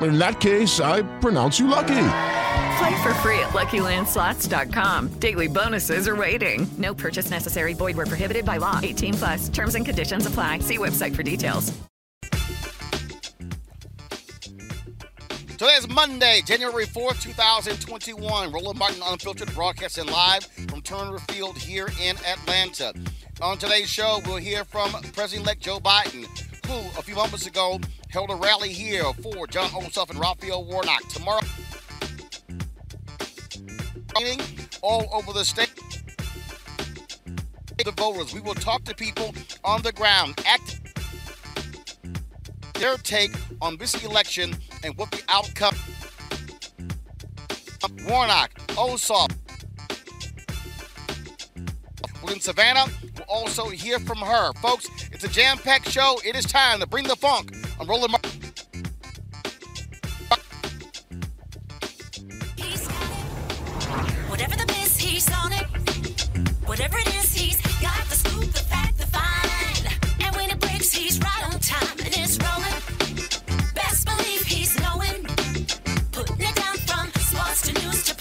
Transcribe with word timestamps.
In 0.00 0.18
that 0.18 0.40
case, 0.40 0.80
I 0.80 1.02
pronounce 1.20 1.58
you 1.58 1.66
lucky. 1.66 2.04
Play 2.78 3.02
for 3.02 3.14
free 3.14 3.40
at 3.40 3.48
LuckyLandSlots.com. 3.48 5.08
Daily 5.18 5.48
bonuses 5.48 6.06
are 6.06 6.14
waiting. 6.14 6.68
No 6.78 6.94
purchase 6.94 7.30
necessary. 7.30 7.74
Void 7.74 7.96
were 7.96 8.06
prohibited 8.06 8.44
by 8.44 8.58
law. 8.58 8.78
18 8.82 9.14
plus. 9.14 9.48
Terms 9.48 9.74
and 9.74 9.84
conditions 9.84 10.26
apply. 10.26 10.60
See 10.60 10.78
website 10.78 11.16
for 11.16 11.24
details. 11.24 11.72
Today 15.58 15.74
is 15.74 15.88
Monday, 15.88 16.40
January 16.46 16.86
4th, 16.86 17.20
2021. 17.20 18.52
Roland 18.52 18.78
Martin 18.78 19.02
Unfiltered 19.04 19.52
broadcasting 19.56 20.06
live 20.06 20.44
from 20.68 20.80
Turner 20.82 21.18
Field 21.18 21.58
here 21.58 21.88
in 22.00 22.16
Atlanta. 22.24 22.94
On 23.42 23.58
today's 23.58 23.88
show, 23.88 24.20
we'll 24.24 24.36
hear 24.36 24.64
from 24.64 24.92
President-elect 25.14 25.60
Joe 25.60 25.80
Biden, 25.80 26.28
who 26.68 26.98
a 26.98 27.02
few 27.02 27.14
moments 27.14 27.46
ago 27.46 27.80
held 28.10 28.30
a 28.30 28.36
rally 28.36 28.72
here 28.72 29.04
for 29.22 29.46
Jon 29.46 29.70
Ossoff 29.70 30.10
and 30.10 30.20
Raphael 30.20 30.64
Warnock. 30.64 31.08
Tomorrow, 31.08 31.40
all 34.82 35.08
over 35.12 35.32
the 35.32 35.44
state. 35.44 35.72
The 37.82 37.92
voters, 37.92 38.34
we 38.34 38.40
will 38.40 38.54
talk 38.54 38.84
to 38.84 38.94
people 38.94 39.34
on 39.64 39.80
the 39.82 39.92
ground, 39.92 40.40
act 40.46 40.80
their 42.74 42.96
take 42.98 43.32
on 43.62 43.78
this 43.78 44.04
election 44.04 44.54
and 44.84 44.96
what 44.98 45.10
the 45.10 45.22
outcome. 45.28 45.74
Warnock, 48.06 48.50
oh, 48.76 48.94
Ossoff. 48.94 49.47
In 52.30 52.40
Savannah, 52.40 52.84
we'll 53.16 53.26
also 53.28 53.68
hear 53.68 53.98
from 53.98 54.18
her. 54.18 54.52
Folks, 54.54 54.88
it's 55.12 55.24
a 55.24 55.28
jam 55.28 55.58
packed 55.58 55.90
show. 55.90 56.20
It 56.24 56.36
is 56.36 56.44
time 56.44 56.78
to 56.80 56.86
bring 56.86 57.04
the 57.04 57.16
funk. 57.16 57.56
I'm 57.80 57.88
rolling 57.88 58.12
my. 58.12 58.18
On 65.32 65.52
it. 65.52 65.66
Whatever 66.64 66.98
it 66.98 67.08
is, 67.16 67.32
he's 67.34 67.60
got 67.80 68.04
the 68.08 68.14
scoop, 68.14 68.52
the 68.52 68.60
fact, 68.60 68.98
the 68.98 69.06
fine. 69.06 69.86
And 70.20 70.36
when 70.36 70.50
it 70.50 70.60
breaks, 70.60 70.92
he's 70.92 71.18
right 71.18 71.44
on 71.46 71.58
time 71.58 71.98
and 71.98 72.14
it's 72.16 72.38
rolling. 72.38 73.74
Best 73.74 74.06
believe 74.06 74.42
he's 74.44 74.78
knowing. 74.80 75.24
Putting 76.12 76.46
it 76.46 76.54
down 76.54 76.76
from 76.86 77.10
sports 77.20 77.62
to 77.62 77.72
news 77.82 78.04
to 78.04 78.14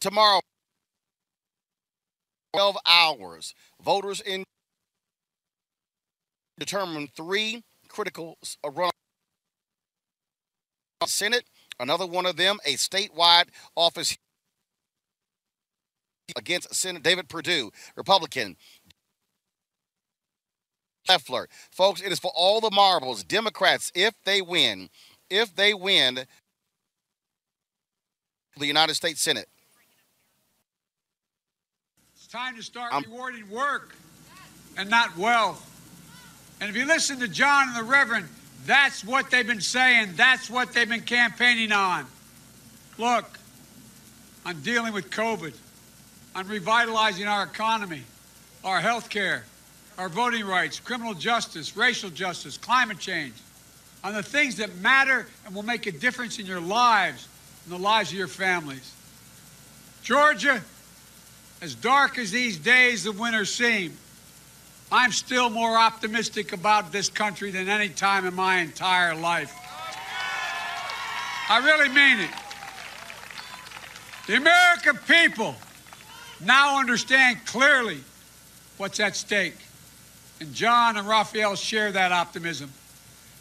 tomorrow, 0.00 0.40
12 2.52 2.76
hours, 2.86 3.54
voters 3.82 4.20
in 4.20 4.44
determine 6.58 7.08
three 7.16 7.62
critical 7.88 8.36
uh, 8.64 8.70
run 8.70 8.90
Senate. 11.06 11.44
Another 11.80 12.06
one 12.06 12.26
of 12.26 12.36
them, 12.36 12.58
a 12.64 12.74
statewide 12.74 13.46
office 13.76 14.16
against 16.36 16.74
Senator 16.74 17.02
David 17.02 17.28
Perdue, 17.28 17.70
Republican. 17.96 18.56
Loeffler. 21.08 21.48
Folks, 21.70 22.02
it 22.02 22.12
is 22.12 22.18
for 22.18 22.32
all 22.34 22.60
the 22.60 22.70
marbles. 22.70 23.24
Democrats, 23.24 23.90
if 23.94 24.14
they 24.24 24.42
win, 24.42 24.90
if 25.30 25.54
they 25.54 25.72
win 25.72 26.26
the 28.58 28.66
United 28.66 28.94
States 28.94 29.22
Senate. 29.22 29.48
Time 32.30 32.56
to 32.56 32.62
start 32.62 32.92
I'm- 32.92 33.04
rewarding 33.04 33.48
work 33.48 33.94
and 34.76 34.90
not 34.90 35.16
wealth. 35.16 35.64
And 36.60 36.68
if 36.68 36.76
you 36.76 36.84
listen 36.84 37.20
to 37.20 37.28
John 37.28 37.68
and 37.68 37.76
the 37.76 37.82
Reverend, 37.82 38.28
That's 38.66 39.02
what 39.04 39.30
they've 39.30 39.46
been 39.46 39.60
saying. 39.62 40.14
That's 40.16 40.50
what 40.50 40.72
they've 40.72 40.88
been 40.88 41.02
campaigning 41.02 41.72
on. 41.72 42.04
Look, 42.98 43.38
on 44.44 44.60
dealing 44.62 44.92
with 44.92 45.10
COVID, 45.10 45.54
on 46.34 46.48
revitalizing 46.48 47.26
our 47.26 47.44
economy, 47.44 48.02
our 48.64 48.80
health 48.80 49.08
care, 49.08 49.44
our 49.96 50.08
voting 50.08 50.44
rights, 50.44 50.80
criminal 50.80 51.14
justice, 51.14 51.76
racial 51.76 52.10
justice, 52.10 52.58
climate 52.58 52.98
change, 52.98 53.34
on 54.04 54.12
the 54.12 54.24
things 54.24 54.56
that 54.56 54.74
matter 54.78 55.28
and 55.46 55.54
will 55.54 55.62
make 55.62 55.86
a 55.86 55.92
difference 55.92 56.38
in 56.38 56.44
your 56.44 56.60
lives 56.60 57.28
and 57.64 57.72
the 57.72 57.78
lives 57.78 58.10
of 58.10 58.18
your 58.18 58.28
families. 58.28 58.92
Georgia, 60.02 60.62
as 61.60 61.74
dark 61.74 62.18
as 62.18 62.30
these 62.30 62.56
days 62.56 63.06
of 63.06 63.18
winter 63.18 63.44
seem, 63.44 63.96
I'm 64.90 65.12
still 65.12 65.50
more 65.50 65.76
optimistic 65.76 66.52
about 66.52 66.92
this 66.92 67.08
country 67.08 67.50
than 67.50 67.68
any 67.68 67.88
time 67.88 68.26
in 68.26 68.34
my 68.34 68.58
entire 68.58 69.14
life. 69.14 69.54
I 71.50 71.58
really 71.58 71.88
mean 71.88 72.20
it. 72.20 72.30
The 74.26 74.36
American 74.36 74.96
people 75.06 75.56
now 76.44 76.78
understand 76.78 77.38
clearly 77.46 78.00
what's 78.76 79.00
at 79.00 79.16
stake. 79.16 79.56
And 80.40 80.54
John 80.54 80.96
and 80.96 81.08
Raphael 81.08 81.56
share 81.56 81.90
that 81.92 82.12
optimism. 82.12 82.72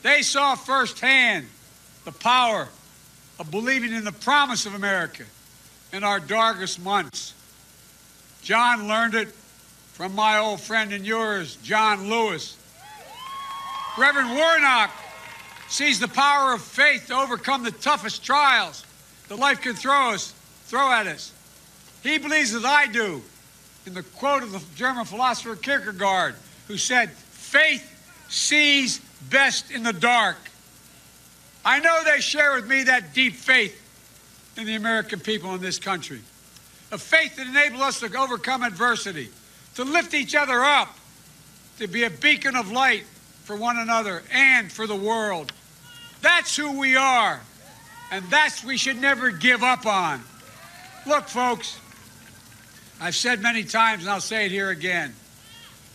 They 0.02 0.22
saw 0.22 0.56
firsthand 0.56 1.46
the 2.06 2.12
power 2.12 2.68
of 3.40 3.52
believing 3.52 3.94
in 3.94 4.04
the 4.04 4.12
promise 4.12 4.66
of 4.66 4.74
America 4.74 5.24
in 5.94 6.04
our 6.04 6.20
darkest 6.20 6.82
months. 6.82 7.34
John 8.48 8.88
learned 8.88 9.14
it 9.14 9.28
from 9.92 10.16
my 10.16 10.38
old 10.38 10.62
friend 10.62 10.94
and 10.94 11.06
yours, 11.06 11.58
John 11.64 12.10
Lewis. 12.10 12.56
Reverend 13.98 14.38
Warnock 14.38 14.90
sees 15.68 16.00
the 16.00 16.08
power 16.08 16.54
of 16.54 16.62
faith 16.62 17.08
to 17.08 17.14
overcome 17.14 17.66
the 17.66 17.72
toughest 17.72 18.24
trials 18.24 18.86
that 19.28 19.36
life 19.36 19.60
can 19.60 19.74
throw 19.74 20.12
us, 20.12 20.34
throw 20.68 20.90
at 20.90 21.08
us. 21.08 21.34
He 22.04 22.20
believes 22.20 22.56
as 22.56 22.64
I 22.64 22.88
do 22.88 23.22
in 23.86 23.94
the 23.94 24.04
quote 24.04 24.44
of 24.44 24.54
the 24.54 24.64
German 24.78 25.04
philosopher 25.04 25.58
Kierkegaard, 25.58 26.36
who 26.70 26.78
said, 26.78 27.12
Faith 27.12 27.84
sees 28.30 29.00
best 29.30 29.72
in 29.72 29.84
the 29.84 29.92
dark. 29.92 30.38
I 31.66 31.82
know 31.82 32.02
they 32.06 32.22
share 32.22 32.56
with 32.56 32.70
me 32.70 32.84
that 32.84 33.14
deep 33.14 33.34
faith 33.34 33.78
in 34.56 34.66
the 34.66 34.76
American 34.76 35.20
people 35.20 35.54
in 35.54 35.60
this 35.60 35.80
country, 35.80 36.22
a 36.92 36.98
faith 36.98 37.36
that 37.36 37.48
enables 37.48 37.82
us 37.82 38.00
to 38.00 38.18
overcome 38.18 38.64
adversity, 38.64 39.30
to 39.76 39.84
lift 39.84 40.14
each 40.14 40.36
other 40.36 40.64
up, 40.64 40.96
to 41.80 41.88
be 41.88 42.04
a 42.04 42.10
beacon 42.10 42.56
of 42.56 42.72
light 42.72 43.04
for 43.44 43.56
one 43.56 43.78
another 43.78 44.24
and 44.32 44.72
for 44.72 44.88
the 44.88 44.96
world. 44.96 45.52
That's 46.22 46.56
who 46.56 46.80
we 46.80 46.96
are, 46.96 47.40
and 48.12 48.26
that's 48.26 48.64
we 48.64 48.78
should 48.78 49.00
never 49.00 49.32
give 49.32 49.64
up 49.64 49.86
on. 49.86 50.22
Look, 51.06 51.28
folks, 51.28 51.80
I've 53.00 53.16
said 53.16 53.42
many 53.42 53.64
times, 53.64 54.04
and 54.04 54.12
I'll 54.12 54.22
say 54.22 54.46
it 54.46 54.52
here 54.52 54.70
again. 54.70 55.14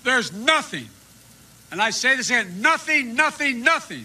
There's 0.04 0.32
nothing, 0.32 0.88
and 1.70 1.80
I 1.80 1.90
say 1.90 2.16
this 2.16 2.30
again, 2.30 2.60
nothing, 2.60 3.14
nothing, 3.14 3.62
nothing 3.62 4.04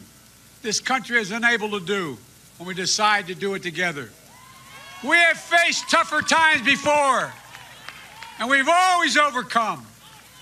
this 0.61 0.79
country 0.79 1.19
is 1.19 1.31
unable 1.31 1.79
to 1.79 1.85
do 1.85 2.17
when 2.57 2.67
we 2.67 2.73
decide 2.73 3.27
to 3.27 3.35
do 3.35 3.53
it 3.53 3.63
together. 3.63 4.09
We 5.03 5.15
have 5.15 5.37
faced 5.37 5.89
tougher 5.89 6.21
times 6.21 6.63
before, 6.63 7.31
and 8.39 8.49
we've 8.49 8.67
always 8.67 9.15
overcome. 9.15 9.85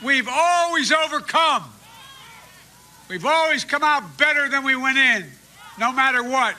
We've 0.04 0.30
always 0.32 0.94
overcome. 0.94 1.64
We've 3.10 3.26
always 3.26 3.66
come 3.66 3.84
out 3.84 4.18
better 4.18 4.48
than 4.48 4.64
we 4.64 4.76
went 4.76 4.98
in, 4.98 5.26
no 5.78 5.92
matter 5.92 6.24
what. 6.24 6.56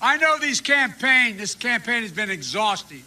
I 0.00 0.16
know 0.18 0.38
these 0.38 0.60
campaign, 0.60 1.36
this 1.36 1.54
campaign 1.54 2.02
has 2.02 2.12
been 2.12 2.30
exhausting. 2.30 3.02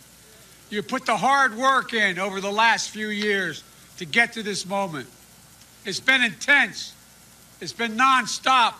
You 0.69 0.83
put 0.83 1.05
the 1.05 1.17
hard 1.17 1.55
work 1.55 1.94
in 1.94 2.19
over 2.19 2.41
the 2.41 2.51
last 2.51 2.89
few 2.89 3.07
years 3.07 3.63
to 3.97 4.05
get 4.05 4.33
to 4.33 4.44
this 4.44 4.65
moment. 4.65 5.07
It's 5.85 6.00
been 6.00 6.21
intense. 6.21 6.94
It's 7.61 7.73
been 7.73 7.97
nonstop. 7.97 8.73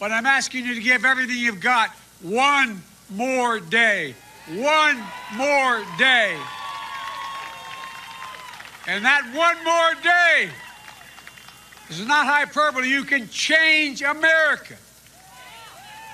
But 0.00 0.10
I'm 0.10 0.26
asking 0.26 0.64
you 0.64 0.74
to 0.74 0.80
give 0.80 1.04
everything 1.04 1.36
you've 1.36 1.60
got 1.60 1.90
one 2.20 2.82
more 3.10 3.60
day. 3.60 4.14
One 4.48 5.02
more 5.36 5.84
day. 5.98 6.38
And 8.86 9.04
that 9.04 9.24
one 9.34 9.62
more 9.64 10.02
day 10.02 10.50
is 11.90 12.06
not 12.06 12.26
hyperbole. 12.26 12.88
You 12.88 13.04
can 13.04 13.28
change 13.28 14.02
America. 14.02 14.76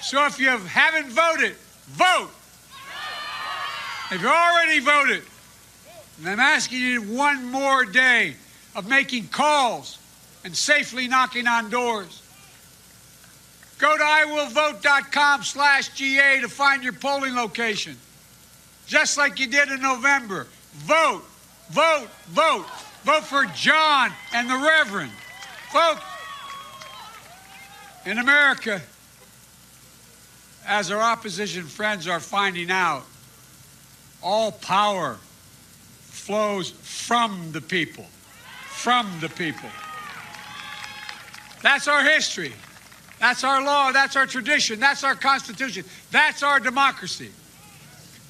So 0.02 0.26
if 0.26 0.38
you 0.41 0.49
haven't 0.49 1.11
voted, 1.11 1.55
vote. 1.87 2.31
If 4.11 4.20
you 4.20 4.29
already 4.29 4.81
voted, 4.81 5.23
and 6.19 6.29
I'm 6.29 6.41
asking 6.41 6.81
you 6.81 7.02
one 7.02 7.50
more 7.50 7.85
day 7.85 8.35
of 8.76 8.88
making 8.88 9.29
calls 9.29 9.99
and 10.44 10.55
safely 10.55 11.08
knocking 11.08 11.46
on 11.46 11.70
doors. 11.70 12.23
Go 13.85 13.99
to 13.99 14.03
iwillvote.com 14.03 15.43
slash 15.43 15.91
GA 15.91 16.41
to 16.41 16.49
find 16.49 16.83
your 16.83 16.95
polling 16.95 17.37
location. 17.37 17.99
Just 18.87 19.19
like 19.19 19.39
you 19.39 19.47
did 19.47 19.69
in 19.69 19.83
November. 19.83 20.47
Vote, 20.73 21.23
vote, 21.69 22.09
vote. 22.29 22.65
Vote 23.03 23.25
for 23.25 23.45
John 23.55 24.11
and 24.33 24.49
the 24.49 24.57
Reverend. 24.57 25.11
Vote. 25.71 25.99
In 28.07 28.17
America, 28.17 28.81
as 30.67 30.91
our 30.91 31.03
opposition 31.03 31.65
friends 31.65 32.09
are 32.09 32.21
finding 32.21 32.71
out, 32.71 33.05
all 34.23 34.51
power 34.51 35.19
flows 36.01 36.71
from 36.71 37.53
the 37.53 37.61
people. 37.61 38.07
From 38.67 39.11
the 39.21 39.29
people. 39.29 39.69
That's 41.63 41.87
our 41.87 42.03
history. 42.03 42.55
That's 43.25 43.43
our 43.43 43.65
law. 43.65 43.91
That's 43.91 44.17
our 44.17 44.26
tradition. 44.26 44.79
That's 44.81 45.03
our 45.03 45.15
Constitution. 45.15 45.87
That's 46.11 46.43
our 46.43 46.61
democracy. 46.61 47.31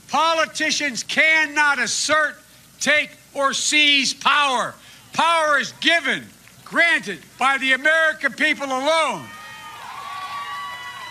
Politicians 0.06 1.02
cannot 1.02 1.80
assert, 1.80 2.36
take, 2.78 3.10
or 3.34 3.52
seize 3.54 4.14
power. 4.14 4.72
Power 5.12 5.58
is 5.58 5.72
given, 5.80 6.22
granted 6.64 7.18
by 7.40 7.58
the 7.58 7.72
American 7.72 8.34
people 8.34 8.66
alone. 8.66 9.26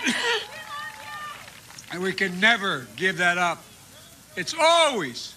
and 1.92 2.02
we 2.02 2.14
can 2.14 2.40
never 2.40 2.88
give 2.96 3.18
that 3.18 3.38
up. 3.38 3.62
It's 4.38 4.56
always, 4.58 5.36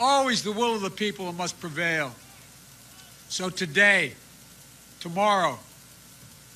always 0.00 0.42
the 0.42 0.52
will 0.52 0.76
of 0.76 0.80
the 0.80 0.88
people 0.88 1.26
that 1.26 1.36
must 1.36 1.60
prevail. 1.60 2.14
So 3.28 3.50
today, 3.50 4.14
tomorrow, 4.98 5.58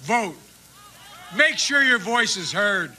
vote. 0.01 0.37
Make 1.35 1.59
sure 1.59 1.83
your 1.83 1.99
voice 1.99 2.37
is 2.37 2.53
heard. 2.53 2.93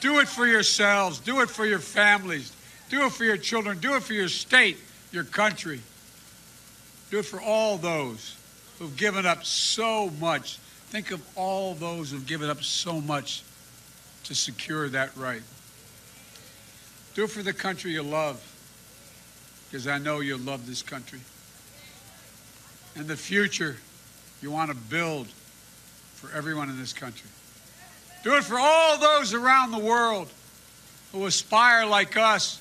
Do 0.00 0.18
it 0.18 0.28
for 0.28 0.46
yourselves. 0.46 1.18
Do 1.18 1.40
it 1.40 1.50
for 1.50 1.66
your 1.66 1.78
families. 1.78 2.52
Do 2.88 3.04
it 3.04 3.12
for 3.12 3.24
your 3.24 3.36
children. 3.36 3.78
Do 3.78 3.94
it 3.94 4.02
for 4.02 4.14
your 4.14 4.28
state, 4.28 4.78
your 5.12 5.24
country. 5.24 5.80
Do 7.10 7.18
it 7.18 7.24
for 7.24 7.40
all 7.40 7.76
those 7.78 8.36
who've 8.78 8.96
given 8.96 9.26
up 9.26 9.44
so 9.44 10.10
much. 10.20 10.58
Think 10.88 11.10
of 11.10 11.22
all 11.36 11.74
those 11.74 12.10
who've 12.10 12.26
given 12.26 12.48
up 12.48 12.62
so 12.62 13.00
much 13.00 13.42
to 14.24 14.34
secure 14.34 14.88
that 14.88 15.16
right. 15.16 15.42
Do 17.14 17.24
it 17.24 17.30
for 17.30 17.42
the 17.42 17.52
country 17.52 17.92
you 17.92 18.02
love, 18.02 18.40
because 19.70 19.86
I 19.86 19.98
know 19.98 20.20
you 20.20 20.36
love 20.36 20.66
this 20.66 20.82
country. 20.82 21.20
And 22.94 23.06
the 23.06 23.16
future 23.16 23.76
you 24.40 24.50
want 24.50 24.70
to 24.70 24.76
build 24.76 25.28
for 26.18 26.36
everyone 26.36 26.68
in 26.68 26.78
this 26.78 26.92
country. 26.92 27.30
Do 28.24 28.34
it 28.34 28.42
for 28.42 28.58
all 28.58 28.98
those 28.98 29.34
around 29.34 29.70
the 29.70 29.78
world 29.78 30.28
who 31.12 31.24
aspire, 31.26 31.86
like 31.86 32.16
us, 32.16 32.60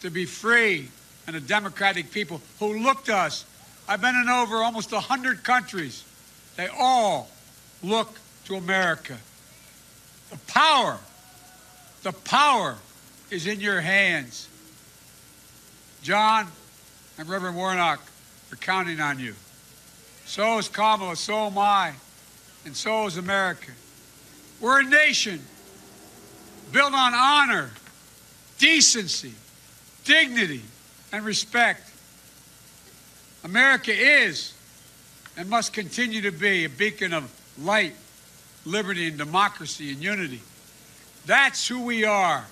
to 0.00 0.10
be 0.10 0.24
free 0.24 0.88
and 1.26 1.36
a 1.36 1.40
democratic 1.40 2.10
people 2.10 2.40
who 2.58 2.80
look 2.80 3.04
to 3.04 3.16
us. 3.16 3.44
I've 3.88 4.00
been 4.00 4.16
in 4.16 4.28
over 4.28 4.56
almost 4.56 4.92
100 4.92 5.44
countries. 5.44 6.04
They 6.56 6.66
all 6.66 7.30
look 7.82 8.18
to 8.46 8.56
America. 8.56 9.16
The 10.30 10.38
power, 10.48 10.98
the 12.02 12.12
power 12.12 12.76
is 13.30 13.46
in 13.46 13.60
your 13.60 13.80
hands. 13.80 14.48
John 16.02 16.48
and 17.16 17.28
Reverend 17.28 17.56
Warnock 17.56 18.00
are 18.52 18.56
counting 18.56 19.00
on 19.00 19.18
you. 19.18 19.34
So 20.26 20.58
is 20.58 20.68
Kamala, 20.68 21.16
so 21.16 21.46
am 21.46 21.56
I, 21.56 21.94
and 22.68 22.76
so 22.76 23.06
is 23.06 23.16
America. 23.16 23.72
We're 24.60 24.80
a 24.80 24.84
nation 24.84 25.40
built 26.70 26.92
on 26.92 27.14
honor, 27.14 27.70
decency, 28.58 29.32
dignity, 30.04 30.60
and 31.10 31.24
respect. 31.24 31.90
America 33.42 33.90
is 33.90 34.52
and 35.38 35.48
must 35.48 35.72
continue 35.72 36.20
to 36.20 36.30
be 36.30 36.66
a 36.66 36.68
beacon 36.68 37.14
of 37.14 37.32
light, 37.58 37.94
liberty, 38.66 39.08
and 39.08 39.16
democracy 39.16 39.90
and 39.90 40.02
unity. 40.02 40.42
That's 41.24 41.66
who 41.66 41.82
we 41.82 42.04
are. 42.04 42.44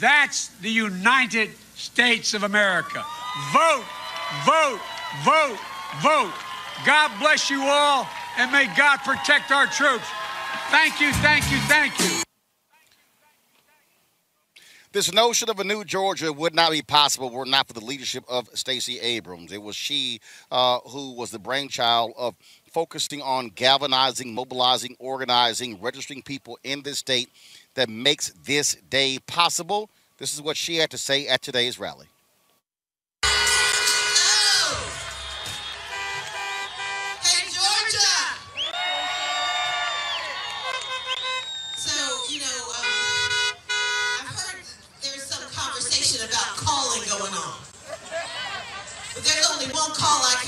That's 0.00 0.48
the 0.62 0.70
United 0.70 1.50
States 1.74 2.32
of 2.32 2.42
America. 2.42 3.04
Vote, 3.52 3.84
vote, 4.46 4.80
vote, 5.24 5.58
vote. 6.00 6.32
God 6.86 7.10
bless 7.20 7.50
you 7.50 7.64
all 7.64 8.08
and 8.36 8.52
may 8.52 8.66
God 8.76 8.98
protect 8.98 9.50
our 9.50 9.66
troops. 9.66 10.06
Thank 10.70 11.00
you, 11.00 11.12
thank 11.14 11.50
you, 11.50 11.58
thank 11.68 11.98
you. 12.00 12.22
This 14.92 15.12
notion 15.12 15.50
of 15.50 15.60
a 15.60 15.64
new 15.64 15.84
Georgia 15.84 16.32
would 16.32 16.54
not 16.54 16.70
be 16.70 16.80
possible 16.80 17.28
were 17.28 17.44
not 17.44 17.66
for 17.66 17.74
the 17.74 17.84
leadership 17.84 18.24
of 18.28 18.48
Stacey 18.54 18.98
Abrams. 18.98 19.52
It 19.52 19.60
was 19.60 19.76
she 19.76 20.20
uh, 20.50 20.78
who 20.86 21.12
was 21.12 21.30
the 21.30 21.38
brainchild 21.38 22.14
of 22.16 22.34
focusing 22.70 23.20
on 23.20 23.48
galvanizing, 23.48 24.32
mobilizing, 24.32 24.96
organizing, 24.98 25.78
registering 25.82 26.22
people 26.22 26.58
in 26.64 26.82
this 26.82 26.98
state 26.98 27.28
that 27.74 27.90
makes 27.90 28.30
this 28.44 28.74
day 28.88 29.18
possible. 29.26 29.90
This 30.16 30.32
is 30.32 30.40
what 30.40 30.56
she 30.56 30.76
had 30.76 30.90
to 30.92 30.98
say 30.98 31.26
at 31.28 31.42
today's 31.42 31.78
rally. 31.78 32.06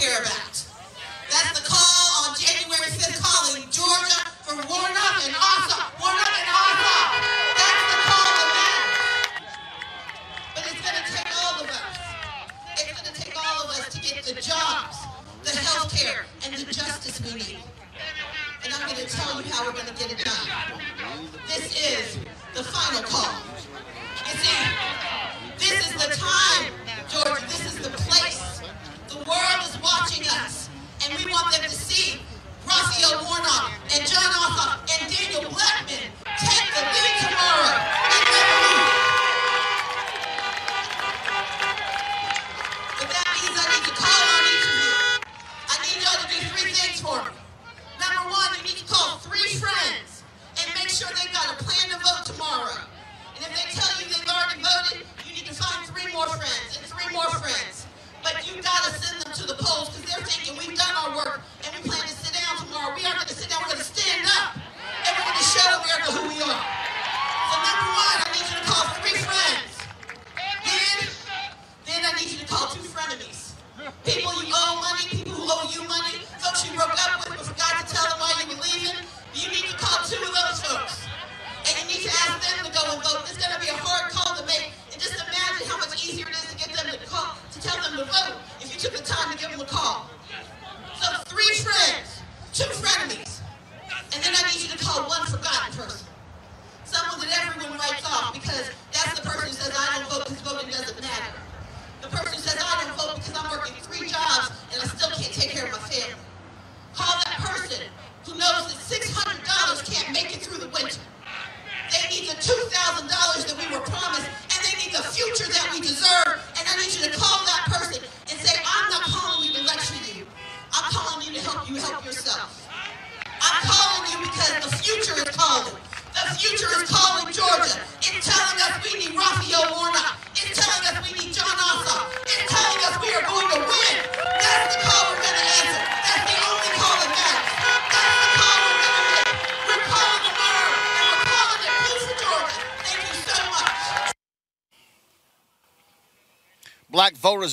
hear 0.08 0.24
about. 0.24 0.56
That's 1.28 1.52
the 1.52 1.64
call 1.68 2.08
on 2.24 2.32
January 2.40 2.88
5th 2.96 3.20
calling 3.20 3.68
Georgia 3.68 4.24
for 4.40 4.56
Warnock 4.56 5.16
and 5.20 5.36
Ossoff. 5.36 5.92
Warnock 6.00 6.32
and 6.32 6.48
Ossoff. 6.48 7.08
That's 7.60 7.84
the 7.92 7.98
call 8.08 8.40
that. 8.56 8.80
But 10.56 10.64
it's 10.64 10.80
going 10.80 10.96
to 10.96 11.04
take 11.12 11.28
all 11.28 11.60
of 11.60 11.68
us. 11.68 11.96
It's 12.80 12.92
going 12.96 13.04
to 13.04 13.16
take 13.20 13.36
all 13.36 13.56
of 13.64 13.68
us 13.68 13.84
to 13.92 14.00
get 14.00 14.24
the 14.24 14.40
jobs, 14.40 14.96
the 15.44 15.52
health 15.52 15.92
care, 15.92 16.24
and 16.44 16.56
the 16.56 16.64
justice 16.72 17.20
we 17.20 17.36
need. 17.36 17.60
And 18.64 18.72
I'm 18.72 18.88
going 18.88 19.04
to 19.04 19.08
tell 19.12 19.42
you 19.42 19.52
how 19.52 19.66
we're 19.66 19.76
going 19.76 19.92
to 19.92 19.98
get 20.00 20.08
it 20.08 20.24
done. 20.24 20.80
This 21.52 21.76
is 21.76 22.16
the 22.54 22.64
final 22.64 23.02
call. 23.02 23.58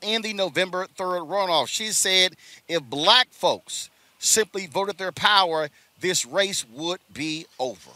in 0.01 0.23
the 0.23 0.33
November 0.33 0.87
3rd 0.97 1.29
runoff. 1.29 1.69
She 1.69 1.89
said 1.89 2.37
if 2.69 2.83
black 2.85 3.29
folks 3.31 3.91
simply 4.19 4.67
voted 4.67 4.97
their 4.97 5.13
power, 5.13 5.69
this 6.01 6.25
race 6.25 6.65
would 6.73 7.01
be 7.13 7.45
over. 7.59 7.91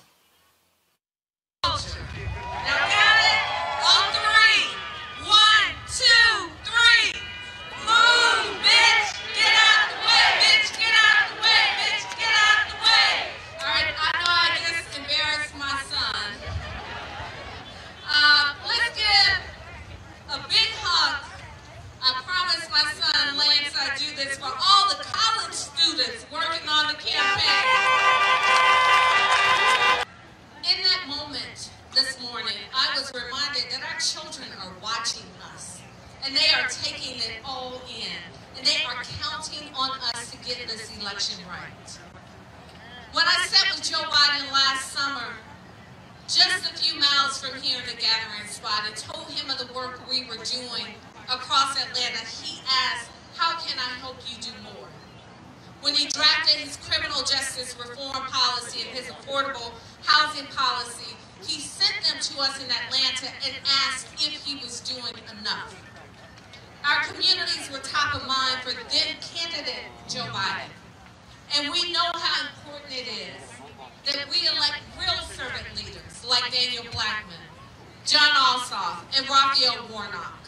gathering 48.08 48.48
spot. 48.48 48.88
and 48.88 48.96
told 48.96 49.28
him 49.28 49.50
of 49.50 49.58
the 49.60 49.68
work 49.74 50.00
we 50.08 50.24
were 50.24 50.40
doing 50.40 50.96
across 51.28 51.76
Atlanta, 51.76 52.24
he 52.40 52.60
asked, 52.64 53.10
how 53.36 53.58
can 53.60 53.76
I 53.78 54.00
help 54.00 54.16
you 54.24 54.40
do 54.40 54.52
more? 54.64 54.88
When 55.82 55.94
he 55.94 56.08
drafted 56.08 56.56
his 56.56 56.76
criminal 56.78 57.20
justice 57.20 57.76
reform 57.78 58.24
policy 58.32 58.80
and 58.82 58.90
his 58.96 59.06
affordable 59.12 59.72
housing 60.04 60.46
policy, 60.46 61.14
he 61.44 61.60
sent 61.60 61.94
them 62.02 62.18
to 62.20 62.40
us 62.40 62.56
in 62.58 62.70
Atlanta 62.70 63.28
and 63.46 63.54
asked 63.86 64.08
if 64.14 64.42
he 64.42 64.56
was 64.56 64.80
doing 64.80 65.14
enough. 65.38 65.76
Our 66.84 67.04
communities 67.04 67.68
were 67.70 67.78
top 67.78 68.14
of 68.16 68.26
mind 68.26 68.62
for 68.64 68.72
then 68.72 69.20
candidate 69.20 69.92
Joe 70.08 70.26
Biden. 70.32 70.72
And 71.56 71.70
we 71.70 71.92
know 71.92 72.10
how 72.14 72.48
important 72.48 72.92
it 72.92 73.08
is 73.08 73.48
that 74.06 74.24
we 74.30 74.48
elect 74.48 74.82
real 74.98 75.22
servant 75.28 75.68
leaders 75.76 76.24
like 76.28 76.50
Daniel 76.52 76.84
Blackman, 76.92 77.47
Jon 78.08 78.22
Ossoff, 78.22 79.04
and 79.18 79.28
Raphael 79.28 79.86
Warnock. 79.92 80.40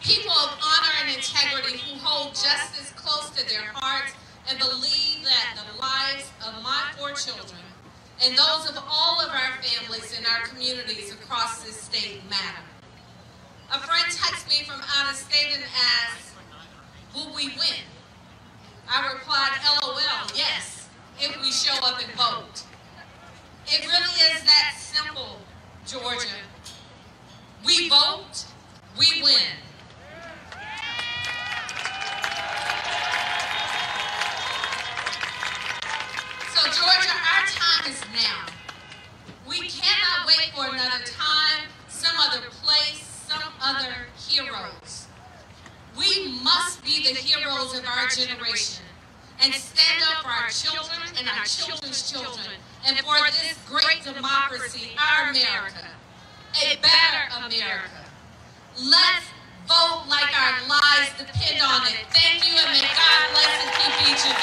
People 0.00 0.32
of 0.32 0.56
honor 0.64 0.94
and 1.04 1.14
integrity 1.14 1.76
who 1.76 1.98
hold 1.98 2.28
justice 2.28 2.94
close 2.96 3.28
to 3.36 3.46
their 3.52 3.68
hearts 3.74 4.14
and 4.48 4.58
believe 4.58 5.24
that 5.24 5.60
the 5.60 5.78
lives 5.78 6.32
of 6.40 6.62
my 6.62 6.88
four 6.96 7.12
children 7.12 7.60
and 8.24 8.32
those 8.32 8.70
of 8.70 8.82
all 8.88 9.20
of 9.20 9.28
our 9.28 9.60
families 9.60 10.18
in 10.18 10.24
our 10.24 10.46
communities 10.46 11.12
across 11.12 11.62
this 11.62 11.76
state 11.76 12.22
matter. 12.30 12.64
A 13.74 13.78
friend 13.78 14.06
texted 14.08 14.48
me 14.48 14.64
from 14.64 14.80
out 14.96 15.10
of 15.10 15.16
state 15.18 15.52
and 15.52 15.64
asked, 15.76 16.32
will 17.14 17.28
we 17.36 17.48
win? 17.48 17.84
I 18.88 19.12
replied, 19.12 19.50
LOL, 19.82 20.30
yes, 20.34 20.88
if 21.20 21.36
we 21.42 21.52
show 21.52 21.76
up 21.84 22.00
and 22.02 22.10
vote. 22.16 22.62
It 23.68 23.84
really 23.84 24.32
is 24.32 24.44
that 24.44 24.74
simple, 24.78 25.40
Georgia. 25.88 26.28
We 27.64 27.88
vote, 27.88 28.44
we 28.96 29.06
win. 29.24 29.34
So, 36.54 36.62
Georgia, 36.62 37.10
our 37.10 37.46
time 37.46 37.90
is 37.90 38.00
now. 38.14 38.46
We 39.48 39.58
cannot 39.58 40.28
wait 40.28 40.52
for 40.54 40.72
another 40.72 41.04
time, 41.04 41.66
some 41.88 42.14
other 42.20 42.46
place, 42.62 43.26
some 43.28 43.42
other 43.60 44.06
heroes. 44.28 45.08
We 45.98 46.40
must 46.40 46.84
be 46.84 47.02
the 47.02 47.18
heroes 47.18 47.76
of 47.76 47.84
our 47.84 48.06
generation 48.10 48.84
and 49.42 49.52
stand 49.52 50.04
up 50.04 50.22
for 50.22 50.30
our 50.30 50.50
children 50.50 51.00
and 51.18 51.28
our 51.28 51.44
children's 51.44 52.08
children 52.08 52.54
and 52.86 52.96
for 52.98 53.16
this 53.26 53.58
great 53.66 54.02
democracy, 54.04 54.90
our 54.96 55.30
America, 55.30 55.86
a 56.62 56.76
better 56.76 57.28
America. 57.44 58.04
Let's 58.78 59.26
vote 59.66 60.04
like 60.08 60.32
our 60.38 60.68
lives 60.68 61.10
depend 61.18 61.60
on 61.62 61.86
it. 61.88 62.06
Thank 62.10 62.46
you, 62.46 62.54
and 62.56 62.70
may 62.70 62.86
God 62.86 63.30
bless 63.32 63.62
and 63.64 63.72
keep 63.74 63.94
each 64.12 64.24
of 64.30 64.36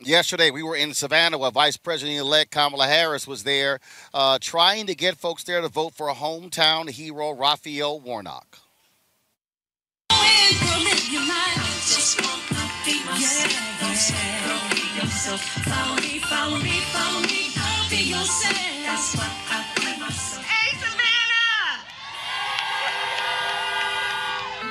you. 0.00 0.10
Yesterday, 0.10 0.50
we 0.50 0.62
were 0.62 0.76
in 0.76 0.92
Savannah 0.92 1.38
where 1.38 1.50
Vice 1.50 1.76
President 1.76 2.18
elect 2.18 2.50
Kamala 2.50 2.86
Harris 2.86 3.26
was 3.26 3.44
there 3.44 3.78
uh, 4.12 4.38
trying 4.40 4.86
to 4.86 4.94
get 4.94 5.16
folks 5.16 5.44
there 5.44 5.60
to 5.60 5.68
vote 5.68 5.94
for 5.94 6.08
a 6.08 6.14
hometown 6.14 6.90
hero, 6.90 7.30
Raphael 7.30 8.00
Warnock. 8.00 8.58
Follow 15.64 15.96
me, 15.96 16.18
follow 16.18 16.58
me, 16.58 16.80
follow 16.92 17.20
me, 17.22 17.48
be 17.88 18.12
yourself. 18.12 18.60
That's 18.84 19.16
what 19.16 19.30
I 19.48 19.96
myself. 19.98 20.44
Hey, 20.44 20.76
Savannah! 20.76 21.80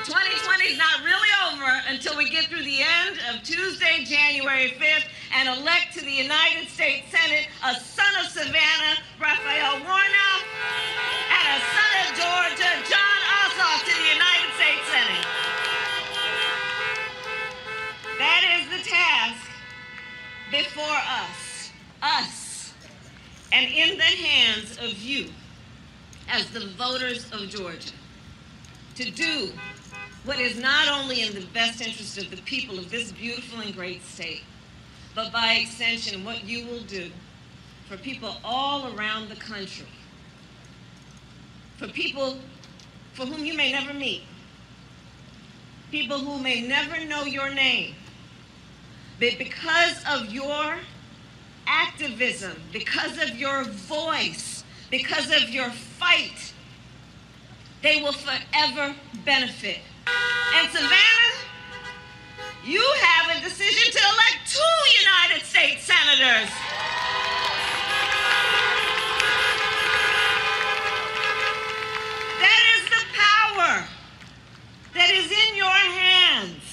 2020 0.06 0.64
is 0.66 0.78
not 0.78 1.04
really 1.04 1.30
over 1.50 1.66
until 1.90 2.16
we 2.16 2.30
get 2.30 2.46
through 2.46 2.64
the 2.64 2.82
end 2.82 3.20
of 3.34 3.42
Tuesday, 3.42 4.06
January 4.06 4.76
5th, 4.78 5.10
and 5.36 5.50
elect 5.58 5.94
to 5.98 6.06
the 6.06 6.12
United 6.12 6.70
States 6.70 7.10
Senate 7.10 7.48
a 7.66 7.74
son 7.74 8.14
of 8.22 8.30
Savannah, 8.30 9.02
Raphael 9.20 9.82
Warnock, 9.82 10.42
and 11.34 11.48
a 11.50 11.60
son 11.60 11.93
task 18.84 19.50
before 20.52 20.84
us, 20.86 21.72
us, 22.02 22.74
and 23.52 23.66
in 23.72 23.98
the 23.98 24.04
hands 24.04 24.78
of 24.78 24.94
you 24.98 25.30
as 26.30 26.50
the 26.52 26.68
voters 26.78 27.32
of 27.32 27.50
Georgia 27.50 27.94
to 28.96 29.12
do 29.12 29.52
what 30.26 30.40
is 30.40 30.58
not 30.60 30.88
only 30.88 31.22
in 31.22 31.34
the 31.34 31.46
best 31.54 31.82
interest 31.82 32.18
of 32.18 32.30
the 32.30 32.38
people 32.44 32.80
of 32.80 32.90
this 32.90 33.12
beautiful 33.12 33.60
and 33.60 33.76
great 33.76 34.04
state, 34.04 34.44
but 35.16 35.32
by 35.32 35.56
extension, 35.56 36.24
what 36.24 36.44
you 36.44 36.66
will 36.66 36.82
do 36.82 37.12
for 37.88 37.98
people 37.98 38.38
all 38.44 38.96
around 38.96 39.30
the 39.30 39.36
country, 39.36 39.88
for 41.78 41.88
people 41.88 42.38
for 43.14 43.26
whom 43.26 43.46
you 43.46 43.54
may 43.54 43.72
never 43.72 43.94
meet, 43.94 44.24
people 45.92 46.18
who 46.18 46.42
may 46.42 46.62
never 46.62 47.04
know 47.06 47.26
your 47.26 47.54
name, 47.54 47.94
but 49.20 49.38
because 49.38 50.04
of 50.10 50.34
your 50.34 50.78
activism, 51.68 52.62
because 52.72 53.22
of 53.22 53.36
your 53.36 53.64
voice, 53.64 54.64
because 54.90 55.32
of 55.32 55.50
your 55.50 55.70
fight, 55.70 56.54
they 57.82 58.02
will 58.02 58.14
forever 58.14 58.96
benefit. 59.26 59.80
And 60.56 60.70
Savannah, 60.72 61.34
you 62.66 62.84
have 63.02 63.38
a 63.38 63.42
decision 63.44 63.92
to 63.92 64.00
elect 64.00 64.40
two 64.48 64.60
United 65.02 65.46
States 65.46 65.84
senators. 65.84 66.50
That 72.40 72.64
is 72.78 72.84
the 72.90 73.04
power 73.20 73.88
that 74.94 75.10
is 75.12 75.32
in 75.32 75.56
your 75.56 75.70
hands 75.70 76.73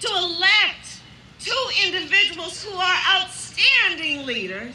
to 0.00 0.08
elect 0.08 1.00
two 1.38 1.64
individuals 1.86 2.62
who 2.62 2.74
are 2.74 2.98
outstanding 3.16 4.26
leaders 4.26 4.74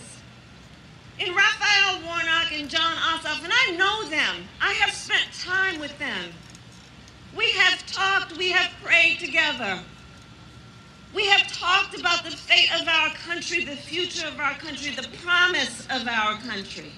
in 1.19 1.33
Raphael 1.33 2.01
Warnock 2.05 2.51
and 2.53 2.69
Jon 2.69 2.95
Ossoff, 2.97 3.43
and 3.43 3.53
I 3.53 3.71
know 3.77 4.09
them. 4.09 4.43
I 4.61 4.73
have 4.73 4.93
spent 4.93 5.27
time 5.39 5.79
with 5.79 5.97
them. 5.97 6.31
We 7.35 7.51
have 7.51 7.85
talked, 7.87 8.37
we 8.37 8.49
have 8.49 8.71
prayed 8.83 9.19
together. 9.19 9.79
We 11.13 11.25
have 11.27 11.47
talked 11.47 11.97
about 11.97 12.23
the 12.23 12.31
fate 12.31 12.69
of 12.81 12.87
our 12.87 13.09
country, 13.09 13.63
the 13.63 13.75
future 13.75 14.27
of 14.27 14.39
our 14.39 14.53
country, 14.55 14.91
the 14.91 15.07
promise 15.23 15.87
of 15.89 16.07
our 16.07 16.37
country. 16.39 16.91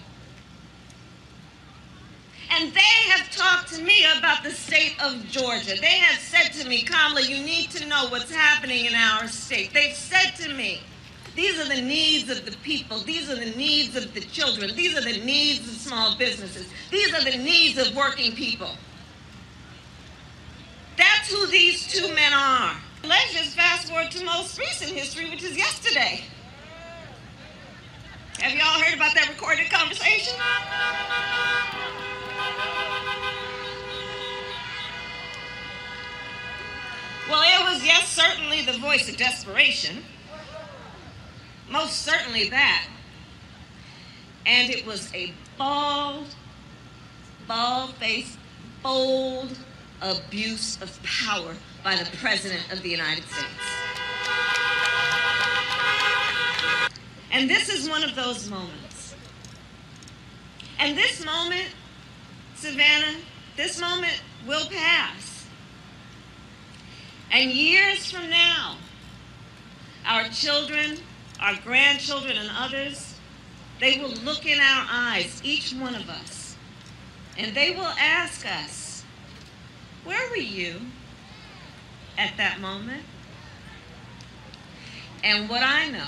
And 2.49 2.73
they 2.73 3.09
have 3.09 3.29
talked 3.29 3.73
to 3.73 3.83
me 3.83 4.05
about 4.17 4.43
the 4.43 4.51
state 4.51 4.95
of 5.03 5.27
Georgia. 5.29 5.79
They 5.79 5.99
have 5.99 6.19
said 6.19 6.53
to 6.61 6.67
me, 6.67 6.83
Kamala, 6.83 7.21
you 7.21 7.43
need 7.43 7.69
to 7.71 7.85
know 7.87 8.07
what's 8.09 8.33
happening 8.33 8.85
in 8.85 8.95
our 8.95 9.27
state. 9.27 9.73
They've 9.73 9.95
said 9.95 10.31
to 10.37 10.53
me, 10.53 10.81
these 11.35 11.59
are 11.59 11.67
the 11.67 11.81
needs 11.81 12.31
of 12.31 12.45
the 12.45 12.57
people. 12.63 12.99
These 12.99 13.29
are 13.29 13.35
the 13.35 13.55
needs 13.55 13.95
of 13.95 14.11
the 14.13 14.21
children. 14.21 14.75
These 14.75 14.97
are 14.97 15.01
the 15.01 15.23
needs 15.23 15.67
of 15.67 15.75
small 15.75 16.15
businesses. 16.17 16.67
These 16.89 17.13
are 17.13 17.23
the 17.23 17.37
needs 17.37 17.77
of 17.77 17.95
working 17.95 18.31
people. 18.31 18.71
That's 20.97 21.31
who 21.31 21.45
these 21.47 21.85
two 21.85 22.11
men 22.15 22.33
are. 22.33 22.75
Let's 23.03 23.33
just 23.33 23.55
fast 23.55 23.87
forward 23.87 24.09
to 24.11 24.25
most 24.25 24.57
recent 24.57 24.91
history, 24.91 25.29
which 25.29 25.43
is 25.43 25.55
yesterday. 25.55 26.23
Have 28.39 28.53
y'all 28.53 28.81
heard 28.83 28.95
about 28.95 29.13
that 29.13 29.29
recorded 29.29 29.69
conversation? 29.69 30.33
Well, 37.29 37.43
it 37.43 37.73
was, 37.73 37.85
yes, 37.85 38.06
certainly 38.17 38.63
the 38.63 38.79
voice 38.79 39.07
of 39.07 39.15
desperation. 39.15 40.03
Most 41.69 42.01
certainly 42.01 42.49
that. 42.49 42.87
And 44.47 44.71
it 44.71 44.87
was 44.87 45.13
a 45.13 45.31
bald, 45.57 46.25
bald 47.47 47.93
faced, 47.95 48.39
bold 48.81 49.55
abuse 50.01 50.81
of 50.81 50.99
power 51.03 51.55
by 51.83 51.95
the 51.95 52.09
President 52.17 52.71
of 52.71 52.81
the 52.81 52.89
United 52.89 53.23
States. 53.25 53.51
And 57.31 57.47
this 57.47 57.69
is 57.69 57.87
one 57.87 58.03
of 58.03 58.15
those 58.15 58.49
moments. 58.49 59.13
And 60.79 60.97
this 60.97 61.23
moment, 61.23 61.67
Savannah, 62.55 63.15
this 63.55 63.79
moment 63.79 64.19
will 64.47 64.65
pass. 64.71 65.36
And 67.31 67.51
years 67.51 68.09
from 68.11 68.29
now, 68.29 68.77
our 70.05 70.25
children, 70.29 70.97
our 71.41 71.55
grandchildren, 71.63 72.37
and 72.37 72.49
others, 72.57 73.15
they 73.79 73.99
will 73.99 74.13
look 74.23 74.45
in 74.45 74.59
our 74.59 74.87
eyes, 74.89 75.41
each 75.43 75.73
one 75.73 75.95
of 75.95 76.09
us, 76.09 76.55
and 77.37 77.55
they 77.55 77.71
will 77.71 77.93
ask 77.99 78.45
us, 78.45 79.03
Where 80.03 80.29
were 80.29 80.37
you 80.37 80.81
at 82.17 82.35
that 82.37 82.59
moment? 82.59 83.03
And 85.23 85.49
what 85.49 85.61
I 85.63 85.89
know 85.89 86.07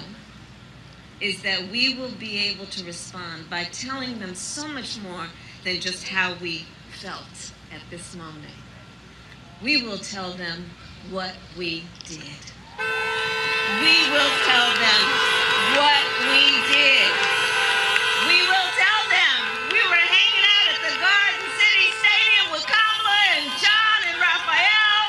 is 1.19 1.41
that 1.41 1.67
we 1.69 1.95
will 1.95 2.11
be 2.11 2.37
able 2.49 2.65
to 2.67 2.85
respond 2.85 3.49
by 3.49 3.65
telling 3.65 4.19
them 4.19 4.33
so 4.33 4.67
much 4.67 4.99
more 5.01 5.27
than 5.65 5.81
just 5.81 6.07
how 6.07 6.35
we 6.41 6.65
felt 7.01 7.51
at 7.71 7.81
this 7.89 8.15
moment. 8.15 8.53
we 9.61 9.83
will 9.83 9.97
tell 9.97 10.31
them 10.33 10.69
what 11.07 11.33
we 11.57 11.81
did. 12.05 12.43
We 13.81 13.95
will 14.13 14.33
tell 14.45 14.69
them 14.77 15.01
what 15.73 16.03
we 16.29 16.43
did. 16.69 17.09
We 18.29 18.37
will 18.45 18.69
tell 18.77 19.01
them 19.09 19.37
we 19.73 19.81
were 19.89 20.03
hanging 20.05 20.45
out 20.45 20.67
at 20.69 20.79
the 20.85 20.95
Garden 21.01 21.45
City 21.57 21.87
Stadium 21.97 22.45
with 22.53 22.65
Kamala 22.67 23.17
and 23.41 23.47
John 23.57 23.99
and 24.11 24.17
Raphael. 24.21 25.01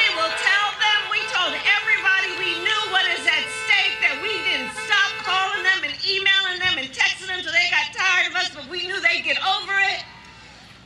We 0.00 0.06
will 0.16 0.32
tell 0.32 0.68
them 0.80 0.98
we 1.12 1.20
told 1.28 1.52
everybody 1.52 2.32
we 2.40 2.56
knew 2.64 2.82
what 2.88 3.04
is 3.12 3.26
at 3.28 3.44
stake, 3.68 4.00
that 4.00 4.16
we 4.24 4.32
didn't 4.48 4.72
stop 4.88 5.12
calling 5.28 5.60
them 5.60 5.92
and 5.92 5.94
emailing 6.08 6.56
them 6.56 6.80
and 6.80 6.88
texting 6.88 7.28
them 7.28 7.44
till 7.44 7.52
they 7.52 7.68
got 7.68 7.92
tired 7.92 8.32
of 8.32 8.34
us, 8.40 8.48
but 8.56 8.64
we 8.72 8.88
knew 8.88 8.96
they'd 9.04 9.28
get 9.28 9.36
over 9.44 9.76
it. 9.92 10.00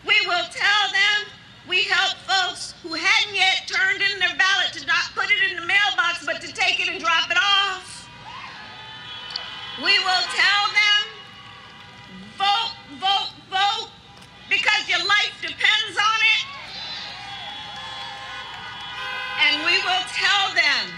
We 0.02 0.18
will 0.26 0.46
tell 0.50 0.84
them 0.90 1.35
we 1.68 1.82
helped 1.82 2.22
folks 2.22 2.74
who 2.82 2.94
hadn't 2.94 3.34
yet 3.34 3.66
turned 3.66 4.02
in 4.02 4.18
their 4.18 4.34
ballot 4.38 4.72
to 4.72 4.86
not 4.86 5.10
put 5.14 5.26
it 5.30 5.50
in 5.50 5.56
the 5.56 5.66
mailbox, 5.66 6.24
but 6.24 6.40
to 6.40 6.52
take 6.52 6.80
it 6.80 6.88
and 6.88 7.00
drop 7.00 7.30
it 7.30 7.36
off. 7.36 8.08
We 9.82 9.98
will 9.98 10.26
tell 10.30 10.64
them 10.72 11.02
vote, 12.38 12.72
vote, 13.02 13.32
vote, 13.50 13.90
because 14.48 14.88
your 14.88 15.02
life 15.04 15.34
depends 15.42 15.96
on 15.98 16.18
it. 16.22 16.44
And 19.46 19.66
we 19.66 19.76
will 19.82 20.06
tell 20.14 20.54
them 20.54 20.94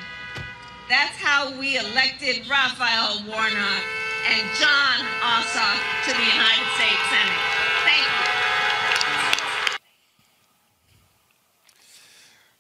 that's 0.89 1.17
how 1.17 1.59
we 1.59 1.79
elected 1.79 2.49
Raphael 2.49 3.25
Warnock 3.27 3.83
and 4.29 4.45
Jon 4.61 4.99
Ossoff 5.25 5.81
to 6.05 6.13
the 6.13 6.25
United 6.25 6.69
States 6.77 7.05
Senate. 7.09 7.41
Thank 7.85 8.05
you. 8.05 8.38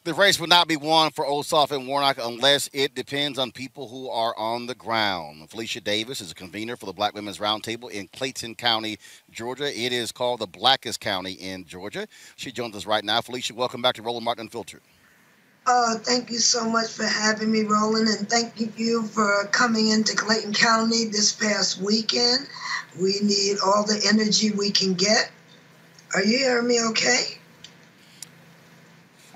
The 0.08 0.14
race 0.14 0.40
will 0.40 0.46
not 0.46 0.68
be 0.68 0.76
won 0.78 1.10
for 1.10 1.26
Ossoff 1.26 1.70
and 1.70 1.86
Warnock 1.86 2.16
unless 2.18 2.70
it 2.72 2.94
depends 2.94 3.38
on 3.38 3.52
people 3.52 3.88
who 3.88 4.08
are 4.08 4.34
on 4.38 4.64
the 4.64 4.74
ground. 4.74 5.50
Felicia 5.50 5.82
Davis 5.82 6.22
is 6.22 6.32
a 6.32 6.34
convener 6.34 6.76
for 6.76 6.86
the 6.86 6.94
Black 6.94 7.12
Women's 7.12 7.36
Roundtable 7.36 7.90
in 7.90 8.08
Clayton 8.08 8.54
County, 8.54 8.98
Georgia. 9.30 9.66
It 9.66 9.92
is 9.92 10.10
called 10.10 10.40
the 10.40 10.46
blackest 10.46 11.00
county 11.00 11.32
in 11.32 11.66
Georgia. 11.66 12.06
She 12.36 12.50
joins 12.50 12.74
us 12.74 12.86
right 12.86 13.04
now. 13.04 13.20
Felicia, 13.20 13.52
welcome 13.52 13.82
back 13.82 13.96
to 13.96 14.02
Roland 14.02 14.24
Martin 14.24 14.46
Unfiltered. 14.46 14.80
Oh, 15.66 16.00
thank 16.02 16.30
you 16.30 16.38
so 16.38 16.66
much 16.66 16.90
for 16.90 17.04
having 17.04 17.52
me, 17.52 17.64
Roland, 17.64 18.08
and 18.08 18.30
thank 18.30 18.54
you 18.78 19.02
for 19.08 19.46
coming 19.52 19.88
into 19.88 20.16
Clayton 20.16 20.54
County 20.54 21.04
this 21.04 21.34
past 21.34 21.82
weekend. 21.82 22.48
We 22.98 23.20
need 23.22 23.58
all 23.62 23.84
the 23.84 24.00
energy 24.08 24.52
we 24.52 24.70
can 24.70 24.94
get. 24.94 25.30
Are 26.14 26.24
you 26.24 26.38
hearing 26.38 26.66
me 26.66 26.82
okay? 26.82 27.37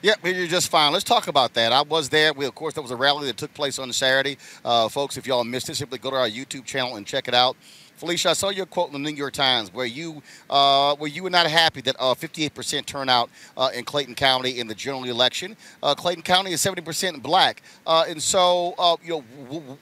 Yep, 0.03 0.19
you're 0.25 0.49
just 0.49 0.69
fine. 0.69 0.93
Let's 0.93 1.05
talk 1.05 1.29
about 1.29 1.55
that. 1.55 1.73
I 1.73 1.83
was 1.83 2.09
there. 2.09 2.33
We, 2.33 2.45
of 2.45 2.57
course, 2.57 2.75
there 2.75 2.83
was 2.83 2.91
a 2.91 2.97
rally 2.97 3.27
that 3.29 3.37
took 3.37 3.55
place 3.55 3.79
on 3.79 3.93
Saturday. 3.93 4.37
Uh, 4.65 4.89
folks, 4.89 5.17
if 5.17 5.29
y'all 5.29 5.45
missed 5.45 5.69
it, 5.69 5.77
simply 5.77 5.99
go 5.99 6.11
to 6.11 6.17
our 6.17 6.29
YouTube 6.29 6.65
channel 6.65 6.97
and 6.97 7.07
check 7.07 7.29
it 7.29 7.35
out. 7.35 7.57
Felicia, 8.03 8.31
I 8.31 8.33
saw 8.33 8.49
your 8.49 8.67
quote 8.67 8.89
in 8.89 8.95
the 8.95 8.99
New 8.99 9.17
York 9.17 9.33
Times 9.33 9.73
where 9.73 9.87
you 9.87 10.25
uh, 10.51 10.97
where 10.97 11.09
you 11.09 11.23
were 11.23 11.31
not 11.31 11.47
happy 11.47 11.83
that 11.83 11.95
uh, 12.01 12.15
58% 12.15 12.85
turnout 12.85 13.31
uh, 13.57 13.71
in 13.73 13.85
Clayton 13.85 14.17
County 14.17 14.59
in 14.59 14.67
the 14.67 14.75
general 14.75 15.05
election. 15.05 15.57
Uh, 15.85 15.95
Clayton 15.95 16.25
County 16.25 16.51
is 16.51 16.61
70% 16.61 17.23
black, 17.23 17.63
uh, 17.87 18.05
and 18.09 18.21
so 18.21 18.75
uh, 18.77 18.97
you 19.05 19.11
know 19.11 19.25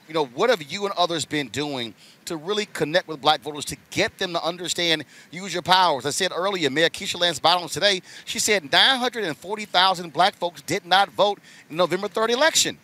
you 0.07 0.13
know 0.13 0.25
what 0.27 0.51
have 0.51 0.61
you 0.61 0.85
and 0.85 0.93
others 0.99 1.25
been 1.25 1.47
doing 1.47 1.95
to 2.25 2.35
really 2.35 2.67
connect 2.67 3.07
with 3.07 3.19
black 3.19 3.41
voters 3.41 3.65
to 3.65 3.77
get 3.89 4.15
them 4.19 4.33
to 4.33 4.43
understand 4.43 5.03
use 5.31 5.51
your 5.51 5.63
powers. 5.63 6.05
I 6.05 6.11
said 6.11 6.31
earlier, 6.31 6.69
Mayor 6.69 6.89
Keisha 6.89 7.19
Lance 7.19 7.39
Bottoms 7.39 7.71
today, 7.71 8.03
she 8.25 8.37
said 8.37 8.71
940,000 8.71 10.13
black 10.13 10.35
folks 10.35 10.61
did 10.61 10.85
not 10.85 11.09
vote 11.09 11.39
in 11.71 11.75
November 11.75 12.07
3rd 12.07 12.29
election. 12.29 12.77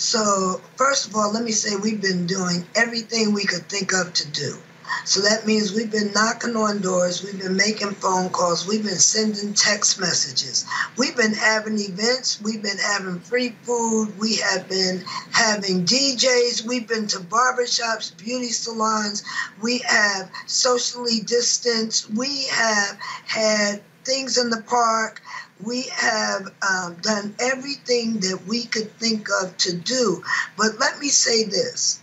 So, 0.00 0.62
first 0.76 1.08
of 1.08 1.14
all, 1.14 1.30
let 1.30 1.44
me 1.44 1.52
say 1.52 1.76
we've 1.76 2.00
been 2.00 2.26
doing 2.26 2.66
everything 2.74 3.34
we 3.34 3.44
could 3.44 3.68
think 3.68 3.92
of 3.92 4.14
to 4.14 4.26
do. 4.28 4.56
So 5.04 5.20
that 5.20 5.46
means 5.46 5.74
we've 5.74 5.90
been 5.90 6.10
knocking 6.12 6.56
on 6.56 6.80
doors, 6.80 7.22
we've 7.22 7.38
been 7.38 7.54
making 7.54 7.90
phone 7.92 8.30
calls, 8.30 8.66
we've 8.66 8.82
been 8.82 8.98
sending 8.98 9.52
text 9.52 10.00
messages, 10.00 10.64
we've 10.96 11.16
been 11.16 11.34
having 11.34 11.78
events, 11.78 12.40
we've 12.40 12.62
been 12.62 12.78
having 12.78 13.20
free 13.20 13.54
food, 13.62 14.18
we 14.18 14.36
have 14.36 14.66
been 14.70 15.04
having 15.32 15.84
DJs, 15.84 16.66
we've 16.66 16.88
been 16.88 17.06
to 17.08 17.18
barbershops, 17.18 18.16
beauty 18.16 18.48
salons, 18.48 19.22
we 19.60 19.78
have 19.86 20.30
socially 20.46 21.20
distanced, 21.20 22.10
we 22.10 22.46
have 22.46 22.98
had 23.26 23.82
things 24.04 24.38
in 24.38 24.48
the 24.50 24.62
park. 24.62 25.22
We 25.64 25.82
have 25.94 26.52
um, 26.68 26.96
done 27.02 27.34
everything 27.38 28.20
that 28.20 28.40
we 28.46 28.64
could 28.64 28.90
think 28.98 29.28
of 29.42 29.56
to 29.58 29.76
do. 29.76 30.22
But 30.56 30.78
let 30.78 30.98
me 30.98 31.08
say 31.08 31.44
this. 31.44 32.00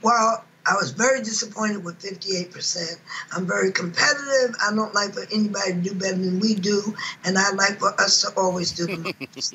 While 0.00 0.44
I 0.66 0.74
was 0.74 0.90
very 0.90 1.22
disappointed 1.22 1.82
with 1.82 1.98
58%, 2.00 2.98
I'm 3.32 3.46
very 3.46 3.72
competitive. 3.72 4.54
I 4.62 4.74
don't 4.74 4.94
like 4.94 5.14
for 5.14 5.24
anybody 5.32 5.72
to 5.72 5.80
do 5.80 5.94
better 5.94 6.16
than 6.16 6.40
we 6.40 6.54
do, 6.54 6.94
and 7.24 7.38
I 7.38 7.50
like 7.52 7.78
for 7.78 7.98
us 8.00 8.20
to 8.22 8.28
always 8.36 8.72
do 8.72 8.86
the 8.86 9.14
most. 9.36 9.54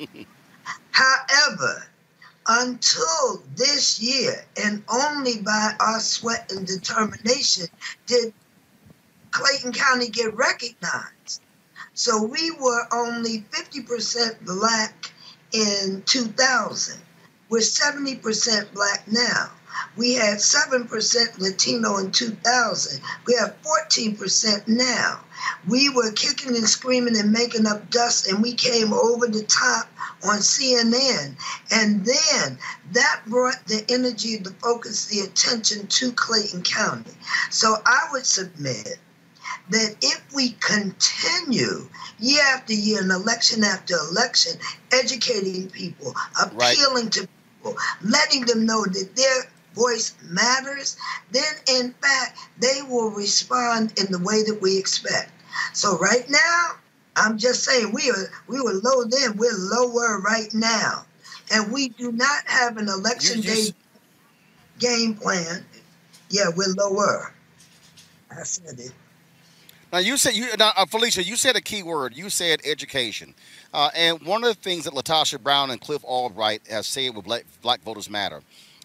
However, 0.90 1.86
until 2.48 3.42
this 3.54 4.00
year, 4.00 4.44
and 4.62 4.82
only 4.88 5.40
by 5.40 5.74
our 5.78 6.00
sweat 6.00 6.50
and 6.52 6.66
determination, 6.66 7.66
did 8.06 8.34
Clayton 9.30 9.72
County 9.72 10.08
get 10.08 10.34
recognized. 10.34 11.42
So 11.94 12.22
we 12.24 12.50
were 12.50 12.86
only 12.92 13.44
50% 13.52 14.44
black 14.44 15.12
in 15.52 16.02
2000. 16.06 17.00
We're 17.48 17.60
70% 17.60 18.72
black 18.74 19.04
now. 19.06 19.50
We 19.96 20.14
had 20.14 20.38
7% 20.38 21.38
Latino 21.38 21.98
in 21.98 22.10
2000. 22.10 23.00
We 23.26 23.34
have 23.34 23.56
14% 23.62 24.66
now. 24.66 25.20
We 25.68 25.88
were 25.88 26.10
kicking 26.12 26.56
and 26.56 26.68
screaming 26.68 27.16
and 27.16 27.30
making 27.30 27.66
up 27.66 27.90
dust, 27.90 28.26
and 28.26 28.42
we 28.42 28.54
came 28.54 28.92
over 28.92 29.26
the 29.26 29.44
top 29.44 29.88
on 30.24 30.38
CNN. 30.38 31.36
And 31.70 32.04
then 32.04 32.58
that 32.92 33.22
brought 33.26 33.66
the 33.66 33.84
energy, 33.88 34.36
the 34.36 34.50
focus, 34.50 35.06
the 35.06 35.20
attention 35.20 35.86
to 35.86 36.12
Clayton 36.12 36.62
County. 36.62 37.14
So 37.50 37.76
I 37.86 38.08
would 38.12 38.26
submit 38.26 38.98
that 39.70 39.96
if 40.02 40.22
we 40.34 40.50
continue 40.60 41.88
year 42.18 42.42
after 42.52 42.74
year 42.74 43.00
and 43.00 43.10
election 43.10 43.64
after 43.64 43.94
election, 44.10 44.58
educating 44.92 45.68
people, 45.70 46.14
appealing 46.40 47.10
to 47.10 47.26
people, 47.62 47.76
letting 48.02 48.44
them 48.44 48.66
know 48.66 48.84
that 48.84 49.16
their 49.16 49.50
voice 49.74 50.14
matters, 50.24 50.96
then 51.32 51.52
in 51.68 51.94
fact 51.94 52.38
they 52.58 52.82
will 52.88 53.10
respond 53.10 53.92
in 53.98 54.10
the 54.12 54.18
way 54.18 54.42
that 54.42 54.58
we 54.60 54.78
expect. 54.78 55.30
So 55.72 55.98
right 55.98 56.28
now, 56.28 56.72
I'm 57.16 57.38
just 57.38 57.64
saying 57.64 57.92
we 57.92 58.10
are 58.10 58.30
we 58.48 58.60
were 58.60 58.74
low 58.74 59.04
then, 59.04 59.36
we're 59.36 59.56
lower 59.56 60.20
right 60.20 60.52
now. 60.52 61.06
And 61.52 61.72
we 61.72 61.90
do 61.90 62.10
not 62.10 62.44
have 62.46 62.76
an 62.78 62.88
election 62.88 63.40
day 63.40 63.68
game 64.78 65.14
plan. 65.14 65.64
Yeah, 66.30 66.48
we're 66.56 66.74
lower. 66.76 67.32
I 68.30 68.42
said 68.42 68.80
it. 68.80 68.92
Now 69.94 70.00
you 70.00 70.16
said 70.16 70.34
you 70.34 70.48
now, 70.58 70.72
uh, 70.76 70.86
Felicia, 70.86 71.22
you 71.22 71.36
said 71.36 71.54
a 71.54 71.60
key 71.60 71.84
word. 71.84 72.16
You 72.16 72.28
said 72.28 72.60
education, 72.64 73.32
uh, 73.72 73.90
and 73.94 74.20
one 74.22 74.42
of 74.42 74.48
the 74.48 74.60
things 74.60 74.86
that 74.86 74.92
LaTosha 74.92 75.40
Brown 75.40 75.70
and 75.70 75.80
Cliff 75.80 76.02
Albright 76.02 76.62
have 76.68 76.84
said 76.84 77.14
with 77.14 77.24
Black, 77.24 77.44
Black 77.62 77.80
Voters 77.82 78.10
Matter 78.10 78.42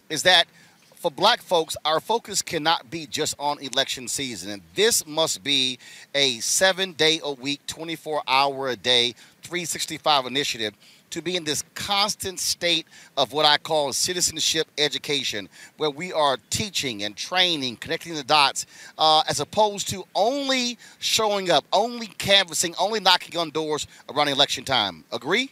is 0.08 0.22
that 0.22 0.46
for 0.94 1.10
Black 1.10 1.42
folks, 1.42 1.76
our 1.84 1.98
focus 1.98 2.42
cannot 2.42 2.92
be 2.92 3.06
just 3.06 3.34
on 3.40 3.58
election 3.58 4.06
season, 4.06 4.52
and 4.52 4.62
this 4.76 5.04
must 5.04 5.42
be 5.42 5.80
a 6.14 6.38
seven-day 6.38 7.18
a 7.24 7.32
week, 7.32 7.60
twenty-four 7.66 8.22
hour 8.28 8.68
a 8.68 8.76
day, 8.76 9.16
three 9.42 9.64
sixty-five 9.64 10.26
initiative 10.26 10.74
to 11.10 11.22
be 11.22 11.36
in 11.36 11.44
this 11.44 11.62
constant 11.74 12.40
state 12.40 12.86
of 13.16 13.32
what 13.32 13.46
I 13.46 13.58
call 13.58 13.92
citizenship 13.92 14.68
education, 14.78 15.48
where 15.76 15.90
we 15.90 16.12
are 16.12 16.38
teaching 16.50 17.02
and 17.02 17.16
training, 17.16 17.76
connecting 17.76 18.14
the 18.14 18.24
dots, 18.24 18.66
uh, 18.98 19.22
as 19.28 19.40
opposed 19.40 19.88
to 19.90 20.04
only 20.14 20.78
showing 20.98 21.50
up, 21.50 21.64
only 21.72 22.06
canvassing, 22.06 22.74
only 22.78 23.00
knocking 23.00 23.38
on 23.38 23.50
doors 23.50 23.86
around 24.08 24.28
election 24.28 24.64
time. 24.64 25.04
Agree? 25.12 25.50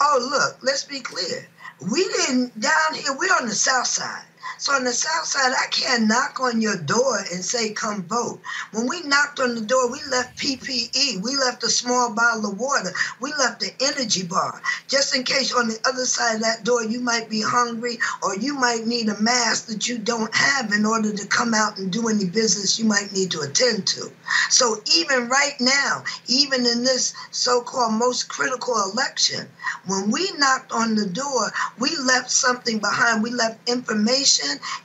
Oh, 0.00 0.28
look, 0.30 0.58
let's 0.62 0.84
be 0.84 1.00
clear. 1.00 1.46
We 1.92 2.04
didn't, 2.04 2.58
down 2.60 2.94
here, 2.94 3.16
we're 3.18 3.34
on 3.34 3.46
the 3.48 3.54
south 3.54 3.86
side. 3.86 4.24
So 4.58 4.72
on 4.72 4.84
the 4.84 4.92
south 4.92 5.26
side, 5.26 5.52
I 5.52 5.66
can't 5.70 6.06
knock 6.06 6.40
on 6.40 6.60
your 6.60 6.76
door 6.76 7.18
and 7.32 7.44
say, 7.44 7.72
come 7.72 8.02
vote. 8.04 8.40
When 8.72 8.86
we 8.86 9.02
knocked 9.02 9.40
on 9.40 9.54
the 9.54 9.60
door, 9.60 9.90
we 9.90 10.00
left 10.10 10.38
PPE. 10.38 11.22
We 11.22 11.36
left 11.36 11.64
a 11.64 11.68
small 11.68 12.14
bottle 12.14 12.52
of 12.52 12.58
water. 12.58 12.92
We 13.20 13.32
left 13.38 13.60
the 13.60 13.72
energy 13.80 14.24
bar. 14.24 14.62
Just 14.88 15.14
in 15.14 15.24
case 15.24 15.52
on 15.52 15.68
the 15.68 15.78
other 15.84 16.06
side 16.06 16.36
of 16.36 16.42
that 16.42 16.64
door, 16.64 16.84
you 16.84 17.00
might 17.00 17.28
be 17.28 17.42
hungry 17.42 17.98
or 18.22 18.36
you 18.36 18.54
might 18.54 18.86
need 18.86 19.08
a 19.08 19.20
mask 19.20 19.66
that 19.66 19.88
you 19.88 19.98
don't 19.98 20.34
have 20.34 20.72
in 20.72 20.86
order 20.86 21.12
to 21.12 21.26
come 21.26 21.54
out 21.54 21.78
and 21.78 21.92
do 21.92 22.08
any 22.08 22.24
business 22.24 22.78
you 22.78 22.84
might 22.84 23.12
need 23.12 23.30
to 23.32 23.40
attend 23.40 23.86
to. 23.88 24.10
So 24.50 24.80
even 24.96 25.28
right 25.28 25.60
now, 25.60 26.04
even 26.26 26.66
in 26.66 26.84
this 26.84 27.14
so-called 27.30 27.94
most 27.94 28.28
critical 28.28 28.74
election, 28.92 29.48
when 29.86 30.10
we 30.10 30.30
knocked 30.38 30.72
on 30.72 30.94
the 30.94 31.06
door, 31.06 31.52
we 31.78 31.96
left 31.96 32.30
something 32.30 32.78
behind. 32.78 33.22
We 33.22 33.30
left 33.30 33.68
information 33.68 34.33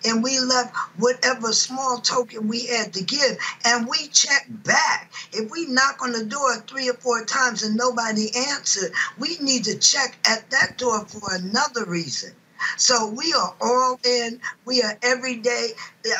and 0.05 0.23
we 0.23 0.39
left 0.39 0.75
whatever 0.97 1.53
small 1.53 1.97
token 1.97 2.47
we 2.47 2.67
had 2.67 2.93
to 2.93 3.03
give. 3.03 3.37
And 3.65 3.87
we 3.87 4.07
checked 4.07 4.63
back. 4.63 5.11
If 5.31 5.49
we 5.51 5.65
knock 5.67 5.99
on 6.01 6.11
the 6.11 6.25
door 6.25 6.55
three 6.67 6.89
or 6.89 6.95
four 6.95 7.25
times 7.25 7.63
and 7.63 7.75
nobody 7.75 8.29
answered, 8.35 8.91
we 9.17 9.37
need 9.39 9.63
to 9.65 9.77
check 9.77 10.17
at 10.27 10.49
that 10.51 10.77
door 10.77 11.05
for 11.05 11.33
another 11.33 11.85
reason. 11.85 12.33
So 12.77 13.07
we 13.07 13.33
are 13.33 13.55
all 13.61 13.99
in. 14.03 14.41
We 14.65 14.81
are 14.81 14.97
every 15.01 15.37
day. 15.37 15.69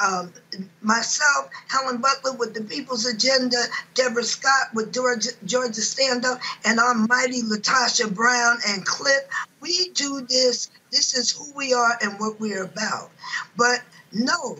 Um, 0.01 0.33
myself, 0.81 1.49
Helen 1.67 1.97
Butler 1.97 2.33
with 2.33 2.53
the 2.53 2.63
People's 2.63 3.05
Agenda, 3.05 3.57
Deborah 3.93 4.23
Scott 4.23 4.67
with 4.73 4.93
Georgia, 4.93 5.31
Georgia 5.45 5.81
Stand 5.81 6.25
Up, 6.25 6.39
and 6.65 6.79
our 6.79 6.93
mighty 6.93 7.41
LaTosha 7.41 8.13
Brown 8.13 8.57
and 8.67 8.85
Cliff. 8.85 9.21
We 9.59 9.89
do 9.89 10.21
this. 10.21 10.69
This 10.91 11.13
is 11.13 11.31
who 11.31 11.51
we 11.55 11.73
are 11.73 11.97
and 12.01 12.19
what 12.19 12.39
we're 12.39 12.63
about. 12.63 13.11
But 13.55 13.81
no, 14.11 14.57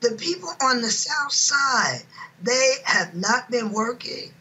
the 0.00 0.12
people 0.12 0.50
on 0.62 0.80
the 0.80 0.90
South 0.90 1.32
Side, 1.32 2.02
they 2.42 2.74
have 2.84 3.14
not 3.14 3.50
been 3.50 3.72
working. 3.72 4.32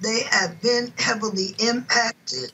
They 0.00 0.22
have 0.30 0.60
been 0.60 0.92
heavily 0.98 1.54
impacted. 1.58 2.52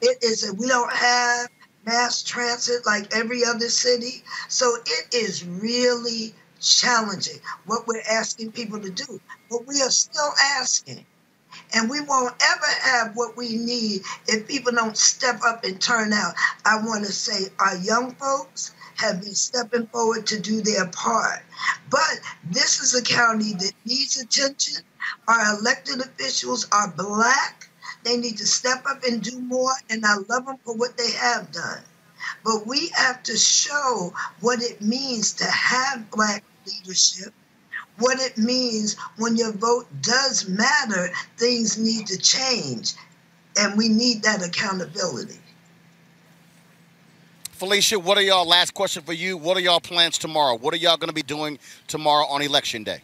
It 0.00 0.18
is 0.22 0.48
a, 0.48 0.54
we 0.54 0.66
don't 0.66 0.92
have 0.92 1.48
mass 1.86 2.22
transit 2.22 2.84
like 2.86 3.14
every 3.14 3.44
other 3.44 3.68
city. 3.68 4.22
So 4.48 4.76
it 4.86 5.14
is 5.14 5.44
really 5.46 6.34
challenging 6.60 7.40
what 7.66 7.86
we're 7.86 8.02
asking 8.10 8.52
people 8.52 8.80
to 8.80 8.90
do. 8.90 9.20
But 9.50 9.66
we 9.66 9.80
are 9.82 9.90
still 9.90 10.32
asking. 10.38 11.06
And 11.72 11.88
we 11.88 12.00
won't 12.00 12.34
ever 12.40 12.66
have 12.82 13.16
what 13.16 13.36
we 13.36 13.56
need 13.56 14.02
if 14.26 14.48
people 14.48 14.72
don't 14.72 14.96
step 14.96 15.40
up 15.46 15.64
and 15.64 15.80
turn 15.80 16.12
out. 16.12 16.34
I 16.64 16.76
want 16.84 17.06
to 17.06 17.12
say 17.12 17.48
our 17.58 17.76
young 17.76 18.14
folks 18.16 18.72
have 18.96 19.20
been 19.22 19.34
stepping 19.34 19.86
forward 19.86 20.26
to 20.28 20.40
do 20.40 20.60
their 20.60 20.86
part. 20.86 21.40
But 21.88 22.20
this 22.44 22.80
is 22.80 22.94
a 22.94 23.02
county 23.02 23.52
that 23.54 23.72
needs 23.84 24.20
attention. 24.20 24.82
Our 25.28 25.58
elected 25.58 26.00
officials 26.00 26.66
are 26.72 26.88
black 26.88 27.70
they 28.02 28.16
need 28.16 28.38
to 28.38 28.46
step 28.46 28.84
up 28.86 29.04
and 29.04 29.22
do 29.22 29.38
more, 29.40 29.72
and 29.90 30.04
I 30.06 30.14
love 30.14 30.46
them 30.46 30.56
for 30.64 30.74
what 30.74 30.96
they 30.96 31.10
have 31.12 31.52
done. 31.52 31.82
But 32.44 32.66
we 32.66 32.88
have 32.88 33.22
to 33.24 33.36
show 33.36 34.14
what 34.40 34.62
it 34.62 34.80
means 34.80 35.34
to 35.34 35.44
have 35.44 36.10
black 36.10 36.44
leadership, 36.66 37.34
what 38.00 38.18
it 38.20 38.36
means 38.36 38.96
when 39.16 39.36
your 39.36 39.52
vote 39.52 39.86
does 40.00 40.48
matter, 40.48 41.10
things 41.36 41.78
need 41.78 42.06
to 42.08 42.18
change. 42.18 42.94
And 43.58 43.76
we 43.76 43.88
need 43.88 44.22
that 44.22 44.44
accountability. 44.44 45.38
Felicia, 47.52 47.98
what 47.98 48.16
are 48.16 48.22
y'all, 48.22 48.46
last 48.46 48.72
question 48.72 49.02
for 49.02 49.12
you, 49.12 49.36
what 49.36 49.56
are 49.56 49.60
y'all 49.60 49.80
plans 49.80 50.16
tomorrow? 50.16 50.56
What 50.56 50.72
are 50.72 50.78
y'all 50.78 50.96
going 50.96 51.08
to 51.08 51.14
be 51.14 51.22
doing 51.22 51.58
tomorrow 51.88 52.24
on 52.26 52.40
election 52.40 52.84
day? 52.84 53.02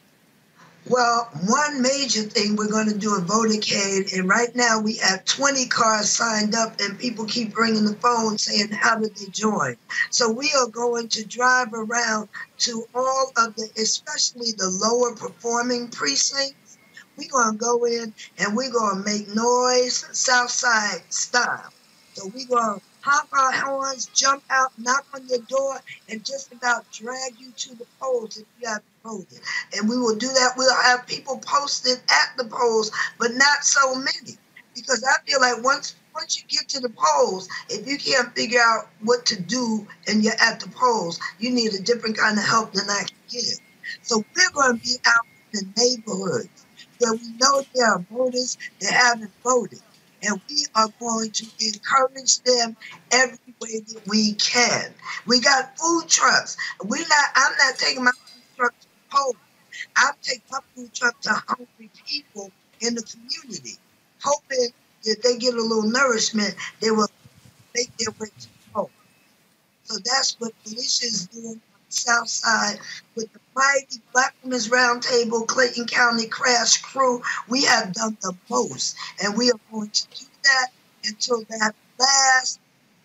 Well, 0.89 1.29
one 1.47 1.83
major 1.83 2.23
thing 2.23 2.55
we're 2.55 2.71
going 2.71 2.89
to 2.89 2.97
do 2.97 3.17
a 3.17 3.21
votercade, 3.21 4.17
and 4.17 4.29
right 4.29 4.55
now 4.55 4.79
we 4.79 4.99
have 4.99 5.25
20 5.25 5.67
cars 5.67 6.09
signed 6.09 6.55
up, 6.55 6.79
and 6.79 6.97
people 6.97 7.25
keep 7.25 7.59
ringing 7.59 7.85
the 7.85 7.97
phone 7.97 8.39
saying, 8.39 8.69
How 8.71 8.97
did 8.97 9.17
they 9.17 9.27
join? 9.27 9.77
So 10.11 10.31
we 10.31 10.53
are 10.57 10.69
going 10.69 11.09
to 11.09 11.27
drive 11.27 11.75
around 11.75 12.29
to 12.59 12.85
all 12.95 13.33
of 13.37 13.57
the, 13.57 13.69
especially 13.77 14.53
the 14.53 14.71
lower 14.71 15.17
performing 15.17 15.89
precincts. 15.89 16.79
We're 17.17 17.31
going 17.31 17.59
to 17.59 17.59
go 17.59 17.85
in 17.85 18.15
and 18.39 18.57
we're 18.57 18.71
going 18.71 19.03
to 19.03 19.11
make 19.11 19.35
noise, 19.35 20.07
Southside 20.13 21.03
style. 21.13 21.73
So 22.15 22.31
we're 22.33 22.47
going 22.47 22.79
to 22.79 22.86
our 23.33 23.53
horns, 23.53 24.07
jump 24.07 24.43
out, 24.51 24.73
knock 24.79 25.07
on 25.15 25.27
your 25.29 25.39
door, 25.49 25.81
and 26.09 26.25
just 26.25 26.53
about 26.53 26.91
drag 26.91 27.39
you 27.39 27.53
to 27.57 27.75
the 27.77 27.87
polls 28.01 28.37
if 28.37 28.47
you 28.61 28.69
have 28.69 28.83
voted. 29.05 29.41
And 29.77 29.89
we 29.89 29.99
will 29.99 30.17
do 30.17 30.29
that. 30.29 30.55
We'll 30.57 30.75
have 30.75 31.07
people 31.07 31.39
posted 31.39 31.99
at 32.11 32.37
the 32.37 32.45
polls, 32.45 32.91
but 33.19 33.33
not 33.35 33.65
so 33.65 33.95
many. 33.95 34.37
Because 34.75 35.05
I 35.05 35.23
feel 35.27 35.41
like 35.41 35.63
once 35.65 35.95
once 36.15 36.39
you 36.39 36.45
get 36.49 36.69
to 36.71 36.81
the 36.81 36.93
polls, 36.97 37.49
if 37.69 37.87
you 37.87 37.99
can't 37.99 38.35
figure 38.35 38.61
out 38.61 38.89
what 39.03 39.27
to 39.27 39.41
do 39.41 39.87
and 40.09 40.25
you're 40.25 40.41
at 40.41 40.61
the 40.61 40.69
polls, 40.69 41.21
you 41.39 41.51
need 41.51 41.75
a 41.75 41.83
different 41.83 42.17
kind 42.17 42.39
of 42.39 42.45
help 42.45 42.73
than 42.73 42.89
I 42.89 43.05
can 43.07 43.19
give. 43.29 43.59
So 44.03 44.25
we're 44.35 44.51
going 44.55 44.79
to 44.79 44.83
be 44.83 44.97
out 45.07 45.27
in 45.53 45.61
the 45.61 45.67
neighborhoods 45.77 46.67
where 46.99 47.13
we 47.13 47.33
know 47.39 47.63
there 47.75 47.87
are 47.87 47.99
voters 48.11 48.57
that 48.81 48.93
haven't 48.93 49.31
voted 49.45 49.81
and 50.23 50.41
we 50.49 50.67
are 50.75 50.89
going 50.99 51.31
to 51.31 51.47
encourage 51.61 52.41
them 52.41 52.77
every 53.13 53.39
way 53.61 53.81
that 53.81 54.03
we 54.07 54.35
can. 54.35 54.93
We 55.27 55.41
got 55.41 55.79
food 55.79 56.09
trucks. 56.09 56.57
We 56.85 56.99
not. 57.01 57.29
I'm 57.35 57.53
not 57.59 57.79
taking 57.79 58.05
my 58.05 58.11
food 58.13 58.43
truck 58.57 58.75
to 58.81 58.87
polls. 59.11 59.37
I'm 59.97 60.15
taking 60.23 60.43
my 60.51 60.59
food 60.75 60.93
truck 60.95 61.21
to 61.23 61.31
hungry 61.47 61.91
people 62.07 62.51
in 62.81 62.95
the 62.95 63.03
community, 63.03 63.77
hoping 64.23 64.69
that 65.05 65.23
they 65.23 65.37
get 65.39 65.55
a 65.55 65.63
little 65.63 65.83
nourishment. 65.91 66.55
They 66.81 66.91
will 66.91 67.09
make 67.75 67.97
their 67.99 68.15
way 68.19 68.29
to 68.41 68.49
polls. 68.73 68.91
So 69.85 69.97
that's 70.05 70.39
what 70.41 70.53
Felicia 70.65 71.07
is 71.07 71.27
doing 71.29 71.61
South 71.89 72.29
Side 72.29 72.79
with 73.15 73.33
the 73.33 73.41
mighty 73.55 74.01
Black 74.13 74.35
Women's 74.43 74.69
Roundtable, 74.69 75.47
Clayton 75.47 75.87
County 75.87 76.27
Crash 76.27 76.79
Crew. 76.83 77.23
We 77.49 77.65
have 77.65 77.93
done 77.93 78.17
the 78.23 78.35
most, 78.51 78.97
and 79.23 79.37
we 79.37 79.51
are 79.51 79.61
going 79.73 79.91
to 79.91 80.07
do 80.09 80.27
that 80.45 80.69
until 81.05 81.43
that 81.49 81.75
last 81.99 82.61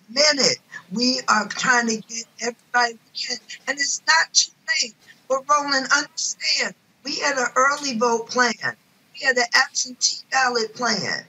minute. 0.10 0.58
We 0.92 1.22
are 1.28 1.48
trying 1.48 1.88
to 1.88 1.98
get 1.98 2.26
everybody 2.42 2.94
we 2.94 3.20
can, 3.28 3.38
and 3.68 3.80
it's 3.80 4.02
not 4.08 4.34
too 4.34 4.52
late. 4.82 4.96
But 5.28 5.44
Roland, 5.50 5.88
understand, 5.96 6.76
we 7.04 7.20
had 7.20 7.38
an 7.38 7.48
early 7.56 7.98
vote 7.98 8.30
plan. 8.30 8.76
We 9.14 9.26
had 9.26 9.38
an 9.38 9.46
absentee 9.54 10.24
ballot 10.32 10.74
plan. 10.76 11.24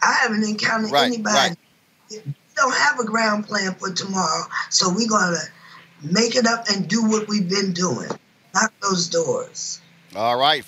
I 0.00 0.12
haven't 0.12 0.44
encountered 0.44 0.92
Right, 0.92 1.06
anybody. 1.06 1.34
right. 1.36 1.56
We 2.10 2.22
don't 2.56 2.74
have 2.76 2.98
a 3.00 3.04
ground 3.04 3.46
plan 3.46 3.74
for 3.74 3.90
tomorrow, 3.92 4.44
so 4.68 4.90
we're 4.92 5.08
gonna 5.08 5.38
make 6.02 6.36
it 6.36 6.46
up 6.46 6.68
and 6.68 6.88
do 6.88 7.04
what 7.04 7.28
we've 7.28 7.48
been 7.48 7.72
doing. 7.72 8.08
Knock 8.54 8.72
those 8.80 9.08
doors. 9.08 9.80
All 10.14 10.36
right. 10.36 10.64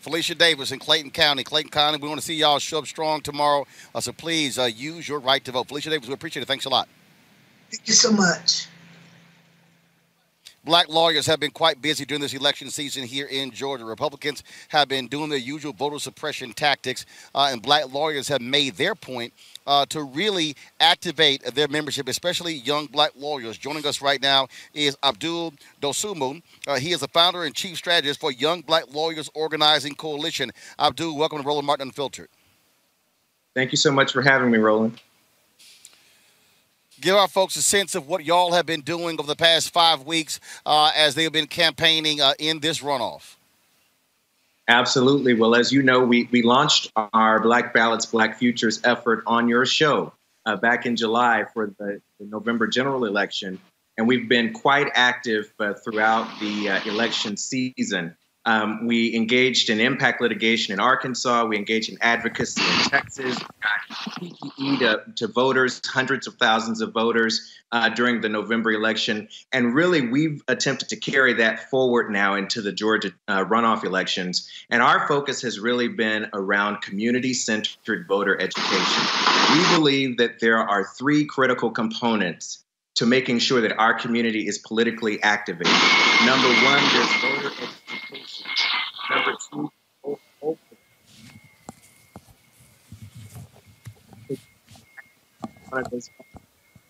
Felicia 0.00 0.34
Davis 0.34 0.70
in 0.70 0.78
Clayton 0.78 1.10
County. 1.10 1.42
Clayton 1.44 1.70
County, 1.70 1.98
we 1.98 2.08
want 2.08 2.20
to 2.20 2.26
see 2.26 2.34
y'all 2.34 2.58
show 2.58 2.78
up 2.78 2.86
strong 2.86 3.22
tomorrow. 3.22 3.66
Uh, 3.94 4.00
so 4.00 4.12
please 4.12 4.58
uh, 4.58 4.64
use 4.64 5.08
your 5.08 5.18
right 5.18 5.42
to 5.44 5.52
vote. 5.52 5.66
Felicia 5.66 5.88
Davis, 5.88 6.08
we 6.08 6.14
appreciate 6.14 6.42
it. 6.42 6.46
Thanks 6.46 6.66
a 6.66 6.68
lot. 6.68 6.88
Thank 7.70 7.88
you 7.88 7.94
so 7.94 8.12
much. 8.12 8.68
Black 10.64 10.88
lawyers 10.88 11.26
have 11.26 11.40
been 11.40 11.50
quite 11.50 11.82
busy 11.82 12.06
during 12.06 12.22
this 12.22 12.32
election 12.32 12.70
season 12.70 13.04
here 13.04 13.26
in 13.26 13.50
Georgia. 13.50 13.84
Republicans 13.84 14.42
have 14.68 14.88
been 14.88 15.08
doing 15.08 15.28
their 15.28 15.38
usual 15.38 15.74
voter 15.74 15.98
suppression 15.98 16.52
tactics, 16.54 17.04
uh, 17.34 17.48
and 17.50 17.60
black 17.60 17.92
lawyers 17.92 18.28
have 18.28 18.40
made 18.40 18.74
their 18.76 18.94
point 18.94 19.32
uh, 19.66 19.86
to 19.86 20.02
really 20.02 20.56
activate 20.80 21.42
their 21.54 21.68
membership, 21.68 22.08
especially 22.08 22.54
young 22.54 22.86
black 22.86 23.12
lawyers. 23.16 23.58
Joining 23.58 23.86
us 23.86 24.02
right 24.02 24.20
now 24.20 24.48
is 24.72 24.96
Abdul 25.02 25.54
Dosumu. 25.80 26.42
Uh, 26.66 26.76
he 26.76 26.92
is 26.92 27.00
the 27.00 27.08
founder 27.08 27.44
and 27.44 27.54
chief 27.54 27.76
strategist 27.76 28.20
for 28.20 28.32
Young 28.32 28.60
Black 28.62 28.84
Lawyers 28.92 29.30
Organizing 29.34 29.94
Coalition. 29.94 30.50
Abdul, 30.78 31.16
welcome 31.16 31.40
to 31.40 31.46
Roland 31.46 31.66
Martin 31.66 31.88
Unfiltered. 31.88 32.28
Thank 33.54 33.70
you 33.70 33.76
so 33.76 33.92
much 33.92 34.12
for 34.12 34.22
having 34.22 34.50
me, 34.50 34.58
Roland. 34.58 35.00
Give 37.00 37.16
our 37.16 37.28
folks 37.28 37.56
a 37.56 37.62
sense 37.62 37.94
of 37.94 38.08
what 38.08 38.24
y'all 38.24 38.52
have 38.52 38.66
been 38.66 38.80
doing 38.80 39.18
over 39.18 39.26
the 39.26 39.36
past 39.36 39.72
five 39.72 40.04
weeks 40.04 40.40
uh, 40.64 40.90
as 40.96 41.14
they 41.14 41.24
have 41.24 41.32
been 41.32 41.46
campaigning 41.46 42.20
uh, 42.20 42.34
in 42.38 42.60
this 42.60 42.80
runoff. 42.80 43.36
Absolutely. 44.66 45.34
Well, 45.34 45.54
as 45.54 45.72
you 45.72 45.82
know, 45.82 46.04
we, 46.04 46.28
we 46.32 46.42
launched 46.42 46.90
our 46.96 47.40
Black 47.40 47.74
Ballots, 47.74 48.06
Black 48.06 48.38
Futures 48.38 48.80
effort 48.82 49.22
on 49.26 49.48
your 49.48 49.66
show 49.66 50.12
uh, 50.46 50.56
back 50.56 50.86
in 50.86 50.96
July 50.96 51.44
for 51.52 51.66
the, 51.78 52.00
the 52.18 52.26
November 52.26 52.66
general 52.66 53.04
election. 53.04 53.58
And 53.98 54.08
we've 54.08 54.28
been 54.28 54.52
quite 54.52 54.90
active 54.94 55.52
uh, 55.60 55.74
throughout 55.74 56.40
the 56.40 56.70
uh, 56.70 56.84
election 56.84 57.36
season. 57.36 58.16
Um, 58.46 58.86
we 58.86 59.14
engaged 59.14 59.70
in 59.70 59.80
impact 59.80 60.20
litigation 60.20 60.72
in 60.74 60.80
Arkansas. 60.80 61.46
We 61.46 61.56
engaged 61.56 61.90
in 61.90 61.96
advocacy 62.00 62.60
in 62.60 62.90
Texas. 62.90 63.38
We 63.40 63.48
got 63.62 64.20
PPE 64.20 64.78
to, 64.80 65.12
to 65.14 65.32
voters, 65.32 65.80
hundreds 65.86 66.26
of 66.26 66.34
thousands 66.34 66.80
of 66.80 66.92
voters 66.92 67.54
uh, 67.72 67.88
during 67.88 68.20
the 68.20 68.28
November 68.28 68.72
election. 68.72 69.28
And 69.52 69.74
really, 69.74 70.02
we've 70.02 70.42
attempted 70.46 70.90
to 70.90 70.96
carry 70.96 71.32
that 71.34 71.70
forward 71.70 72.10
now 72.10 72.34
into 72.34 72.60
the 72.60 72.72
Georgia 72.72 73.12
uh, 73.28 73.44
runoff 73.44 73.82
elections. 73.82 74.50
And 74.70 74.82
our 74.82 75.08
focus 75.08 75.40
has 75.42 75.58
really 75.58 75.88
been 75.88 76.28
around 76.34 76.82
community 76.82 77.34
centered 77.34 78.06
voter 78.06 78.40
education. 78.40 79.04
We 79.52 79.76
believe 79.76 80.18
that 80.18 80.40
there 80.40 80.58
are 80.58 80.84
three 80.84 81.24
critical 81.24 81.70
components 81.70 82.64
to 82.96 83.06
making 83.06 83.40
sure 83.40 83.60
that 83.60 83.76
our 83.78 83.94
community 83.94 84.46
is 84.46 84.58
politically 84.58 85.20
activated. 85.22 85.72
Number 86.24 86.48
one, 86.48 86.82
there's 86.92 87.12
voter 87.20 87.48
education. 87.48 87.83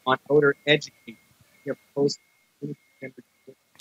On 0.07 0.18
voter 0.29 0.57
education. 0.66 1.16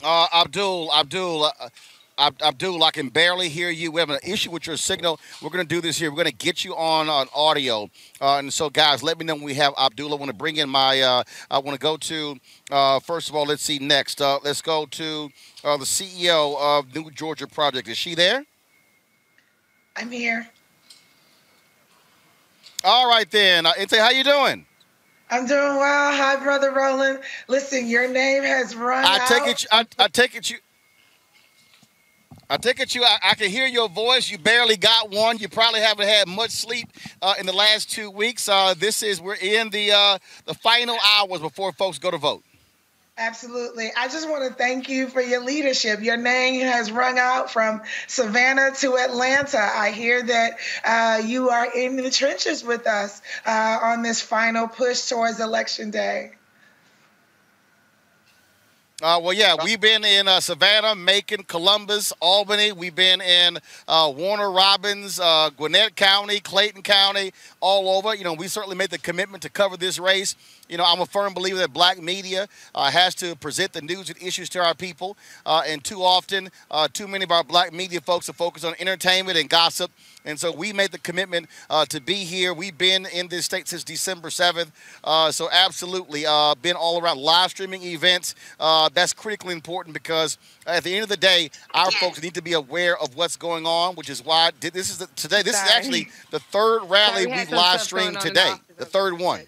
Uh, 0.01 0.27
Abdul, 0.33 0.93
Abdul, 0.93 1.45
uh, 1.45 1.69
Abdul, 2.17 2.83
I 2.83 2.91
can 2.91 3.09
barely 3.09 3.49
hear 3.49 3.69
you. 3.69 3.91
We 3.91 3.99
have 3.99 4.09
an 4.09 4.19
issue 4.23 4.51
with 4.51 4.67
your 4.67 4.77
signal. 4.77 5.19
We're 5.41 5.49
going 5.49 5.65
to 5.65 5.75
do 5.75 5.81
this 5.81 5.97
here. 5.97 6.09
We're 6.09 6.15
going 6.15 6.27
to 6.27 6.33
get 6.33 6.63
you 6.63 6.75
on 6.75 7.09
on 7.09 7.27
audio. 7.35 7.89
Uh, 8.21 8.37
and 8.37 8.53
so, 8.53 8.69
guys, 8.69 9.03
let 9.03 9.17
me 9.17 9.25
know 9.25 9.35
when 9.35 9.43
we 9.43 9.53
have 9.55 9.73
Abdul. 9.77 10.13
I 10.13 10.17
want 10.17 10.31
to 10.31 10.37
bring 10.37 10.57
in 10.57 10.69
my. 10.69 11.01
Uh, 11.01 11.23
I 11.49 11.59
want 11.59 11.75
to 11.75 11.79
go 11.79 11.97
to. 11.97 12.37
Uh, 12.71 12.99
first 12.99 13.29
of 13.29 13.35
all, 13.35 13.45
let's 13.45 13.63
see 13.63 13.79
next. 13.79 14.21
Uh, 14.21 14.39
let's 14.43 14.61
go 14.61 14.85
to 14.85 15.29
uh, 15.63 15.77
the 15.77 15.85
CEO 15.85 16.57
of 16.59 16.93
New 16.93 17.09
Georgia 17.11 17.47
Project. 17.47 17.87
Is 17.87 17.97
she 17.97 18.15
there? 18.15 18.45
I'm 19.95 20.11
here. 20.11 20.47
All 22.83 23.07
right 23.07 23.29
then, 23.31 23.65
uh, 23.65 23.73
Nsé, 23.73 23.97
how 23.97 24.09
you 24.09 24.23
doing? 24.25 24.65
I'm 25.33 25.47
doing 25.47 25.77
well. 25.77 26.13
Hi, 26.15 26.35
brother 26.35 26.71
Roland. 26.71 27.19
Listen, 27.47 27.87
your 27.87 28.07
name 28.07 28.43
has 28.43 28.75
run. 28.75 29.03
I 29.03 29.17
take 29.25 29.41
out. 29.41 29.47
it. 29.47 29.65
I, 29.71 29.85
I 29.97 30.07
take 30.07 30.35
it 30.35 30.51
you. 30.51 30.57
I 32.47 32.57
take 32.57 32.79
it 32.79 32.93
you. 32.93 33.03
I, 33.03 33.17
I, 33.23 33.33
can 33.33 33.49
hear 33.49 33.65
your 33.65 33.89
voice. 33.89 34.29
You 34.29 34.37
barely 34.37 34.77
got 34.77 35.09
one. 35.09 35.39
You 35.39 35.49
probably 35.49 35.79
haven't 35.79 36.07
had 36.07 36.27
much 36.27 36.51
sleep 36.51 36.87
uh, 37.23 37.33
in 37.39 37.47
the 37.47 37.53
last 37.53 37.89
two 37.89 38.11
weeks. 38.11 38.47
Uh, 38.47 38.75
this 38.77 39.01
is 39.01 39.19
we're 39.19 39.33
in 39.33 39.71
the 39.71 39.91
uh, 39.91 40.19
the 40.45 40.53
final 40.53 40.97
hours 41.17 41.39
before 41.39 41.71
folks 41.71 41.97
go 41.97 42.11
to 42.11 42.19
vote. 42.19 42.43
Absolutely. 43.15 43.91
I 43.95 44.07
just 44.07 44.27
want 44.27 44.49
to 44.49 44.55
thank 44.55 44.89
you 44.89 45.07
for 45.07 45.21
your 45.21 45.43
leadership. 45.43 46.01
Your 46.01 46.17
name 46.17 46.61
has 46.61 46.91
rung 46.91 47.19
out 47.19 47.51
from 47.51 47.83
Savannah 48.07 48.71
to 48.77 48.97
Atlanta. 48.97 49.59
I 49.59 49.91
hear 49.91 50.23
that 50.23 50.57
uh, 50.83 51.21
you 51.23 51.49
are 51.49 51.67
in 51.75 51.95
the 51.95 52.09
trenches 52.09 52.63
with 52.63 52.87
us 52.87 53.21
uh, 53.45 53.79
on 53.83 54.01
this 54.01 54.19
final 54.19 54.67
push 54.67 55.09
towards 55.09 55.39
Election 55.39 55.91
Day. 55.91 56.31
Uh, 59.03 59.19
well, 59.21 59.33
yeah, 59.33 59.53
we've 59.61 59.81
been 59.81 60.05
in 60.05 60.29
uh, 60.29 60.39
Savannah, 60.39 60.95
Macon, 60.95 61.43
Columbus, 61.43 62.13
Albany. 62.21 62.71
We've 62.71 62.95
been 62.95 63.19
in 63.19 63.59
uh, 63.85 64.13
Warner 64.15 64.49
Robins, 64.49 65.19
uh, 65.19 65.49
Gwinnett 65.57 65.97
County, 65.97 66.39
Clayton 66.39 66.83
County, 66.83 67.33
all 67.59 67.89
over. 67.89 68.15
You 68.15 68.23
know, 68.23 68.33
we 68.33 68.47
certainly 68.47 68.77
made 68.77 68.91
the 68.91 68.97
commitment 68.97 69.43
to 69.43 69.49
cover 69.49 69.75
this 69.75 69.99
race. 69.99 70.37
You 70.73 70.77
know, 70.77 70.85
I'm 70.87 71.01
a 71.01 71.05
firm 71.05 71.35
believer 71.35 71.59
that 71.59 71.71
black 71.71 72.01
media 72.01 72.47
uh, 72.73 72.89
has 72.89 73.13
to 73.15 73.35
present 73.35 73.73
the 73.73 73.81
news 73.83 74.09
and 74.09 74.19
issues 74.19 74.49
to 74.49 74.59
our 74.59 74.73
people. 74.73 75.15
Uh, 75.45 75.61
and 75.67 75.83
too 75.83 76.01
often, 76.01 76.49
too 76.93 77.07
many 77.07 77.23
of 77.23 77.29
our 77.29 77.43
black 77.43 77.71
media 77.71 78.01
folks 78.01 78.27
are 78.27 78.33
focused 78.33 78.65
on 78.65 78.73
entertainment 78.79 79.37
and 79.37 79.51
gossip. 79.51 79.91
And 80.25 80.39
so 80.39 80.51
we 80.51 80.73
made 80.73 80.91
the 80.91 80.97
commitment 80.97 81.47
uh, 81.69 81.85
to 81.85 82.01
be 82.01 82.15
here. 82.15 82.55
We've 82.55 82.75
been 82.75 83.05
in 83.05 83.27
this 83.27 83.45
state 83.45 83.67
since 83.67 83.83
December 83.83 84.29
7th. 84.29 84.71
Uh, 85.03 85.31
so 85.31 85.47
absolutely 85.51 86.25
uh, 86.25 86.55
been 86.55 86.75
all 86.75 86.99
around 86.99 87.19
live 87.19 87.51
streaming 87.51 87.83
events. 87.83 88.33
Uh, 88.59 88.89
that's 88.91 89.13
critically 89.13 89.53
important 89.53 89.93
because 89.93 90.39
at 90.65 90.83
the 90.83 90.95
end 90.95 91.03
of 91.03 91.09
the 91.09 91.17
day, 91.17 91.51
our 91.75 91.91
folks 91.91 92.19
need 92.19 92.33
to 92.33 92.41
be 92.41 92.53
aware 92.53 92.97
of 92.97 93.15
what's 93.15 93.35
going 93.35 93.67
on, 93.67 93.93
which 93.93 94.09
is 94.09 94.25
why 94.25 94.49
this 94.59 94.89
is 94.89 94.97
the, 94.97 95.05
today. 95.15 95.43
This 95.43 95.55
Sorry. 95.55 95.69
is 95.69 95.75
actually 95.75 96.07
the 96.31 96.39
third 96.39 96.81
rally 96.85 97.23
Sorry, 97.23 97.25
we 97.27 97.31
had 97.31 97.47
we've 97.49 97.57
live 97.57 97.81
streamed 97.81 98.19
today, 98.21 98.53
the 98.77 98.85
third 98.85 99.19
one. 99.19 99.41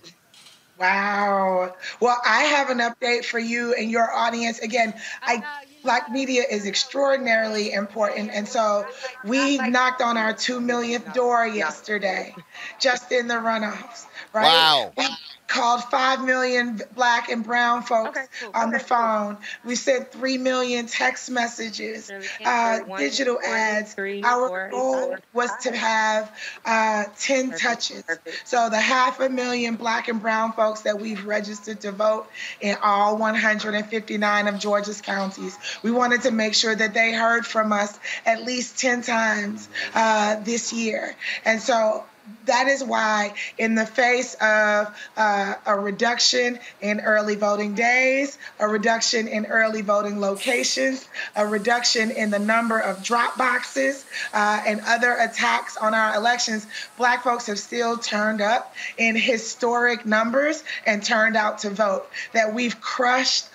Wow. 0.77 1.75
Well, 1.99 2.19
I 2.25 2.43
have 2.43 2.69
an 2.69 2.79
update 2.79 3.25
for 3.25 3.39
you 3.39 3.73
and 3.73 3.89
your 3.89 4.11
audience. 4.11 4.59
Again, 4.59 4.93
I 5.21 5.43
Black 5.85 6.09
media 6.09 6.43
is 6.49 6.65
extraordinarily 6.65 7.71
important. 7.71 8.31
And 8.33 8.47
so 8.47 8.87
we 9.23 9.57
knocked 9.57 10.01
on 10.01 10.17
our 10.17 10.33
2 10.33 10.59
millionth 10.59 11.13
door 11.13 11.45
yesterday, 11.45 12.35
just 12.79 13.11
in 13.11 13.27
the 13.27 13.35
runoffs, 13.35 14.07
right? 14.33 14.45
Wow. 14.45 14.93
We 14.97 15.07
called 15.47 15.83
5 15.83 16.25
million 16.25 16.81
black 16.95 17.29
and 17.29 17.43
brown 17.43 17.83
folks 17.83 18.19
on 18.53 18.71
the 18.71 18.79
phone. 18.79 19.37
We 19.63 19.75
sent 19.75 20.11
3 20.11 20.37
million 20.37 20.87
text 20.87 21.29
messages, 21.29 22.11
uh, 22.43 22.79
digital 22.97 23.39
ads. 23.39 23.95
Our 23.97 24.69
goal 24.69 25.15
was 25.33 25.51
to 25.63 25.75
have 25.75 26.35
uh, 26.65 27.05
10 27.19 27.51
touches. 27.51 28.03
So 28.43 28.69
the 28.69 28.79
half 28.79 29.19
a 29.19 29.29
million 29.29 29.75
black 29.75 30.07
and 30.07 30.21
brown 30.21 30.53
folks 30.53 30.81
that 30.81 30.99
we've 30.99 31.25
registered 31.25 31.81
to 31.81 31.91
vote 31.91 32.27
in 32.59 32.77
all 32.81 33.17
159 33.17 34.47
of 34.47 34.59
Georgia's 34.59 35.01
counties, 35.01 35.57
we 35.83 35.91
wanted 35.91 36.23
to 36.23 36.31
make 36.31 36.55
sure 36.55 36.75
that 36.75 36.93
they 36.93 37.13
heard 37.13 37.45
from 37.45 37.71
us 37.71 37.99
at 38.25 38.43
least 38.43 38.79
10 38.79 39.03
times 39.03 39.69
uh, 39.93 40.39
this 40.41 40.73
year. 40.73 41.15
And 41.43 41.61
so 41.61 42.03
that 42.45 42.67
is 42.67 42.83
why, 42.83 43.33
in 43.57 43.75
the 43.75 43.85
face 43.85 44.35
of 44.35 44.95
uh, 45.17 45.55
a 45.65 45.79
reduction 45.79 46.59
in 46.81 46.99
early 47.01 47.35
voting 47.35 47.73
days, 47.73 48.37
a 48.59 48.67
reduction 48.67 49.27
in 49.27 49.45
early 49.47 49.81
voting 49.81 50.19
locations, 50.19 51.07
a 51.35 51.45
reduction 51.45 52.11
in 52.11 52.29
the 52.29 52.39
number 52.39 52.79
of 52.79 53.03
drop 53.03 53.37
boxes, 53.37 54.05
uh, 54.33 54.61
and 54.65 54.81
other 54.85 55.13
attacks 55.19 55.77
on 55.77 55.93
our 55.93 56.15
elections, 56.15 56.67
black 56.97 57.23
folks 57.23 57.47
have 57.47 57.59
still 57.59 57.97
turned 57.97 58.41
up 58.41 58.73
in 58.97 59.15
historic 59.15 60.05
numbers 60.05 60.63
and 60.85 61.03
turned 61.03 61.35
out 61.35 61.59
to 61.59 61.69
vote. 61.69 62.07
That 62.33 62.53
we've 62.53 62.79
crushed 62.81 63.45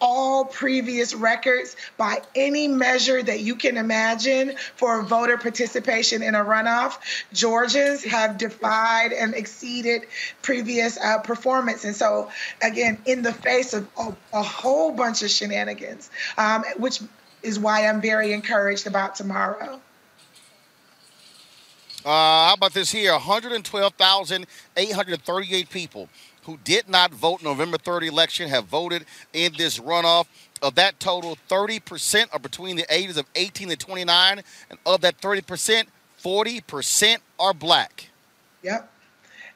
all 0.00 0.44
previous 0.44 1.14
records 1.14 1.76
by 1.96 2.20
any 2.34 2.68
measure 2.68 3.22
that 3.22 3.40
you 3.40 3.54
can 3.54 3.76
imagine 3.76 4.54
for 4.76 5.02
voter 5.02 5.36
participation 5.36 6.22
in 6.22 6.34
a 6.34 6.44
runoff. 6.44 6.98
Georgians 7.32 8.02
have 8.04 8.38
defied 8.38 9.12
and 9.12 9.34
exceeded 9.34 10.02
previous 10.42 10.98
uh, 10.98 11.18
performance. 11.18 11.84
And 11.84 11.94
so, 11.94 12.30
again, 12.62 12.98
in 13.06 13.22
the 13.22 13.32
face 13.32 13.74
of 13.74 13.88
a, 13.98 14.14
a 14.32 14.42
whole 14.42 14.92
bunch 14.92 15.22
of 15.22 15.30
shenanigans, 15.30 16.10
um, 16.38 16.64
which 16.78 17.00
is 17.42 17.58
why 17.58 17.86
I'm 17.86 18.00
very 18.00 18.32
encouraged 18.32 18.86
about 18.86 19.16
tomorrow. 19.16 19.80
Uh, 22.04 22.48
how 22.48 22.54
about 22.54 22.72
this 22.72 22.90
here? 22.90 23.12
112,838 23.12 25.70
people 25.70 26.08
who 26.50 26.58
did 26.64 26.88
not 26.88 27.12
vote 27.12 27.42
November 27.44 27.78
3rd 27.78 28.08
election 28.08 28.48
have 28.48 28.64
voted 28.64 29.04
in 29.32 29.52
this 29.56 29.78
runoff. 29.78 30.26
Of 30.62 30.74
that 30.74 30.98
total, 31.00 31.38
30% 31.48 32.26
are 32.32 32.38
between 32.38 32.76
the 32.76 32.84
ages 32.90 33.16
of 33.16 33.24
18 33.34 33.70
and 33.70 33.78
29. 33.78 34.42
And 34.68 34.78
of 34.84 35.00
that 35.02 35.18
30%, 35.20 35.84
40% 36.22 37.16
are 37.38 37.54
black. 37.54 38.10
Yep. 38.62 38.90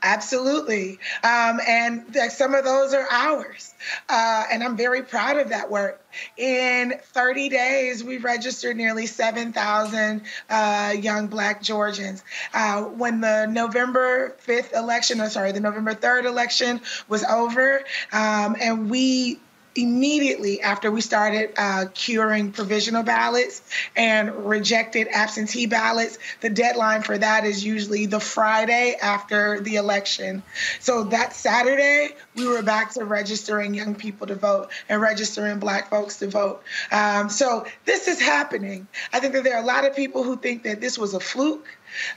Absolutely. 0.02 0.98
Um, 1.24 1.60
and 1.66 2.04
some 2.30 2.54
of 2.54 2.64
those 2.64 2.94
are 2.94 3.06
ours. 3.10 3.73
Uh, 4.08 4.44
and 4.50 4.62
I'm 4.62 4.76
very 4.76 5.02
proud 5.02 5.38
of 5.38 5.50
that 5.50 5.70
work. 5.70 6.02
In 6.36 6.94
30 7.12 7.48
days, 7.48 8.04
we 8.04 8.18
registered 8.18 8.76
nearly 8.76 9.06
7,000 9.06 10.22
uh, 10.50 10.94
young 10.98 11.26
Black 11.26 11.62
Georgians. 11.62 12.22
Uh, 12.52 12.82
when 12.82 13.20
the 13.20 13.46
November 13.46 14.36
5th 14.46 14.72
election, 14.74 15.20
or 15.20 15.28
sorry, 15.28 15.52
the 15.52 15.60
November 15.60 15.94
3rd 15.94 16.24
election 16.24 16.80
was 17.08 17.24
over, 17.24 17.84
um, 18.12 18.56
and 18.60 18.90
we 18.90 19.40
immediately 19.76 20.60
after 20.60 20.90
we 20.90 21.00
started 21.00 21.52
uh, 21.56 21.86
curing 21.94 22.52
provisional 22.52 23.02
ballots 23.02 23.62
and 23.96 24.46
rejected 24.46 25.08
absentee 25.08 25.66
ballots. 25.66 26.18
The 26.40 26.50
deadline 26.50 27.02
for 27.02 27.18
that 27.18 27.44
is 27.44 27.64
usually 27.64 28.06
the 28.06 28.20
Friday 28.20 28.96
after 29.00 29.60
the 29.60 29.76
election. 29.76 30.42
So 30.80 31.04
that 31.04 31.34
Saturday, 31.34 32.10
we 32.36 32.46
were 32.46 32.62
back 32.62 32.92
to 32.94 33.04
registering 33.04 33.74
young 33.74 33.94
people 33.94 34.26
to 34.28 34.34
vote 34.34 34.70
and 34.88 35.00
registering 35.00 35.58
Black 35.58 35.90
folks 35.90 36.18
to 36.18 36.28
vote. 36.28 36.62
Um, 36.92 37.28
so 37.28 37.66
this 37.84 38.08
is 38.08 38.20
happening. 38.20 38.86
I 39.12 39.20
think 39.20 39.34
that 39.34 39.44
there 39.44 39.56
are 39.56 39.62
a 39.62 39.66
lot 39.66 39.84
of 39.84 39.96
people 39.96 40.22
who 40.22 40.36
think 40.36 40.62
that 40.64 40.80
this 40.80 40.98
was 40.98 41.14
a 41.14 41.20
fluke. 41.20 41.66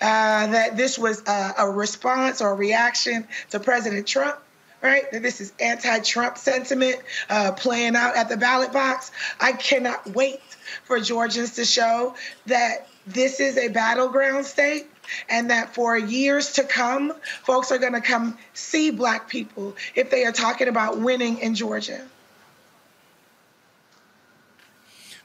Uh, 0.02 0.48
that 0.48 0.76
this 0.76 0.98
was 0.98 1.22
a, 1.28 1.54
a 1.60 1.70
response 1.70 2.42
or 2.42 2.50
a 2.50 2.56
reaction 2.56 3.28
to 3.52 3.60
President 3.60 4.08
Trump 4.08 4.40
right? 4.82 5.10
That 5.12 5.24
this 5.24 5.42
is 5.42 5.54
anti 5.60 6.00
Trump 6.00 6.38
sentiment 6.38 6.98
uh, 7.30 7.52
playing 7.54 7.96
out 7.96 8.16
at 8.16 8.30
the 8.30 8.38
ballot 8.38 8.74
box. 8.74 9.12
I 9.40 9.54
cannot 9.54 10.08
wait 10.08 10.42
for 10.84 11.00
Georgians 11.00 11.56
to 11.56 11.66
show 11.66 12.16
that 12.46 12.88
this 13.06 13.40
is 13.40 13.58
a 13.58 13.70
battleground 13.70 14.46
state 14.46 14.88
and 15.30 15.50
that 15.50 15.74
for 15.74 15.98
years 15.98 16.54
to 16.54 16.64
come, 16.64 17.14
folks 17.44 17.72
are 17.72 17.78
going 17.78 17.94
to 17.94 18.02
come 18.02 18.38
see 18.54 18.92
black 18.92 19.30
people 19.30 19.76
if 19.96 20.10
they 20.10 20.26
are 20.26 20.32
talking 20.32 20.68
about 20.68 21.00
winning 21.00 21.40
in 21.40 21.56
Georgia. 21.56 22.02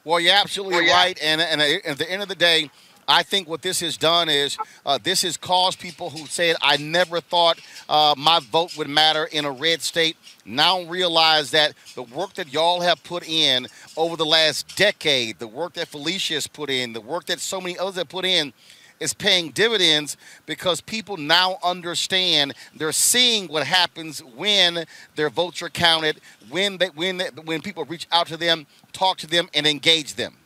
Well, 0.05 0.18
you're 0.18 0.34
absolutely 0.34 0.76
well, 0.76 0.84
yeah. 0.84 0.94
right. 0.94 1.18
And, 1.22 1.40
and 1.40 1.61
at 1.61 1.98
the 1.98 2.11
end 2.11 2.22
of 2.22 2.28
the 2.28 2.34
day, 2.34 2.70
I 3.09 3.22
think 3.22 3.48
what 3.48 3.62
this 3.62 3.80
has 3.80 3.96
done 3.96 4.28
is 4.28 4.57
uh, 4.86 4.98
this 5.03 5.22
has 5.22 5.36
caused 5.36 5.80
people 5.80 6.11
who 6.11 6.26
said, 6.26 6.57
I 6.62 6.76
never 6.76 7.20
thought 7.20 7.61
uh, 7.88 8.14
my 8.16 8.40
vote 8.40 8.76
would 8.76 8.88
matter 8.88 9.24
in 9.24 9.44
a 9.44 9.50
red 9.50 9.82
state, 9.82 10.16
now 10.44 10.82
realize 10.84 11.50
that 11.50 11.74
the 11.94 12.03
work 12.03 12.34
that 12.34 12.53
y'all 12.53 12.80
have 12.80 13.03
put 13.05 13.28
in 13.28 13.66
over 13.96 14.16
the 14.16 14.26
last 14.26 14.76
decade, 14.76 15.38
the 15.38 15.48
work 15.48 15.74
that 15.74 15.88
Felicia 15.88 16.34
has 16.34 16.46
put 16.46 16.70
in, 16.70 16.92
the 16.92 17.00
work 17.00 17.26
that 17.26 17.40
so 17.40 17.61
many 17.61 17.78
others 17.78 17.96
have 17.96 18.09
put 18.09 18.24
in, 18.24 18.53
is 19.00 19.12
paying 19.12 19.50
dividends 19.50 20.16
because 20.46 20.80
people 20.80 21.16
now 21.16 21.59
understand 21.62 22.55
they're 22.76 22.92
seeing 22.92 23.48
what 23.48 23.66
happens 23.66 24.22
when 24.36 24.84
their 25.16 25.28
votes 25.28 25.61
are 25.61 25.68
counted, 25.68 26.20
when 26.48 26.78
they, 26.78 26.86
when 26.88 27.16
they, 27.16 27.28
when 27.44 27.61
people 27.61 27.84
reach 27.84 28.07
out 28.12 28.28
to 28.28 28.36
them, 28.36 28.64
talk 28.92 29.18
to 29.18 29.26
them, 29.26 29.48
and 29.55 29.66
engage 29.66 30.14
them. 30.14 30.36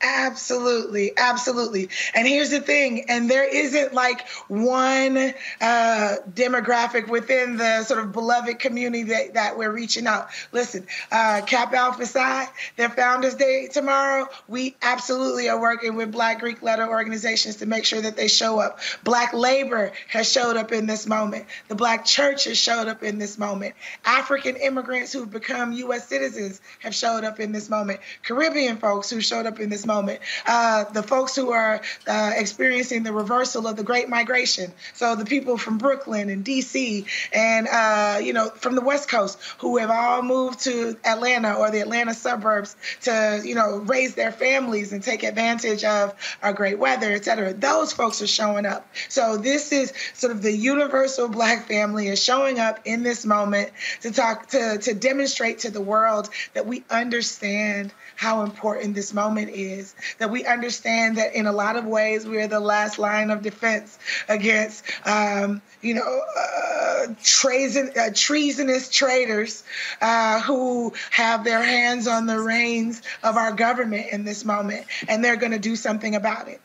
Absolutely, 0.00 1.12
absolutely. 1.16 1.88
And 2.14 2.28
here's 2.28 2.50
the 2.50 2.60
thing, 2.60 3.06
and 3.08 3.28
there 3.28 3.42
isn't 3.42 3.92
like 3.92 4.28
one 4.46 5.16
uh, 5.60 6.16
demographic 6.32 7.08
within 7.08 7.56
the 7.56 7.82
sort 7.82 7.98
of 7.98 8.12
beloved 8.12 8.60
community 8.60 9.02
that, 9.04 9.34
that 9.34 9.58
we're 9.58 9.72
reaching 9.72 10.06
out. 10.06 10.28
Listen, 10.52 10.86
uh, 11.10 11.40
Kappa 11.44 11.76
Alpha 11.76 12.06
Psi, 12.06 12.46
their 12.76 12.90
Founders 12.90 13.34
Day 13.34 13.68
tomorrow, 13.72 14.28
we 14.46 14.76
absolutely 14.82 15.48
are 15.48 15.60
working 15.60 15.96
with 15.96 16.12
Black 16.12 16.38
Greek 16.38 16.62
letter 16.62 16.88
organizations 16.88 17.56
to 17.56 17.66
make 17.66 17.84
sure 17.84 18.00
that 18.00 18.16
they 18.16 18.28
show 18.28 18.60
up. 18.60 18.78
Black 19.02 19.32
labor 19.32 19.90
has 20.06 20.30
showed 20.30 20.56
up 20.56 20.70
in 20.70 20.86
this 20.86 21.08
moment. 21.08 21.44
The 21.66 21.74
Black 21.74 22.04
church 22.04 22.44
has 22.44 22.56
showed 22.56 22.86
up 22.86 23.02
in 23.02 23.18
this 23.18 23.36
moment. 23.36 23.74
African 24.04 24.54
immigrants 24.54 25.12
who've 25.12 25.28
become 25.30 25.72
U.S. 25.72 26.06
citizens 26.06 26.60
have 26.84 26.94
showed 26.94 27.24
up 27.24 27.40
in 27.40 27.50
this 27.50 27.68
moment. 27.68 27.98
Caribbean 28.22 28.76
folks 28.76 29.10
who 29.10 29.20
showed 29.20 29.46
up 29.46 29.58
in 29.58 29.68
this 29.68 29.87
moment. 29.88 30.20
Uh, 30.46 30.84
the 30.84 31.02
folks 31.02 31.34
who 31.34 31.50
are 31.50 31.80
uh, 32.06 32.32
experiencing 32.36 33.02
the 33.02 33.12
reversal 33.12 33.66
of 33.66 33.76
the 33.76 33.82
Great 33.82 34.08
Migration. 34.08 34.72
So 34.94 35.16
the 35.16 35.24
people 35.24 35.56
from 35.56 35.78
Brooklyn 35.78 36.30
and 36.30 36.44
D.C. 36.44 37.06
and 37.32 37.66
uh, 37.66 38.20
you 38.22 38.32
know 38.32 38.50
from 38.50 38.76
the 38.76 38.82
West 38.82 39.10
Coast 39.10 39.40
who 39.58 39.78
have 39.78 39.90
all 39.90 40.22
moved 40.22 40.60
to 40.60 40.96
Atlanta 41.04 41.54
or 41.54 41.72
the 41.72 41.80
Atlanta 41.80 42.14
suburbs 42.14 42.76
to 43.02 43.42
you 43.44 43.56
know 43.56 43.78
raise 43.78 44.14
their 44.14 44.30
families 44.30 44.92
and 44.92 45.02
take 45.02 45.24
advantage 45.24 45.82
of 45.82 46.14
our 46.42 46.52
great 46.52 46.78
weather, 46.78 47.10
et 47.10 47.24
cetera. 47.24 47.52
Those 47.52 47.92
folks 47.92 48.22
are 48.22 48.28
showing 48.28 48.66
up. 48.66 48.86
So 49.08 49.38
this 49.38 49.72
is 49.72 49.92
sort 50.14 50.32
of 50.32 50.42
the 50.42 50.52
universal 50.52 51.28
Black 51.28 51.66
family 51.66 52.08
is 52.08 52.22
showing 52.22 52.60
up 52.60 52.80
in 52.84 53.02
this 53.02 53.24
moment 53.24 53.70
to 54.02 54.12
talk 54.12 54.48
to 54.48 54.78
to 54.78 54.94
demonstrate 54.94 55.60
to 55.60 55.70
the 55.70 55.80
world 55.80 56.28
that 56.52 56.66
we 56.66 56.84
understand 56.90 57.92
how 58.18 58.42
important 58.42 58.96
this 58.96 59.14
moment 59.14 59.48
is. 59.50 59.94
That 60.18 60.30
we 60.30 60.44
understand 60.44 61.18
that 61.18 61.34
in 61.34 61.46
a 61.46 61.52
lot 61.52 61.76
of 61.76 61.84
ways 61.84 62.26
we 62.26 62.38
are 62.38 62.48
the 62.48 62.58
last 62.58 62.98
line 62.98 63.30
of 63.30 63.42
defense 63.42 63.96
against, 64.28 64.84
um, 65.06 65.62
you 65.82 65.94
know, 65.94 66.20
uh, 66.36 67.14
treason, 67.22 67.92
uh, 67.96 68.10
treasonous 68.12 68.90
traitors 68.90 69.62
uh, 70.00 70.40
who 70.40 70.92
have 71.10 71.44
their 71.44 71.62
hands 71.62 72.08
on 72.08 72.26
the 72.26 72.40
reins 72.40 73.02
of 73.22 73.36
our 73.36 73.52
government 73.52 74.08
in 74.10 74.24
this 74.24 74.44
moment, 74.44 74.84
and 75.06 75.24
they're 75.24 75.36
going 75.36 75.52
to 75.52 75.60
do 75.60 75.76
something 75.76 76.16
about 76.16 76.48
it. 76.48 76.60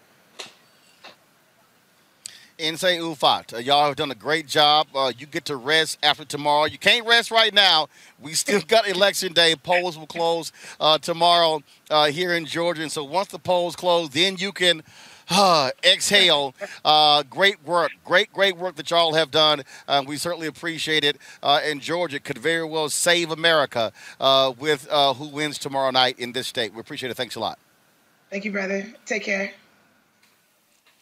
Nsé 2.64 2.98
Ufot. 3.00 3.54
Uh, 3.54 3.58
y'all 3.58 3.88
have 3.88 3.98
done 3.98 4.10
a 4.10 4.16
great 4.16 4.48
job. 4.48 4.88
Uh, 4.96 5.12
you 5.18 5.28
get 5.28 5.44
to 5.46 5.56
rest 5.58 5.98
after 6.02 6.24
tomorrow. 6.24 6.66
You 6.66 6.78
can't 6.78 7.06
rest 7.06 7.30
right 7.30 7.54
now. 7.54 7.90
We 8.20 8.34
still 8.34 8.62
got 8.68 8.88
election 8.88 9.34
day. 9.34 9.56
Polls 9.56 9.98
will 9.98 10.08
close 10.08 10.54
uh, 10.80 10.98
tomorrow 10.98 11.62
uh, 11.90 12.06
here 12.06 12.34
in 12.34 12.46
Georgia. 12.46 12.82
And 12.82 12.92
so 12.92 13.04
once 13.04 13.28
the 13.28 13.40
polls 13.40 13.76
close, 13.76 14.10
then 14.10 14.38
you 14.38 14.54
can 14.54 14.82
uh, 15.30 15.72
exhale. 15.84 16.56
Uh, 16.86 17.24
great 17.24 17.62
work. 17.66 17.92
Great, 18.06 18.32
great 18.32 18.56
work 18.56 18.76
that 18.76 18.90
y'all 18.90 19.14
have 19.14 19.30
done. 19.30 19.64
we 20.08 20.16
certainly 20.16 20.48
appreciate 20.48 21.04
it. 21.04 21.18
and 21.44 21.82
Georgia 21.82 22.20
could 22.20 22.38
very 22.38 22.66
well 22.66 22.90
save 22.90 23.30
America 23.30 23.92
with 24.58 24.88
who 24.90 25.28
wins 25.28 25.58
tomorrow 25.58 25.92
night 25.92 26.18
in 26.18 26.32
this 26.32 26.48
state. 26.48 26.74
We 26.74 26.80
appreciate 26.80 27.10
it. 27.10 27.18
Thanks 27.18 27.36
a 27.36 27.42
lot. 27.42 27.60
Thank 28.30 28.46
you, 28.46 28.52
brother. 28.52 28.88
Take 29.06 29.24
care. 29.24 29.52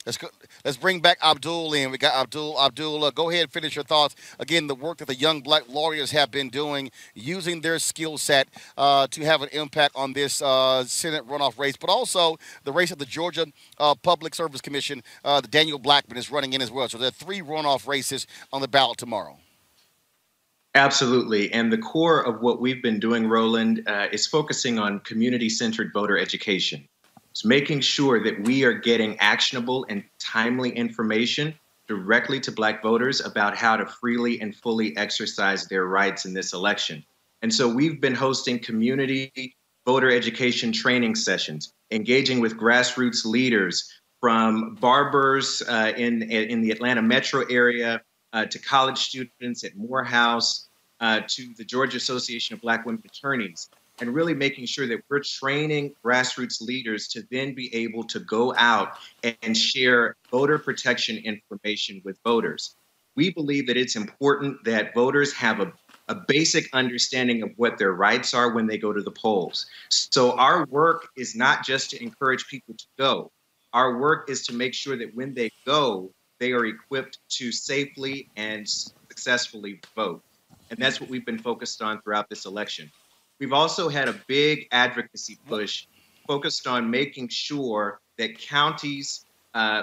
Let's 0.06 0.18
go. 0.18 0.30
Let's 0.66 0.78
bring 0.78 1.00
back 1.00 1.20
Abdul 1.22 1.74
in. 1.74 1.92
We 1.92 2.00
got 2.00 2.16
Abdul. 2.16 2.60
Abdul, 2.60 3.12
go 3.12 3.30
ahead 3.30 3.44
and 3.44 3.52
finish 3.52 3.76
your 3.76 3.84
thoughts. 3.84 4.16
Again, 4.40 4.66
the 4.66 4.74
work 4.74 4.98
that 4.98 5.08
the 5.08 5.16
young 5.16 5.42
black 5.42 5.64
lawyers 5.70 6.10
have 6.10 6.32
been 6.32 6.50
doing, 6.50 6.90
using 7.14 7.62
their 7.62 7.78
skill 7.78 8.18
set 8.18 8.48
uh, 8.78 9.06
to 9.08 9.24
have 9.24 9.44
an 9.44 9.50
impact 9.52 9.96
on 9.96 10.14
this 10.14 10.42
uh, 10.42 10.84
Senate 10.86 11.28
runoff 11.28 11.60
race, 11.60 11.78
but 11.78 11.92
also 11.92 12.38
the 12.64 12.72
race 12.72 12.90
of 12.90 12.98
the 12.98 13.06
Georgia 13.06 13.46
uh, 13.78 13.94
Public 13.94 14.34
Service 14.34 14.60
Commission. 14.60 15.04
Uh, 15.24 15.40
the 15.40 15.48
Daniel 15.48 15.78
Blackman 15.78 16.18
is 16.18 16.32
running 16.32 16.54
in 16.54 16.64
as 16.64 16.72
well. 16.72 16.90
So 16.90 16.98
there 16.98 17.10
are 17.10 17.12
three 17.12 17.42
runoff 17.42 17.88
races 17.88 18.26
on 18.52 18.62
the 18.62 18.68
ballot 18.68 18.98
tomorrow. 18.98 19.38
Absolutely. 20.74 21.52
And 21.52 21.72
the 21.72 21.78
core 21.78 22.22
of 22.22 22.42
what 22.42 22.60
we've 22.60 22.82
been 22.82 23.00
doing, 23.00 23.28
Roland, 23.28 23.84
uh, 23.86 24.08
is 24.12 24.26
focusing 24.26 24.80
on 24.80 25.00
community 25.02 25.50
centered 25.50 25.92
voter 25.94 26.18
education. 26.18 26.88
It's 27.32 27.46
making 27.46 27.80
sure 27.80 28.22
that 28.24 28.42
we 28.44 28.66
are 28.66 28.74
getting 28.74 29.18
actionable 29.20 29.86
and 29.90 30.04
timely 30.20 30.70
information 30.72 31.54
directly 31.88 32.40
to 32.42 32.52
Black 32.52 32.84
voters 32.84 33.22
about 33.22 33.56
how 33.56 33.78
to 33.78 33.86
freely 33.86 34.40
and 34.42 34.56
fully 34.56 34.96
exercise 34.98 35.66
their 35.68 35.86
rights 35.86 36.26
in 36.26 36.34
this 36.34 36.54
election. 36.54 37.04
And 37.42 37.54
so 37.54 37.68
we've 37.68 38.00
been 38.00 38.14
hosting 38.14 38.60
community 38.60 39.56
voter 39.86 40.12
education 40.12 40.72
training 40.72 41.16
sessions, 41.16 41.74
engaging 41.90 42.40
with 42.40 42.58
grassroots 42.58 43.26
leaders 43.26 43.92
from 44.20 44.76
barbers 44.76 45.64
uh, 45.68 45.94
in, 45.98 46.22
in 46.24 46.62
the 46.62 46.72
Atlanta 46.72 47.02
metro 47.02 47.44
area 47.50 48.02
uh, 48.34 48.46
to 48.46 48.60
college 48.60 49.00
students 49.00 49.64
at 49.64 49.76
Morehouse 49.76 50.68
uh, 51.00 51.22
to 51.28 51.54
the 51.58 51.64
Georgia 51.64 51.98
Association 51.98 52.54
of 52.54 52.62
Black 52.62 52.86
Women 52.86 53.02
Attorneys 53.06 53.70
and 54.02 54.14
really 54.14 54.34
making 54.34 54.66
sure 54.66 54.88
that 54.88 55.00
we're 55.10 55.22
training 55.22 55.94
grassroots 56.04 56.60
leaders 56.60 57.08
to 57.10 57.24
then 57.32 57.54
be 57.54 57.74
able 57.74 58.04
to 58.04 58.20
go 58.20 58.54
out 58.58 58.98
and 59.44 59.56
share 59.56 60.16
voter 60.32 60.58
protection 60.58 61.18
information 61.18 62.02
with 62.04 62.18
voters. 62.26 62.76
We 63.16 63.32
believe 63.32 63.68
that 63.68 63.78
it's 63.78 63.96
important 63.96 64.64
that 64.66 64.94
voters 64.96 65.32
have 65.34 65.60
a, 65.60 65.72
a 66.10 66.16
basic 66.16 66.68
understanding 66.74 67.44
of 67.44 67.52
what 67.58 67.78
their 67.78 67.94
rights 67.94 68.34
are 68.34 68.54
when 68.54 68.66
they 68.66 68.78
go 68.78 68.92
to 68.92 69.02
the 69.02 69.12
polls. 69.12 69.68
So, 69.90 70.32
our 70.38 70.66
work 70.66 71.10
is 71.16 71.36
not 71.36 71.64
just 71.64 71.92
to 71.92 72.02
encourage 72.02 72.48
people 72.48 72.74
to 72.76 72.86
go, 72.98 73.32
our 73.74 74.00
work 74.00 74.30
is 74.30 74.46
to 74.48 74.54
make 74.54 74.74
sure 74.74 74.98
that 74.98 75.14
when 75.14 75.34
they 75.34 75.52
go, 75.66 76.12
they 76.40 76.54
are 76.54 76.66
equipped 76.66 77.20
to 77.30 77.52
safely 77.52 78.30
and 78.36 78.68
successfully 78.68 79.80
vote. 79.96 80.24
And 80.72 80.80
that's 80.80 81.00
what 81.02 81.10
we've 81.10 81.26
been 81.26 81.38
focused 81.38 81.82
on 81.82 82.02
throughout 82.02 82.30
this 82.30 82.46
election. 82.46 82.90
We've 83.42 83.54
also 83.54 83.90
had 83.90 84.08
a 84.08 84.14
big 84.28 84.68
advocacy 84.72 85.40
push 85.48 85.88
focused 86.28 86.68
on 86.68 86.92
making 86.92 87.30
sure 87.30 88.00
that 88.20 88.38
counties 88.38 89.26
uh, 89.56 89.82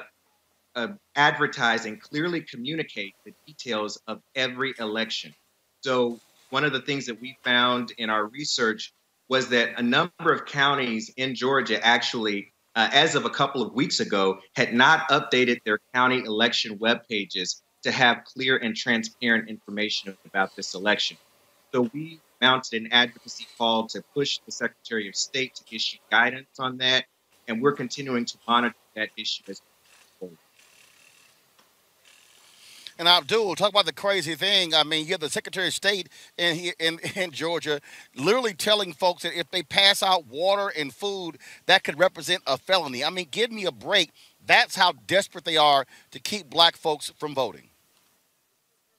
uh, 0.77 0.89
advertise 1.17 1.85
and 1.85 2.01
clearly 2.01 2.41
communicate 2.41 3.17
the 3.27 3.35
details 3.49 4.01
of 4.07 4.23
every 4.37 4.75
election. 4.79 5.35
So, 5.83 6.21
one 6.51 6.63
of 6.63 6.73
the 6.73 6.81
things 6.81 7.07
that 7.07 7.21
we 7.21 7.37
found 7.43 7.93
in 7.99 8.11
our 8.11 8.27
research 8.27 8.93
was 9.29 9.49
that 9.49 9.71
a 9.77 9.83
number 9.83 10.33
of 10.33 10.47
counties 10.47 11.13
in 11.17 11.35
Georgia 11.35 11.85
actually, 11.85 12.53
uh, 12.77 12.89
as 12.93 13.17
of 13.17 13.25
a 13.25 13.31
couple 13.31 13.61
of 13.61 13.75
weeks 13.75 13.99
ago, 13.99 14.39
had 14.55 14.73
not 14.73 15.09
updated 15.09 15.65
their 15.65 15.81
county 15.93 16.21
election 16.21 16.79
web 16.79 17.01
pages 17.09 17.61
to 17.83 17.91
have 17.91 18.23
clear 18.23 18.57
and 18.57 18.77
transparent 18.77 19.49
information 19.49 20.17
about 20.25 20.55
this 20.55 20.75
election. 20.77 21.17
So 21.75 21.91
we 21.93 22.21
mounted 22.41 22.83
an 22.83 22.93
advocacy 22.93 23.47
call 23.57 23.87
to 23.89 24.03
push 24.15 24.39
the 24.47 24.53
Secretary 24.53 25.09
of 25.09 25.17
State 25.17 25.55
to 25.57 25.75
issue 25.75 25.99
guidance 26.11 26.59
on 26.59 26.79
that, 26.79 27.05
and 27.47 27.63
we're 27.63 27.73
continuing 27.73 28.25
to 28.25 28.39
monitor 28.47 28.77
that 28.95 29.11
issue 29.17 29.43
as 29.49 29.61
And 32.99 33.07
Abdul, 33.07 33.55
talk 33.55 33.71
about 33.71 33.87
the 33.87 33.93
crazy 33.93 34.35
thing. 34.35 34.75
I 34.75 34.83
mean, 34.83 35.07
you 35.07 35.13
have 35.13 35.21
the 35.21 35.31
Secretary 35.31 35.69
of 35.69 35.75
State 35.75 36.09
in, 36.37 36.73
in 36.81 36.99
in 37.15 37.31
Georgia 37.31 37.81
literally 38.17 38.55
telling 38.55 38.93
folks 38.93 39.23
that 39.23 39.39
if 39.39 39.49
they 39.53 39.63
pass 39.63 40.03
out 40.03 40.27
water 40.27 40.73
and 40.77 40.93
food, 40.93 41.39
that 41.67 41.85
could 41.85 41.99
represent 41.99 42.43
a 42.47 42.59
felony. 42.59 43.05
I 43.05 43.11
mean, 43.11 43.29
give 43.31 43.53
me 43.53 43.67
a 43.67 43.73
break. 43.73 44.11
That's 44.45 44.75
how 44.75 44.93
desperate 45.07 45.45
they 45.45 45.57
are 45.57 45.87
to 46.11 46.19
keep 46.19 46.51
black 46.51 46.77
folks 46.77 47.13
from 47.19 47.35
voting. 47.35 47.68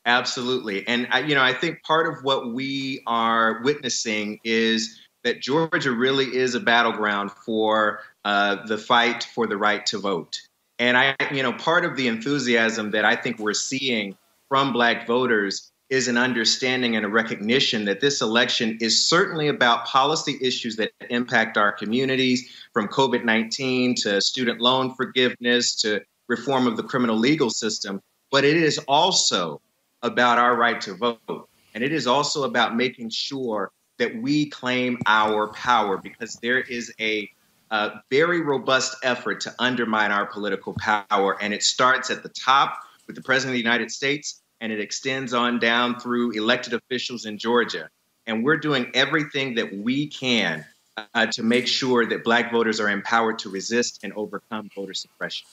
Absolutely. 0.06 0.88
And, 0.88 1.08
you 1.28 1.36
know, 1.36 1.43
I 1.43 1.54
think 1.54 1.84
part 1.84 2.12
of 2.12 2.24
what 2.24 2.54
we 2.54 3.02
are 3.06 3.62
witnessing 3.64 4.39
is 4.43 5.00
that 5.24 5.41
Georgia 5.41 5.91
really 5.91 6.26
is 6.26 6.56
a 6.56 6.60
battleground 6.60 7.32
for 7.32 8.00
uh, 8.26 8.66
the 8.66 8.78
fight 8.78 9.24
for 9.24 9.47
the 9.47 9.58
right 9.58 9.86
to 9.88 10.00
vote. 10.00 10.39
And 10.80 10.97
I, 10.97 11.16
you 11.32 11.43
know, 11.43 11.54
part 11.54 11.84
of 11.84 11.97
the 11.97 12.08
enthusiasm 12.08 12.91
that 12.91 13.04
I 13.04 13.16
think 13.16 13.38
we're 13.38 13.54
seeing 13.54 14.18
from 14.47 14.72
Black 14.72 15.06
voters 15.06 15.72
is 15.89 16.08
an 16.08 16.18
understanding 16.18 16.95
and 16.95 17.06
a 17.06 17.10
recognition 17.10 17.86
that 17.86 18.00
this 18.00 18.22
election 18.22 18.78
is 18.80 19.04
certainly 19.04 19.47
about 19.47 19.86
policy 19.86 20.38
issues 20.39 20.76
that 20.76 20.91
impact 21.10 21.58
our 21.58 21.72
communities, 21.72 22.50
from 22.74 22.88
COVID 22.88 23.26
19 23.26 23.95
to 23.95 24.22
student 24.22 24.62
loan 24.62 24.93
forgiveness 24.93 25.76
to 25.82 26.02
reform 26.28 26.68
of 26.68 26.78
the 26.78 26.84
criminal 26.84 27.18
legal 27.18 27.50
system. 27.50 28.00
But 28.32 28.45
it 28.45 28.56
is 28.56 28.78
also 28.88 29.60
about 30.02 30.38
our 30.38 30.56
right 30.56 30.80
to 30.82 30.93
vote. 30.95 31.50
And 31.74 31.84
it 31.84 31.91
is 31.91 32.08
also 32.08 32.43
about 32.43 32.76
making 32.76 33.10
sure 33.10 33.72
that 33.97 34.16
we 34.22 34.50
claim 34.50 34.97
our 35.06 35.52
power 35.54 35.97
because 35.97 36.36
there 36.36 36.60
is 36.60 36.93
a 37.00 37.30
a 37.72 38.02
very 38.10 38.41
robust 38.41 38.97
effort 39.04 39.41
to 39.41 39.54
undermine 39.60 40.12
our 40.12 40.26
political 40.26 40.76
power. 40.80 41.38
And 41.39 41.54
it 41.54 41.62
starts 41.62 42.10
at 42.10 42.24
the 42.24 42.30
top 42.30 42.80
with 43.06 43.16
the 43.16 43.22
President 43.22 43.52
of 43.52 43.54
the 43.54 43.64
United 43.64 43.91
States 43.91 44.41
and 44.62 44.72
it 44.72 44.80
extends 44.80 45.34
on 45.34 45.60
down 45.60 46.00
through 46.00 46.32
elected 46.32 46.74
officials 46.74 47.26
in 47.26 47.38
Georgia. 47.38 47.89
And 48.28 48.43
we're 48.43 48.58
doing 48.58 48.91
everything 48.93 49.56
that 49.56 49.74
we 49.74 50.08
can 50.08 50.66
uh, 51.14 51.28
to 51.28 51.43
make 51.43 51.68
sure 51.68 52.06
that 52.06 52.24
Black 52.24 52.52
voters 52.52 52.80
are 52.80 52.89
empowered 52.89 53.39
to 53.39 53.50
resist 53.50 54.00
and 54.04 54.14
overcome 54.14 54.70
voter 54.76 54.93
suppression. 54.93 55.47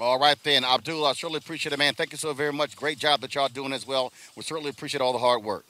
All 0.00 0.18
right, 0.18 0.36
then. 0.42 0.64
Abdul, 0.64 1.04
I 1.04 1.12
certainly 1.12 1.38
appreciate 1.38 1.72
it, 1.72 1.78
man. 1.78 1.94
Thank 1.94 2.12
you 2.12 2.18
so 2.18 2.32
very 2.32 2.52
much. 2.52 2.76
Great 2.76 2.98
job 2.98 3.20
that 3.20 3.34
y'all 3.34 3.48
doing 3.48 3.72
as 3.72 3.86
well. 3.86 4.12
We 4.36 4.42
certainly 4.42 4.70
appreciate 4.70 5.00
all 5.00 5.12
the 5.12 5.18
hard 5.18 5.44
work. 5.44 5.64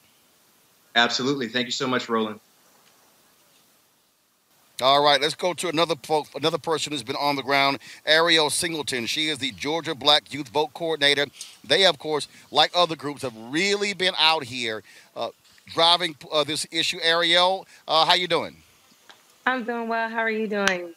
Absolutely. 0.95 1.47
Thank 1.47 1.65
you 1.65 1.71
so 1.71 1.87
much, 1.87 2.07
Roland. 2.07 2.39
All 4.81 5.03
right, 5.03 5.21
let's 5.21 5.35
go 5.35 5.53
to 5.53 5.69
another 5.69 5.95
another 6.35 6.57
person 6.57 6.91
who's 6.91 7.03
been 7.03 7.15
on 7.15 7.35
the 7.35 7.43
ground, 7.43 7.77
Ariel 8.07 8.49
Singleton. 8.49 9.05
She 9.05 9.29
is 9.29 9.37
the 9.37 9.51
Georgia 9.51 9.93
Black 9.93 10.33
Youth 10.33 10.49
Vote 10.49 10.73
Coordinator. 10.73 11.27
They, 11.63 11.85
of 11.85 11.99
course, 11.99 12.27
like 12.49 12.71
other 12.75 12.95
groups, 12.95 13.21
have 13.21 13.35
really 13.37 13.93
been 13.93 14.15
out 14.17 14.43
here 14.43 14.81
uh, 15.15 15.29
driving 15.67 16.15
uh, 16.31 16.43
this 16.43 16.65
issue. 16.71 16.97
Ariel, 17.03 17.67
uh, 17.87 18.05
how 18.05 18.15
you 18.15 18.27
doing? 18.27 18.57
I'm 19.45 19.63
doing 19.63 19.87
well. 19.87 20.09
How 20.09 20.19
are 20.19 20.29
you 20.29 20.47
doing? 20.47 20.95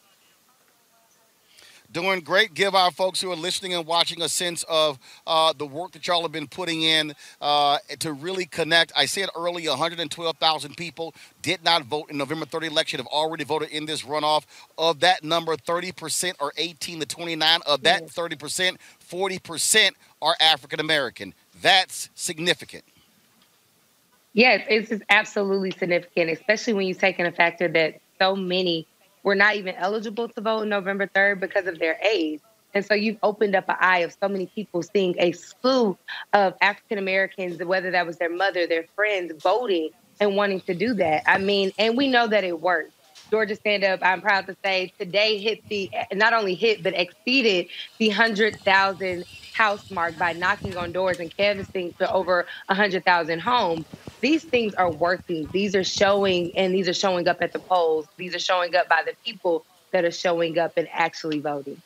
Doing 2.01 2.19
great. 2.19 2.53
Give 2.53 2.75
our 2.75 2.91
folks 2.91 3.19
who 3.19 3.31
are 3.31 3.35
listening 3.35 3.73
and 3.73 3.83
watching 3.83 4.21
a 4.21 4.29
sense 4.29 4.63
of 4.69 4.99
uh, 5.25 5.51
the 5.53 5.65
work 5.65 5.93
that 5.93 6.05
y'all 6.05 6.21
have 6.21 6.31
been 6.31 6.47
putting 6.47 6.83
in 6.83 7.15
uh, 7.41 7.79
to 7.97 8.13
really 8.13 8.45
connect. 8.45 8.91
I 8.95 9.07
said 9.07 9.29
earlier 9.35 9.71
112,000 9.71 10.77
people 10.77 11.15
did 11.41 11.63
not 11.63 11.85
vote 11.85 12.11
in 12.11 12.17
November 12.19 12.45
30 12.45 12.67
election, 12.67 12.99
have 12.99 13.07
already 13.07 13.43
voted 13.43 13.69
in 13.69 13.87
this 13.87 14.03
runoff. 14.03 14.43
Of 14.77 14.99
that 14.99 15.23
number, 15.23 15.57
30% 15.57 16.35
are 16.39 16.51
18 16.57 16.99
to 16.99 17.07
29. 17.07 17.61
Of 17.65 17.81
that 17.81 18.05
30%, 18.05 18.77
40% 19.09 19.91
are 20.21 20.35
African 20.39 20.79
American. 20.79 21.33
That's 21.63 22.09
significant. 22.13 22.83
Yes, 24.33 24.63
it's 24.69 25.03
absolutely 25.09 25.71
significant, 25.71 26.29
especially 26.29 26.73
when 26.73 26.85
you 26.85 26.93
take 26.93 27.17
in 27.17 27.25
a 27.25 27.31
factor 27.31 27.67
that 27.69 27.99
so 28.19 28.35
many 28.35 28.85
were 29.27 29.35
not 29.35 29.57
even 29.57 29.75
eligible 29.75 30.29
to 30.29 30.41
vote 30.41 30.67
November 30.69 31.09
3rd 31.13 31.41
because 31.41 31.67
of 31.67 31.79
their 31.79 31.99
age. 32.01 32.39
And 32.73 32.85
so 32.85 32.95
you've 32.95 33.17
opened 33.23 33.57
up 33.57 33.65
an 33.67 33.75
eye 33.81 33.99
of 33.99 34.15
so 34.23 34.29
many 34.29 34.47
people 34.55 34.81
seeing 34.83 35.15
a 35.19 35.33
slew 35.33 35.97
of 36.33 36.55
African 36.61 36.97
Americans, 36.97 37.61
whether 37.61 37.91
that 37.91 38.07
was 38.07 38.17
their 38.19 38.31
mother, 38.31 38.67
their 38.67 38.85
friends, 38.95 39.33
voting 39.43 39.91
and 40.21 40.37
wanting 40.37 40.61
to 40.61 40.75
do 40.75 40.93
that. 40.95 41.23
I 41.29 41.39
mean, 41.39 41.73
and 41.77 41.97
we 41.97 42.07
know 42.07 42.29
that 42.29 42.45
it 42.45 42.61
works. 42.61 42.93
Georgia 43.33 43.55
Stand 43.57 43.83
Up, 43.83 43.99
I'm 44.01 44.21
proud 44.21 44.47
to 44.47 44.55
say, 44.63 44.93
today 44.97 45.39
hit 45.39 45.59
the, 45.69 45.91
not 46.13 46.33
only 46.33 46.55
hit, 46.55 46.81
but 46.81 46.95
exceeded 46.97 47.67
the 47.99 48.07
100,000 48.09 49.25
house 49.51 49.83
mark 49.91 50.17
by 50.17 50.33
knocking 50.33 50.77
on 50.77 50.93
doors 50.93 51.19
and 51.19 51.33
canvassing 51.37 51.93
to 51.99 52.09
over 52.09 52.47
100,000 52.69 53.41
homes 53.41 53.87
these 54.21 54.43
things 54.43 54.73
are 54.75 54.91
working. 54.91 55.49
These 55.53 55.75
are 55.75 55.83
showing, 55.83 56.51
and 56.55 56.73
these 56.73 56.87
are 56.89 56.93
showing 56.93 57.27
up 57.27 57.37
at 57.41 57.53
the 57.53 57.59
polls. 57.59 58.07
These 58.17 58.35
are 58.35 58.39
showing 58.39 58.75
up 58.75 58.89
by 58.89 59.03
the 59.05 59.13
people 59.25 59.65
that 59.91 60.05
are 60.05 60.11
showing 60.11 60.57
up 60.59 60.73
and 60.77 60.87
actually 60.91 61.39
voting. 61.39 61.81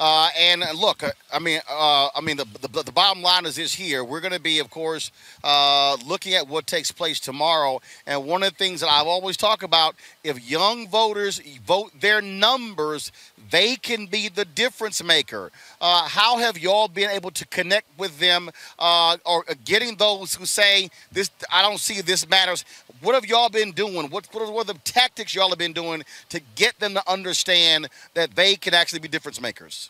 Uh, 0.00 0.30
and 0.38 0.64
look, 0.76 1.02
uh, 1.02 1.10
I 1.30 1.38
mean, 1.38 1.60
uh, 1.68 2.08
I 2.14 2.22
mean, 2.22 2.38
the, 2.38 2.46
the, 2.62 2.82
the 2.84 2.90
bottom 2.90 3.22
line 3.22 3.44
is 3.44 3.56
this: 3.56 3.74
here 3.74 4.02
we're 4.02 4.20
going 4.20 4.32
to 4.32 4.40
be, 4.40 4.58
of 4.58 4.70
course, 4.70 5.12
uh, 5.44 5.98
looking 6.06 6.32
at 6.32 6.48
what 6.48 6.66
takes 6.66 6.90
place 6.90 7.20
tomorrow. 7.20 7.82
And 8.06 8.24
one 8.24 8.42
of 8.42 8.50
the 8.50 8.56
things 8.56 8.80
that 8.80 8.88
I've 8.88 9.06
always 9.06 9.36
talked 9.36 9.62
about: 9.62 9.94
if 10.24 10.50
young 10.50 10.88
voters 10.88 11.38
vote 11.66 11.92
their 12.00 12.22
numbers, 12.22 13.12
they 13.50 13.76
can 13.76 14.06
be 14.06 14.30
the 14.30 14.46
difference 14.46 15.04
maker. 15.04 15.52
Uh, 15.82 16.08
how 16.08 16.38
have 16.38 16.56
y'all 16.56 16.88
been 16.88 17.10
able 17.10 17.30
to 17.32 17.46
connect 17.48 17.86
with 17.98 18.18
them, 18.18 18.48
uh, 18.78 19.18
or 19.26 19.44
getting 19.66 19.96
those 19.96 20.34
who 20.34 20.46
say 20.46 20.88
this? 21.12 21.30
I 21.52 21.60
don't 21.60 21.78
see 21.78 22.00
this 22.00 22.26
matters. 22.26 22.64
What 23.02 23.14
have 23.14 23.26
y'all 23.26 23.48
been 23.48 23.72
doing? 23.72 24.10
What, 24.10 24.28
what 24.32 24.42
are 24.42 24.64
the 24.64 24.78
tactics 24.84 25.34
y'all 25.34 25.48
have 25.48 25.58
been 25.58 25.72
doing 25.72 26.02
to 26.28 26.40
get 26.54 26.78
them 26.78 26.94
to 26.94 27.10
understand 27.10 27.88
that 28.14 28.34
they 28.34 28.56
can 28.56 28.74
actually 28.74 28.98
be 28.98 29.08
difference 29.08 29.40
makers? 29.40 29.89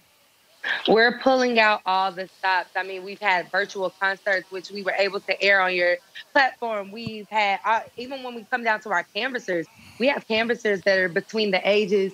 We're 0.88 1.18
pulling 1.20 1.58
out 1.58 1.80
all 1.86 2.12
the 2.12 2.28
stops. 2.38 2.70
I 2.76 2.82
mean, 2.82 3.04
we've 3.04 3.20
had 3.20 3.50
virtual 3.50 3.90
concerts, 3.90 4.50
which 4.50 4.70
we 4.70 4.82
were 4.82 4.94
able 4.98 5.20
to 5.20 5.42
air 5.42 5.60
on 5.60 5.74
your 5.74 5.96
platform. 6.32 6.90
We've 6.90 7.28
had, 7.28 7.60
uh, 7.64 7.80
even 7.96 8.22
when 8.22 8.34
we 8.34 8.44
come 8.50 8.64
down 8.64 8.80
to 8.80 8.90
our 8.90 9.04
canvassers, 9.14 9.66
we 9.98 10.08
have 10.08 10.26
canvassers 10.26 10.82
that 10.82 10.98
are 10.98 11.08
between 11.08 11.50
the 11.50 11.60
ages 11.68 12.12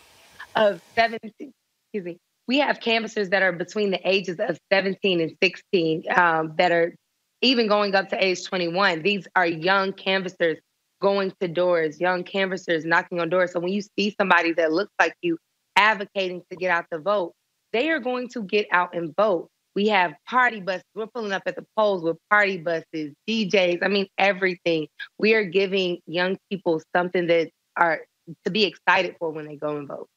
of 0.54 0.80
17, 0.94 1.30
excuse 1.38 2.04
me, 2.04 2.18
we 2.46 2.58
have 2.58 2.80
canvassers 2.80 3.30
that 3.30 3.42
are 3.42 3.52
between 3.52 3.90
the 3.90 4.08
ages 4.08 4.38
of 4.38 4.58
17 4.72 5.20
and 5.20 5.36
16 5.42 6.04
um, 6.16 6.54
that 6.56 6.72
are 6.72 6.94
even 7.42 7.66
going 7.66 7.94
up 7.94 8.08
to 8.10 8.24
age 8.24 8.44
21. 8.44 9.02
These 9.02 9.26
are 9.34 9.46
young 9.46 9.92
canvassers 9.92 10.58
going 11.00 11.32
to 11.40 11.48
doors, 11.48 12.00
young 12.00 12.24
canvassers 12.24 12.84
knocking 12.84 13.20
on 13.20 13.28
doors. 13.28 13.52
So 13.52 13.60
when 13.60 13.72
you 13.72 13.82
see 13.82 14.14
somebody 14.18 14.52
that 14.54 14.72
looks 14.72 14.92
like 14.98 15.14
you 15.20 15.38
advocating 15.76 16.42
to 16.50 16.56
get 16.56 16.70
out 16.70 16.86
the 16.90 16.98
vote, 16.98 17.34
they 17.76 17.90
are 17.90 18.00
going 18.00 18.28
to 18.30 18.42
get 18.42 18.66
out 18.72 18.94
and 18.94 19.14
vote. 19.14 19.50
We 19.74 19.88
have 19.88 20.14
party 20.26 20.60
buses. 20.60 20.84
We're 20.94 21.08
pulling 21.08 21.32
up 21.32 21.42
at 21.44 21.56
the 21.56 21.66
polls 21.76 22.02
with 22.02 22.16
party 22.30 22.56
buses, 22.56 23.12
DJs. 23.28 23.80
I 23.82 23.88
mean, 23.88 24.06
everything. 24.16 24.88
We 25.18 25.34
are 25.34 25.44
giving 25.44 25.98
young 26.06 26.38
people 26.50 26.80
something 26.94 27.26
that 27.26 27.50
are 27.76 28.00
to 28.46 28.50
be 28.50 28.64
excited 28.64 29.16
for 29.18 29.30
when 29.30 29.46
they 29.46 29.56
go 29.56 29.76
and 29.76 29.86
vote. 29.86 30.08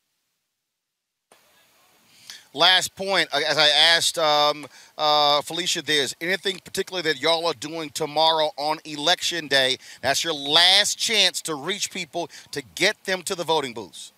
Last 2.53 2.95
point, 2.95 3.27
uh, 3.33 3.41
as 3.45 3.57
I 3.57 3.67
asked 3.67 4.17
um, 4.17 4.65
uh, 4.97 5.41
Felicia, 5.41 5.81
there's 5.81 6.15
anything 6.21 6.59
particularly 6.63 7.11
that 7.11 7.21
y'all 7.21 7.45
are 7.45 7.53
doing 7.53 7.89
tomorrow 7.89 8.51
on 8.57 8.77
election 8.85 9.47
day? 9.47 9.77
That's 10.01 10.23
your 10.23 10.33
last 10.33 10.97
chance 10.97 11.41
to 11.41 11.55
reach 11.55 11.91
people 11.91 12.29
to 12.51 12.63
get 12.75 13.03
them 13.03 13.21
to 13.23 13.35
the 13.35 13.43
voting 13.43 13.73
booths. 13.73 14.13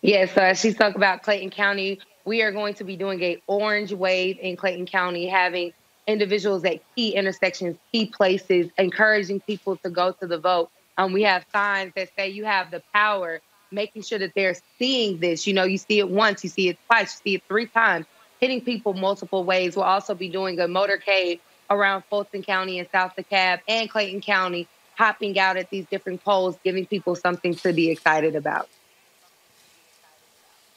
Yes, 0.00 0.34
uh, 0.36 0.54
she 0.54 0.72
talked 0.72 0.96
about 0.96 1.24
Clayton 1.24 1.50
County 1.50 1.98
we 2.26 2.42
are 2.42 2.52
going 2.52 2.74
to 2.74 2.84
be 2.84 2.96
doing 2.96 3.22
a 3.22 3.40
orange 3.46 3.92
wave 3.92 4.38
in 4.40 4.56
Clayton 4.56 4.86
County, 4.86 5.26
having 5.26 5.72
individuals 6.06 6.64
at 6.64 6.80
key 6.94 7.14
intersections, 7.14 7.76
key 7.92 8.06
places, 8.06 8.68
encouraging 8.76 9.40
people 9.40 9.76
to 9.78 9.88
go 9.88 10.12
to 10.12 10.26
the 10.26 10.36
vote. 10.36 10.68
Um, 10.98 11.12
we 11.12 11.22
have 11.22 11.46
signs 11.52 11.92
that 11.94 12.10
say 12.16 12.28
you 12.28 12.44
have 12.44 12.70
the 12.70 12.82
power, 12.92 13.40
making 13.70 14.02
sure 14.02 14.18
that 14.18 14.32
they're 14.34 14.56
seeing 14.78 15.18
this. 15.18 15.46
You 15.46 15.54
know, 15.54 15.64
you 15.64 15.78
see 15.78 16.00
it 16.00 16.10
once, 16.10 16.42
you 16.42 16.50
see 16.50 16.68
it 16.68 16.78
twice, 16.86 17.14
you 17.14 17.30
see 17.30 17.34
it 17.36 17.42
three 17.46 17.66
times, 17.66 18.06
hitting 18.40 18.60
people 18.60 18.92
multiple 18.92 19.44
ways. 19.44 19.76
We'll 19.76 19.84
also 19.84 20.14
be 20.14 20.28
doing 20.28 20.58
a 20.58 20.64
motorcade 20.64 21.38
around 21.70 22.02
Fulton 22.10 22.42
County 22.42 22.80
and 22.80 22.88
South 22.90 23.12
DeKalb 23.16 23.60
and 23.68 23.88
Clayton 23.88 24.20
County, 24.20 24.66
hopping 24.96 25.38
out 25.38 25.56
at 25.56 25.70
these 25.70 25.86
different 25.86 26.24
polls, 26.24 26.56
giving 26.64 26.86
people 26.86 27.14
something 27.14 27.54
to 27.54 27.72
be 27.72 27.90
excited 27.90 28.34
about. 28.34 28.68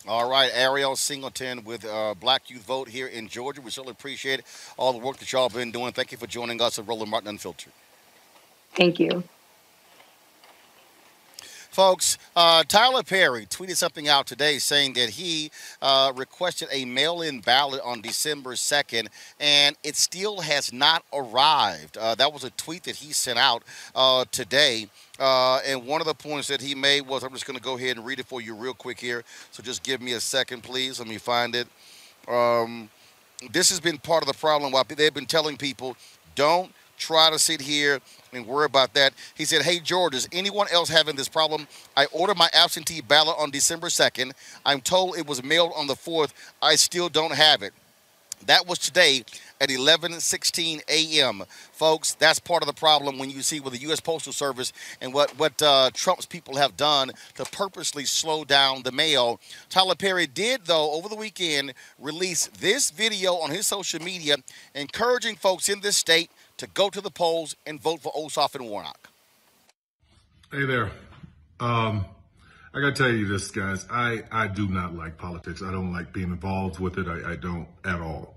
All 0.09 0.27
right, 0.27 0.49
Ariel 0.55 0.95
Singleton 0.95 1.63
with 1.63 1.85
uh, 1.85 2.15
Black 2.19 2.49
Youth 2.49 2.63
Vote 2.63 2.89
here 2.89 3.05
in 3.05 3.27
Georgia. 3.27 3.61
We 3.61 3.69
certainly 3.69 3.91
appreciate 3.91 4.41
all 4.75 4.91
the 4.91 4.97
work 4.97 5.17
that 5.17 5.31
y'all 5.31 5.47
have 5.47 5.55
been 5.55 5.69
doing. 5.69 5.91
Thank 5.91 6.11
you 6.11 6.17
for 6.17 6.25
joining 6.25 6.59
us 6.63 6.79
at 6.79 6.87
Roland 6.87 7.11
Martin 7.11 7.29
Unfiltered. 7.29 7.71
Thank 8.73 8.99
you. 8.99 9.23
Folks, 11.69 12.17
uh, 12.35 12.63
Tyler 12.67 13.03
Perry 13.03 13.45
tweeted 13.45 13.77
something 13.77 14.07
out 14.07 14.25
today 14.25 14.57
saying 14.57 14.93
that 14.93 15.09
he 15.09 15.51
uh, 15.83 16.11
requested 16.15 16.67
a 16.71 16.83
mail 16.83 17.21
in 17.21 17.41
ballot 17.41 17.79
on 17.85 18.01
December 18.01 18.53
2nd, 18.55 19.07
and 19.39 19.77
it 19.83 19.95
still 19.95 20.41
has 20.41 20.73
not 20.73 21.03
arrived. 21.13 21.95
Uh, 21.95 22.15
that 22.15 22.33
was 22.33 22.43
a 22.43 22.49
tweet 22.51 22.83
that 22.83 22.95
he 22.95 23.13
sent 23.13 23.37
out 23.37 23.63
uh, 23.93 24.25
today. 24.31 24.87
Uh, 25.19 25.59
and 25.65 25.85
one 25.85 26.01
of 26.01 26.07
the 26.07 26.13
points 26.13 26.47
that 26.47 26.59
he 26.59 26.73
made 26.73 27.01
was 27.01 27.23
I'm 27.23 27.33
just 27.33 27.45
going 27.45 27.57
to 27.57 27.63
go 27.63 27.77
ahead 27.77 27.97
and 27.97 28.05
read 28.05 28.19
it 28.19 28.25
for 28.25 28.41
you 28.41 28.55
real 28.55 28.73
quick 28.73 28.99
here. 28.99 29.23
So 29.51 29.61
just 29.61 29.83
give 29.83 30.01
me 30.01 30.13
a 30.13 30.19
second, 30.19 30.63
please. 30.63 30.97
Let 30.97 31.07
me 31.07 31.19
find 31.19 31.55
it. 31.55 31.67
Um, 32.27 32.89
this 33.51 33.69
has 33.69 33.79
been 33.79 33.99
part 33.99 34.23
of 34.23 34.27
the 34.27 34.33
problem. 34.33 34.71
While 34.71 34.85
they've 34.85 35.13
been 35.13 35.27
telling 35.27 35.55
people, 35.55 35.95
don't 36.33 36.73
try 36.99 37.29
to 37.29 37.39
sit 37.39 37.61
here 37.61 37.99
and 38.33 38.45
worry 38.45 38.65
about 38.65 38.93
that. 38.93 39.13
He 39.35 39.45
said, 39.45 39.63
Hey, 39.63 39.79
George, 39.79 40.13
is 40.13 40.27
anyone 40.31 40.67
else 40.71 40.89
having 40.89 41.15
this 41.15 41.27
problem? 41.27 41.67
I 41.97 42.05
ordered 42.11 42.37
my 42.37 42.49
absentee 42.53 43.01
ballot 43.01 43.35
on 43.39 43.49
December 43.49 43.87
2nd. 43.87 44.33
I'm 44.65 44.81
told 44.81 45.17
it 45.17 45.25
was 45.25 45.43
mailed 45.43 45.71
on 45.75 45.87
the 45.87 45.95
4th. 45.95 46.33
I 46.61 46.75
still 46.75 47.09
don't 47.09 47.33
have 47.33 47.63
it. 47.63 47.73
That 48.45 48.67
was 48.67 48.79
today 48.79 49.23
at 49.59 49.69
11:16 49.69 50.81
a.m. 50.87 51.43
Folks, 51.73 52.13
that's 52.13 52.39
part 52.39 52.63
of 52.63 52.67
the 52.67 52.73
problem 52.73 53.19
when 53.19 53.29
you 53.29 53.41
see 53.41 53.59
with 53.59 53.73
the 53.73 53.79
U.S. 53.81 53.99
Postal 53.99 54.31
Service 54.31 54.71
and 55.01 55.13
what 55.13 55.37
what 55.37 55.61
uh, 55.61 55.89
Trump's 55.93 56.25
people 56.25 56.55
have 56.55 56.77
done 56.77 57.11
to 57.35 57.43
purposely 57.45 58.05
slow 58.05 58.45
down 58.45 58.83
the 58.83 58.91
mail. 58.91 59.39
Tyler 59.69 59.95
Perry 59.95 60.25
did, 60.25 60.65
though, 60.65 60.91
over 60.93 61.09
the 61.09 61.15
weekend 61.15 61.73
release 61.97 62.47
this 62.59 62.91
video 62.91 63.33
on 63.35 63.49
his 63.49 63.67
social 63.67 64.01
media, 64.01 64.37
encouraging 64.73 65.35
folks 65.35 65.67
in 65.67 65.81
this 65.81 65.97
state 65.97 66.31
to 66.59 66.67
go 66.67 66.89
to 66.89 67.01
the 67.01 67.09
polls 67.09 67.55
and 67.65 67.81
vote 67.81 68.01
for 68.01 68.11
Ossoff 68.13 68.55
and 68.55 68.69
Warnock. 68.69 69.09
Hey 70.51 70.65
there. 70.65 70.91
Um, 71.59 72.05
I 72.73 72.81
got 72.81 72.95
to 72.95 73.03
tell 73.03 73.11
you 73.11 73.27
this, 73.27 73.51
guys. 73.51 73.85
I, 73.89 74.23
I 74.31 74.47
do 74.47 74.67
not 74.67 74.93
like 74.93 75.17
politics. 75.17 75.61
I 75.61 75.71
don't 75.71 75.91
like 75.91 76.13
being 76.13 76.29
involved 76.29 76.79
with 76.79 76.97
it. 76.97 77.07
I, 77.07 77.33
I 77.33 77.35
don't 77.35 77.67
at 77.83 77.99
all. 77.99 78.35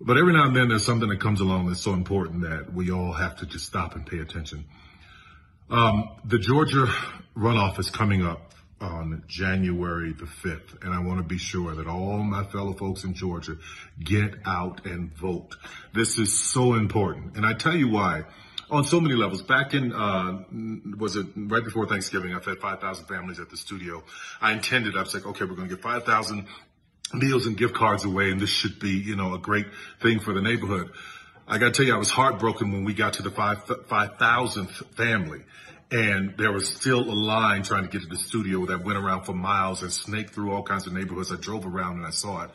But 0.00 0.16
every 0.16 0.32
now 0.32 0.46
and 0.46 0.56
then 0.56 0.68
there's 0.68 0.84
something 0.84 1.08
that 1.08 1.20
comes 1.20 1.40
along 1.40 1.66
that's 1.66 1.80
so 1.80 1.92
important 1.92 2.42
that 2.42 2.72
we 2.72 2.90
all 2.90 3.12
have 3.12 3.36
to 3.38 3.46
just 3.46 3.66
stop 3.66 3.94
and 3.94 4.06
pay 4.06 4.18
attention. 4.18 4.64
Um, 5.70 6.08
the 6.24 6.38
Georgia 6.38 6.86
runoff 7.36 7.78
is 7.78 7.90
coming 7.90 8.24
up 8.24 8.47
on 8.80 9.24
January 9.26 10.12
the 10.12 10.24
5th, 10.24 10.84
and 10.84 10.94
I 10.94 11.00
want 11.00 11.18
to 11.18 11.24
be 11.24 11.38
sure 11.38 11.74
that 11.74 11.86
all 11.86 12.18
my 12.18 12.44
fellow 12.44 12.72
folks 12.72 13.04
in 13.04 13.14
Georgia 13.14 13.56
get 14.02 14.34
out 14.44 14.86
and 14.86 15.12
vote. 15.12 15.56
This 15.92 16.18
is 16.18 16.38
so 16.38 16.74
important. 16.74 17.36
And 17.36 17.44
I 17.44 17.54
tell 17.54 17.74
you 17.74 17.88
why 17.88 18.24
on 18.70 18.84
so 18.84 19.00
many 19.00 19.14
levels. 19.14 19.42
Back 19.42 19.74
in, 19.74 19.92
uh, 19.92 20.44
was 20.98 21.16
it 21.16 21.26
right 21.36 21.64
before 21.64 21.86
Thanksgiving? 21.86 22.34
I 22.34 22.40
fed 22.40 22.58
5,000 22.58 23.06
families 23.06 23.40
at 23.40 23.50
the 23.50 23.56
studio. 23.56 24.04
I 24.40 24.52
intended, 24.52 24.96
I 24.96 25.00
was 25.00 25.14
like, 25.14 25.26
okay, 25.26 25.44
we're 25.44 25.54
going 25.54 25.68
to 25.68 25.74
get 25.74 25.82
5,000 25.82 26.46
meals 27.14 27.46
and 27.46 27.56
gift 27.56 27.74
cards 27.74 28.04
away, 28.04 28.30
and 28.30 28.40
this 28.40 28.50
should 28.50 28.78
be, 28.78 28.90
you 28.90 29.16
know, 29.16 29.34
a 29.34 29.38
great 29.38 29.66
thing 30.02 30.20
for 30.20 30.34
the 30.34 30.42
neighborhood. 30.42 30.90
I 31.46 31.56
got 31.56 31.66
to 31.66 31.72
tell 31.72 31.86
you, 31.86 31.94
I 31.94 31.98
was 31.98 32.10
heartbroken 32.10 32.72
when 32.72 32.84
we 32.84 32.92
got 32.92 33.14
to 33.14 33.22
the 33.22 33.30
five, 33.30 33.64
5,000th 33.64 34.94
family. 34.94 35.42
And 35.90 36.34
there 36.36 36.52
was 36.52 36.68
still 36.68 37.00
a 37.00 37.14
line 37.14 37.62
trying 37.62 37.84
to 37.84 37.88
get 37.88 38.02
to 38.02 38.08
the 38.08 38.18
studio 38.18 38.66
that 38.66 38.84
went 38.84 38.98
around 38.98 39.24
for 39.24 39.32
miles 39.32 39.82
and 39.82 39.90
snaked 39.90 40.34
through 40.34 40.52
all 40.52 40.62
kinds 40.62 40.86
of 40.86 40.92
neighborhoods. 40.92 41.32
I 41.32 41.36
drove 41.36 41.64
around 41.64 41.96
and 41.96 42.06
I 42.06 42.10
saw 42.10 42.44
it. 42.44 42.50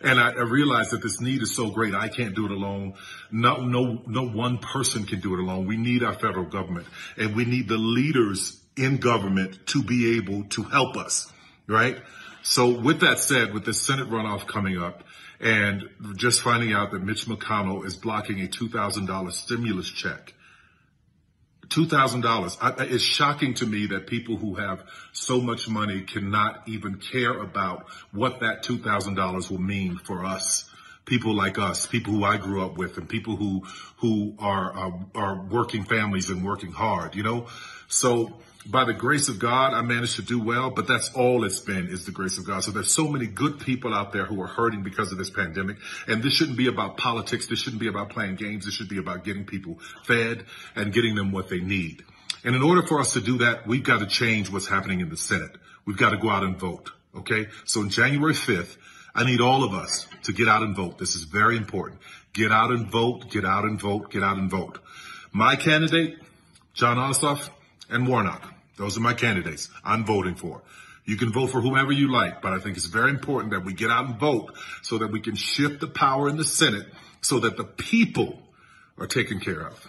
And 0.00 0.18
I, 0.18 0.30
I 0.30 0.42
realized 0.42 0.92
that 0.92 1.02
this 1.02 1.20
need 1.20 1.42
is 1.42 1.54
so 1.54 1.70
great. 1.70 1.94
I 1.94 2.08
can't 2.08 2.34
do 2.34 2.46
it 2.46 2.50
alone. 2.50 2.94
No, 3.30 3.56
no, 3.56 4.02
no 4.06 4.26
one 4.26 4.56
person 4.56 5.04
can 5.04 5.20
do 5.20 5.34
it 5.34 5.40
alone. 5.40 5.66
We 5.66 5.76
need 5.76 6.02
our 6.02 6.14
federal 6.14 6.46
government 6.46 6.86
and 7.18 7.36
we 7.36 7.44
need 7.44 7.68
the 7.68 7.76
leaders 7.76 8.58
in 8.74 8.96
government 8.96 9.66
to 9.66 9.82
be 9.82 10.16
able 10.16 10.44
to 10.44 10.62
help 10.62 10.96
us, 10.96 11.30
right? 11.66 11.98
So 12.42 12.80
with 12.80 13.00
that 13.00 13.18
said, 13.18 13.52
with 13.52 13.66
the 13.66 13.74
Senate 13.74 14.08
runoff 14.08 14.46
coming 14.46 14.80
up 14.80 15.02
and 15.40 15.88
just 16.16 16.40
finding 16.40 16.72
out 16.72 16.92
that 16.92 17.02
Mitch 17.02 17.26
McConnell 17.26 17.84
is 17.84 17.96
blocking 17.96 18.40
a 18.40 18.46
$2,000 18.46 19.32
stimulus 19.32 19.90
check, 19.90 20.32
$2,000. 21.68 22.90
It's 22.90 23.04
shocking 23.04 23.54
to 23.54 23.66
me 23.66 23.86
that 23.88 24.06
people 24.06 24.36
who 24.36 24.54
have 24.54 24.84
so 25.12 25.40
much 25.40 25.68
money 25.68 26.02
cannot 26.02 26.62
even 26.66 26.96
care 26.96 27.38
about 27.38 27.86
what 28.12 28.40
that 28.40 28.64
$2,000 28.64 29.50
will 29.50 29.58
mean 29.58 29.98
for 29.98 30.24
us. 30.24 30.70
People 31.04 31.34
like 31.34 31.58
us, 31.58 31.86
people 31.86 32.12
who 32.12 32.24
I 32.24 32.36
grew 32.36 32.62
up 32.62 32.76
with 32.76 32.98
and 32.98 33.08
people 33.08 33.36
who, 33.36 33.62
who 33.98 34.34
are, 34.38 34.72
are, 34.72 35.06
are 35.14 35.42
working 35.42 35.84
families 35.84 36.28
and 36.28 36.44
working 36.44 36.72
hard, 36.72 37.14
you 37.14 37.22
know? 37.22 37.46
So 37.88 38.34
by 38.70 38.84
the 38.84 38.92
grace 38.92 39.28
of 39.28 39.38
God, 39.38 39.72
I 39.72 39.80
managed 39.80 40.16
to 40.16 40.22
do 40.22 40.38
well, 40.38 40.68
but 40.70 40.86
that's 40.86 41.10
all 41.14 41.44
it's 41.44 41.60
been 41.60 41.88
is 41.88 42.04
the 42.04 42.12
grace 42.12 42.36
of 42.36 42.46
God. 42.46 42.62
So 42.62 42.70
there's 42.70 42.92
so 42.92 43.08
many 43.08 43.26
good 43.26 43.60
people 43.60 43.94
out 43.94 44.12
there 44.12 44.26
who 44.26 44.42
are 44.42 44.46
hurting 44.46 44.82
because 44.82 45.10
of 45.10 45.16
this 45.16 45.30
pandemic. 45.30 45.78
And 46.06 46.22
this 46.22 46.34
shouldn't 46.34 46.58
be 46.58 46.66
about 46.66 46.98
politics. 46.98 47.46
This 47.46 47.60
shouldn't 47.60 47.80
be 47.80 47.88
about 47.88 48.10
playing 48.10 48.36
games. 48.36 48.66
This 48.66 48.74
should 48.74 48.90
be 48.90 48.98
about 48.98 49.24
getting 49.24 49.46
people 49.46 49.78
fed 50.04 50.44
and 50.76 50.92
getting 50.92 51.14
them 51.14 51.32
what 51.32 51.48
they 51.48 51.60
need. 51.60 52.04
And 52.44 52.54
in 52.54 52.62
order 52.62 52.86
for 52.86 53.00
us 53.00 53.14
to 53.14 53.22
do 53.22 53.38
that, 53.38 53.66
we've 53.66 53.82
got 53.82 54.00
to 54.00 54.06
change 54.06 54.50
what's 54.50 54.68
happening 54.68 55.00
in 55.00 55.08
the 55.08 55.16
Senate. 55.16 55.52
We've 55.86 55.96
got 55.96 56.10
to 56.10 56.18
go 56.18 56.28
out 56.28 56.44
and 56.44 56.58
vote. 56.58 56.90
Okay. 57.16 57.46
So 57.64 57.80
on 57.80 57.88
January 57.88 58.34
5th, 58.34 58.76
I 59.14 59.24
need 59.24 59.40
all 59.40 59.64
of 59.64 59.72
us 59.72 60.06
to 60.24 60.32
get 60.32 60.46
out 60.46 60.62
and 60.62 60.76
vote. 60.76 60.98
This 60.98 61.16
is 61.16 61.24
very 61.24 61.56
important. 61.56 62.02
Get 62.34 62.52
out 62.52 62.70
and 62.70 62.90
vote, 62.90 63.30
get 63.30 63.46
out 63.46 63.64
and 63.64 63.80
vote, 63.80 64.10
get 64.10 64.22
out 64.22 64.36
and 64.36 64.50
vote. 64.50 64.78
My 65.32 65.56
candidate, 65.56 66.18
Jon 66.74 66.98
Ossoff 66.98 67.48
and 67.88 68.06
Warnock. 68.06 68.57
Those 68.78 68.96
are 68.96 69.00
my 69.00 69.14
candidates 69.14 69.68
I'm 69.84 70.04
voting 70.04 70.36
for. 70.36 70.62
You 71.04 71.16
can 71.16 71.32
vote 71.32 71.48
for 71.48 71.60
whomever 71.60 71.90
you 71.90 72.12
like, 72.12 72.42
but 72.42 72.52
I 72.52 72.58
think 72.58 72.76
it's 72.76 72.86
very 72.86 73.10
important 73.10 73.52
that 73.52 73.64
we 73.64 73.72
get 73.72 73.90
out 73.90 74.06
and 74.06 74.18
vote 74.18 74.54
so 74.82 74.98
that 74.98 75.10
we 75.10 75.20
can 75.20 75.34
shift 75.36 75.80
the 75.80 75.86
power 75.86 76.28
in 76.28 76.36
the 76.36 76.44
Senate 76.44 76.86
so 77.20 77.40
that 77.40 77.56
the 77.56 77.64
people 77.64 78.42
are 78.98 79.06
taken 79.06 79.40
care 79.40 79.66
of. 79.66 79.86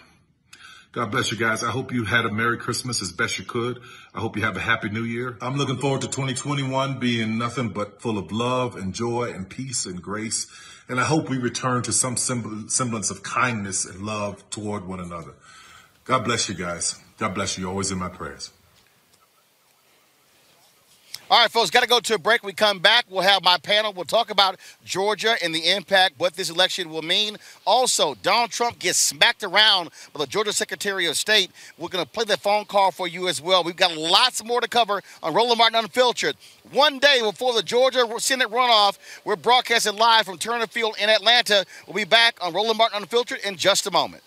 God 0.92 1.12
bless 1.12 1.30
you 1.30 1.38
guys. 1.38 1.62
I 1.62 1.70
hope 1.70 1.92
you 1.92 2.04
had 2.04 2.24
a 2.24 2.32
Merry 2.32 2.58
Christmas 2.58 3.00
as 3.00 3.12
best 3.12 3.38
you 3.38 3.44
could. 3.44 3.80
I 4.12 4.18
hope 4.18 4.36
you 4.36 4.42
have 4.42 4.56
a 4.56 4.60
Happy 4.60 4.88
New 4.88 5.04
Year. 5.04 5.36
I'm 5.40 5.56
looking 5.56 5.76
forward 5.76 6.00
to 6.00 6.08
2021 6.08 6.98
being 6.98 7.38
nothing 7.38 7.68
but 7.68 8.02
full 8.02 8.18
of 8.18 8.32
love 8.32 8.74
and 8.74 8.92
joy 8.92 9.30
and 9.30 9.48
peace 9.48 9.86
and 9.86 10.02
grace. 10.02 10.48
And 10.88 10.98
I 10.98 11.04
hope 11.04 11.28
we 11.28 11.38
return 11.38 11.82
to 11.82 11.92
some 11.92 12.16
semblance 12.16 13.10
of 13.10 13.22
kindness 13.22 13.84
and 13.84 14.02
love 14.02 14.48
toward 14.50 14.84
one 14.84 14.98
another. 14.98 15.34
God 16.04 16.24
bless 16.24 16.48
you 16.48 16.56
guys. 16.56 16.98
God 17.18 17.34
bless 17.34 17.56
you. 17.56 17.62
You're 17.62 17.70
always 17.70 17.92
in 17.92 17.98
my 17.98 18.08
prayers. 18.08 18.50
All 21.30 21.40
right, 21.40 21.48
folks, 21.48 21.70
got 21.70 21.82
to 21.82 21.88
go 21.88 22.00
to 22.00 22.14
a 22.14 22.18
break. 22.18 22.42
We 22.42 22.52
come 22.52 22.80
back. 22.80 23.04
We'll 23.08 23.22
have 23.22 23.44
my 23.44 23.56
panel. 23.56 23.92
We'll 23.92 24.04
talk 24.04 24.30
about 24.30 24.56
Georgia 24.84 25.36
and 25.40 25.54
the 25.54 25.70
impact, 25.70 26.14
what 26.18 26.34
this 26.34 26.50
election 26.50 26.90
will 26.90 27.02
mean. 27.02 27.36
Also, 27.64 28.16
Donald 28.16 28.50
Trump 28.50 28.80
gets 28.80 28.98
smacked 28.98 29.44
around 29.44 29.90
by 30.12 30.18
the 30.18 30.26
Georgia 30.26 30.52
Secretary 30.52 31.06
of 31.06 31.16
State. 31.16 31.52
We're 31.78 31.88
going 31.88 32.04
to 32.04 32.10
play 32.10 32.24
the 32.24 32.36
phone 32.36 32.64
call 32.64 32.90
for 32.90 33.06
you 33.06 33.28
as 33.28 33.40
well. 33.40 33.62
We've 33.62 33.76
got 33.76 33.96
lots 33.96 34.44
more 34.44 34.60
to 34.60 34.66
cover 34.66 35.02
on 35.22 35.32
Roland 35.32 35.58
Martin 35.58 35.78
Unfiltered. 35.78 36.34
One 36.72 36.98
day 36.98 37.20
before 37.22 37.54
the 37.54 37.62
Georgia 37.62 38.04
Senate 38.18 38.50
runoff, 38.50 38.98
we're 39.24 39.36
broadcasting 39.36 39.94
live 39.94 40.26
from 40.26 40.36
Turner 40.36 40.66
Field 40.66 40.96
in 41.00 41.08
Atlanta. 41.08 41.64
We'll 41.86 41.94
be 41.94 42.02
back 42.02 42.38
on 42.42 42.52
Roland 42.52 42.76
Martin 42.76 43.02
Unfiltered 43.02 43.38
in 43.44 43.54
just 43.54 43.86
a 43.86 43.92
moment. 43.92 44.24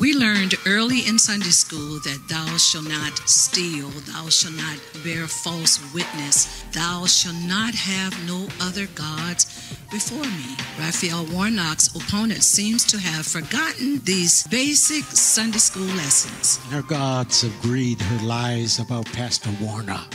We 0.00 0.14
learned 0.14 0.54
early 0.64 1.08
in 1.08 1.18
Sunday 1.18 1.50
school 1.50 1.98
that 2.04 2.22
thou 2.28 2.56
shalt 2.56 2.88
not 2.88 3.18
steal, 3.28 3.88
thou 3.88 4.28
shalt 4.28 4.54
not 4.54 4.78
bear 5.02 5.26
false 5.26 5.80
witness, 5.92 6.62
thou 6.72 7.06
shalt 7.06 7.34
not 7.46 7.74
have 7.74 8.14
no 8.24 8.46
other 8.60 8.86
gods 8.94 9.46
before 9.90 10.22
me. 10.22 10.56
Raphael 10.78 11.26
Warnock's 11.32 11.88
opponent 11.96 12.44
seems 12.44 12.84
to 12.86 12.98
have 12.98 13.26
forgotten 13.26 14.00
these 14.04 14.46
basic 14.46 15.02
Sunday 15.04 15.58
school 15.58 15.92
lessons. 15.96 16.58
Her 16.70 16.82
gods 16.82 17.42
of 17.42 17.60
greed, 17.60 18.00
her 18.00 18.24
lies 18.24 18.78
about 18.78 19.06
Pastor 19.06 19.50
Warnock, 19.60 20.14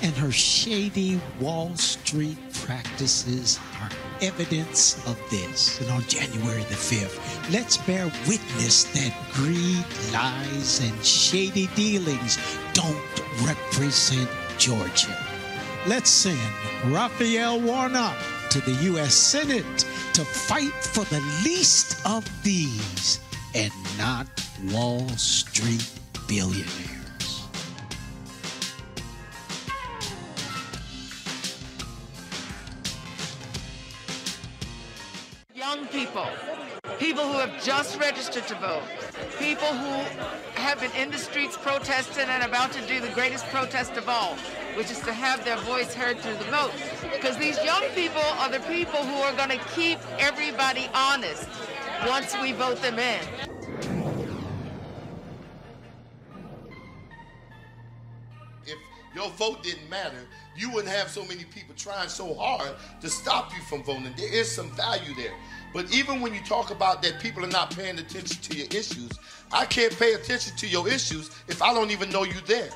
and 0.00 0.14
her 0.14 0.30
shady 0.30 1.20
Wall 1.40 1.74
Street 1.74 2.38
practices 2.54 3.58
are 3.82 3.90
evidence 4.22 4.96
of 5.06 5.18
this. 5.30 5.80
And 5.80 5.90
on 5.90 6.02
January 6.02 6.62
the 6.64 6.74
5th, 6.74 7.52
let's 7.52 7.76
bear 7.78 8.04
witness 8.26 8.84
that 8.84 9.14
greed, 9.32 9.84
lies, 10.12 10.80
and 10.80 11.04
shady 11.04 11.68
dealings 11.74 12.38
don't 12.72 12.96
represent 13.46 14.28
Georgia. 14.58 15.16
Let's 15.86 16.10
send 16.10 16.38
Raphael 16.86 17.60
Warnock 17.60 18.16
to 18.50 18.60
the 18.60 18.72
U.S. 18.92 19.14
Senate 19.14 19.86
to 20.14 20.24
fight 20.24 20.72
for 20.72 21.04
the 21.04 21.20
least 21.44 22.04
of 22.06 22.28
these 22.42 23.20
and 23.54 23.72
not 23.96 24.26
Wall 24.72 25.08
Street 25.10 25.88
billionaires. 26.26 26.97
Young 35.78 35.86
people, 35.88 36.26
people 36.98 37.24
who 37.24 37.38
have 37.38 37.62
just 37.62 37.98
registered 38.00 38.46
to 38.48 38.54
vote, 38.56 38.82
people 39.38 39.68
who 39.68 40.02
have 40.60 40.80
been 40.80 40.90
in 40.92 41.10
the 41.10 41.18
streets 41.18 41.56
protesting 41.56 42.24
and 42.28 42.42
about 42.42 42.72
to 42.72 42.84
do 42.86 43.00
the 43.00 43.08
greatest 43.10 43.44
protest 43.46 43.92
of 43.92 44.08
all, 44.08 44.34
which 44.76 44.90
is 44.90 44.98
to 45.00 45.12
have 45.12 45.44
their 45.44 45.56
voice 45.58 45.94
heard 45.94 46.18
through 46.18 46.34
the 46.34 46.50
vote. 46.50 46.72
Because 47.12 47.36
these 47.36 47.62
young 47.64 47.84
people 47.94 48.22
are 48.38 48.50
the 48.50 48.60
people 48.60 48.98
who 49.04 49.16
are 49.22 49.32
going 49.34 49.50
to 49.50 49.64
keep 49.74 49.98
everybody 50.18 50.88
honest 50.94 51.48
once 52.06 52.34
we 52.42 52.52
vote 52.52 52.80
them 52.82 52.98
in. 52.98 53.20
If 58.66 58.78
your 59.14 59.30
vote 59.30 59.62
didn't 59.62 59.88
matter, 59.88 60.26
you 60.58 60.70
wouldn't 60.70 60.92
have 60.92 61.08
so 61.08 61.24
many 61.24 61.44
people 61.44 61.74
trying 61.76 62.08
so 62.08 62.34
hard 62.34 62.74
to 63.00 63.08
stop 63.08 63.52
you 63.54 63.62
from 63.62 63.82
voting. 63.84 64.12
There 64.16 64.32
is 64.32 64.50
some 64.50 64.70
value 64.72 65.14
there. 65.14 65.34
But 65.72 65.94
even 65.94 66.20
when 66.20 66.34
you 66.34 66.40
talk 66.44 66.70
about 66.70 67.02
that 67.02 67.20
people 67.20 67.44
are 67.44 67.48
not 67.48 67.74
paying 67.74 67.98
attention 67.98 68.42
to 68.42 68.56
your 68.56 68.66
issues, 68.66 69.10
I 69.52 69.66
can't 69.66 69.96
pay 69.98 70.14
attention 70.14 70.56
to 70.56 70.66
your 70.66 70.88
issues 70.88 71.30
if 71.46 71.62
I 71.62 71.72
don't 71.72 71.90
even 71.90 72.10
know 72.10 72.24
you 72.24 72.40
there. 72.46 72.70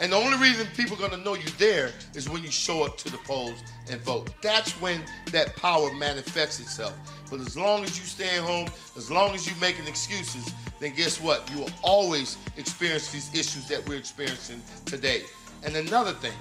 And 0.00 0.12
the 0.12 0.16
only 0.16 0.36
reason 0.38 0.66
people 0.76 0.96
are 0.96 1.08
going 1.08 1.12
to 1.12 1.24
know 1.24 1.34
you 1.34 1.48
there 1.58 1.90
is 2.14 2.28
when 2.28 2.42
you 2.42 2.50
show 2.50 2.84
up 2.84 2.98
to 2.98 3.10
the 3.10 3.18
polls 3.18 3.62
and 3.90 4.00
vote. 4.00 4.30
That's 4.42 4.72
when 4.80 5.00
that 5.30 5.54
power 5.56 5.92
manifests 5.94 6.60
itself. 6.60 6.94
But 7.30 7.40
as 7.40 7.56
long 7.56 7.84
as 7.84 7.98
you 7.98 8.04
stay 8.04 8.36
at 8.36 8.42
home, 8.42 8.68
as 8.96 9.10
long 9.10 9.34
as 9.34 9.46
you're 9.46 9.58
making 9.60 9.86
excuses, 9.86 10.52
then 10.80 10.94
guess 10.94 11.20
what? 11.20 11.48
You 11.52 11.60
will 11.60 11.70
always 11.82 12.38
experience 12.56 13.10
these 13.12 13.32
issues 13.34 13.68
that 13.68 13.88
we're 13.88 13.98
experiencing 13.98 14.62
today. 14.84 15.22
And 15.64 15.76
another 15.76 16.12
thing, 16.12 16.32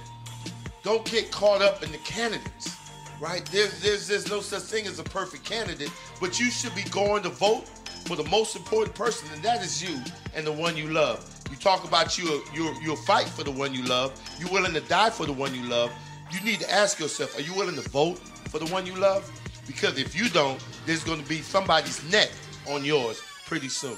don't 0.83 1.09
get 1.09 1.31
caught 1.31 1.61
up 1.61 1.81
in 1.81 1.91
the 1.91 1.97
candidates, 1.99 2.77
right? 3.19 3.43
There's, 3.45 3.81
there's, 3.81 4.07
there's 4.07 4.29
no 4.29 4.41
such 4.41 4.63
thing 4.63 4.85
as 4.85 4.99
a 4.99 5.03
perfect 5.03 5.45
candidate, 5.45 5.91
but 6.19 6.39
you 6.39 6.51
should 6.51 6.75
be 6.75 6.83
going 6.91 7.23
to 7.23 7.29
vote 7.29 7.67
for 8.05 8.17
the 8.17 8.25
most 8.25 8.55
important 8.55 8.93
person, 8.93 9.29
and 9.33 9.41
that 9.43 9.63
is 9.63 9.81
you 9.81 9.97
and 10.35 10.45
the 10.45 10.51
one 10.51 10.75
you 10.75 10.89
love. 10.89 11.29
You 11.49 11.55
talk 11.55 11.85
about 11.87 12.17
you, 12.17 12.43
you 12.53 12.75
you'll 12.81 12.97
fight 12.97 13.27
for 13.27 13.43
the 13.43 13.51
one 13.51 13.73
you 13.73 13.83
love. 13.83 14.19
You're 14.39 14.51
willing 14.51 14.73
to 14.73 14.81
die 14.81 15.09
for 15.09 15.25
the 15.25 15.33
one 15.33 15.55
you 15.55 15.63
love. 15.63 15.91
You 16.31 16.41
need 16.41 16.59
to 16.59 16.71
ask 16.71 16.99
yourself, 16.99 17.37
are 17.37 17.41
you 17.41 17.53
willing 17.53 17.75
to 17.75 17.89
vote 17.89 18.17
for 18.49 18.59
the 18.59 18.65
one 18.65 18.85
you 18.85 18.95
love? 18.95 19.31
Because 19.65 19.97
if 19.97 20.15
you 20.15 20.29
don't, 20.29 20.63
there's 20.85 21.03
going 21.03 21.21
to 21.21 21.29
be 21.29 21.41
somebody's 21.41 22.03
neck 22.11 22.29
on 22.67 22.83
yours 22.83 23.21
pretty 23.45 23.69
soon. 23.69 23.97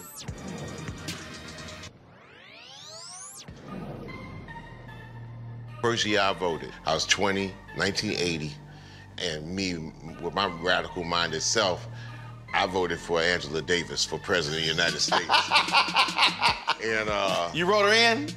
First 5.85 6.03
year 6.07 6.19
I 6.19 6.33
voted, 6.33 6.71
I 6.87 6.95
was 6.95 7.05
20, 7.05 7.53
1980, 7.75 8.51
and 9.19 9.55
me, 9.55 9.93
with 10.19 10.33
my 10.33 10.47
radical 10.47 11.03
minded 11.03 11.43
self, 11.43 11.87
I 12.55 12.65
voted 12.65 12.97
for 12.97 13.21
Angela 13.21 13.61
Davis 13.61 14.03
for 14.03 14.17
president 14.17 14.63
of 14.63 14.67
the 14.67 14.73
United 14.81 14.99
States. 14.99 15.29
and 16.83 17.07
uh, 17.07 17.51
You 17.53 17.67
wrote 17.67 17.85
her 17.85 17.93
in? 17.93 18.29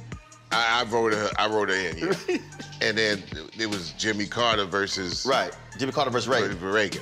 I, 0.51 0.81
I 0.81 0.83
voted 0.83 1.17
her. 1.17 1.31
I 1.39 1.47
wrote 1.47 1.69
her 1.69 1.75
in. 1.75 1.97
Yeah. 1.97 2.37
and 2.87 2.95
then 2.95 3.23
it 3.57 3.65
was 3.65 3.93
Jimmy 3.93 4.27
Carter 4.27 4.65
versus 4.65 5.25
right. 5.25 5.51
Jimmy 5.75 5.91
Carter 5.91 6.11
versus 6.11 6.27
Reagan. 6.27 6.61
Reagan. 6.61 7.01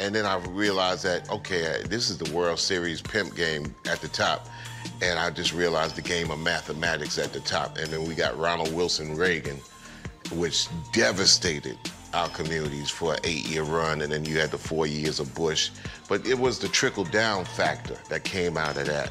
And 0.00 0.12
then 0.12 0.26
I 0.26 0.38
realized 0.38 1.04
that 1.04 1.30
okay, 1.30 1.84
this 1.88 2.10
is 2.10 2.18
the 2.18 2.34
World 2.34 2.58
Series 2.58 3.00
pimp 3.00 3.36
game 3.36 3.72
at 3.88 4.00
the 4.00 4.08
top, 4.08 4.48
and 5.02 5.18
I 5.18 5.30
just 5.30 5.52
realized 5.52 5.96
the 5.96 6.02
game 6.02 6.30
of 6.30 6.38
mathematics 6.38 7.18
at 7.18 7.32
the 7.32 7.40
top. 7.40 7.78
And 7.78 7.88
then 7.88 8.06
we 8.06 8.14
got 8.14 8.38
Ronald 8.38 8.72
Wilson 8.74 9.16
Reagan, 9.16 9.58
which 10.32 10.68
devastated 10.92 11.76
our 12.14 12.28
communities 12.28 12.90
for 12.90 13.14
an 13.14 13.20
eight-year 13.24 13.62
run, 13.62 14.02
and 14.02 14.12
then 14.12 14.24
you 14.24 14.38
had 14.38 14.50
the 14.50 14.58
four 14.58 14.86
years 14.86 15.18
of 15.18 15.34
Bush. 15.34 15.70
But 16.08 16.26
it 16.26 16.38
was 16.38 16.58
the 16.58 16.68
trickle-down 16.68 17.44
factor 17.44 17.96
that 18.08 18.24
came 18.24 18.56
out 18.56 18.76
of 18.76 18.86
that. 18.86 19.10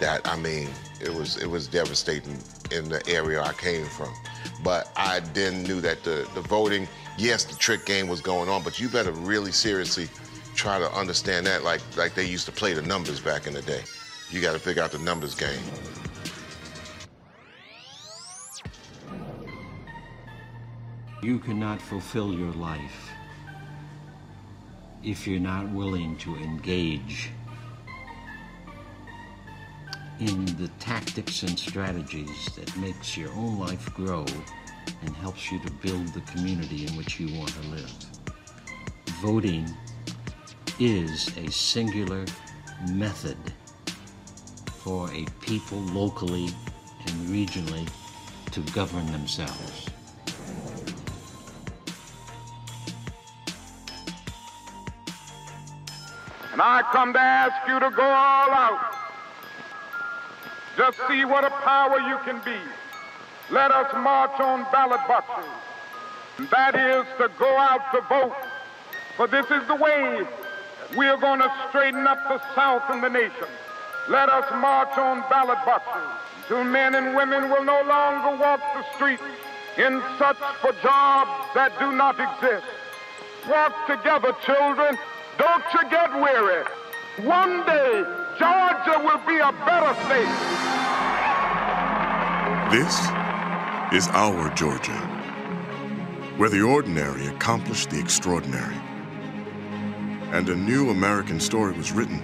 That 0.00 0.26
I 0.26 0.36
mean, 0.36 0.68
it 1.00 1.12
was 1.14 1.36
it 1.36 1.46
was 1.46 1.68
devastating 1.68 2.38
in 2.70 2.88
the 2.88 3.06
area 3.08 3.40
I 3.40 3.52
came 3.52 3.86
from. 3.86 4.12
But 4.64 4.90
I 4.96 5.20
then 5.32 5.62
knew 5.62 5.80
that 5.80 6.02
the 6.02 6.28
the 6.34 6.40
voting, 6.40 6.88
yes, 7.18 7.44
the 7.44 7.54
trick 7.54 7.86
game 7.86 8.08
was 8.08 8.20
going 8.20 8.48
on, 8.48 8.62
but 8.62 8.80
you 8.80 8.88
better 8.88 9.12
really 9.12 9.52
seriously 9.52 10.08
try 10.54 10.78
to 10.78 10.90
understand 10.92 11.46
that, 11.46 11.62
like 11.62 11.80
like 11.96 12.14
they 12.14 12.26
used 12.26 12.46
to 12.46 12.52
play 12.52 12.74
the 12.74 12.82
numbers 12.82 13.20
back 13.20 13.46
in 13.46 13.54
the 13.54 13.62
day. 13.62 13.82
You 14.32 14.40
got 14.40 14.54
to 14.54 14.58
figure 14.58 14.82
out 14.82 14.92
the 14.92 14.98
numbers 14.98 15.34
game. 15.34 15.60
You 21.22 21.38
cannot 21.38 21.82
fulfill 21.82 22.32
your 22.32 22.50
life 22.52 23.10
if 25.04 25.26
you're 25.26 25.38
not 25.38 25.68
willing 25.72 26.16
to 26.16 26.34
engage 26.36 27.28
in 30.18 30.46
the 30.56 30.68
tactics 30.80 31.42
and 31.42 31.58
strategies 31.58 32.46
that 32.56 32.74
makes 32.78 33.18
your 33.18 33.30
own 33.32 33.58
life 33.58 33.92
grow 33.92 34.24
and 35.02 35.14
helps 35.16 35.52
you 35.52 35.58
to 35.60 35.70
build 35.72 36.08
the 36.14 36.22
community 36.22 36.86
in 36.86 36.96
which 36.96 37.20
you 37.20 37.38
want 37.38 37.50
to 37.50 37.68
live. 37.68 37.92
Voting 39.20 39.68
is 40.78 41.36
a 41.36 41.50
singular 41.50 42.24
method 42.88 43.36
for 44.82 45.08
a 45.12 45.24
people 45.40 45.78
locally 45.94 46.48
and 47.06 47.14
regionally 47.28 47.88
to 48.50 48.60
govern 48.72 49.06
themselves. 49.12 49.86
And 56.52 56.60
I 56.60 56.82
come 56.92 57.12
to 57.12 57.20
ask 57.20 57.68
you 57.68 57.78
to 57.78 57.90
go 57.90 58.02
all 58.02 58.50
out. 58.50 58.94
Just 60.76 60.98
see 61.08 61.24
what 61.24 61.44
a 61.44 61.50
power 61.50 62.00
you 62.00 62.18
can 62.24 62.42
be. 62.44 62.58
Let 63.50 63.70
us 63.70 63.92
march 63.94 64.38
on 64.40 64.64
ballot 64.72 65.00
boxes. 65.06 65.50
And 66.38 66.48
that 66.50 66.74
is 66.74 67.06
to 67.18 67.30
go 67.38 67.56
out 67.56 67.92
to 67.92 68.00
vote. 68.02 68.36
For 69.16 69.28
this 69.28 69.46
is 69.50 69.66
the 69.68 69.76
way 69.76 70.26
we 70.96 71.06
are 71.06 71.18
going 71.18 71.40
to 71.40 71.52
straighten 71.68 72.06
up 72.06 72.18
the 72.28 72.40
South 72.54 72.82
and 72.88 73.02
the 73.02 73.10
nation. 73.10 73.48
Let 74.08 74.28
us 74.28 74.50
march 74.50 74.98
on 74.98 75.20
ballot 75.30 75.58
boxes 75.64 76.10
till 76.48 76.64
men 76.64 76.96
and 76.96 77.14
women 77.14 77.48
will 77.48 77.64
no 77.64 77.82
longer 77.82 78.36
walk 78.36 78.60
the 78.74 78.84
streets 78.96 79.22
in 79.78 80.02
search 80.18 80.36
for 80.60 80.72
jobs 80.82 81.30
that 81.54 81.72
do 81.78 81.92
not 81.92 82.18
exist. 82.18 82.66
Walk 83.48 83.86
together, 83.86 84.34
children. 84.44 84.98
Don't 85.38 85.64
you 85.72 85.88
get 85.88 86.12
weary. 86.20 86.64
One 87.22 87.64
day, 87.64 88.04
Georgia 88.38 88.98
will 88.98 89.22
be 89.26 89.38
a 89.38 89.52
better 89.64 89.94
state. 90.04 90.32
This 92.72 92.98
is 93.92 94.08
our 94.12 94.52
Georgia, 94.54 94.98
where 96.38 96.48
the 96.48 96.62
ordinary 96.62 97.26
accomplished 97.28 97.90
the 97.90 98.00
extraordinary. 98.00 98.76
And 100.32 100.48
a 100.48 100.56
new 100.56 100.90
American 100.90 101.38
story 101.38 101.72
was 101.72 101.92
written. 101.92 102.22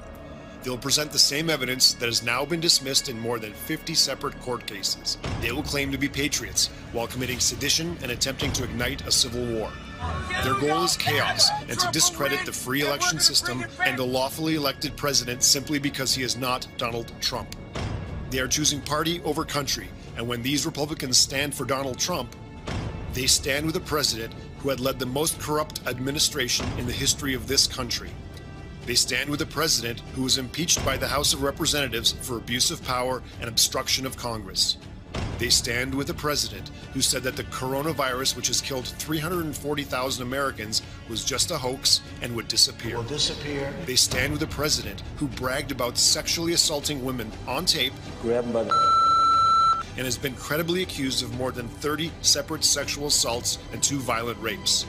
They'll 0.63 0.77
present 0.77 1.11
the 1.11 1.19
same 1.19 1.49
evidence 1.49 1.93
that 1.93 2.05
has 2.05 2.21
now 2.21 2.45
been 2.45 2.59
dismissed 2.59 3.09
in 3.09 3.19
more 3.19 3.39
than 3.39 3.53
50 3.53 3.95
separate 3.95 4.39
court 4.41 4.65
cases. 4.67 5.17
They 5.41 5.51
will 5.51 5.63
claim 5.63 5.91
to 5.91 5.97
be 5.97 6.07
patriots 6.07 6.67
while 6.91 7.07
committing 7.07 7.39
sedition 7.39 7.97
and 8.03 8.11
attempting 8.11 8.51
to 8.53 8.63
ignite 8.63 9.07
a 9.07 9.11
civil 9.11 9.43
war. 9.55 9.71
Their 10.43 10.53
goal 10.55 10.83
is 10.83 10.95
chaos 10.97 11.49
and 11.67 11.79
to 11.79 11.91
discredit 11.91 12.45
the 12.45 12.51
free 12.51 12.81
election 12.81 13.19
system 13.19 13.65
and 13.83 13.97
a 13.97 14.03
lawfully 14.03 14.55
elected 14.55 14.95
president 14.95 15.43
simply 15.43 15.79
because 15.79 16.13
he 16.13 16.21
is 16.21 16.37
not 16.37 16.67
Donald 16.77 17.11
Trump. 17.21 17.55
They 18.29 18.39
are 18.39 18.47
choosing 18.47 18.81
party 18.81 19.19
over 19.23 19.43
country, 19.43 19.87
and 20.15 20.27
when 20.27 20.41
these 20.43 20.65
Republicans 20.65 21.17
stand 21.17 21.53
for 21.53 21.65
Donald 21.65 21.99
Trump, 21.99 22.35
they 23.13 23.27
stand 23.27 23.65
with 23.65 23.75
a 23.75 23.81
president 23.81 24.33
who 24.59 24.69
had 24.69 24.79
led 24.79 24.99
the 24.99 25.05
most 25.05 25.39
corrupt 25.39 25.81
administration 25.87 26.65
in 26.77 26.85
the 26.85 26.93
history 26.93 27.33
of 27.33 27.47
this 27.47 27.67
country. 27.67 28.09
They 28.85 28.95
stand 28.95 29.29
with 29.29 29.41
a 29.41 29.45
president 29.45 29.99
who 30.15 30.23
was 30.23 30.37
impeached 30.37 30.83
by 30.83 30.97
the 30.97 31.07
House 31.07 31.33
of 31.33 31.43
Representatives 31.43 32.13
for 32.13 32.37
abuse 32.37 32.71
of 32.71 32.83
power 32.83 33.21
and 33.39 33.47
obstruction 33.47 34.05
of 34.05 34.17
Congress. 34.17 34.77
They 35.37 35.49
stand 35.49 35.93
with 35.93 36.09
a 36.09 36.13
president 36.13 36.69
who 36.93 37.01
said 37.01 37.23
that 37.23 37.35
the 37.35 37.43
coronavirus, 37.45 38.35
which 38.35 38.47
has 38.47 38.61
killed 38.61 38.85
340,000 38.87 40.23
Americans, 40.23 40.81
was 41.09 41.25
just 41.25 41.51
a 41.51 41.57
hoax 41.57 42.01
and 42.21 42.35
would 42.35 42.47
disappear. 42.47 42.97
Will 42.97 43.03
disappear. 43.03 43.73
They 43.85 43.95
stand 43.95 44.33
with 44.33 44.43
a 44.43 44.47
president 44.47 45.01
who 45.17 45.27
bragged 45.27 45.71
about 45.71 45.97
sexually 45.97 46.53
assaulting 46.53 47.03
women 47.03 47.31
on 47.47 47.65
tape. 47.65 47.93
Grab 48.21 48.43
them 48.43 48.53
by 48.53 48.63
the 48.63 49.01
and 49.97 50.05
has 50.05 50.17
been 50.17 50.35
credibly 50.35 50.83
accused 50.83 51.23
of 51.23 51.35
more 51.37 51.51
than 51.51 51.67
30 51.67 52.11
separate 52.21 52.63
sexual 52.63 53.07
assaults 53.07 53.57
and 53.73 53.83
two 53.83 53.99
violent 53.99 54.39
rapes. 54.39 54.85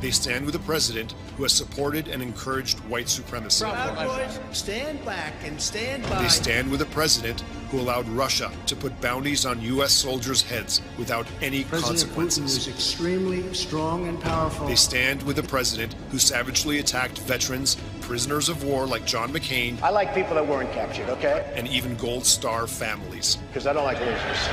They 0.00 0.10
stand 0.10 0.44
with 0.44 0.54
a 0.54 0.60
president 0.60 1.14
who 1.36 1.44
has 1.44 1.52
supported 1.52 2.08
and 2.08 2.22
encouraged 2.22 2.80
white 2.80 3.08
supremacy. 3.08 3.64
boys, 3.64 4.40
stand 4.52 5.02
back 5.04 5.32
and 5.42 5.60
stand 5.60 6.02
by. 6.04 6.22
They 6.22 6.28
stand 6.28 6.70
with 6.70 6.82
a 6.82 6.86
president 6.86 7.40
who 7.70 7.80
allowed 7.80 8.06
Russia 8.08 8.52
to 8.66 8.76
put 8.76 8.98
bounties 9.00 9.46
on 9.46 9.60
U.S. 9.62 9.92
soldiers' 9.92 10.42
heads 10.42 10.82
without 10.98 11.26
any 11.40 11.64
President 11.64 11.98
consequences. 11.98 12.42
Putin 12.42 12.58
is 12.58 12.68
extremely 12.68 13.54
strong 13.54 14.06
and 14.06 14.20
powerful. 14.20 14.66
They 14.66 14.76
stand 14.76 15.22
with 15.22 15.38
a 15.38 15.42
president 15.42 15.94
who 16.10 16.18
savagely 16.18 16.78
attacked 16.78 17.18
veterans, 17.20 17.76
prisoners 18.02 18.48
of 18.48 18.64
war 18.64 18.86
like 18.86 19.04
John 19.06 19.32
McCain, 19.32 19.80
I 19.82 19.90
like 19.90 20.14
people 20.14 20.34
that 20.34 20.46
weren't 20.46 20.72
captured, 20.72 21.08
okay? 21.08 21.52
and 21.56 21.66
even 21.68 21.96
Gold 21.96 22.24
Star 22.24 22.66
families. 22.66 23.36
Because 23.48 23.66
I 23.66 23.72
don't 23.72 23.84
like 23.84 23.98
losers. 23.98 24.48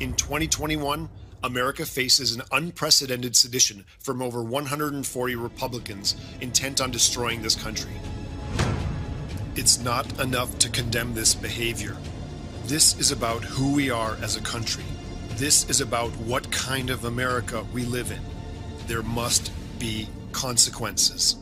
In 0.00 0.12
2021, 0.14 1.08
America 1.44 1.84
faces 1.84 2.34
an 2.34 2.40
unprecedented 2.52 3.36
sedition 3.36 3.84
from 3.98 4.22
over 4.22 4.42
140 4.42 5.36
Republicans 5.36 6.16
intent 6.40 6.80
on 6.80 6.90
destroying 6.90 7.42
this 7.42 7.54
country. 7.54 7.92
It's 9.54 9.78
not 9.78 10.18
enough 10.20 10.58
to 10.60 10.70
condemn 10.70 11.12
this 11.12 11.34
behavior. 11.34 11.98
This 12.64 12.98
is 12.98 13.12
about 13.12 13.44
who 13.44 13.74
we 13.74 13.90
are 13.90 14.16
as 14.22 14.36
a 14.36 14.40
country. 14.40 14.84
This 15.36 15.68
is 15.68 15.82
about 15.82 16.16
what 16.16 16.50
kind 16.50 16.88
of 16.88 17.04
America 17.04 17.62
we 17.74 17.84
live 17.84 18.10
in. 18.10 18.22
There 18.86 19.02
must 19.02 19.52
be 19.78 20.08
consequences. 20.32 21.36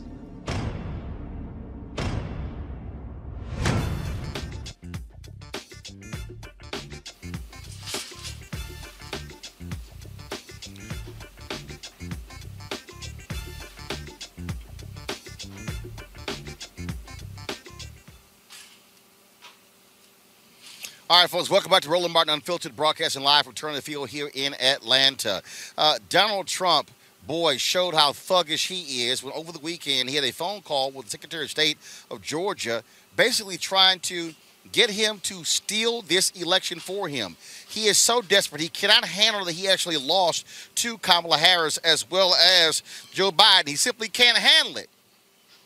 All 21.13 21.19
right, 21.19 21.29
folks, 21.29 21.47
welcome 21.47 21.69
back 21.69 21.83
to 21.83 21.89
Roland 21.91 22.11
Martin 22.11 22.33
Unfiltered, 22.33 22.75
broadcasting 22.75 23.21
live 23.21 23.45
from 23.45 23.53
Turner 23.53 23.81
Field 23.81 24.09
here 24.09 24.31
in 24.33 24.55
Atlanta. 24.55 25.43
Uh, 25.77 25.99
Donald 26.09 26.47
Trump, 26.47 26.89
boy, 27.27 27.57
showed 27.57 27.93
how 27.93 28.13
thuggish 28.13 28.65
he 28.65 29.05
is 29.09 29.21
when 29.21 29.31
over 29.33 29.51
the 29.51 29.59
weekend 29.59 30.09
he 30.09 30.15
had 30.15 30.25
a 30.25 30.31
phone 30.31 30.61
call 30.61 30.89
with 30.89 31.05
the 31.05 31.11
Secretary 31.11 31.43
of 31.43 31.51
State 31.51 31.77
of 32.09 32.23
Georgia, 32.23 32.83
basically 33.15 33.57
trying 33.57 33.99
to 33.99 34.33
get 34.71 34.89
him 34.89 35.19
to 35.19 35.43
steal 35.43 36.01
this 36.01 36.31
election 36.31 36.79
for 36.79 37.07
him. 37.07 37.37
He 37.69 37.85
is 37.85 37.99
so 37.99 38.23
desperate, 38.23 38.61
he 38.61 38.69
cannot 38.69 39.05
handle 39.05 39.45
that 39.45 39.53
he 39.53 39.67
actually 39.67 39.97
lost 39.97 40.47
to 40.77 40.97
Kamala 40.97 41.37
Harris 41.37 41.77
as 41.77 42.09
well 42.09 42.33
as 42.33 42.81
Joe 43.11 43.31
Biden. 43.31 43.67
He 43.67 43.75
simply 43.75 44.07
can't 44.07 44.39
handle 44.39 44.77
it. 44.77 44.89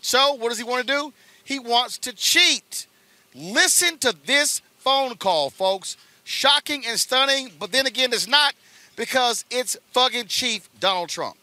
So, 0.02 0.34
what 0.34 0.50
does 0.50 0.58
he 0.58 0.66
want 0.66 0.86
to 0.86 0.94
do? 0.94 1.14
He 1.46 1.58
wants 1.58 1.98
to 2.00 2.12
cheat. 2.12 2.88
Listen 3.34 3.98
to 4.00 4.14
this 4.26 4.62
phone 4.88 5.18
call, 5.18 5.50
folks. 5.50 5.98
Shocking 6.24 6.84
and 6.88 7.00
stunning, 7.00 7.52
but 7.60 7.72
then 7.72 7.88
again, 7.88 8.12
it's 8.12 8.28
not 8.28 8.56
because 8.96 9.44
it's 9.52 9.76
fucking 9.92 10.28
chief 10.28 10.68
Donald 10.80 11.10
Trump. 11.10 11.36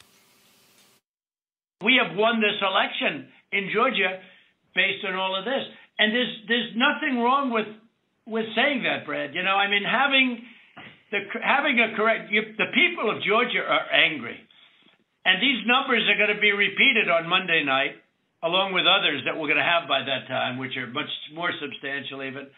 We 1.82 2.00
have 2.00 2.16
won 2.16 2.40
this 2.40 2.56
election 2.60 3.28
in 3.52 3.68
Georgia 3.72 4.20
based 4.74 5.04
on 5.04 5.14
all 5.14 5.36
of 5.36 5.44
this. 5.44 5.64
And 5.98 6.12
there's 6.12 6.34
there's 6.48 6.70
nothing 6.76 7.20
wrong 7.20 7.52
with 7.52 7.68
with 8.26 8.48
saying 8.56 8.82
that, 8.84 9.04
Brad. 9.04 9.34
You 9.34 9.42
know, 9.42 9.56
I 9.56 9.68
mean, 9.68 9.84
having 9.84 10.40
the 11.12 11.20
having 11.40 11.80
a 11.80 11.96
correct 11.96 12.32
you, 12.32 12.42
the 12.56 12.72
people 12.72 13.08
of 13.12 13.22
Georgia 13.24 13.60
are 13.60 13.88
angry, 13.92 14.36
and 15.24 15.40
these 15.40 15.64
numbers 15.68 16.04
are 16.08 16.16
going 16.16 16.34
to 16.34 16.40
be 16.40 16.52
repeated 16.52 17.08
on 17.08 17.28
Monday 17.28 17.62
night, 17.64 17.96
along 18.42 18.72
with 18.72 18.84
others 18.88 19.20
that 19.24 19.36
we're 19.36 19.48
going 19.48 19.60
to 19.60 19.64
have 19.64 19.88
by 19.88 20.00
that 20.00 20.28
time, 20.28 20.56
which 20.56 20.76
are 20.76 20.88
much 20.88 21.12
more 21.32 21.52
substantial 21.60 22.24
even. 22.24 22.48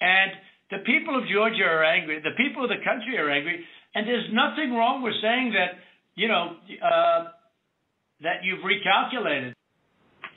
And 0.00 0.32
the 0.70 0.78
people 0.84 1.16
of 1.16 1.28
Georgia 1.28 1.64
are 1.64 1.84
angry. 1.84 2.20
The 2.20 2.36
people 2.36 2.64
of 2.64 2.70
the 2.70 2.82
country 2.84 3.16
are 3.18 3.30
angry, 3.30 3.64
and 3.94 4.06
there's 4.06 4.28
nothing 4.32 4.74
wrong 4.74 5.02
with 5.02 5.14
saying 5.22 5.52
that. 5.52 5.80
You 6.16 6.28
know, 6.28 6.56
uh, 6.80 7.24
that 8.22 8.40
you've 8.42 8.64
recalculated. 8.64 9.52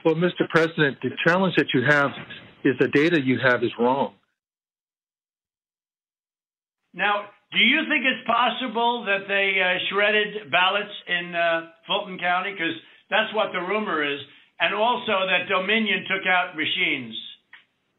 Well, 0.04 0.16
Mr. 0.16 0.48
President, 0.50 0.98
the 1.02 1.12
challenge 1.26 1.56
that 1.58 1.68
you 1.74 1.84
have 1.88 2.12
is 2.64 2.76
the 2.80 2.88
data 2.88 3.20
you 3.24 3.40
have 3.44 3.64
is 3.64 3.72
wrong. 3.80 4.14
Now, 6.94 7.26
do 7.52 7.60
you 7.60 7.82
think 7.88 8.04
it's 8.06 8.26
possible 8.28 9.06
that 9.06 9.28
they 9.28 9.60
uh, 9.60 9.78
shredded 9.90 10.52
ballots 10.52 10.94
in 11.08 11.36
uh, 11.36 11.72
Fulton 11.88 12.18
County? 12.18 12.52
Because 12.52 12.76
that's 13.10 13.34
what 13.34 13.52
the 13.54 13.60
rumor 13.60 14.04
is. 14.04 14.20
And 14.60 14.76
also 14.76 15.26
that 15.28 15.48
Dominion 15.48 16.06
took 16.10 16.28
out 16.28 16.56
machines. 16.56 17.16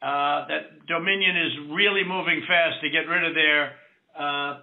Uh, 0.02 0.48
that 0.48 0.86
Dominion 0.88 1.36
is 1.36 1.52
really 1.72 2.02
moving 2.06 2.42
fast 2.48 2.80
to 2.80 2.88
get 2.88 3.00
rid 3.00 3.22
of 3.22 3.34
their 3.34 3.72
uh, 4.18 4.60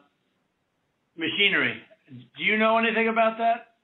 machinery. 1.15 1.77
Do 2.09 2.43
you 2.43 2.57
know 2.57 2.77
anything 2.79 3.07
about 3.07 3.38
that? 3.38 3.77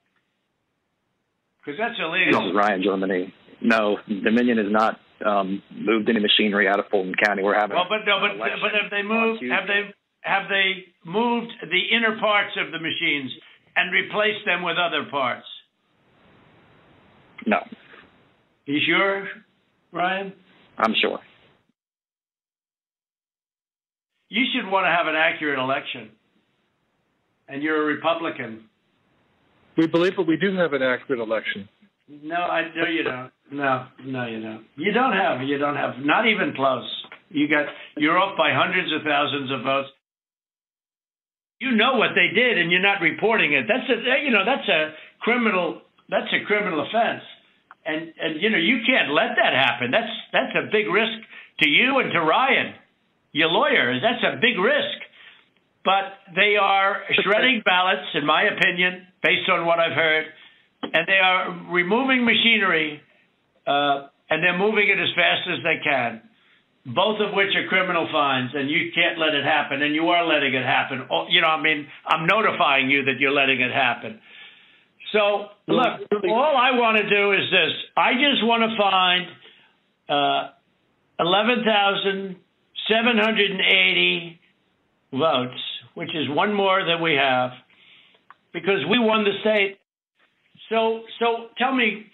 Because 1.60 1.78
that's 1.78 2.00
illegal. 2.00 2.42
This 2.42 2.50
is 2.50 2.56
Ryan 2.56 2.82
Germany. 2.84 3.34
No, 3.62 3.98
Dominion 4.08 4.58
has 4.58 4.72
not 4.72 5.00
um, 5.26 5.62
moved 5.72 6.10
any 6.10 6.20
machinery 6.20 6.68
out 6.68 6.80
of 6.80 6.86
Fulton 6.90 7.14
County. 7.24 7.44
We're 7.44 7.54
having 7.54 7.76
Well, 7.76 7.86
but 7.88 8.04
no, 8.06 8.20
but 8.20 8.38
but 8.40 8.72
have 8.74 8.92
they 8.92 9.04
moved? 9.04 9.44
Have 9.44 9.68
they 9.68 9.94
have 10.22 10.50
they 10.50 10.86
moved 11.06 11.54
the 11.62 11.96
inner 11.96 12.20
parts 12.20 12.58
of 12.58 12.72
the 12.72 12.80
machines 12.80 13.32
and 13.76 13.94
replaced 13.94 14.46
them 14.46 14.64
with 14.64 14.78
other 14.78 15.06
parts? 15.10 15.46
no. 17.46 17.58
You 18.66 18.80
sure, 18.88 19.28
Ryan? 19.92 20.32
I'm 20.78 20.94
sure. 21.02 21.20
You 24.34 24.50
should 24.50 24.66
want 24.66 24.90
to 24.90 24.90
have 24.90 25.06
an 25.06 25.14
accurate 25.14 25.62
election. 25.62 26.10
And 27.46 27.62
you're 27.62 27.78
a 27.78 27.86
Republican. 27.86 28.66
We 29.78 29.86
believe 29.86 30.18
that 30.18 30.26
we 30.26 30.38
do 30.38 30.58
have 30.58 30.74
an 30.74 30.82
accurate 30.82 31.22
election. 31.22 31.70
No, 32.10 32.42
I 32.42 32.66
no 32.74 32.90
you 32.90 33.04
don't. 33.04 33.30
No, 33.52 33.86
no 34.02 34.26
you 34.26 34.42
don't. 34.42 34.66
You 34.76 34.92
don't 34.92 35.14
have. 35.14 35.46
You 35.46 35.60
don't 35.60 35.76
have. 35.76 36.02
Not 36.02 36.26
even 36.26 36.58
close. 36.58 36.90
You 37.30 37.48
got. 37.48 37.70
You're 37.96 38.18
off 38.18 38.36
by 38.36 38.50
hundreds 38.58 38.90
of 38.90 39.06
thousands 39.06 39.52
of 39.54 39.62
votes. 39.62 39.90
You 41.62 41.78
know 41.78 42.02
what 42.02 42.18
they 42.18 42.34
did, 42.34 42.58
and 42.58 42.72
you're 42.72 42.82
not 42.82 43.06
reporting 43.06 43.54
it. 43.54 43.70
That's 43.70 43.86
a. 43.86 44.02
You 44.26 44.32
know 44.34 44.46
that's 44.50 44.68
a 44.68 44.98
criminal. 45.22 45.82
That's 46.10 46.34
a 46.34 46.44
criminal 46.46 46.82
offense. 46.82 47.22
And 47.86 48.12
and 48.18 48.42
you 48.42 48.50
know 48.50 48.58
you 48.58 48.82
can't 48.82 49.14
let 49.14 49.38
that 49.38 49.54
happen. 49.54 49.92
That's 49.92 50.10
that's 50.34 50.58
a 50.58 50.72
big 50.74 50.90
risk 50.90 51.22
to 51.62 51.70
you 51.70 52.00
and 52.00 52.12
to 52.12 52.20
Ryan, 52.20 52.74
your 53.34 53.50
lawyer. 53.50 54.00
That's 54.00 54.24
a 54.24 54.40
big 54.40 54.58
risk. 54.58 54.98
But 55.84 56.16
they 56.34 56.56
are 56.56 57.04
shredding 57.24 57.62
ballots, 57.66 58.08
in 58.16 58.26
my 58.26 58.44
opinion, 58.44 59.06
based 59.22 59.50
on 59.52 59.66
what 59.66 59.80
I've 59.80 59.92
heard, 59.92 60.26
and 60.82 61.04
they 61.08 61.20
are 61.20 61.52
removing 61.72 62.24
machinery, 62.24 63.02
uh, 63.68 64.08
and 64.30 64.42
they're 64.42 64.58
moving 64.58 64.88
it 64.88 64.98
as 64.98 65.10
fast 65.16 65.44
as 65.52 65.60
they 65.64 65.84
can. 65.84 66.22
both 66.86 67.20
of 67.22 67.34
which 67.34 67.56
are 67.56 67.68
criminal 67.70 68.08
fines, 68.12 68.52
and 68.54 68.70
you 68.70 68.92
can't 68.94 69.18
let 69.18 69.34
it 69.34 69.46
happen, 69.46 69.82
and 69.82 69.96
you 69.96 70.10
are 70.10 70.26
letting 70.28 70.54
it 70.54 70.66
happen. 70.66 71.08
Oh, 71.10 71.26
You 71.30 71.40
know, 71.42 71.48
I 71.48 71.62
mean, 71.62 71.88
I'm 72.06 72.26
notifying 72.28 72.90
you 72.90 73.06
that 73.06 73.20
you're 73.20 73.32
letting 73.32 73.62
it 73.62 73.72
happen. 73.72 74.20
So, 75.14 75.48
look, 75.68 76.02
all 76.28 76.56
I 76.58 76.72
want 76.78 76.98
to 76.98 77.08
do 77.10 77.32
is 77.32 77.50
this. 77.52 77.72
I 77.96 78.14
just 78.14 78.44
want 78.44 78.64
to 78.70 78.76
find 78.78 79.28
uh, 80.10 81.24
11,780 82.90 84.40
votes, 85.14 85.62
which 85.94 86.10
is 86.10 86.30
one 86.30 86.54
more 86.54 86.84
than 86.86 87.02
we 87.02 87.14
have, 87.16 87.52
because 88.54 88.84
we 88.90 89.00
won 89.00 89.24
the 89.24 89.34
state. 89.42 89.78
So, 90.70 91.02
so 91.20 91.48
tell 91.58 91.74
me, 91.74 92.06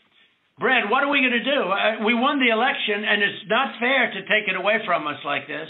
Brad, 0.60 0.90
what 0.90 1.04
are 1.04 1.10
we 1.10 1.22
going 1.22 1.40
to 1.40 1.44
do? 1.44 1.62
Uh, 1.72 2.06
we 2.06 2.14
won 2.14 2.40
the 2.40 2.52
election, 2.52 3.06
and 3.08 3.24
it's 3.24 3.44
not 3.48 3.80
fair 3.80 4.12
to 4.12 4.22
take 4.28 4.48
it 4.48 4.56
away 4.56 4.80
from 4.86 5.08
us 5.08 5.18
like 5.24 5.48
this. 5.48 5.70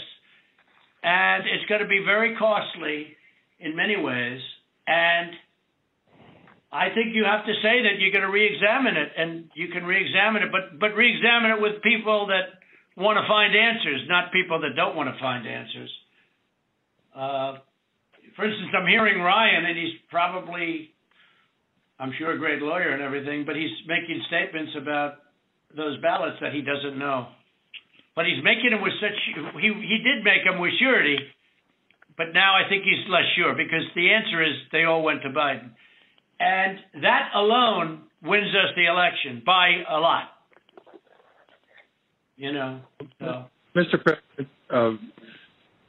And 1.02 1.44
it's 1.46 1.64
going 1.68 1.80
to 1.80 1.88
be 1.88 2.02
very 2.04 2.36
costly 2.36 3.16
in 3.58 3.76
many 3.76 3.96
ways. 3.96 4.40
And 4.86 5.30
I 6.72 6.90
think 6.94 7.14
you 7.14 7.24
have 7.24 7.46
to 7.46 7.54
say 7.62 7.82
that 7.82 7.98
you're 7.98 8.12
going 8.12 8.26
to 8.26 8.30
re-examine 8.30 8.96
it, 8.96 9.10
and 9.16 9.50
you 9.54 9.68
can 9.68 9.84
re-examine 9.84 10.42
it, 10.42 10.50
but 10.52 10.78
but 10.78 10.94
re-examine 10.94 11.52
it 11.52 11.60
with 11.60 11.82
people 11.82 12.26
that 12.28 12.59
want 12.96 13.16
to 13.18 13.26
find 13.28 13.54
answers, 13.54 14.02
not 14.08 14.32
people 14.32 14.60
that 14.60 14.76
don't 14.76 14.96
want 14.96 15.08
to 15.08 15.18
find 15.20 15.46
answers. 15.46 15.90
Uh, 17.14 17.58
for 18.36 18.44
instance, 18.44 18.70
I'm 18.76 18.86
hearing 18.86 19.20
Ryan, 19.20 19.64
and 19.66 19.76
he's 19.76 19.94
probably, 20.10 20.90
I'm 21.98 22.12
sure, 22.18 22.32
a 22.32 22.38
great 22.38 22.62
lawyer 22.62 22.90
and 22.90 23.02
everything, 23.02 23.44
but 23.44 23.56
he's 23.56 23.72
making 23.86 24.22
statements 24.28 24.72
about 24.80 25.14
those 25.76 26.00
ballots 26.02 26.38
that 26.40 26.52
he 26.52 26.62
doesn't 26.62 26.98
know. 26.98 27.28
But 28.16 28.26
he's 28.26 28.42
making 28.42 28.70
them 28.70 28.82
with 28.82 28.92
such, 29.00 29.16
he, 29.60 29.68
he 29.68 29.98
did 30.02 30.24
make 30.24 30.44
them 30.44 30.60
with 30.60 30.72
surety, 30.78 31.16
but 32.16 32.34
now 32.34 32.54
I 32.54 32.68
think 32.68 32.84
he's 32.84 33.08
less 33.08 33.24
sure 33.36 33.54
because 33.54 33.86
the 33.94 34.10
answer 34.12 34.42
is 34.42 34.52
they 34.72 34.84
all 34.84 35.02
went 35.02 35.22
to 35.22 35.30
Biden. 35.30 35.70
And 36.38 37.02
that 37.02 37.30
alone 37.34 38.02
wins 38.22 38.50
us 38.54 38.74
the 38.76 38.86
election 38.86 39.42
by 39.44 39.84
a 39.88 39.98
lot. 39.98 40.28
You 42.40 42.52
know, 42.54 42.80
so. 43.18 43.44
Mr. 43.76 44.02
President, 44.02 44.48
uh, 44.72 44.92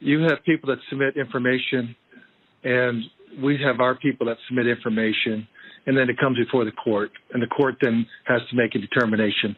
you 0.00 0.20
have 0.28 0.44
people 0.44 0.68
that 0.68 0.76
submit 0.90 1.16
information, 1.16 1.96
and 2.62 3.02
we 3.42 3.58
have 3.64 3.80
our 3.80 3.94
people 3.94 4.26
that 4.26 4.36
submit 4.48 4.66
information, 4.66 5.48
and 5.86 5.96
then 5.96 6.10
it 6.10 6.18
comes 6.20 6.36
before 6.36 6.66
the 6.66 6.72
court, 6.72 7.10
and 7.32 7.42
the 7.42 7.46
court 7.46 7.76
then 7.80 8.04
has 8.26 8.42
to 8.50 8.54
make 8.54 8.74
a 8.74 8.78
determination. 8.78 9.56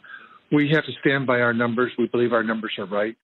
We 0.53 0.71
have 0.73 0.85
to 0.85 0.93
stand 1.01 1.27
by 1.27 1.41
our 1.41 1.53
numbers. 1.53 1.91
We 1.99 2.07
believe 2.07 2.33
our 2.33 2.45
numbers 2.45 2.75
are 2.79 2.87
right. 2.87 3.17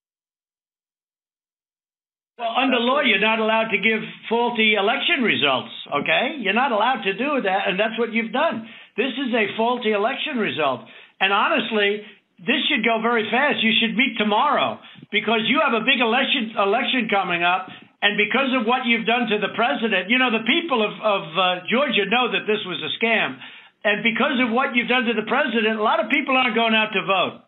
Well, 2.41 2.51
under 2.51 2.81
law, 2.81 3.03
you're 3.03 3.21
not 3.21 3.39
allowed 3.39 3.71
to 3.71 3.79
give 3.79 4.01
faulty 4.29 4.75
election 4.75 5.23
results, 5.23 5.71
okay? 5.95 6.41
You're 6.41 6.59
not 6.59 6.73
allowed 6.73 7.03
to 7.05 7.13
do 7.13 7.43
that, 7.45 7.69
and 7.69 7.79
that's 7.79 7.97
what 8.01 8.13
you've 8.13 8.33
done. 8.33 8.67
This 8.97 9.15
is 9.15 9.33
a 9.33 9.57
faulty 9.57 9.93
election 9.93 10.39
result. 10.39 10.81
And 11.21 11.33
honestly, 11.33 12.03
this 12.41 12.61
should 12.73 12.85
go 12.85 13.05
very 13.05 13.29
fast. 13.29 13.61
You 13.61 13.73
should 13.77 13.93
meet 13.97 14.17
tomorrow 14.17 14.81
because 15.13 15.45
you 15.45 15.61
have 15.61 15.77
a 15.77 15.85
big 15.85 16.01
election 16.01 16.57
election 16.57 17.13
coming 17.13 17.45
up, 17.45 17.69
and 18.01 18.17
because 18.17 18.49
of 18.57 18.65
what 18.65 18.89
you've 18.89 19.05
done 19.05 19.29
to 19.29 19.37
the 19.37 19.53
president, 19.53 20.09
you 20.09 20.17
know 20.17 20.33
the 20.33 20.47
people 20.49 20.81
of, 20.81 20.93
of 21.05 21.23
uh, 21.37 21.45
Georgia 21.69 22.09
know 22.09 22.33
that 22.33 22.49
this 22.49 22.65
was 22.65 22.81
a 22.81 22.91
scam, 22.97 23.37
and 23.85 24.01
because 24.01 24.41
of 24.41 24.49
what 24.57 24.73
you've 24.73 24.89
done 24.89 25.05
to 25.05 25.13
the 25.13 25.29
president, 25.29 25.77
a 25.77 25.85
lot 25.85 26.01
of 26.01 26.09
people 26.09 26.33
aren't 26.33 26.57
going 26.57 26.73
out 26.73 26.97
to 26.97 27.05
vote, 27.05 27.45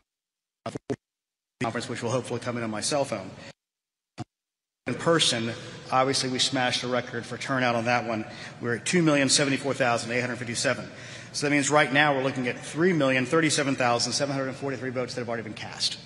conference, 1.62 1.88
which 1.90 2.02
will 2.02 2.10
hopefully 2.10 2.40
come 2.40 2.56
in 2.56 2.62
on 2.62 2.70
my 2.70 2.80
cell 2.80 3.04
phone. 3.04 3.30
In 4.86 4.94
person, 4.94 5.52
obviously, 5.92 6.30
we 6.30 6.38
smashed 6.38 6.82
a 6.84 6.88
record 6.88 7.26
for 7.26 7.36
turnout 7.36 7.74
on 7.74 7.84
that 7.84 8.06
one. 8.06 8.24
We're 8.62 8.76
at 8.76 8.86
2,074,857. 8.86 10.88
So 11.32 11.46
that 11.46 11.52
means 11.52 11.68
right 11.68 11.92
now 11.92 12.14
we're 12.14 12.22
looking 12.22 12.48
at 12.48 12.56
3,037,743 12.56 14.90
votes 14.90 15.14
that 15.14 15.20
have 15.20 15.28
already 15.28 15.42
been 15.42 15.52
cast 15.52 15.98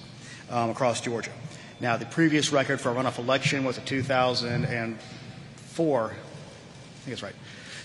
um, 0.51 0.71
across 0.71 1.01
Georgia. 1.01 1.31
Now, 1.79 1.99
the 1.99 2.07
previous 2.07 2.51
record 2.51 2.81
for 2.81 2.91
a 2.91 2.95
runoff 2.97 3.19
election 3.19 3.63
was 3.63 3.79
a 3.79 3.83
2004, 3.83 6.05
I 6.05 6.09
think 6.09 6.19
it's 7.13 7.23
right, 7.23 7.37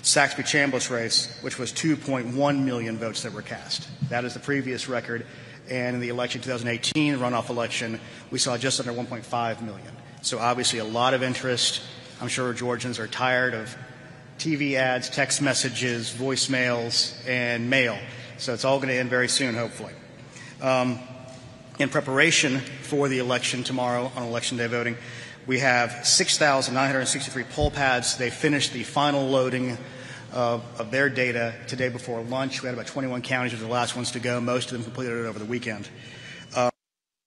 Saxby 0.02 0.42
Chambliss 0.42 0.90
race, 0.90 1.40
which 1.44 1.60
was 1.60 1.72
2.1 1.72 2.64
million 2.64 2.98
votes 2.98 3.22
that 3.22 3.32
were 3.32 3.44
cast. 3.44 3.88
That 4.10 4.26
is 4.26 4.34
the 4.34 4.40
previous 4.40 4.90
record. 4.90 5.28
And 5.70 5.96
in 5.96 6.02
the 6.02 6.10
election 6.10 6.42
2018 6.42 7.18
runoff 7.18 7.50
election, 7.50 8.00
we 8.32 8.40
saw 8.40 8.58
just 8.58 8.80
under 8.80 8.92
1.5 8.92 9.62
million. 9.62 9.92
So 10.22 10.40
obviously 10.40 10.80
a 10.80 10.86
lot 10.86 11.14
of 11.14 11.24
interest. 11.24 11.82
I'm 12.22 12.28
sure 12.28 12.54
Georgians 12.54 13.00
are 13.00 13.08
tired 13.08 13.54
of 13.54 13.76
TV 14.38 14.76
ads, 14.76 15.10
text 15.10 15.42
messages, 15.42 16.12
voicemails, 16.12 17.16
and 17.28 17.70
mail. 17.70 17.98
So 18.38 18.54
it's 18.54 18.66
all 18.66 18.78
going 18.78 18.90
to 18.90 18.96
end 18.96 19.10
very 19.10 19.28
soon, 19.28 19.54
hopefully. 19.54 19.94
Um, 20.62 21.00
in 21.78 21.90
preparation 21.90 22.60
for 22.60 23.08
the 23.08 23.20
election 23.20 23.64
tomorrow 23.64 24.12
on 24.16 24.24
election 24.24 24.58
day 24.58 24.68
voting, 24.68 24.98
we 25.46 25.60
have 25.60 26.06
6,963 26.06 27.44
poll 27.46 27.72
pads. 27.72 28.18
They 28.18 28.30
finished 28.30 28.74
the 28.74 28.84
final 28.84 29.28
loading 29.28 29.78
of, 30.34 30.64
of, 30.80 30.92
their 30.92 31.10
data 31.10 31.54
today 31.68 31.90
before 31.90 32.22
lunch. 32.22 32.62
We 32.62 32.68
had 32.68 32.76
about 32.76 32.88
21 32.88 33.22
counties 33.22 33.54
were 33.54 33.60
the 33.60 33.68
last 33.68 33.96
ones 33.96 34.12
to 34.12 34.20
go. 34.20 34.40
Most 34.40 34.72
of 34.72 34.74
them 34.74 34.84
completed 34.84 35.14
it 35.14 35.28
over 35.28 35.40
the 35.40 35.46
weekend. 35.46 35.90
Uh, 36.56 36.70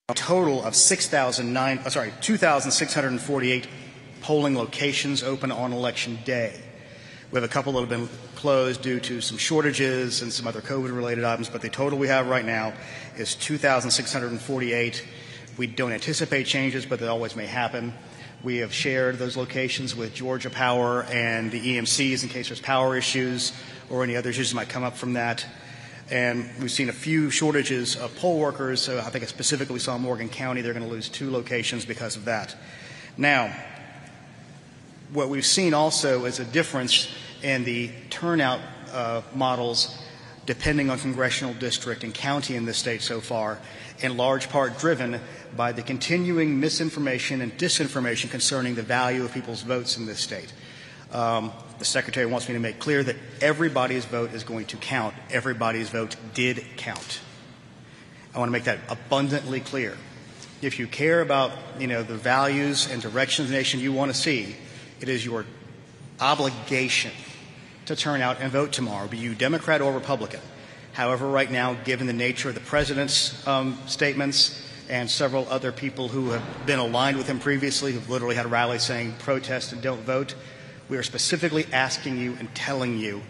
a 0.08 0.14
total 0.14 0.64
of 0.64 0.74
6,009, 0.74 1.78
uh, 1.78 1.90
sorry, 1.90 2.12
2,648 2.20 3.68
polling 4.20 4.56
locations 4.56 5.22
open 5.22 5.50
on 5.50 5.72
election 5.72 6.18
day. 6.24 6.60
We 7.30 7.36
have 7.36 7.44
a 7.44 7.52
couple 7.52 7.72
that 7.72 7.80
have 7.80 7.88
been 7.88 8.08
closed 8.34 8.82
due 8.82 9.00
to 9.00 9.20
some 9.20 9.38
shortages 9.38 10.20
and 10.20 10.32
some 10.32 10.46
other 10.46 10.60
COVID-related 10.60 11.24
items, 11.24 11.48
but 11.48 11.62
the 11.62 11.70
total 11.70 11.98
we 11.98 12.08
have 12.08 12.28
right 12.28 12.44
now 12.44 12.74
is 13.16 13.34
2,648. 13.36 15.06
We 15.56 15.66
don't 15.66 15.92
anticipate 15.92 16.44
changes, 16.46 16.84
but 16.84 17.00
they 17.00 17.06
always 17.06 17.34
may 17.34 17.46
happen. 17.46 17.94
We 18.44 18.56
have 18.56 18.74
shared 18.74 19.18
those 19.18 19.36
locations 19.36 19.94
with 19.94 20.14
Georgia 20.14 20.50
Power 20.50 21.04
and 21.04 21.52
the 21.52 21.60
EMCs 21.60 22.24
in 22.24 22.28
case 22.28 22.48
there's 22.48 22.60
power 22.60 22.96
issues 22.96 23.52
or 23.88 24.02
any 24.02 24.16
other 24.16 24.30
issues 24.30 24.50
that 24.50 24.56
might 24.56 24.68
come 24.68 24.82
up 24.82 24.96
from 24.96 25.12
that. 25.12 25.46
And 26.10 26.50
we've 26.60 26.72
seen 26.72 26.88
a 26.88 26.92
few 26.92 27.30
shortages 27.30 27.94
of 27.94 28.16
poll 28.16 28.40
workers. 28.40 28.80
So 28.80 28.98
I 28.98 29.10
think 29.10 29.28
specifically 29.28 29.74
we 29.74 29.78
saw 29.78 29.94
in 29.94 30.02
Morgan 30.02 30.28
County 30.28 30.60
they're 30.60 30.72
going 30.72 30.84
to 30.84 30.90
lose 30.90 31.08
two 31.08 31.30
locations 31.30 31.84
because 31.84 32.16
of 32.16 32.24
that. 32.24 32.56
Now, 33.16 33.54
what 35.12 35.28
we've 35.28 35.46
seen 35.46 35.72
also 35.72 36.24
is 36.24 36.40
a 36.40 36.44
difference 36.44 37.14
in 37.44 37.62
the 37.62 37.92
turnout 38.10 38.58
uh, 38.92 39.22
models 39.36 40.01
depending 40.46 40.90
on 40.90 40.98
congressional 40.98 41.54
district 41.54 42.04
and 42.04 42.12
county 42.12 42.56
in 42.56 42.64
this 42.64 42.78
state 42.78 43.02
so 43.02 43.20
far, 43.20 43.58
in 44.00 44.16
large 44.16 44.48
part 44.48 44.78
driven 44.78 45.20
by 45.56 45.72
the 45.72 45.82
continuing 45.82 46.58
misinformation 46.58 47.40
and 47.40 47.56
disinformation 47.56 48.30
concerning 48.30 48.74
the 48.74 48.82
value 48.82 49.24
of 49.24 49.32
people's 49.32 49.62
votes 49.62 49.96
in 49.96 50.06
this 50.06 50.20
state. 50.20 50.52
Um, 51.12 51.52
the 51.78 51.84
Secretary 51.84 52.26
wants 52.26 52.48
me 52.48 52.54
to 52.54 52.60
make 52.60 52.78
clear 52.78 53.02
that 53.02 53.16
everybody's 53.40 54.04
vote 54.04 54.32
is 54.32 54.44
going 54.44 54.66
to 54.66 54.76
count. 54.76 55.14
Everybody's 55.30 55.90
vote 55.90 56.16
did 56.34 56.64
count. 56.76 57.20
I 58.34 58.38
want 58.38 58.48
to 58.48 58.52
make 58.52 58.64
that 58.64 58.78
abundantly 58.88 59.60
clear. 59.60 59.96
If 60.62 60.78
you 60.78 60.86
care 60.86 61.20
about, 61.20 61.52
you 61.78 61.86
know, 61.86 62.02
the 62.02 62.14
values 62.16 62.90
and 62.90 63.02
direction 63.02 63.44
of 63.44 63.50
the 63.50 63.56
nation 63.56 63.80
you 63.80 63.92
want 63.92 64.12
to 64.12 64.18
see, 64.18 64.56
it 65.00 65.08
is 65.08 65.24
your 65.24 65.44
obligation 66.18 67.10
to 67.86 67.96
turn 67.96 68.20
out 68.20 68.40
and 68.40 68.50
vote 68.50 68.72
tomorrow, 68.72 69.08
be 69.08 69.18
you 69.18 69.34
Democrat 69.34 69.80
or 69.80 69.92
Republican. 69.92 70.40
However, 70.92 71.26
right 71.26 71.50
now, 71.50 71.74
given 71.84 72.06
the 72.06 72.12
nature 72.12 72.50
of 72.50 72.54
the 72.54 72.60
president's 72.60 73.46
um, 73.46 73.78
statements 73.86 74.68
and 74.88 75.10
several 75.10 75.48
other 75.48 75.72
people 75.72 76.08
who 76.08 76.30
have 76.30 76.66
been 76.66 76.78
aligned 76.78 77.16
with 77.16 77.26
him 77.26 77.38
previously, 77.38 77.92
who've 77.92 78.10
literally 78.10 78.34
had 78.34 78.50
rallies 78.50 78.82
saying 78.82 79.14
protest 79.18 79.72
and 79.72 79.80
don't 79.80 80.02
vote, 80.02 80.34
we 80.88 80.96
are 80.98 81.02
specifically 81.02 81.66
asking 81.72 82.18
you 82.18 82.36
and 82.38 82.54
telling 82.54 82.98
you, 82.98 83.22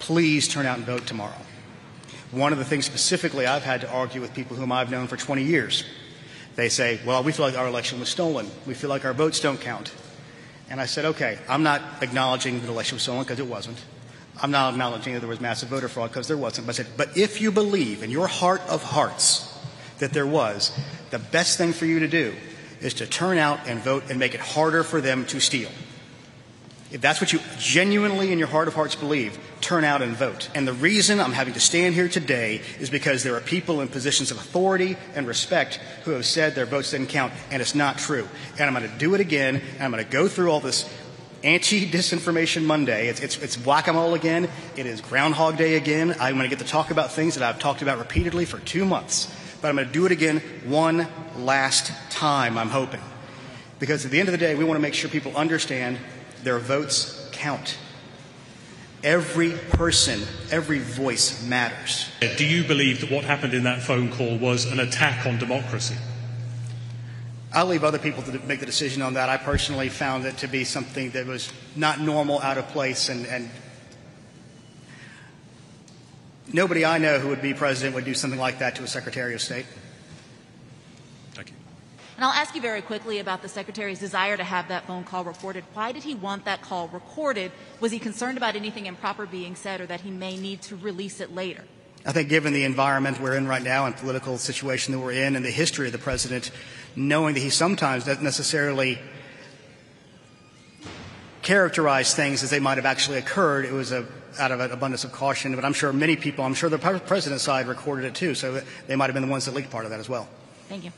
please 0.00 0.48
turn 0.48 0.66
out 0.66 0.78
and 0.78 0.86
vote 0.86 1.06
tomorrow. 1.06 1.36
One 2.32 2.52
of 2.52 2.58
the 2.58 2.64
things 2.64 2.84
specifically 2.84 3.46
I've 3.46 3.62
had 3.62 3.82
to 3.82 3.90
argue 3.90 4.20
with 4.20 4.34
people 4.34 4.56
whom 4.56 4.72
I've 4.72 4.90
known 4.90 5.06
for 5.06 5.16
20 5.16 5.44
years. 5.44 5.84
They 6.56 6.68
say, 6.68 6.98
well, 7.06 7.22
we 7.22 7.32
feel 7.32 7.46
like 7.46 7.56
our 7.56 7.68
election 7.68 8.00
was 8.00 8.08
stolen. 8.08 8.50
We 8.66 8.74
feel 8.74 8.90
like 8.90 9.04
our 9.04 9.12
votes 9.12 9.38
don't 9.40 9.60
count. 9.60 9.92
And 10.68 10.80
I 10.80 10.86
said, 10.86 11.04
okay, 11.04 11.38
I'm 11.48 11.62
not 11.62 11.80
acknowledging 12.02 12.60
that 12.60 12.66
the 12.66 12.72
election 12.72 12.96
was 12.96 13.02
stolen 13.02 13.22
because 13.22 13.38
it 13.38 13.46
wasn't. 13.46 13.78
I'm 14.42 14.50
not 14.50 14.72
acknowledging 14.74 15.14
that 15.14 15.20
there 15.20 15.28
was 15.28 15.40
massive 15.40 15.68
voter 15.68 15.88
fraud 15.88 16.10
because 16.10 16.28
there 16.28 16.36
wasn't. 16.36 16.66
But 16.66 16.74
I 16.74 16.82
said, 16.82 16.96
but 16.96 17.16
if 17.16 17.40
you 17.40 17.52
believe 17.52 18.02
in 18.02 18.10
your 18.10 18.26
heart 18.26 18.60
of 18.68 18.82
hearts 18.82 19.52
that 19.98 20.12
there 20.12 20.26
was, 20.26 20.76
the 21.10 21.18
best 21.18 21.56
thing 21.56 21.72
for 21.72 21.86
you 21.86 22.00
to 22.00 22.08
do 22.08 22.34
is 22.80 22.94
to 22.94 23.06
turn 23.06 23.38
out 23.38 23.60
and 23.66 23.80
vote 23.80 24.04
and 24.10 24.18
make 24.18 24.34
it 24.34 24.40
harder 24.40 24.82
for 24.82 25.00
them 25.00 25.24
to 25.26 25.40
steal. 25.40 25.70
If 26.92 27.00
that's 27.00 27.20
what 27.20 27.32
you 27.32 27.40
genuinely 27.58 28.30
in 28.30 28.38
your 28.38 28.46
heart 28.46 28.68
of 28.68 28.74
hearts 28.74 28.94
believe, 28.94 29.38
turn 29.60 29.82
out 29.82 30.02
and 30.02 30.16
vote. 30.16 30.48
And 30.54 30.68
the 30.68 30.72
reason 30.72 31.18
I'm 31.18 31.32
having 31.32 31.54
to 31.54 31.60
stand 31.60 31.94
here 31.94 32.08
today 32.08 32.60
is 32.78 32.90
because 32.90 33.24
there 33.24 33.34
are 33.34 33.40
people 33.40 33.80
in 33.80 33.88
positions 33.88 34.30
of 34.30 34.36
authority 34.36 34.96
and 35.14 35.26
respect 35.26 35.80
who 36.04 36.12
have 36.12 36.24
said 36.24 36.54
their 36.54 36.64
votes 36.64 36.92
didn't 36.92 37.08
count, 37.08 37.32
and 37.50 37.60
it's 37.60 37.74
not 37.74 37.98
true. 37.98 38.28
And 38.58 38.62
I'm 38.62 38.74
going 38.74 38.88
to 38.90 38.98
do 38.98 39.14
it 39.14 39.20
again, 39.20 39.56
and 39.56 39.82
I'm 39.82 39.90
going 39.90 40.04
to 40.04 40.10
go 40.10 40.28
through 40.28 40.50
all 40.50 40.60
this 40.60 40.88
anti 41.42 41.90
disinformation 41.90 42.64
Monday. 42.64 43.08
It's, 43.08 43.20
it's, 43.20 43.36
it's 43.38 43.66
whack 43.66 43.88
a 43.88 43.92
mole 43.92 44.14
again. 44.14 44.48
It 44.76 44.86
is 44.86 45.00
Groundhog 45.00 45.56
Day 45.56 45.74
again. 45.74 46.14
I'm 46.20 46.36
going 46.36 46.48
to 46.48 46.56
get 46.56 46.64
to 46.64 46.70
talk 46.70 46.92
about 46.92 47.10
things 47.12 47.34
that 47.34 47.42
I've 47.42 47.58
talked 47.58 47.82
about 47.82 47.98
repeatedly 47.98 48.44
for 48.44 48.58
two 48.60 48.84
months. 48.84 49.32
But 49.60 49.68
I'm 49.68 49.74
going 49.74 49.88
to 49.88 49.92
do 49.92 50.06
it 50.06 50.12
again 50.12 50.40
one 50.64 51.08
last 51.36 51.90
time, 52.10 52.56
I'm 52.56 52.68
hoping. 52.68 53.00
Because 53.80 54.04
at 54.04 54.12
the 54.12 54.20
end 54.20 54.28
of 54.28 54.32
the 54.32 54.38
day, 54.38 54.54
we 54.54 54.64
want 54.64 54.76
to 54.76 54.82
make 54.82 54.94
sure 54.94 55.10
people 55.10 55.36
understand 55.36 55.98
their 56.42 56.58
votes 56.58 57.28
count. 57.32 57.78
Every 59.04 59.52
person, 59.52 60.22
every 60.50 60.80
voice 60.80 61.46
matters. 61.46 62.08
Do 62.36 62.44
you 62.44 62.64
believe 62.64 63.00
that 63.02 63.10
what 63.10 63.24
happened 63.24 63.54
in 63.54 63.64
that 63.64 63.82
phone 63.82 64.10
call 64.10 64.38
was 64.38 64.64
an 64.64 64.80
attack 64.80 65.26
on 65.26 65.38
democracy? 65.38 65.96
I'll 67.52 67.66
leave 67.66 67.84
other 67.84 67.98
people 67.98 68.22
to 68.24 68.38
make 68.40 68.60
the 68.60 68.66
decision 68.66 69.02
on 69.02 69.14
that. 69.14 69.28
I 69.28 69.36
personally 69.36 69.88
found 69.88 70.24
it 70.26 70.38
to 70.38 70.48
be 70.48 70.64
something 70.64 71.10
that 71.12 71.26
was 71.26 71.52
not 71.74 72.00
normal, 72.00 72.40
out 72.40 72.58
of 72.58 72.68
place, 72.68 73.08
and, 73.08 73.26
and 73.26 73.48
nobody 76.52 76.84
I 76.84 76.98
know 76.98 77.18
who 77.18 77.28
would 77.28 77.42
be 77.42 77.54
president 77.54 77.94
would 77.94 78.04
do 78.04 78.14
something 78.14 78.40
like 78.40 78.58
that 78.58 78.76
to 78.76 78.82
a 78.82 78.86
Secretary 78.86 79.34
of 79.34 79.40
State. 79.40 79.66
And 82.16 82.24
I'll 82.24 82.32
ask 82.32 82.54
you 82.54 82.62
very 82.62 82.80
quickly 82.80 83.18
about 83.18 83.42
the 83.42 83.48
Secretary's 83.48 84.00
desire 84.00 84.38
to 84.38 84.44
have 84.44 84.68
that 84.68 84.86
phone 84.86 85.04
call 85.04 85.22
recorded. 85.22 85.64
Why 85.74 85.92
did 85.92 86.02
he 86.02 86.14
want 86.14 86.46
that 86.46 86.62
call 86.62 86.88
recorded? 86.88 87.52
Was 87.78 87.92
he 87.92 87.98
concerned 87.98 88.38
about 88.38 88.56
anything 88.56 88.86
improper 88.86 89.26
being 89.26 89.54
said 89.54 89.82
or 89.82 89.86
that 89.86 90.00
he 90.00 90.10
may 90.10 90.38
need 90.38 90.62
to 90.62 90.76
release 90.76 91.20
it 91.20 91.34
later? 91.34 91.64
I 92.06 92.12
think, 92.12 92.30
given 92.30 92.54
the 92.54 92.64
environment 92.64 93.20
we're 93.20 93.34
in 93.34 93.46
right 93.46 93.62
now 93.62 93.84
and 93.84 93.94
political 93.94 94.38
situation 94.38 94.92
that 94.92 95.00
we're 95.00 95.12
in 95.12 95.36
and 95.36 95.44
the 95.44 95.50
history 95.50 95.86
of 95.86 95.92
the 95.92 95.98
president, 95.98 96.52
knowing 96.94 97.34
that 97.34 97.40
he 97.40 97.50
sometimes 97.50 98.04
doesn't 98.04 98.24
necessarily 98.24 98.98
characterize 101.42 102.14
things 102.14 102.42
as 102.42 102.48
they 102.48 102.60
might 102.60 102.78
have 102.78 102.86
actually 102.86 103.18
occurred, 103.18 103.66
it 103.66 103.72
was 103.72 103.92
a, 103.92 104.06
out 104.38 104.52
of 104.52 104.60
an 104.60 104.70
abundance 104.70 105.04
of 105.04 105.12
caution. 105.12 105.54
But 105.54 105.66
I'm 105.66 105.74
sure 105.74 105.92
many 105.92 106.16
people, 106.16 106.44
I'm 106.44 106.54
sure 106.54 106.70
the 106.70 106.78
president's 106.78 107.44
side 107.44 107.66
recorded 107.66 108.06
it 108.06 108.14
too, 108.14 108.34
so 108.34 108.62
they 108.86 108.96
might 108.96 109.06
have 109.06 109.14
been 109.14 109.26
the 109.26 109.30
ones 109.30 109.44
that 109.44 109.54
leaked 109.54 109.70
part 109.70 109.84
of 109.84 109.90
that 109.90 110.00
as 110.00 110.08
well. 110.08 110.28
Thank 110.68 110.84
you. 110.84 110.92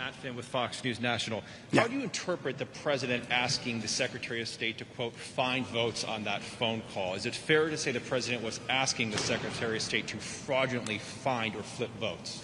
Matt 0.00 0.14
Finn 0.14 0.34
with 0.34 0.46
Fox 0.46 0.82
News 0.82 0.98
National. 0.98 1.42
Yeah. 1.72 1.82
How 1.82 1.88
do 1.88 1.92
you 1.92 2.02
interpret 2.02 2.56
the 2.56 2.64
president 2.64 3.24
asking 3.30 3.82
the 3.82 3.88
Secretary 3.88 4.40
of 4.40 4.48
State 4.48 4.78
to, 4.78 4.86
quote, 4.86 5.12
find 5.12 5.66
votes 5.66 6.04
on 6.04 6.24
that 6.24 6.40
phone 6.40 6.80
call? 6.94 7.16
Is 7.16 7.26
it 7.26 7.34
fair 7.34 7.68
to 7.68 7.76
say 7.76 7.92
the 7.92 8.00
president 8.00 8.42
was 8.42 8.60
asking 8.70 9.10
the 9.10 9.18
Secretary 9.18 9.76
of 9.76 9.82
State 9.82 10.06
to 10.06 10.16
fraudulently 10.16 10.96
find 10.96 11.54
or 11.54 11.62
flip 11.62 11.90
votes? 12.00 12.42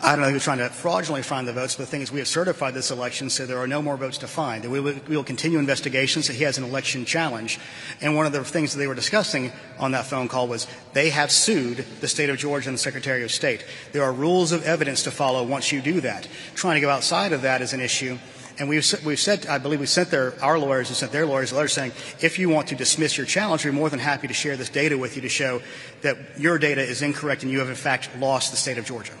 I 0.00 0.16
don't 0.16 0.24
know 0.24 0.30
who's 0.30 0.44
trying 0.44 0.58
to 0.58 0.70
fraudulently 0.70 1.24
find 1.24 1.46
the 1.46 1.52
votes, 1.52 1.76
but 1.76 1.82
the 1.82 1.90
thing 1.90 2.00
is, 2.00 2.10
we 2.10 2.20
have 2.20 2.28
certified 2.28 2.72
this 2.72 2.90
election, 2.90 3.28
so 3.28 3.44
there 3.44 3.58
are 3.58 3.66
no 3.66 3.82
more 3.82 3.98
votes 3.98 4.16
to 4.18 4.26
find. 4.26 4.64
We 4.64 4.80
will, 4.80 4.94
we 5.06 5.14
will 5.14 5.24
continue 5.24 5.58
investigations. 5.58 6.26
He 6.26 6.44
has 6.44 6.56
an 6.56 6.64
election 6.64 7.04
challenge. 7.04 7.60
And 8.00 8.16
one 8.16 8.24
of 8.24 8.32
the 8.32 8.42
things 8.44 8.72
that 8.72 8.78
they 8.78 8.86
were 8.86 8.94
discussing 8.94 9.52
on 9.78 9.90
that 9.90 10.06
phone 10.06 10.28
call 10.28 10.48
was 10.48 10.66
they 10.94 11.10
have 11.10 11.30
sued 11.30 11.84
the 12.00 12.08
state 12.08 12.30
of 12.30 12.38
Georgia 12.38 12.70
and 12.70 12.78
the 12.78 12.82
Secretary 12.82 13.22
of 13.24 13.30
State. 13.30 13.66
There 13.92 14.04
are 14.04 14.12
rules 14.12 14.52
of 14.52 14.64
evidence 14.64 15.02
to 15.02 15.10
follow 15.10 15.42
once 15.42 15.70
you 15.70 15.82
do 15.82 16.00
that. 16.00 16.26
Trying 16.54 16.76
to 16.76 16.80
go 16.80 16.93
outside 16.94 17.32
of 17.32 17.42
that 17.42 17.60
is 17.60 17.72
an 17.72 17.80
issue. 17.80 18.18
And 18.58 18.68
we've, 18.68 18.86
we've 19.04 19.18
said, 19.18 19.46
I 19.46 19.58
believe 19.58 19.80
we 19.80 19.86
sent 19.86 20.10
their, 20.10 20.40
our 20.40 20.58
lawyers 20.58 20.88
and 20.88 20.96
sent 20.96 21.10
their 21.10 21.26
lawyers 21.26 21.50
a 21.50 21.56
letter 21.56 21.68
saying, 21.68 21.92
if 22.20 22.38
you 22.38 22.48
want 22.48 22.68
to 22.68 22.76
dismiss 22.76 23.16
your 23.16 23.26
challenge, 23.26 23.64
we're 23.64 23.72
more 23.72 23.90
than 23.90 23.98
happy 23.98 24.28
to 24.28 24.34
share 24.34 24.56
this 24.56 24.68
data 24.68 24.96
with 24.96 25.16
you 25.16 25.22
to 25.22 25.28
show 25.28 25.60
that 26.02 26.16
your 26.38 26.56
data 26.58 26.80
is 26.80 27.02
incorrect 27.02 27.42
and 27.42 27.50
you 27.50 27.58
have 27.58 27.68
in 27.68 27.74
fact 27.74 28.08
lost 28.18 28.52
the 28.52 28.56
state 28.56 28.78
of 28.78 28.84
Georgia. 28.84 29.12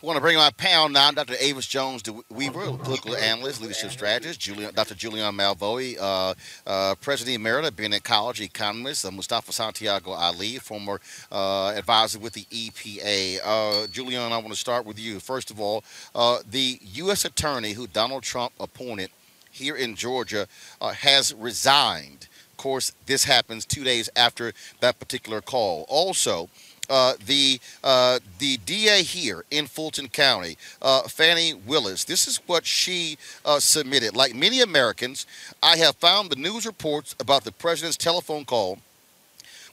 I 0.00 0.06
want 0.06 0.16
to 0.16 0.20
bring 0.20 0.36
my 0.36 0.52
panel 0.52 0.88
now, 0.88 1.10
Dr. 1.10 1.34
Avis 1.40 1.66
Jones 1.66 2.04
Weaver, 2.30 2.70
political 2.76 3.16
analyst, 3.16 3.60
leadership 3.60 3.90
strategist, 3.90 4.38
Julian, 4.38 4.72
Dr. 4.72 4.94
Julian 4.94 5.34
Malveaux, 5.34 5.96
uh, 5.98 6.34
uh, 6.68 6.94
President 7.00 7.42
Emerita, 7.42 7.74
Bennett 7.74 8.04
College 8.04 8.40
economist, 8.40 9.04
uh, 9.04 9.10
Mustafa 9.10 9.52
Santiago 9.52 10.12
Ali, 10.12 10.58
former 10.58 11.00
uh, 11.32 11.70
advisor 11.70 12.20
with 12.20 12.34
the 12.34 12.44
EPA. 12.44 13.40
Uh, 13.44 13.88
Julian, 13.88 14.30
I 14.30 14.36
want 14.36 14.50
to 14.50 14.54
start 14.54 14.86
with 14.86 15.00
you. 15.00 15.18
First 15.18 15.50
of 15.50 15.58
all, 15.58 15.82
uh, 16.14 16.38
the 16.48 16.78
U.S. 16.80 17.24
attorney 17.24 17.72
who 17.72 17.88
Donald 17.88 18.22
Trump 18.22 18.52
appointed 18.60 19.10
here 19.50 19.74
in 19.74 19.96
Georgia 19.96 20.46
has 20.80 21.34
resigned. 21.34 22.28
Of 22.52 22.56
course, 22.58 22.92
this 23.06 23.24
happens 23.24 23.64
two 23.64 23.82
days 23.82 24.08
after 24.14 24.52
that 24.78 25.00
particular 25.00 25.40
call. 25.40 25.86
Also, 25.88 26.50
uh, 26.88 27.14
the 27.24 27.60
uh, 27.84 28.18
the 28.38 28.56
DA 28.58 29.02
here 29.02 29.44
in 29.50 29.66
Fulton 29.66 30.08
County, 30.08 30.56
uh, 30.82 31.02
Fani 31.02 31.54
Willis. 31.54 32.04
This 32.04 32.26
is 32.26 32.40
what 32.46 32.66
she 32.66 33.18
uh, 33.44 33.60
submitted. 33.60 34.16
Like 34.16 34.34
many 34.34 34.60
Americans, 34.60 35.26
I 35.62 35.76
have 35.76 35.96
found 35.96 36.30
the 36.30 36.36
news 36.36 36.66
reports 36.66 37.14
about 37.20 37.44
the 37.44 37.52
president's 37.52 37.96
telephone 37.96 38.44
call 38.44 38.78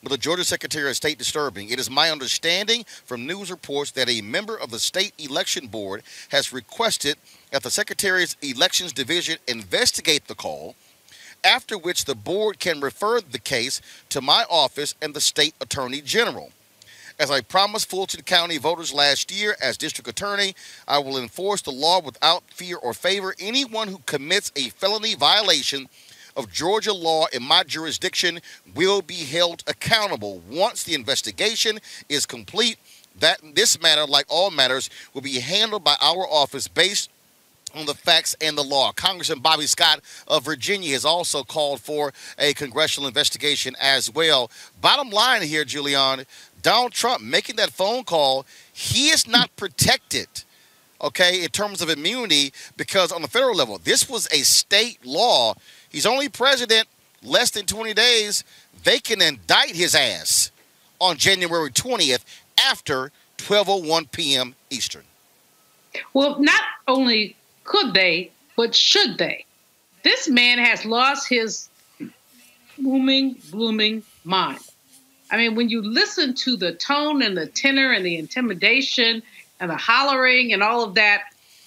with 0.04 0.12
the 0.12 0.18
Georgia 0.18 0.44
Secretary 0.44 0.90
of 0.90 0.96
State 0.96 1.18
disturbing. 1.18 1.70
It 1.70 1.80
is 1.80 1.90
my 1.90 2.12
understanding 2.12 2.86
from 3.06 3.26
news 3.26 3.50
reports 3.50 3.92
that 3.92 4.10
a 4.10 4.22
member 4.22 4.56
of 4.56 4.70
the 4.70 4.80
state 4.80 5.14
election 5.18 5.68
board 5.68 6.04
has 6.30 6.54
requested 6.54 7.16
that 7.52 7.64
the 7.64 7.72
Secretary's 7.72 8.38
Elections 8.42 8.94
Division 8.94 9.38
investigate 9.48 10.28
the 10.28 10.36
call 10.36 10.76
after 11.44 11.78
which 11.78 12.06
the 12.06 12.16
board 12.16 12.60
can 12.60 12.82
refer 12.82 13.22
the 13.22 13.40
case 13.40 13.82
to 14.10 14.22
my 14.22 14.46
office 14.50 14.96
and 15.02 15.14
the 15.14 15.22
state 15.22 15.54
attorney 15.62 16.02
general. 16.02 16.52
As 17.18 17.32
I 17.32 17.40
promised 17.40 17.90
Fulton 17.90 18.24
County 18.24 18.58
voters 18.58 18.94
last 18.94 19.32
year 19.32 19.56
as 19.62 19.78
district 19.78 20.10
attorney, 20.10 20.54
I 20.86 21.00
will 21.00 21.18
enforce 21.18 21.62
the 21.62 21.72
law 21.72 22.02
without 22.02 22.44
fear 22.50 22.76
or 22.76 22.94
favor. 22.94 23.34
Anyone 23.40 23.88
who 23.88 24.00
commits 24.06 24.52
a 24.58 24.70
felony 24.70 25.16
violation 25.16 25.88
of 26.36 26.52
Georgia 26.52 26.94
law 26.94 27.28
in 27.32 27.42
my 27.42 27.64
jurisdiction 27.64 28.42
will 28.76 29.02
be 29.02 29.16
held 29.16 29.64
accountable 29.66 30.42
once 30.50 30.84
the 30.84 30.94
investigation 30.94 31.80
is 32.10 32.26
complete. 32.26 32.78
That 33.22 33.40
this 33.54 33.82
matter, 33.82 34.06
like 34.06 34.26
all 34.28 34.52
matters, 34.52 34.90
will 35.14 35.22
be 35.22 35.40
handled 35.40 35.86
by 35.86 35.96
our 36.02 36.28
office 36.28 36.68
based 36.68 37.10
on 37.74 37.86
the 37.86 37.94
facts 37.94 38.36
and 38.42 38.58
the 38.58 38.64
law. 38.64 38.92
Congressman 38.92 39.40
Bobby 39.40 39.68
Scott 39.68 40.00
of 40.28 40.44
Virginia 40.44 40.92
has 40.94 41.06
also 41.06 41.44
called 41.44 41.80
for 41.80 42.14
a 42.38 42.54
congressional 42.54 43.08
investigation 43.08 43.76
as 43.82 44.14
well. 44.14 44.50
Bottom 44.82 45.10
line 45.10 45.42
here, 45.42 45.66
Julian, 45.66 46.26
Donald 46.66 46.94
Trump 46.94 47.22
making 47.22 47.58
that 47.58 47.70
phone 47.70 48.04
call, 48.04 48.44
he 48.74 49.10
is 49.10 49.28
not 49.28 49.56
protected, 49.56 50.28
okay, 51.00 51.44
in 51.44 51.50
terms 51.50 51.80
of 51.80 51.92
immunity 51.92 52.52
because 52.76 53.12
on 53.12 53.22
the 53.22 53.28
federal 53.28 53.56
level, 53.56 53.78
this 53.78 54.10
was 54.10 54.28
a 54.32 54.40
state 54.40 55.06
law. 55.06 55.54
He's 55.88 56.08
only 56.08 56.28
president 56.28 56.88
less 57.22 57.52
than 57.52 57.68
20 57.68 57.94
days, 57.94 58.44
they 58.84 58.98
can 58.98 59.22
indict 59.22 59.76
his 59.76 59.94
ass 59.94 60.50
on 61.00 61.18
January 61.18 61.70
20th 61.70 62.26
after 62.68 63.12
12:01 63.38 64.12
p.m. 64.12 64.56
Eastern. 64.72 65.04
Well, 66.16 66.40
not 66.40 66.62
only 66.88 67.36
could 67.64 67.94
they, 67.94 68.32
but 68.58 68.74
should 68.74 69.20
they? 69.20 69.46
This 70.02 70.28
man 70.28 70.58
has 70.58 70.84
lost 70.84 71.30
his 71.30 71.70
booming, 72.80 73.38
blooming 73.52 74.02
mind. 74.24 74.65
I 75.36 75.38
mean, 75.38 75.56
when 75.56 75.68
you 75.68 75.82
listen 75.82 76.34
to 76.36 76.56
the 76.56 76.72
tone 76.72 77.22
and 77.22 77.36
the 77.36 77.46
tenor 77.46 77.92
and 77.92 78.06
the 78.06 78.16
intimidation 78.16 79.22
and 79.60 79.70
the 79.70 79.76
hollering 79.76 80.54
and 80.54 80.64
all 80.64 80.82
of 80.82 80.96
that 80.96 81.24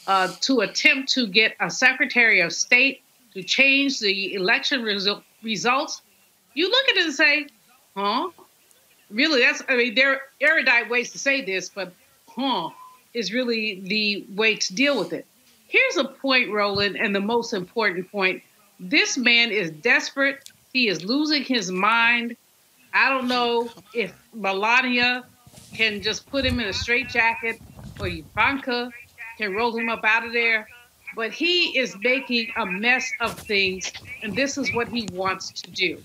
uh, 0.06 0.32
to 0.40 0.60
attempt 0.60 1.12
to 1.12 1.26
get 1.26 1.54
a 1.60 1.68
Secretary 1.68 2.40
of 2.40 2.54
State 2.54 3.02
to 3.34 3.42
change 3.42 4.00
the 4.00 4.32
election 4.32 4.80
resu- 4.80 5.22
results, 5.42 6.00
you 6.54 6.70
look 6.70 6.88
at 6.88 6.96
it 6.96 7.04
and 7.04 7.14
say, 7.14 7.46
huh? 7.94 8.30
Really, 9.10 9.42
that's, 9.42 9.62
I 9.68 9.76
mean, 9.76 9.94
there 9.94 10.12
are 10.12 10.20
erudite 10.40 10.88
ways 10.88 11.12
to 11.12 11.18
say 11.18 11.44
this, 11.44 11.68
but 11.68 11.92
huh 12.26 12.70
is 13.12 13.34
really 13.34 13.82
the 13.84 14.24
way 14.34 14.54
to 14.54 14.74
deal 14.74 14.98
with 14.98 15.12
it. 15.12 15.26
Here's 15.66 15.98
a 15.98 16.04
point, 16.04 16.50
Roland, 16.50 16.96
and 16.96 17.14
the 17.14 17.20
most 17.20 17.52
important 17.52 18.10
point. 18.10 18.42
This 18.80 19.18
man 19.18 19.50
is 19.50 19.70
desperate. 19.72 20.50
He 20.72 20.88
is 20.88 21.04
losing 21.04 21.42
his 21.42 21.70
mind. 21.70 22.34
I 22.92 23.08
don't 23.10 23.28
know 23.28 23.70
if 23.94 24.12
Melania 24.32 25.24
can 25.74 26.02
just 26.02 26.26
put 26.26 26.44
him 26.44 26.60
in 26.60 26.68
a 26.68 26.72
straitjacket 26.72 27.60
or 28.00 28.08
Ivanka 28.08 28.90
can 29.36 29.54
roll 29.54 29.76
him 29.76 29.88
up 29.88 30.04
out 30.04 30.24
of 30.26 30.32
there. 30.32 30.68
But 31.14 31.32
he 31.32 31.78
is 31.78 31.96
making 32.00 32.48
a 32.56 32.66
mess 32.66 33.10
of 33.20 33.38
things, 33.38 33.92
and 34.22 34.36
this 34.36 34.58
is 34.58 34.72
what 34.74 34.88
he 34.88 35.08
wants 35.12 35.50
to 35.62 35.70
do. 35.70 36.02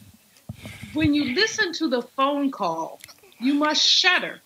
When 0.93 1.13
you 1.13 1.35
listen 1.35 1.73
to 1.73 1.89
the 1.89 2.01
phone 2.01 2.51
call, 2.51 2.99
you 3.39 3.53
must 3.53 3.85
shudder 3.85 4.41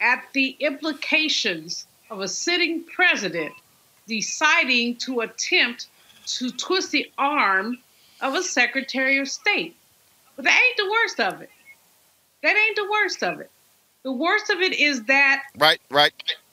at 0.00 0.24
the 0.32 0.56
implications 0.60 1.86
of 2.10 2.20
a 2.20 2.28
sitting 2.28 2.84
president 2.84 3.54
deciding 4.06 4.96
to 4.96 5.20
attempt 5.20 5.86
to 6.26 6.50
twist 6.50 6.90
the 6.90 7.10
arm 7.16 7.78
of 8.20 8.34
a 8.34 8.42
Secretary 8.42 9.18
of 9.18 9.28
State. 9.28 9.76
But 10.36 10.44
that 10.44 10.60
ain't 10.62 10.76
the 10.76 10.90
worst 10.90 11.20
of 11.20 11.42
it. 11.42 11.50
That 12.44 12.56
ain't 12.56 12.76
the 12.76 12.88
worst 12.90 13.22
of 13.22 13.40
it. 13.40 13.50
The 14.02 14.12
worst 14.12 14.50
of 14.50 14.60
it 14.60 14.74
is 14.74 15.02
that 15.04 15.44
Right, 15.58 15.80
right. 15.90 16.12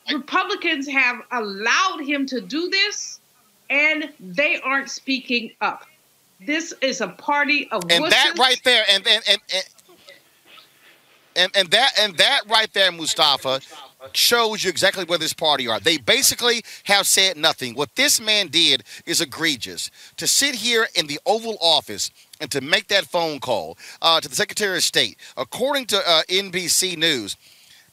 Republicans 0.10 0.88
have 0.88 1.18
allowed 1.32 2.00
him 2.00 2.26
to 2.28 2.40
do 2.40 2.70
this 2.70 3.20
and 3.70 4.10
they 4.22 4.58
aren't 4.62 4.90
speaking 4.90 5.52
up. 5.60 5.86
This 6.46 6.74
is 6.82 7.02
a 7.02 7.10
party 7.10 7.70
of 7.72 7.84
And 7.92 8.06
that 8.06 8.36
right 8.40 8.60
there, 8.64 8.86
and 8.90 9.06
and 9.06 9.24
and. 9.28 9.42
and 9.54 9.64
and, 11.34 11.52
and 11.56 11.72
that 11.72 11.92
and 11.98 12.18
that 12.18 12.42
right 12.50 12.72
there, 12.74 12.92
Mustafa, 12.92 13.62
shows 14.14 14.64
you 14.64 14.70
exactly 14.70 15.04
where 15.06 15.18
this 15.18 15.34
party 15.34 15.68
are. 15.68 15.80
They 15.80 15.98
basically 15.98 16.64
have 16.86 17.08
said 17.08 17.38
nothing. 17.38 17.76
What 17.76 17.96
this 17.96 18.20
man 18.20 18.48
did 18.48 18.84
is 19.06 19.22
egregious. 19.22 19.92
To 20.18 20.28
sit 20.28 20.56
here 20.56 20.88
in 20.96 21.08
the 21.08 21.20
Oval 21.26 21.58
Office 21.62 22.12
and 22.40 22.50
to 22.52 22.62
make 22.62 22.88
that 22.88 23.06
phone 23.06 23.40
call 23.40 23.78
uh, 24.02 24.20
to 24.20 24.28
the 24.28 24.36
Secretary 24.36 24.78
of 24.78 24.84
State, 24.84 25.18
according 25.38 25.86
to 25.88 25.98
uh, 25.98 26.24
NBC 26.30 26.98
News, 26.98 27.38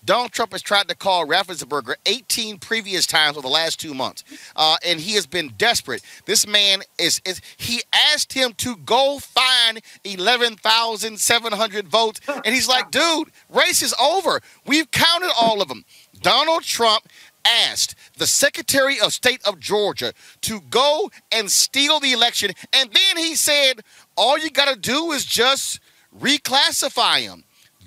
Donald 0.09 0.33
Trump 0.33 0.53
has 0.53 0.63
tried 0.63 0.89
to 0.89 0.97
call 0.97 1.27
Raffensperger 1.27 1.93
18 2.07 2.57
previous 2.61 3.07
times 3.07 3.37
over 3.37 3.47
the 3.47 3.53
last 3.53 3.79
two 3.79 3.93
months, 3.93 4.25
uh, 4.57 4.79
and 4.83 4.99
he 4.99 5.13
has 5.17 5.27
been 5.27 5.53
desperate. 5.59 6.03
This 6.25 6.47
man 6.47 6.81
is, 6.99 7.21
is 7.27 7.43
he 7.59 7.83
asked 7.93 8.33
him 8.33 8.55
to 8.55 8.77
go 8.77 9.19
find 9.19 9.83
11,700 10.05 11.89
votes, 11.89 12.23
and 12.27 12.55
he's 12.55 12.67
like, 12.67 12.91
dude, 12.91 13.29
race 13.51 13.83
is 13.83 13.95
over. 14.01 14.41
We've 14.65 14.91
counted 14.91 15.31
all 15.39 15.61
of 15.61 15.69
them. 15.69 15.85
Donald 16.23 16.63
Trump 16.63 17.07
asked 17.45 17.95
the 18.17 18.27
Secretary 18.27 18.99
of 18.99 19.13
State 19.13 19.47
of 19.47 19.61
Georgia 19.61 20.15
to 20.41 20.63
go 20.71 21.11
and 21.31 21.51
steal 21.51 22.01
the 22.01 22.15
election, 22.15 22.53
and 22.73 22.91
then 22.91 23.23
he 23.23 23.35
said, 23.35 23.83
all 24.17 24.39
you 24.39 24.49
got 24.49 24.73
to 24.73 24.81
do 24.81 25.13
is 25.13 25.27
just 25.27 25.81
reclassify 26.19 27.21
him. 27.21 27.45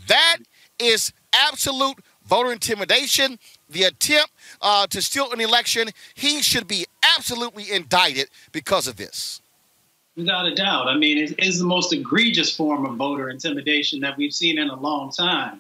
That 0.08 0.38
is 0.78 1.12
absolute 1.34 1.98
voter 2.32 2.54
intimidation. 2.54 3.38
The 3.70 3.84
attempt 3.84 4.32
uh, 4.62 4.88
to 4.88 5.02
steal 5.02 5.32
an 5.34 5.42
election, 5.42 5.90
he 6.16 6.42
should 6.42 6.68
be 6.68 6.86
absolutely 7.18 7.70
indicted 7.70 8.30
because 8.54 8.88
of 8.88 8.96
this. 8.96 9.42
Without 10.16 10.46
a 10.46 10.56
doubt. 10.56 10.88
I 10.88 10.98
mean, 10.98 11.18
it 11.18 11.36
is 11.40 11.60
the 11.60 11.66
most 11.66 11.92
egregious 11.92 12.56
form 12.56 12.86
of 12.86 12.96
voter 12.96 13.30
intimidation 13.30 14.00
that 14.02 14.18
we've 14.18 14.34
seen 14.34 14.58
in 14.60 14.70
a 14.70 14.80
long 14.80 15.12
time. 15.12 15.60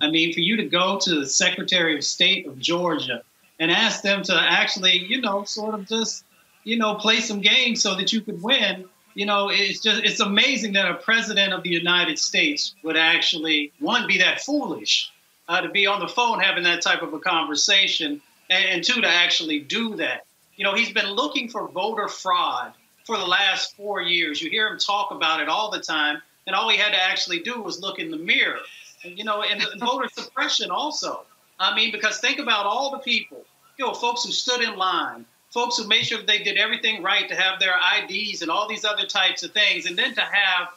I 0.00 0.10
mean, 0.10 0.32
for 0.32 0.40
you 0.40 0.56
to 0.56 0.64
go 0.64 0.98
to 0.98 1.20
the 1.20 1.26
Secretary 1.26 1.96
of 1.96 2.04
State 2.04 2.46
of 2.46 2.58
Georgia 2.58 3.22
and 3.58 3.70
ask 3.70 4.02
them 4.02 4.22
to 4.24 4.34
actually, 4.34 4.98
you 4.98 5.20
know, 5.22 5.44
sort 5.44 5.74
of 5.74 5.86
just, 5.86 6.24
you 6.64 6.76
know, 6.78 6.94
play 6.96 7.20
some 7.20 7.40
games 7.40 7.82
so 7.82 7.94
that 7.96 8.12
you 8.12 8.20
could 8.20 8.42
win, 8.42 8.86
you 9.14 9.26
know, 9.26 9.50
it's 9.50 9.80
just, 9.80 10.02
it's 10.04 10.20
amazing 10.20 10.72
that 10.74 10.90
a 10.90 10.94
president 10.94 11.52
of 11.52 11.62
the 11.62 11.70
United 11.70 12.18
States 12.18 12.74
would 12.82 12.96
actually, 12.96 13.72
one, 13.78 14.06
be 14.06 14.18
that 14.18 14.40
foolish 14.40 15.10
uh, 15.48 15.60
to 15.60 15.68
be 15.68 15.86
on 15.86 16.00
the 16.00 16.08
phone 16.08 16.40
having 16.40 16.64
that 16.64 16.82
type 16.82 17.02
of 17.02 17.12
a 17.12 17.18
conversation, 17.18 18.20
and, 18.48 18.64
and 18.66 18.84
two, 18.84 19.00
to 19.00 19.08
actually 19.08 19.60
do 19.60 19.96
that. 19.96 20.26
You 20.56 20.64
know, 20.64 20.74
he's 20.74 20.92
been 20.92 21.10
looking 21.10 21.48
for 21.48 21.68
voter 21.68 22.08
fraud 22.08 22.72
for 23.04 23.16
the 23.16 23.26
last 23.26 23.76
four 23.76 24.00
years. 24.00 24.40
You 24.40 24.50
hear 24.50 24.68
him 24.68 24.78
talk 24.78 25.10
about 25.10 25.40
it 25.40 25.48
all 25.48 25.70
the 25.70 25.80
time, 25.80 26.20
and 26.46 26.54
all 26.54 26.68
he 26.68 26.76
had 26.76 26.92
to 26.92 27.02
actually 27.02 27.40
do 27.40 27.60
was 27.60 27.80
look 27.80 27.98
in 27.98 28.10
the 28.10 28.16
mirror. 28.16 28.60
And, 29.04 29.16
you 29.16 29.24
know, 29.24 29.42
and, 29.42 29.62
and 29.62 29.80
voter 29.80 30.08
suppression 30.08 30.70
also. 30.70 31.24
I 31.58 31.74
mean, 31.74 31.92
because 31.92 32.18
think 32.18 32.38
about 32.38 32.66
all 32.66 32.90
the 32.92 32.98
people, 32.98 33.44
you 33.78 33.86
know, 33.86 33.92
folks 33.92 34.24
who 34.24 34.32
stood 34.32 34.62
in 34.62 34.76
line, 34.76 35.26
folks 35.50 35.76
who 35.76 35.86
made 35.86 36.06
sure 36.06 36.22
they 36.22 36.42
did 36.42 36.56
everything 36.56 37.02
right 37.02 37.28
to 37.28 37.34
have 37.34 37.60
their 37.60 37.74
IDs 37.98 38.42
and 38.42 38.50
all 38.50 38.68
these 38.68 38.84
other 38.84 39.06
types 39.06 39.42
of 39.42 39.52
things, 39.52 39.86
and 39.86 39.96
then 39.96 40.14
to 40.14 40.20
have 40.20 40.68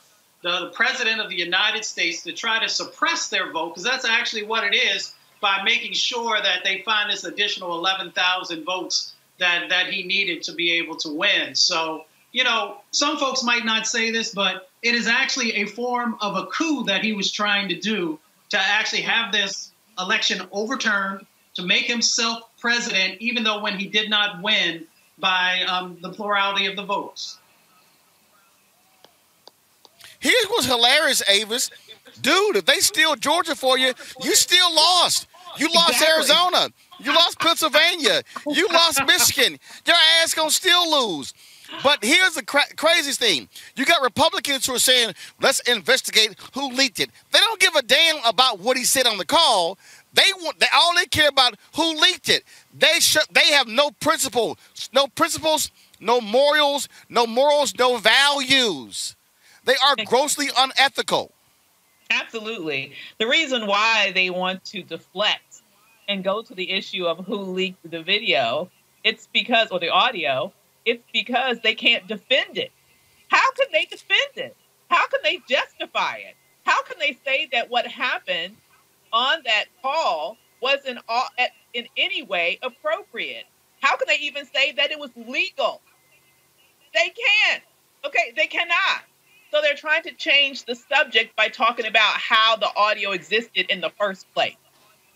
the, 0.44 0.66
the 0.66 0.70
president 0.70 1.20
of 1.20 1.30
the 1.30 1.36
United 1.36 1.84
States 1.84 2.22
to 2.24 2.34
try 2.34 2.60
to 2.60 2.70
suppress 2.70 3.30
their 3.30 3.52
vote, 3.52 3.70
because 3.70 3.84
that's 3.84 4.06
actually 4.06 4.44
what 4.44 4.64
it 4.64 4.76
is, 4.76 5.16
by 5.42 5.62
making 5.64 5.94
sure 5.94 6.40
that 6.42 6.64
they 6.64 6.82
find 6.84 7.10
this 7.10 7.24
additional 7.24 7.78
11,000 7.78 8.64
votes 8.64 9.14
that, 9.40 9.70
that 9.70 9.88
he 9.88 10.04
needed 10.04 10.44
to 10.44 10.54
be 10.54 10.74
able 10.74 10.96
to 10.98 11.10
win. 11.10 11.56
So, 11.56 12.06
you 12.32 12.44
know, 12.44 12.78
some 12.92 13.18
folks 13.18 13.44
might 13.44 13.66
not 13.66 13.88
say 13.88 14.12
this, 14.12 14.34
but 14.34 14.70
it 14.82 14.96
is 14.96 15.08
actually 15.08 15.54
a 15.56 15.66
form 15.66 16.18
of 16.22 16.36
a 16.36 16.46
coup 16.48 16.84
that 16.86 17.04
he 17.04 17.14
was 17.14 17.32
trying 17.32 17.70
to 17.70 17.80
do 17.80 18.20
to 18.50 18.60
actually 18.60 19.02
have 19.02 19.32
this 19.32 19.72
election 20.00 20.48
overturned, 20.52 21.26
to 21.56 21.64
make 21.64 21.86
himself 21.86 22.50
president, 22.60 23.22
even 23.22 23.44
though 23.44 23.62
when 23.62 23.78
he 23.78 23.88
did 23.88 24.10
not 24.10 24.42
win 24.42 24.86
by 25.20 25.62
um, 25.64 25.98
the 26.02 26.10
plurality 26.10 26.66
of 26.66 26.76
the 26.76 26.84
votes. 26.84 27.38
Here's 30.24 30.46
what's 30.46 30.66
hilarious, 30.66 31.22
Avis. 31.28 31.70
Dude, 32.22 32.56
if 32.56 32.66
they 32.66 32.80
steal 32.80 33.16
Georgia 33.16 33.56
for 33.56 33.78
you, 33.78 33.94
you 34.24 34.36
still 34.36 34.74
lost. 34.74 35.28
You 35.58 35.68
lost 35.74 35.90
Exactly. 35.92 36.16
Arizona. 36.16 36.70
You 37.00 37.14
lost 37.14 37.40
Pennsylvania. 37.40 38.22
You 38.48 38.70
lost 38.70 39.02
Michigan. 39.08 39.60
Your 39.86 39.98
ass 40.22 40.34
gonna 40.34 40.50
still 40.50 40.90
lose. 40.90 41.34
But 41.84 42.04
here's 42.04 42.36
the 42.36 42.44
cra- 42.46 42.74
craziest 42.78 43.20
thing: 43.20 43.50
you 43.76 43.84
got 43.86 44.02
Republicans 44.02 44.66
who 44.66 44.76
are 44.76 44.80
saying, 44.80 45.14
"Let's 45.42 45.60
investigate 45.62 46.36
who 46.54 46.70
leaked 46.72 47.02
it." 47.02 47.10
They 47.32 47.40
don't 47.40 47.60
give 47.60 47.76
a 47.76 47.82
damn 47.82 48.24
about 48.26 48.60
what 48.60 48.78
he 48.78 48.86
said 48.86 49.08
on 49.08 49.18
the 49.18 49.26
call. 49.26 49.78
They 50.14 50.32
want 50.38 50.60
they 50.60 50.68
all 50.74 50.96
they 50.96 51.06
care 51.08 51.30
about 51.30 51.56
who 51.76 52.00
leaked 52.00 52.30
it. 52.30 52.44
They 52.74 53.00
sh- 53.00 53.18
they 53.32 53.48
have 53.54 53.68
no 53.68 53.92
principle, 53.92 54.58
no 54.94 55.08
principles, 55.08 55.70
no 56.00 56.22
morals, 56.22 56.88
no 57.10 57.28
morals, 57.28 57.74
no 57.78 57.98
values. 57.98 59.16
They 59.66 59.76
are 59.86 59.96
grossly 60.06 60.50
unethical. 60.58 61.32
Absolutely. 62.10 62.94
The 63.18 63.28
reason 63.28 63.66
why 63.66 64.12
they 64.14 64.30
want 64.30 64.64
to 64.66 64.84
deflect 64.84 65.62
and 66.08 66.24
go 66.24 66.42
to 66.42 66.54
the 66.54 66.72
issue 66.72 67.06
of 67.06 67.26
who 67.26 67.38
leaked 67.38 67.90
the 67.90 68.04
video, 68.04 68.70
it's 69.04 69.28
because, 69.32 69.70
or 69.72 69.80
the 69.80 69.90
audio, 69.90 70.52
it's 70.86 71.04
because 71.14 71.60
they 71.62 71.76
can't 71.76 72.08
defend 72.08 72.58
it. 72.58 72.72
How 73.30 73.52
can 73.54 73.68
they 73.72 73.86
defend 73.86 74.36
it? 74.36 74.56
How 74.90 75.08
can 75.08 75.22
they 75.24 75.40
justify 75.50 76.18
it? 76.18 76.36
How 76.66 76.84
can 76.84 77.00
they 77.00 77.18
say 77.26 77.48
that 77.52 77.70
what 77.70 77.88
happened 77.88 78.56
on 79.12 79.40
that 79.46 79.66
call 79.82 80.38
wasn't 80.62 81.00
all, 81.08 81.28
in 81.74 81.88
any 81.98 82.22
way 82.22 82.60
appropriate? 82.62 83.46
How 83.82 83.96
can 83.96 84.08
they 84.08 84.18
even 84.26 84.46
say 84.46 84.74
that 84.74 84.92
it 84.92 85.00
was 85.00 85.10
legal? 85.16 85.82
They 86.94 87.10
can't. 87.10 87.64
Okay, 88.06 88.34
they 88.36 88.48
cannot. 88.48 89.04
So 89.54 89.62
they're 89.62 89.76
trying 89.76 90.02
to 90.04 90.12
change 90.14 90.66
the 90.66 90.74
subject 90.74 91.36
by 91.36 91.48
talking 91.48 91.86
about 91.86 92.16
how 92.18 92.56
the 92.56 92.76
audio 92.76 93.12
existed 93.12 93.68
in 93.70 93.82
the 93.82 93.92
first 93.92 94.26
place. 94.34 94.56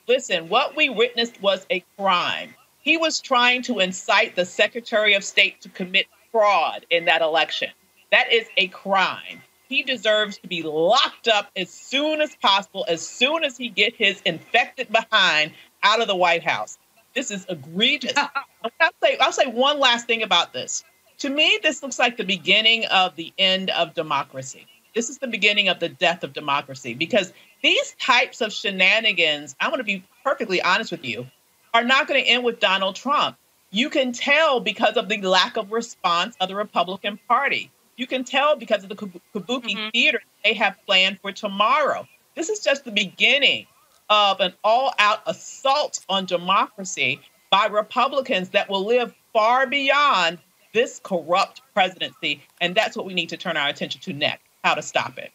Listen, 0.07 0.47
what 0.47 0.75
we 0.75 0.89
witnessed 0.89 1.41
was 1.41 1.65
a 1.71 1.83
crime. 1.97 2.53
He 2.81 2.97
was 2.97 3.19
trying 3.19 3.63
to 3.63 3.79
incite 3.79 4.35
the 4.35 4.45
Secretary 4.45 5.15
of 5.15 5.23
State 5.23 5.61
to 5.61 5.69
commit 5.69 6.05
fraud 6.31 6.85
in 6.91 7.05
that 7.05 7.23
election. 7.23 7.69
That 8.11 8.31
is 8.31 8.45
a 8.57 8.67
crime. 8.67 9.41
He 9.69 9.81
deserves 9.81 10.37
to 10.37 10.47
be 10.47 10.61
locked 10.61 11.27
up 11.27 11.49
as 11.55 11.71
soon 11.71 12.21
as 12.21 12.35
possible, 12.35 12.85
as 12.87 13.01
soon 13.01 13.43
as 13.43 13.57
he 13.57 13.69
get 13.69 13.95
his 13.95 14.21
infected 14.23 14.91
behind 14.91 15.51
out 15.81 15.99
of 15.99 16.07
the 16.07 16.15
White 16.15 16.43
House. 16.43 16.77
This 17.15 17.31
is 17.31 17.43
egregious. 17.49 18.13
I'll 18.79 18.91
say 19.01 19.17
I'll 19.19 19.31
say 19.31 19.47
one 19.47 19.79
last 19.79 20.05
thing 20.05 20.21
about 20.21 20.53
this. 20.53 20.83
To 21.19 21.29
me, 21.29 21.59
this 21.63 21.81
looks 21.81 21.97
like 21.97 22.17
the 22.17 22.23
beginning 22.23 22.85
of 22.85 23.15
the 23.15 23.33
end 23.39 23.71
of 23.71 23.95
democracy. 23.95 24.67
This 24.93 25.09
is 25.09 25.17
the 25.17 25.27
beginning 25.27 25.67
of 25.67 25.79
the 25.79 25.89
death 25.89 26.23
of 26.23 26.33
democracy 26.33 26.93
because 26.93 27.33
these 27.63 27.95
types 27.99 28.41
of 28.41 28.53
shenanigans, 28.53 29.55
I'm 29.59 29.69
going 29.69 29.79
to 29.79 29.83
be 29.83 30.03
perfectly 30.23 30.61
honest 30.61 30.91
with 30.91 31.03
you, 31.03 31.25
are 31.73 31.83
not 31.83 32.07
going 32.07 32.23
to 32.23 32.29
end 32.29 32.43
with 32.43 32.59
Donald 32.59 32.95
Trump. 32.95 33.35
You 33.71 33.89
can 33.89 34.11
tell 34.11 34.59
because 34.59 34.95
of 34.95 35.09
the 35.09 35.21
lack 35.21 35.57
of 35.57 35.71
response 35.71 36.35
of 36.39 36.49
the 36.49 36.55
Republican 36.55 37.19
Party. 37.27 37.71
You 37.95 38.05
can 38.05 38.23
tell 38.23 38.55
because 38.55 38.83
of 38.83 38.89
the 38.89 38.95
Kabuki 38.95 39.75
mm-hmm. 39.75 39.89
theater 39.89 40.21
they 40.43 40.53
have 40.53 40.77
planned 40.85 41.19
for 41.19 41.31
tomorrow. 41.31 42.07
This 42.35 42.49
is 42.49 42.59
just 42.59 42.85
the 42.85 42.91
beginning 42.91 43.65
of 44.09 44.39
an 44.39 44.53
all 44.63 44.93
out 44.99 45.23
assault 45.25 46.05
on 46.07 46.25
democracy 46.25 47.19
by 47.49 47.65
Republicans 47.65 48.49
that 48.49 48.69
will 48.69 48.85
live 48.85 49.13
far 49.33 49.65
beyond 49.65 50.37
this 50.77 50.99
corrupt 51.03 51.61
presidency. 51.73 52.43
And 52.61 52.75
that's 52.75 52.95
what 52.95 53.07
we 53.07 53.15
need 53.15 53.29
to 53.29 53.37
turn 53.37 53.57
our 53.57 53.67
attention 53.67 53.99
to 54.01 54.13
next 54.13 54.43
how 54.63 54.75
to 54.75 54.81
stop 54.81 55.17
it. 55.17 55.31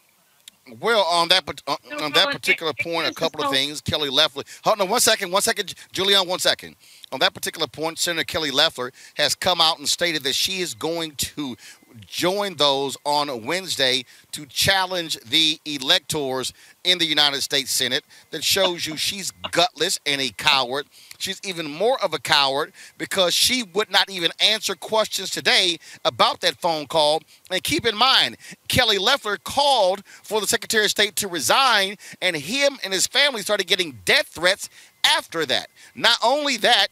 Well, 0.81 1.05
on 1.11 1.27
that 1.29 1.43
on, 1.67 1.77
on 2.01 2.13
that 2.13 2.31
particular 2.31 2.73
point, 2.81 3.09
a 3.09 3.15
couple 3.15 3.43
of 3.45 3.51
things. 3.51 3.81
Kelly 3.81 4.09
Loeffler. 4.09 4.45
Hold 4.63 4.81
on, 4.81 4.89
one 4.89 5.01
second, 5.01 5.33
one 5.33 5.43
second, 5.43 5.75
Julian, 5.91 6.29
one 6.29 6.39
second. 6.39 6.77
On 7.11 7.19
that 7.19 7.35
particular 7.35 7.67
point, 7.67 7.99
Senator 7.99 8.25
Kelly 8.25 8.53
Loeffler 8.53 8.93
has 9.15 9.35
come 9.35 9.61
out 9.61 9.79
and 9.81 9.89
stated 9.89 10.23
that 10.23 10.37
she 10.37 10.61
is 10.61 10.75
going 10.75 11.17
to 11.17 11.57
join 12.01 12.57
those 12.57 12.97
on 13.05 13.45
Wednesday 13.45 14.05
to 14.33 14.47
challenge 14.47 15.19
the 15.21 15.61
electors 15.65 16.53
in 16.85 16.99
the 16.99 17.07
United 17.07 17.43
States 17.43 17.71
Senate. 17.71 18.05
That 18.31 18.45
shows 18.45 18.87
you 18.87 18.97
she's 18.97 19.31
gutless 19.51 19.99
and 20.07 20.21
a 20.21 20.31
coward. 20.31 20.87
She's 21.19 21.41
even 21.45 21.71
more 21.71 22.03
of 22.03 22.15
a 22.15 22.19
coward 22.19 22.73
because 22.99 23.35
she 23.35 23.63
would 23.63 23.91
not 23.91 24.11
even 24.11 24.31
answer 24.41 24.75
questions 24.75 25.31
today 25.31 25.79
about 26.05 26.41
that 26.41 26.61
phone 26.61 26.87
call. 26.87 27.23
And 27.51 27.63
keep 27.63 27.87
in 27.87 27.97
mind, 27.97 28.37
Kelly 28.69 28.99
Loeffler 28.99 29.37
called 29.37 30.05
for 30.07 30.41
the 30.41 30.47
Secretary 30.47 30.85
of 30.85 30.91
State 30.91 31.17
to 31.17 31.29
resign, 31.29 31.97
and 32.21 32.37
him 32.37 32.79
and 32.83 32.93
his 32.93 33.07
family 33.07 33.43
started 33.43 33.67
getting 33.67 33.99
death 34.05 34.29
threats 34.29 34.69
after 35.05 35.47
that. 35.47 35.69
Not 35.95 36.19
only 36.23 36.57
that, 36.59 36.89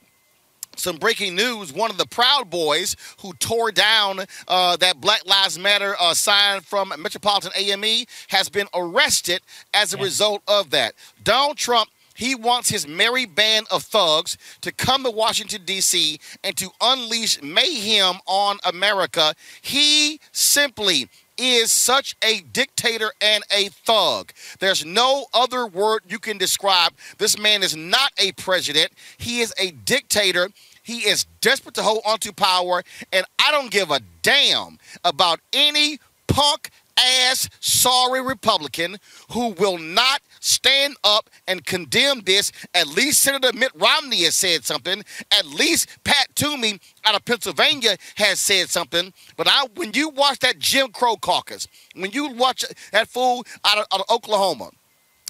some 0.81 0.97
breaking 0.97 1.35
news. 1.35 1.73
One 1.73 1.91
of 1.91 1.99
the 1.99 2.07
Proud 2.07 2.51
Boys 2.51 2.97
who 3.21 3.33
tore 3.35 3.71
down 3.71 4.21
uh, 4.49 4.77
that 4.79 5.01
Black 5.01 5.25
Lives 5.27 5.59
Matter 5.59 5.95
uh, 6.01 6.15
sign 6.15 6.61
from 6.61 6.93
Metropolitan 6.99 7.53
AME 7.55 8.07
has 8.29 8.49
been 8.49 8.67
arrested 8.75 9.43
as 9.75 9.95
a 9.95 9.99
result 9.99 10.43
of 10.49 10.71
that. 10.71 10.95
Donald 11.23 11.57
Trump. 11.57 11.91
He 12.13 12.35
wants 12.35 12.69
his 12.69 12.87
merry 12.87 13.25
band 13.25 13.67
of 13.71 13.83
thugs 13.83 14.37
to 14.61 14.73
come 14.73 15.05
to 15.05 15.11
Washington, 15.11 15.63
D.C., 15.65 16.21
and 16.45 16.55
to 16.59 16.69
unleash 16.83 17.41
mayhem 17.41 18.17
on 18.27 18.59
America. 18.63 19.33
He 19.63 20.21
simply 20.31 21.09
is 21.41 21.73
such 21.73 22.15
a 22.23 22.43
dictator 22.53 23.11
and 23.23 23.43
a 23.51 23.69
thug. 23.69 24.33
There's 24.59 24.85
no 24.85 25.27
other 25.33 25.67
word 25.67 26.03
you 26.07 26.19
can 26.19 26.37
describe. 26.37 26.93
This 27.17 27.39
man 27.39 27.63
is 27.63 27.75
not 27.75 28.13
a 28.19 28.33
president, 28.33 28.93
he 29.17 29.41
is 29.41 29.55
a 29.59 29.71
dictator. 29.71 30.51
He 30.91 31.09
is 31.09 31.25
desperate 31.41 31.77
to 31.77 31.85
hold 31.85 32.01
onto 32.05 32.33
power, 32.33 32.83
and 33.13 33.25
I 33.39 33.53
don't 33.53 33.71
give 33.71 33.93
a 33.93 34.01
damn 34.23 34.77
about 35.05 35.39
any 35.53 36.01
punk 36.27 36.71
ass 36.99 37.49
sorry 37.61 38.21
Republican 38.21 38.97
who 39.31 39.51
will 39.51 39.79
not 39.79 40.21
stand 40.41 40.97
up 41.05 41.31
and 41.47 41.65
condemn 41.65 42.23
this. 42.23 42.51
At 42.75 42.89
least 42.89 43.21
Senator 43.21 43.57
Mitt 43.57 43.71
Romney 43.77 44.25
has 44.25 44.37
said 44.37 44.65
something. 44.65 45.05
At 45.31 45.47
least 45.47 45.89
Pat 46.03 46.27
Toomey 46.35 46.81
out 47.05 47.15
of 47.15 47.25
Pennsylvania 47.25 47.97
has 48.17 48.41
said 48.41 48.69
something. 48.69 49.13
But 49.37 49.47
I, 49.49 49.67
when 49.77 49.93
you 49.95 50.09
watch 50.09 50.41
that 50.41 50.59
Jim 50.59 50.91
Crow 50.91 51.15
caucus, 51.17 51.69
when 51.95 52.11
you 52.11 52.33
watch 52.33 52.65
that 52.91 53.07
fool 53.07 53.45
out 53.65 53.79
of, 53.79 53.87
out 53.93 54.01
of 54.01 54.11
Oklahoma, 54.11 54.71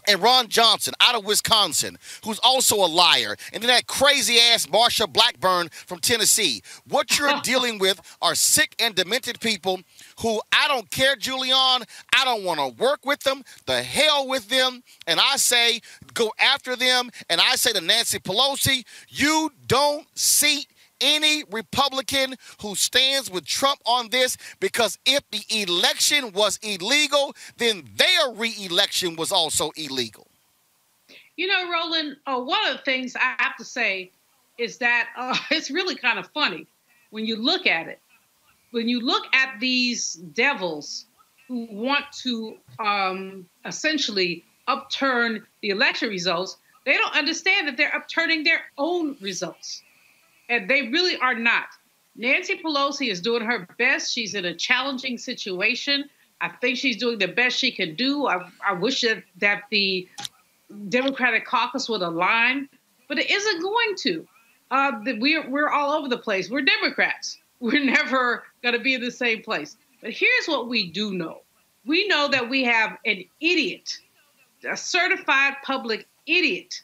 and 0.06 0.22
Ron 0.22 0.48
Johnson 0.48 0.94
out 1.00 1.14
of 1.14 1.24
Wisconsin, 1.24 1.98
who's 2.24 2.38
also 2.40 2.76
a 2.76 2.86
liar, 2.86 3.36
and 3.52 3.62
then 3.62 3.68
that 3.68 3.86
crazy 3.86 4.38
ass 4.38 4.66
Marsha 4.66 5.10
Blackburn 5.10 5.68
from 5.70 5.98
Tennessee. 5.98 6.62
What 6.88 7.18
you're 7.18 7.40
dealing 7.42 7.78
with 7.78 8.00
are 8.22 8.34
sick 8.34 8.74
and 8.78 8.94
demented 8.94 9.40
people 9.40 9.80
who 10.20 10.40
I 10.52 10.68
don't 10.68 10.90
care, 10.90 11.16
Julian. 11.16 11.56
I 11.56 12.24
don't 12.24 12.44
want 12.44 12.60
to 12.60 12.82
work 12.82 13.04
with 13.04 13.20
them. 13.20 13.42
The 13.66 13.82
hell 13.82 14.28
with 14.28 14.48
them. 14.48 14.82
And 15.06 15.18
I 15.20 15.36
say, 15.36 15.80
go 16.14 16.32
after 16.38 16.76
them. 16.76 17.10
And 17.28 17.40
I 17.40 17.56
say 17.56 17.72
to 17.72 17.80
Nancy 17.80 18.18
Pelosi, 18.18 18.84
you 19.08 19.50
don't 19.66 20.06
seat 20.18 20.66
any 21.00 21.44
Republican 21.50 22.34
who 22.60 22.74
stands 22.74 23.30
with 23.30 23.44
Trump 23.46 23.80
on 23.86 24.10
this 24.10 24.36
because 24.60 24.98
if 25.06 25.22
the 25.30 25.44
election 25.62 26.32
was 26.32 26.58
illegal, 26.62 27.34
then 27.56 27.88
their 27.96 28.32
re-election 28.34 29.16
was 29.16 29.32
also 29.32 29.70
illegal. 29.76 30.26
You 31.36 31.46
know, 31.46 31.70
Roland, 31.70 32.16
uh, 32.26 32.40
one 32.40 32.66
of 32.68 32.76
the 32.76 32.82
things 32.82 33.16
I 33.16 33.34
have 33.38 33.56
to 33.56 33.64
say 33.64 34.10
is 34.58 34.78
that 34.78 35.08
uh, 35.16 35.36
it's 35.50 35.70
really 35.70 35.96
kind 35.96 36.18
of 36.18 36.28
funny 36.28 36.66
when 37.10 37.26
you 37.26 37.36
look 37.36 37.66
at 37.66 37.88
it. 37.88 38.00
When 38.72 38.88
you 38.88 39.00
look 39.00 39.24
at 39.34 39.58
these 39.58 40.14
devils 40.14 41.06
who 41.48 41.66
want 41.72 42.04
to 42.22 42.56
um, 42.78 43.46
essentially 43.64 44.44
upturn 44.68 45.44
the 45.62 45.70
election 45.70 46.08
results, 46.08 46.56
they 46.86 46.94
don't 46.94 47.16
understand 47.16 47.66
that 47.66 47.76
they're 47.76 47.94
upturning 47.94 48.44
their 48.44 48.62
own 48.78 49.16
results 49.20 49.82
and 50.50 50.68
they 50.68 50.88
really 50.88 51.16
are 51.18 51.34
not. 51.34 51.68
Nancy 52.16 52.58
Pelosi 52.58 53.08
is 53.08 53.20
doing 53.20 53.42
her 53.42 53.66
best. 53.78 54.12
She's 54.12 54.34
in 54.34 54.44
a 54.44 54.54
challenging 54.54 55.16
situation. 55.16 56.10
I 56.40 56.48
think 56.48 56.76
she's 56.76 56.96
doing 56.96 57.18
the 57.18 57.28
best 57.28 57.56
she 57.56 57.70
can 57.70 57.94
do. 57.94 58.26
I, 58.26 58.50
I 58.66 58.72
wish 58.72 59.02
that, 59.02 59.22
that 59.38 59.62
the 59.70 60.08
Democratic 60.88 61.46
caucus 61.46 61.88
would 61.88 62.02
align, 62.02 62.68
but 63.08 63.18
it 63.18 63.30
isn't 63.30 63.62
going 63.62 63.94
to. 63.98 64.28
Uh, 64.70 64.92
we're, 65.18 65.48
we're 65.48 65.70
all 65.70 65.92
over 65.92 66.08
the 66.08 66.18
place. 66.18 66.50
We're 66.50 66.62
Democrats. 66.62 67.38
We're 67.60 67.84
never 67.84 68.44
going 68.62 68.74
to 68.74 68.80
be 68.80 68.94
in 68.94 69.02
the 69.02 69.10
same 69.10 69.42
place. 69.42 69.76
But 70.00 70.12
here's 70.12 70.46
what 70.46 70.70
we 70.70 70.90
do 70.90 71.12
know 71.12 71.42
we 71.84 72.08
know 72.08 72.26
that 72.28 72.48
we 72.48 72.64
have 72.64 72.96
an 73.04 73.22
idiot, 73.38 73.98
a 74.66 74.78
certified 74.78 75.56
public 75.62 76.08
idiot 76.26 76.80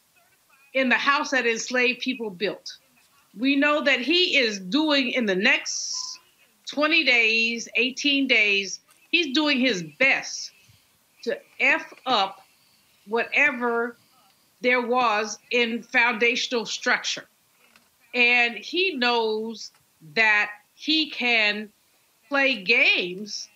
in 0.75 0.91
the 0.91 0.97
house 0.97 1.31
that 1.31 1.47
enslaved 1.47 2.01
people 2.01 2.29
built 2.29 2.77
we 3.39 3.57
know 3.57 3.83
that 3.83 4.01
he 4.01 4.37
is 4.37 4.59
doing 4.59 5.11
in 5.11 5.27
the 5.27 5.35
next 5.35 6.19
20 6.71 7.05
days, 7.05 7.69
18 7.77 8.27
days, 8.27 8.81
he's 9.11 9.35
doing 9.35 9.61
his 9.61 9.85
best 9.99 10.53
to 11.23 11.39
F 11.61 11.93
up 12.07 12.41
whatever 13.07 13.97
there 14.61 14.81
was 14.81 15.39
in 15.51 15.83
foundational 15.83 16.67
structure. 16.67 17.27
And 18.15 18.57
he 18.57 18.97
knows 18.97 19.71
that 20.15 20.51
he 20.75 21.11
can 21.11 21.71
play 22.29 22.63
games 22.63 23.49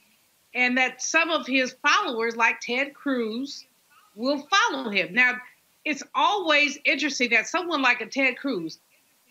and 0.54 0.76
that 0.76 1.02
some 1.02 1.30
of 1.30 1.46
his 1.46 1.74
followers, 1.82 2.36
like 2.36 2.60
Ted 2.60 2.94
Cruz, 2.94 3.64
will 4.14 4.46
follow 4.48 4.90
him. 4.90 5.14
Now, 5.14 5.36
it's 5.84 6.02
always 6.14 6.78
interesting 6.84 7.30
that 7.30 7.46
someone 7.46 7.82
like 7.82 8.00
a 8.00 8.06
Ted 8.06 8.36
Cruz, 8.36 8.78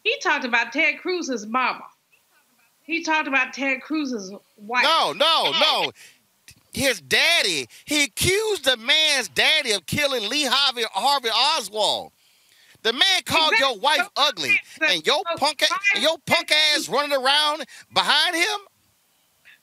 he 0.03 0.17
talked 0.19 0.45
about 0.45 0.71
Ted 0.71 0.99
Cruz's 0.99 1.45
mama. 1.45 1.83
He 2.83 3.03
talked 3.03 3.27
about 3.27 3.53
Ted 3.53 3.81
Cruz's 3.81 4.33
wife. 4.57 4.83
No, 4.83 5.13
no, 5.13 5.51
no. 5.59 5.91
His 6.73 7.01
daddy. 7.01 7.67
He 7.85 8.03
accused 8.03 8.65
the 8.65 8.77
man's 8.77 9.29
daddy 9.29 9.71
of 9.71 9.85
killing 9.85 10.27
Lee 10.27 10.45
Harvey, 10.45 10.83
Harvey 10.91 11.29
Oswald. 11.29 12.11
The 12.81 12.93
man 12.93 13.01
called 13.25 13.53
exactly. 13.53 13.73
your 13.73 13.79
wife 13.79 14.09
ugly, 14.15 14.59
and 14.81 15.05
your 15.05 15.21
punk, 15.37 15.63
your 15.99 16.17
punk 16.25 16.51
ass 16.51 16.87
running 16.87 17.15
around 17.15 17.65
behind 17.93 18.35
him. 18.35 18.59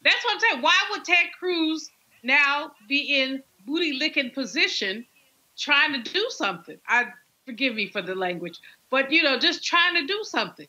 That's 0.02 0.22
what 0.24 0.34
I'm 0.34 0.40
saying. 0.40 0.62
Why 0.62 0.76
would 0.90 1.04
Ted 1.04 1.26
Cruz 1.38 1.90
now 2.22 2.72
be 2.88 3.20
in 3.20 3.42
booty 3.66 3.94
licking 3.94 4.30
position, 4.30 5.06
trying 5.56 5.94
to 5.94 6.12
do 6.12 6.26
something? 6.28 6.76
I 6.86 7.06
forgive 7.46 7.74
me 7.74 7.88
for 7.88 8.02
the 8.02 8.14
language, 8.14 8.60
but 8.96 9.12
you 9.12 9.22
know, 9.22 9.38
just 9.38 9.62
trying 9.62 9.94
to 9.94 10.06
do 10.06 10.20
something. 10.22 10.66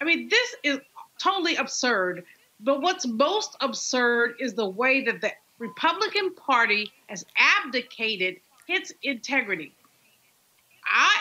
I 0.00 0.04
mean, 0.04 0.28
this 0.28 0.56
is 0.64 0.80
totally 1.22 1.54
absurd. 1.54 2.24
But 2.58 2.82
what's 2.82 3.06
most 3.06 3.56
absurd 3.60 4.34
is 4.40 4.54
the 4.54 4.68
way 4.68 5.04
that 5.04 5.20
the 5.20 5.30
Republican 5.60 6.34
Party 6.34 6.90
has 7.06 7.24
abdicated 7.36 8.40
its 8.66 8.92
integrity. 9.04 9.72
I 10.84 11.12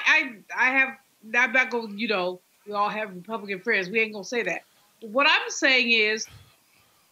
I 0.58 0.70
I 0.70 0.72
have 0.72 0.90
I'm 1.36 1.52
not 1.52 1.70
going, 1.70 2.00
you 2.00 2.08
know, 2.08 2.42
we 2.66 2.74
all 2.74 2.90
have 2.90 3.14
Republican 3.14 3.60
friends. 3.60 3.88
We 3.88 4.00
ain't 4.00 4.14
gonna 4.14 4.24
say 4.24 4.42
that. 4.42 4.64
What 5.02 5.28
I'm 5.30 5.52
saying 5.52 5.92
is 5.92 6.26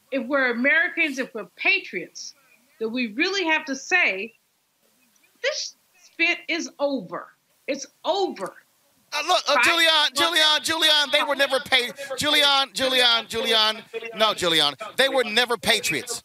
if 0.10 0.26
we're 0.26 0.50
Americans, 0.50 1.20
if 1.20 1.32
we're 1.36 1.46
patriots, 1.58 2.34
that 2.80 2.90
we 2.90 3.14
really 3.14 3.44
have 3.44 3.66
to 3.66 3.76
say 3.76 4.34
this 5.44 5.76
spit 6.02 6.40
is 6.48 6.72
over. 6.80 7.28
It's 7.68 7.86
over. 8.04 8.56
Uh, 9.14 9.24
look, 9.28 9.44
uh, 9.48 9.56
Julian, 9.64 9.92
Julian, 10.14 10.64
Julian, 10.64 11.10
they 11.12 11.24
were 11.24 11.36
never 11.36 11.60
paid. 11.60 11.94
Julian, 12.18 12.70
Julian, 12.74 13.26
Julian. 13.28 13.84
No, 14.16 14.34
Julian, 14.34 14.76
they 14.98 15.08
were 15.10 15.24
never 15.24 15.58
patriots. 15.58 16.22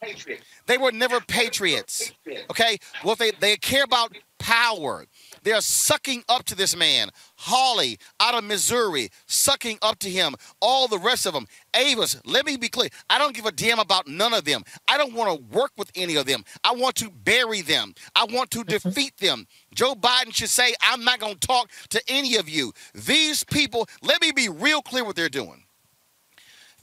They 0.67 0.79
were 0.79 0.93
never 0.93 1.21
patriots. 1.21 2.13
Okay, 2.51 2.79
well, 3.05 3.15
they 3.15 3.31
they 3.41 3.57
care 3.57 3.85
about 3.85 4.17
power. 4.39 5.07
They're 5.43 5.61
sucking 5.61 6.23
up 6.29 6.45
to 6.45 6.55
this 6.55 6.77
man. 6.77 7.11
Hawley 7.37 7.99
out 8.21 8.35
of 8.35 8.45
Missouri, 8.45 9.11
sucking 9.27 9.79
up 9.83 9.99
to 10.01 10.11
him. 10.11 10.35
All 10.61 10.89
the 10.89 10.99
rest 10.99 11.27
of 11.27 11.35
them. 11.35 11.47
Avis, 11.75 12.21
let 12.25 12.47
me 12.47 12.57
be 12.57 12.69
clear. 12.69 12.89
I 13.11 13.19
don't 13.19 13.35
give 13.35 13.47
a 13.47 13.53
damn 13.53 13.79
about 13.79 14.07
none 14.07 14.33
of 14.33 14.45
them. 14.45 14.63
I 14.89 14.97
don't 14.99 15.15
want 15.15 15.37
to 15.37 15.57
work 15.57 15.73
with 15.77 15.91
any 15.97 16.17
of 16.17 16.27
them. 16.27 16.45
I 16.63 16.73
want 16.73 16.97
to 16.97 17.11
bury 17.11 17.61
them. 17.63 17.95
I 18.15 18.25
want 18.25 18.51
to 18.53 18.65
mm-hmm. 18.65 18.89
defeat 18.89 19.17
them. 19.19 19.47
Joe 19.75 19.95
Biden 19.95 20.35
should 20.35 20.51
say, 20.51 20.75
I'm 20.81 21.05
not 21.05 21.19
going 21.19 21.35
to 21.35 21.47
talk 21.47 21.71
to 21.91 22.01
any 22.09 22.37
of 22.37 22.49
you. 22.49 22.73
These 22.95 23.45
people, 23.45 23.89
let 24.03 24.21
me 24.21 24.33
be 24.33 24.49
real 24.49 24.83
clear 24.83 25.05
what 25.05 25.17
they're 25.17 25.29
doing. 25.29 25.65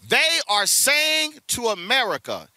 They 0.07 0.39
are 0.49 0.65
saying 0.65 1.33
to 1.49 1.67
America, 1.67 2.47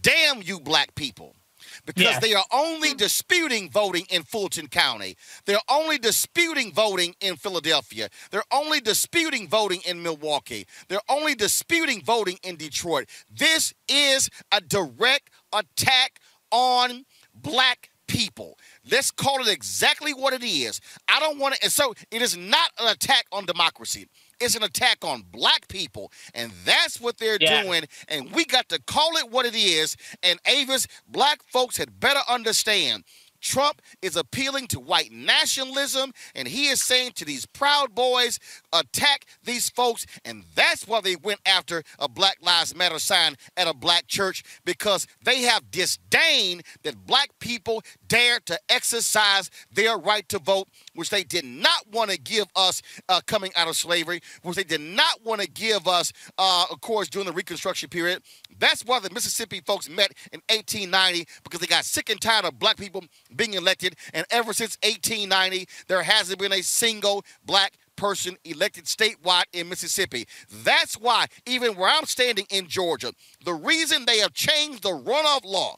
damn 0.00 0.42
you 0.42 0.60
black 0.60 0.94
people 0.94 1.36
because 1.84 2.02
Yes. 2.02 2.22
they 2.22 2.34
are 2.34 2.44
only 2.52 2.94
disputing 2.94 3.70
voting 3.70 4.06
in 4.10 4.22
Fulton 4.22 4.68
County. 4.68 5.16
They're 5.46 5.58
only 5.68 5.98
disputing 5.98 6.72
voting 6.72 7.14
in 7.20 7.36
Philadelphia. 7.36 8.08
They're 8.30 8.44
only 8.52 8.80
disputing 8.80 9.48
voting 9.48 9.80
in 9.84 10.02
Milwaukee. 10.02 10.66
They're 10.88 11.00
only 11.08 11.34
disputing 11.34 12.02
voting 12.02 12.38
in 12.42 12.56
Detroit. 12.56 13.08
This 13.30 13.74
is 13.88 14.30
a 14.52 14.60
direct 14.60 15.30
attack 15.52 16.20
on 16.50 17.04
black 17.34 17.90
people. 18.06 18.58
Let's 18.90 19.10
call 19.10 19.40
it 19.40 19.48
exactly 19.48 20.12
what 20.12 20.34
it 20.34 20.42
is. 20.44 20.80
I 21.08 21.18
don't 21.18 21.38
want 21.38 21.54
to, 21.54 21.62
and 21.62 21.72
so 21.72 21.94
it 22.10 22.20
is 22.22 22.36
not 22.36 22.70
an 22.78 22.88
attack 22.92 23.24
on 23.32 23.46
democracy. 23.46 24.06
It's 24.42 24.54
an 24.56 24.62
attack 24.62 25.04
on 25.04 25.22
black 25.30 25.68
people. 25.68 26.12
And 26.34 26.52
that's 26.64 27.00
what 27.00 27.18
they're 27.18 27.38
Yeah. 27.40 27.62
doing. 27.62 27.84
And 28.08 28.32
we 28.32 28.44
got 28.44 28.68
to 28.70 28.80
call 28.80 29.16
it 29.16 29.30
what 29.30 29.46
it 29.46 29.54
is. 29.54 29.96
And 30.22 30.40
Avis, 30.46 30.86
black 31.06 31.42
folks 31.44 31.76
had 31.76 32.00
better 32.00 32.20
understand. 32.28 33.04
Trump 33.40 33.82
is 34.00 34.14
appealing 34.16 34.68
to 34.68 34.78
white 34.78 35.10
nationalism, 35.10 36.12
and 36.34 36.46
he 36.46 36.68
is 36.68 36.82
saying 36.82 37.12
to 37.16 37.24
these 37.24 37.44
proud 37.44 37.92
boys, 37.94 38.38
attack 38.72 39.26
these 39.44 39.68
folks. 39.68 40.06
And 40.24 40.44
that's 40.54 40.86
why 40.86 41.00
they 41.00 41.16
went 41.16 41.40
after 41.46 41.82
a 41.98 42.08
Black 42.08 42.38
Lives 42.40 42.74
Matter 42.74 42.98
sign 42.98 43.36
at 43.56 43.68
a 43.68 43.74
black 43.74 44.06
church 44.06 44.42
because 44.64 45.06
they 45.24 45.42
have 45.42 45.70
disdain 45.70 46.62
that 46.82 47.06
black 47.06 47.30
people 47.38 47.82
dare 48.08 48.40
to 48.40 48.58
exercise 48.68 49.50
their 49.72 49.96
right 49.96 50.28
to 50.28 50.38
vote, 50.38 50.68
which 50.94 51.10
they 51.10 51.24
did 51.24 51.44
not 51.44 51.90
want 51.92 52.10
to 52.10 52.18
give 52.18 52.46
us 52.56 52.82
uh, 53.08 53.20
coming 53.26 53.52
out 53.56 53.68
of 53.68 53.76
slavery, 53.76 54.20
which 54.42 54.56
they 54.56 54.64
did 54.64 54.80
not 54.80 55.24
want 55.24 55.40
to 55.40 55.48
give 55.48 55.86
us, 55.86 56.12
uh, 56.38 56.66
of 56.70 56.80
course, 56.80 57.08
during 57.08 57.26
the 57.26 57.32
Reconstruction 57.32 57.88
period. 57.88 58.22
That's 58.58 58.84
why 58.84 59.00
the 59.00 59.10
Mississippi 59.10 59.60
folks 59.66 59.88
met 59.88 60.12
in 60.32 60.40
1890 60.48 61.26
because 61.44 61.60
they 61.60 61.66
got 61.66 61.84
sick 61.84 62.10
and 62.10 62.20
tired 62.20 62.44
of 62.44 62.58
black 62.58 62.76
people 62.76 63.04
being 63.34 63.54
elected. 63.54 63.96
And 64.14 64.26
ever 64.30 64.52
since 64.52 64.76
1890, 64.82 65.66
there 65.88 66.02
hasn't 66.02 66.38
been 66.38 66.52
a 66.52 66.62
single 66.62 67.24
black 67.44 67.72
person 67.96 68.36
elected 68.44 68.84
statewide 68.84 69.44
in 69.52 69.68
Mississippi. 69.68 70.26
That's 70.50 70.94
why, 70.94 71.26
even 71.46 71.74
where 71.76 71.90
I'm 71.90 72.06
standing 72.06 72.46
in 72.50 72.68
Georgia, 72.68 73.12
the 73.44 73.54
reason 73.54 74.04
they 74.04 74.18
have 74.18 74.32
changed 74.32 74.82
the 74.82 74.90
runoff 74.90 75.44
law 75.44 75.76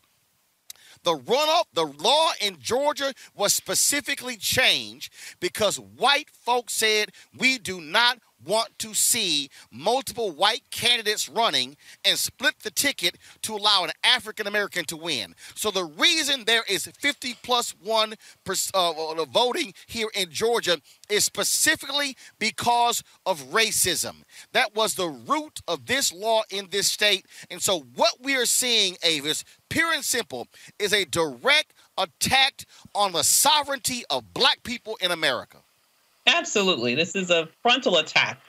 the 1.05 1.17
runoff, 1.17 1.65
the 1.75 1.85
law 1.85 2.33
in 2.41 2.59
Georgia 2.59 3.13
was 3.37 3.55
specifically 3.55 4.37
changed 4.37 5.13
because 5.39 5.79
white 5.79 6.31
folks 6.31 6.75
said 6.75 7.11
we 7.39 7.59
do 7.59 7.81
not 7.81 8.19
want 8.47 8.79
to 8.81 8.95
see 8.95 9.49
multiple 9.71 10.31
white 10.31 10.63
candidates 10.71 11.29
running 11.29 11.77
and 12.05 12.19
split 12.19 12.55
the 12.61 12.71
ticket 12.71 13.17
to 13.43 13.55
allow 13.55 13.85
an 13.85 13.91
African 14.03 14.47
American 14.47 14.85
to 14.87 14.97
win. 14.97 15.35
So 15.55 15.71
the 15.71 15.85
reason 15.85 16.45
there 16.45 16.65
is 16.69 16.87
50 16.87 17.37
plus 17.43 17.75
one 17.83 18.15
uh, 18.47 18.53
uh, 18.75 19.25
voting 19.27 19.75
here 19.87 20.09
in 20.15 20.31
Georgia 20.31 20.79
is 21.09 21.25
specifically 21.25 22.17
because 22.39 23.03
of 23.27 23.51
racism. 23.51 24.23
That 24.53 24.75
was 24.75 24.95
the 24.95 25.09
root 25.09 25.61
of 25.67 25.87
this 25.87 26.13
law 26.13 26.43
in 26.51 26.69
this 26.71 26.91
state. 26.91 27.27
And 27.51 27.61
so 27.61 27.81
what 27.95 28.15
we 28.23 28.37
are 28.37 28.47
seeing, 28.47 28.97
Avis, 29.03 29.45
pure 29.69 29.93
and 29.93 30.05
simple, 30.05 30.49
is 30.79 30.93
a 30.93 31.05
direct 31.05 31.73
attack 31.97 32.65
on 32.95 33.13
the 33.13 33.23
sovereignty 33.23 34.05
of 34.11 34.35
black 34.35 34.63
people 34.63 34.97
in 35.01 35.11
America. 35.11 35.64
Absolutely. 36.27 36.95
This 36.95 37.15
is 37.15 37.31
a 37.31 37.49
frontal 37.63 37.99
attack 37.99 38.41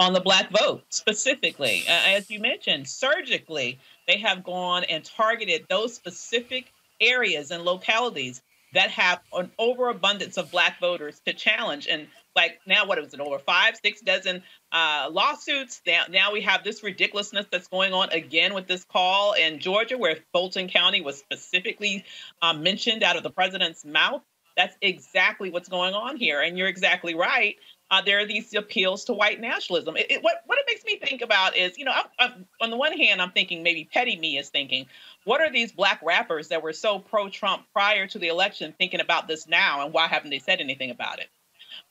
on 0.00 0.12
the 0.12 0.20
black 0.20 0.50
vote 0.50 0.84
specifically. 0.88 1.84
As 1.88 2.30
you 2.30 2.40
mentioned, 2.40 2.88
surgically, 2.88 3.78
they 4.06 4.18
have 4.18 4.44
gone 4.44 4.84
and 4.84 5.04
targeted 5.04 5.66
those 5.68 5.94
specific 5.94 6.72
areas 7.00 7.50
and 7.50 7.64
localities 7.64 8.42
that 8.74 8.90
have 8.90 9.20
an 9.32 9.50
overabundance 9.58 10.36
of 10.36 10.50
black 10.50 10.78
voters 10.78 11.20
to 11.26 11.32
challenge. 11.32 11.86
And 11.86 12.06
like 12.36 12.60
now, 12.66 12.86
what 12.86 12.98
is 12.98 13.14
it, 13.14 13.20
over 13.20 13.38
five, 13.38 13.74
six 13.82 14.00
dozen 14.00 14.42
uh, 14.72 15.08
lawsuits? 15.10 15.80
Now, 15.86 16.04
now 16.10 16.32
we 16.32 16.42
have 16.42 16.64
this 16.64 16.82
ridiculousness 16.82 17.46
that's 17.50 17.68
going 17.68 17.92
on 17.92 18.10
again 18.10 18.54
with 18.54 18.66
this 18.66 18.84
call 18.84 19.32
in 19.32 19.58
Georgia, 19.58 19.96
where 19.96 20.18
Fulton 20.32 20.68
County 20.68 21.00
was 21.00 21.18
specifically 21.18 22.04
uh, 22.42 22.52
mentioned 22.52 23.02
out 23.02 23.16
of 23.16 23.22
the 23.22 23.30
president's 23.30 23.84
mouth. 23.84 24.22
That's 24.58 24.76
exactly 24.82 25.50
what's 25.50 25.68
going 25.68 25.94
on 25.94 26.16
here. 26.16 26.42
And 26.42 26.58
you're 26.58 26.68
exactly 26.68 27.14
right. 27.14 27.56
Uh, 27.90 28.02
there 28.02 28.18
are 28.18 28.26
these 28.26 28.52
appeals 28.54 29.04
to 29.06 29.14
white 29.14 29.40
nationalism. 29.40 29.96
It, 29.96 30.10
it- 30.10 30.22
what, 30.22 30.42
what 30.46 30.58
it 30.58 30.64
makes 30.66 30.84
me 30.84 30.98
think 30.98 31.22
about 31.22 31.56
is, 31.56 31.78
you 31.78 31.84
know, 31.86 31.92
I, 31.92 32.04
I, 32.18 32.34
on 32.60 32.70
the 32.70 32.76
one 32.76 32.92
hand, 32.92 33.22
I'm 33.22 33.30
thinking 33.30 33.62
maybe 33.62 33.88
petty 33.90 34.16
me 34.18 34.36
is 34.36 34.50
thinking, 34.50 34.86
what 35.24 35.40
are 35.40 35.50
these 35.50 35.70
black 35.72 36.00
rappers 36.02 36.48
that 36.48 36.62
were 36.62 36.72
so 36.72 36.98
pro 36.98 37.28
Trump 37.30 37.66
prior 37.72 38.08
to 38.08 38.18
the 38.18 38.28
election 38.28 38.74
thinking 38.76 39.00
about 39.00 39.28
this 39.28 39.46
now? 39.46 39.84
And 39.84 39.94
why 39.94 40.08
haven't 40.08 40.30
they 40.30 40.40
said 40.40 40.60
anything 40.60 40.90
about 40.90 41.20
it? 41.20 41.28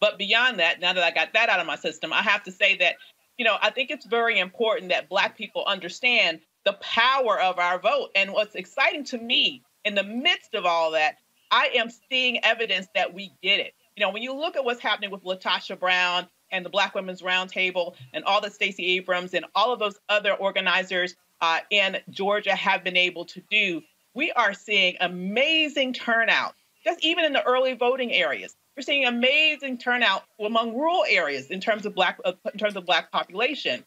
But 0.01 0.17
beyond 0.17 0.59
that, 0.59 0.81
now 0.81 0.93
that 0.93 1.03
I 1.03 1.11
got 1.11 1.33
that 1.33 1.49
out 1.49 1.61
of 1.61 1.67
my 1.67 1.77
system, 1.77 2.11
I 2.13 2.21
have 2.21 2.43
to 2.43 2.51
say 2.51 2.77
that, 2.77 2.95
you 3.37 3.45
know, 3.45 3.55
I 3.61 3.69
think 3.71 3.89
it's 3.91 4.05
very 4.05 4.39
important 4.39 4.89
that 4.89 5.09
Black 5.09 5.37
people 5.37 5.63
understand 5.65 6.41
the 6.65 6.73
power 6.73 7.39
of 7.39 7.59
our 7.59 7.79
vote. 7.79 8.09
And 8.13 8.33
what's 8.33 8.55
exciting 8.55 9.05
to 9.05 9.17
me 9.17 9.63
in 9.85 9.95
the 9.95 10.03
midst 10.03 10.53
of 10.53 10.65
all 10.65 10.91
that, 10.91 11.15
I 11.51 11.71
am 11.75 11.89
seeing 12.09 12.43
evidence 12.43 12.87
that 12.95 13.13
we 13.13 13.31
get 13.41 13.59
it. 13.59 13.73
You 13.95 14.05
know, 14.05 14.11
when 14.11 14.23
you 14.23 14.33
look 14.33 14.55
at 14.55 14.65
what's 14.65 14.81
happening 14.81 15.11
with 15.11 15.23
LaTosha 15.23 15.79
Brown 15.79 16.27
and 16.51 16.65
the 16.65 16.69
Black 16.69 16.95
Women's 16.95 17.21
Roundtable 17.21 17.95
and 18.13 18.23
all 18.23 18.41
that 18.41 18.53
Stacey 18.53 18.97
Abrams 18.97 19.33
and 19.33 19.45
all 19.55 19.73
of 19.73 19.79
those 19.79 19.99
other 20.09 20.33
organizers 20.33 21.15
uh, 21.41 21.59
in 21.69 21.97
Georgia 22.09 22.55
have 22.55 22.83
been 22.83 22.97
able 22.97 23.25
to 23.25 23.41
do, 23.49 23.81
we 24.13 24.31
are 24.31 24.53
seeing 24.53 24.95
amazing 24.99 25.93
turnout, 25.93 26.55
just 26.83 27.03
even 27.03 27.25
in 27.25 27.33
the 27.33 27.43
early 27.43 27.73
voting 27.73 28.11
areas. 28.11 28.55
We're 28.75 28.83
seeing 28.83 29.05
amazing 29.05 29.79
turnout 29.79 30.23
among 30.39 30.75
rural 30.75 31.03
areas 31.07 31.47
in 31.47 31.59
terms 31.59 31.85
of 31.85 31.95
black 31.95 32.19
uh, 32.23 32.33
in 32.53 32.59
terms 32.59 32.75
of 32.75 32.85
black 32.85 33.11
population. 33.11 33.83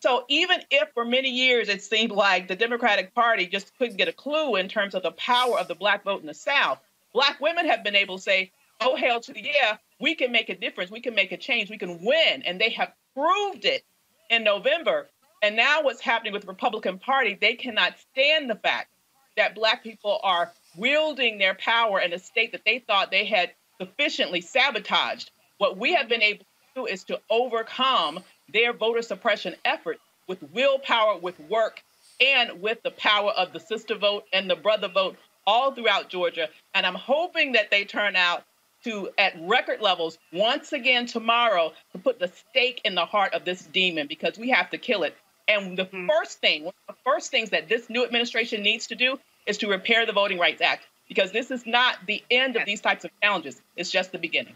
So 0.00 0.24
even 0.28 0.60
if 0.70 0.90
for 0.92 1.04
many 1.04 1.30
years 1.30 1.68
it 1.68 1.82
seemed 1.82 2.12
like 2.12 2.48
the 2.48 2.56
Democratic 2.56 3.14
Party 3.14 3.46
just 3.46 3.76
couldn't 3.78 3.96
get 3.96 4.08
a 4.08 4.12
clue 4.12 4.56
in 4.56 4.68
terms 4.68 4.94
of 4.94 5.02
the 5.02 5.12
power 5.12 5.58
of 5.58 5.68
the 5.68 5.74
black 5.74 6.04
vote 6.04 6.20
in 6.20 6.26
the 6.26 6.34
South, 6.34 6.78
black 7.12 7.40
women 7.40 7.66
have 7.66 7.82
been 7.82 7.96
able 7.96 8.16
to 8.16 8.22
say, 8.22 8.52
"Oh 8.80 8.94
hell 8.96 9.20
to 9.20 9.32
the 9.32 9.42
yeah, 9.42 9.78
we 9.98 10.14
can 10.14 10.32
make 10.32 10.48
a 10.50 10.54
difference, 10.54 10.90
we 10.90 11.00
can 11.00 11.14
make 11.14 11.32
a 11.32 11.36
change, 11.36 11.70
we 11.70 11.78
can 11.78 12.04
win," 12.04 12.42
and 12.42 12.60
they 12.60 12.70
have 12.70 12.92
proved 13.14 13.64
it 13.64 13.84
in 14.28 14.44
November. 14.44 15.08
And 15.42 15.56
now 15.56 15.82
what's 15.82 16.00
happening 16.00 16.32
with 16.32 16.42
the 16.42 16.48
Republican 16.48 16.98
Party? 16.98 17.34
They 17.40 17.54
cannot 17.54 17.98
stand 17.98 18.50
the 18.50 18.56
fact 18.56 18.90
that 19.36 19.54
black 19.54 19.82
people 19.82 20.20
are 20.22 20.52
wielding 20.76 21.38
their 21.38 21.54
power 21.54 22.00
in 22.00 22.12
a 22.12 22.18
state 22.18 22.52
that 22.52 22.64
they 22.64 22.78
thought 22.80 23.10
they 23.10 23.24
had 23.24 23.52
sufficiently 23.80 24.40
sabotaged. 24.40 25.30
What 25.58 25.76
we 25.78 25.94
have 25.94 26.08
been 26.08 26.22
able 26.22 26.40
to 26.40 26.46
do 26.74 26.86
is 26.86 27.04
to 27.04 27.20
overcome 27.30 28.22
their 28.52 28.72
voter 28.72 29.02
suppression 29.02 29.54
efforts 29.64 30.00
with 30.26 30.42
willpower, 30.52 31.18
with 31.18 31.38
work, 31.40 31.82
and 32.20 32.60
with 32.60 32.82
the 32.82 32.90
power 32.90 33.30
of 33.30 33.52
the 33.52 33.60
sister 33.60 33.94
vote 33.94 34.24
and 34.32 34.48
the 34.48 34.56
brother 34.56 34.88
vote 34.88 35.16
all 35.46 35.72
throughout 35.72 36.08
Georgia. 36.08 36.48
And 36.74 36.86
I'm 36.86 36.94
hoping 36.94 37.52
that 37.52 37.70
they 37.70 37.84
turn 37.84 38.16
out 38.16 38.44
to, 38.84 39.10
at 39.18 39.34
record 39.40 39.80
levels, 39.80 40.18
once 40.32 40.72
again 40.72 41.06
tomorrow 41.06 41.72
to 41.92 41.98
put 41.98 42.18
the 42.18 42.28
stake 42.28 42.80
in 42.84 42.94
the 42.94 43.04
heart 43.04 43.34
of 43.34 43.44
this 43.44 43.62
demon 43.62 44.06
because 44.06 44.38
we 44.38 44.50
have 44.50 44.70
to 44.70 44.78
kill 44.78 45.02
it. 45.02 45.16
And 45.48 45.76
the 45.76 45.84
mm-hmm. 45.84 46.08
first 46.08 46.40
thing, 46.40 46.64
one 46.64 46.74
of 46.88 46.94
the 46.94 47.00
first 47.04 47.30
things 47.30 47.50
that 47.50 47.68
this 47.68 47.88
new 47.88 48.04
administration 48.04 48.62
needs 48.62 48.88
to 48.88 48.94
do 48.94 49.18
is 49.46 49.58
to 49.58 49.68
repair 49.68 50.06
the 50.06 50.12
Voting 50.12 50.38
Rights 50.38 50.60
Act 50.60 50.86
because 51.08 51.30
this 51.30 51.50
is 51.50 51.66
not 51.66 51.98
the 52.06 52.22
end 52.30 52.56
of 52.56 52.64
these 52.66 52.80
types 52.80 53.04
of 53.04 53.10
challenges. 53.22 53.60
It's 53.76 53.90
just 53.90 54.12
the 54.12 54.18
beginning. 54.18 54.54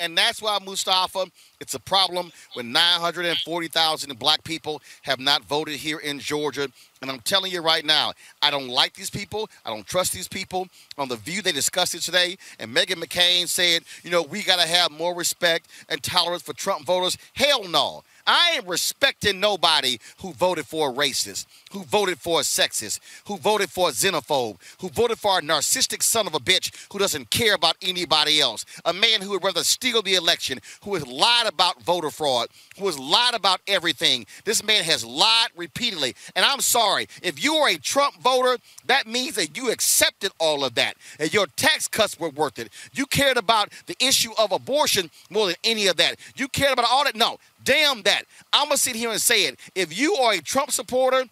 And 0.00 0.16
that's 0.16 0.40
why, 0.40 0.58
Mustafa, 0.64 1.26
it's 1.60 1.74
a 1.74 1.78
problem 1.78 2.32
when 2.54 2.72
940,000 2.72 4.18
black 4.18 4.42
people 4.42 4.80
have 5.02 5.20
not 5.20 5.44
voted 5.44 5.74
here 5.74 5.98
in 5.98 6.18
Georgia. 6.18 6.68
And 7.02 7.10
I'm 7.10 7.20
telling 7.20 7.52
you 7.52 7.60
right 7.60 7.84
now, 7.84 8.12
I 8.42 8.50
don't 8.50 8.68
like 8.68 8.94
these 8.94 9.10
people. 9.10 9.48
I 9.64 9.70
don't 9.70 9.86
trust 9.86 10.12
these 10.12 10.28
people. 10.28 10.68
On 10.98 11.08
the 11.08 11.16
view 11.16 11.42
they 11.42 11.52
discussed 11.52 11.94
it 11.94 12.00
today, 12.00 12.36
and 12.58 12.74
Meghan 12.74 13.02
McCain 13.02 13.46
said, 13.46 13.82
you 14.02 14.10
know, 14.10 14.22
we 14.22 14.42
got 14.42 14.60
to 14.60 14.66
have 14.66 14.90
more 14.90 15.14
respect 15.14 15.68
and 15.88 16.02
tolerance 16.02 16.42
for 16.42 16.54
Trump 16.54 16.86
voters. 16.86 17.16
Hell 17.34 17.68
no. 17.68 18.02
I 18.26 18.52
ain't 18.56 18.66
respecting 18.66 19.40
nobody 19.40 19.98
who 20.18 20.32
voted 20.32 20.66
for 20.66 20.90
a 20.90 20.92
racist, 20.92 21.46
who 21.72 21.82
voted 21.84 22.18
for 22.18 22.40
a 22.40 22.42
sexist, 22.42 23.00
who 23.26 23.36
voted 23.36 23.70
for 23.70 23.88
a 23.88 23.92
xenophobe, 23.92 24.56
who 24.80 24.88
voted 24.88 25.18
for 25.18 25.38
a 25.38 25.42
narcissistic 25.42 26.02
son 26.02 26.26
of 26.26 26.34
a 26.34 26.40
bitch 26.40 26.72
who 26.92 26.98
doesn't 26.98 27.30
care 27.30 27.54
about 27.54 27.76
anybody 27.82 28.40
else. 28.40 28.64
A 28.84 28.92
man 28.92 29.20
who 29.20 29.30
would 29.30 29.44
rather 29.44 29.64
steal 29.64 30.02
the 30.02 30.14
election, 30.14 30.60
who 30.82 30.94
has 30.94 31.06
lied 31.06 31.46
about 31.46 31.82
voter 31.82 32.10
fraud, 32.10 32.48
who 32.78 32.86
has 32.86 32.98
lied 32.98 33.34
about 33.34 33.60
everything. 33.66 34.26
This 34.44 34.64
man 34.64 34.84
has 34.84 35.04
lied 35.04 35.48
repeatedly. 35.56 36.14
And 36.34 36.44
I'm 36.44 36.60
sorry, 36.60 37.08
if 37.22 37.42
you 37.42 37.54
are 37.54 37.68
a 37.68 37.76
Trump 37.76 38.16
voter, 38.20 38.58
that 38.86 39.06
means 39.06 39.36
that 39.36 39.56
you 39.56 39.70
accepted 39.70 40.32
all 40.38 40.64
of 40.64 40.74
that, 40.74 40.96
and 41.18 41.32
your 41.32 41.46
tax 41.56 41.88
cuts 41.88 42.18
were 42.18 42.30
worth 42.30 42.58
it. 42.58 42.70
You 42.92 43.06
cared 43.06 43.36
about 43.36 43.70
the 43.86 43.96
issue 44.00 44.32
of 44.38 44.52
abortion 44.52 45.10
more 45.30 45.46
than 45.46 45.56
any 45.64 45.86
of 45.86 45.96
that. 45.96 46.16
You 46.36 46.48
cared 46.48 46.72
about 46.72 46.86
all 46.90 47.04
that. 47.04 47.14
No, 47.14 47.38
damn 47.64 48.02
that. 48.02 48.22
I'm 48.52 48.66
going 48.66 48.76
to 48.76 48.82
sit 48.82 48.96
here 48.96 49.10
and 49.10 49.20
say 49.20 49.44
it. 49.44 49.58
If 49.74 49.96
you 49.96 50.14
are 50.14 50.34
a 50.34 50.40
Trump 50.40 50.70
supporter, 50.70 51.24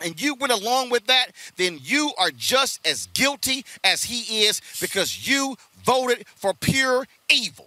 and 0.00 0.20
you 0.20 0.34
went 0.34 0.52
along 0.52 0.90
with 0.90 1.06
that, 1.06 1.28
then 1.56 1.78
you 1.82 2.12
are 2.18 2.30
just 2.30 2.86
as 2.86 3.08
guilty 3.14 3.64
as 3.82 4.04
he 4.04 4.42
is 4.44 4.60
because 4.80 5.28
you 5.28 5.56
voted 5.84 6.24
for 6.36 6.54
pure 6.54 7.06
evil. 7.28 7.66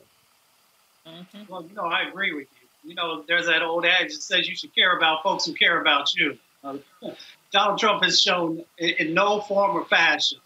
Mm-hmm. 1.05 1.51
Well, 1.51 1.65
you 1.67 1.75
know, 1.75 1.85
I 1.85 2.07
agree 2.07 2.33
with 2.33 2.47
you. 2.83 2.89
You 2.89 2.95
know, 2.95 3.23
there's 3.27 3.47
that 3.47 3.61
old 3.61 3.85
adage 3.85 4.13
that 4.13 4.21
says 4.21 4.47
you 4.47 4.55
should 4.55 4.73
care 4.73 4.95
about 4.95 5.23
folks 5.23 5.45
who 5.45 5.53
care 5.53 5.81
about 5.81 6.13
you. 6.15 6.37
Uh, 6.63 6.77
Donald 7.51 7.79
Trump 7.79 8.03
has 8.03 8.21
shown 8.21 8.63
in, 8.77 8.89
in 8.99 9.13
no 9.13 9.41
form 9.41 9.71
or 9.71 9.85
fashion 9.85 10.39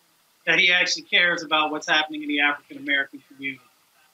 that 0.46 0.60
he 0.60 0.72
actually 0.72 1.04
cares 1.04 1.44
about 1.44 1.72
what's 1.72 1.88
happening 1.88 2.24
in 2.24 2.30
the 2.30 2.42
African 2.42 2.78
American 2.78 3.22
community. 3.28 3.62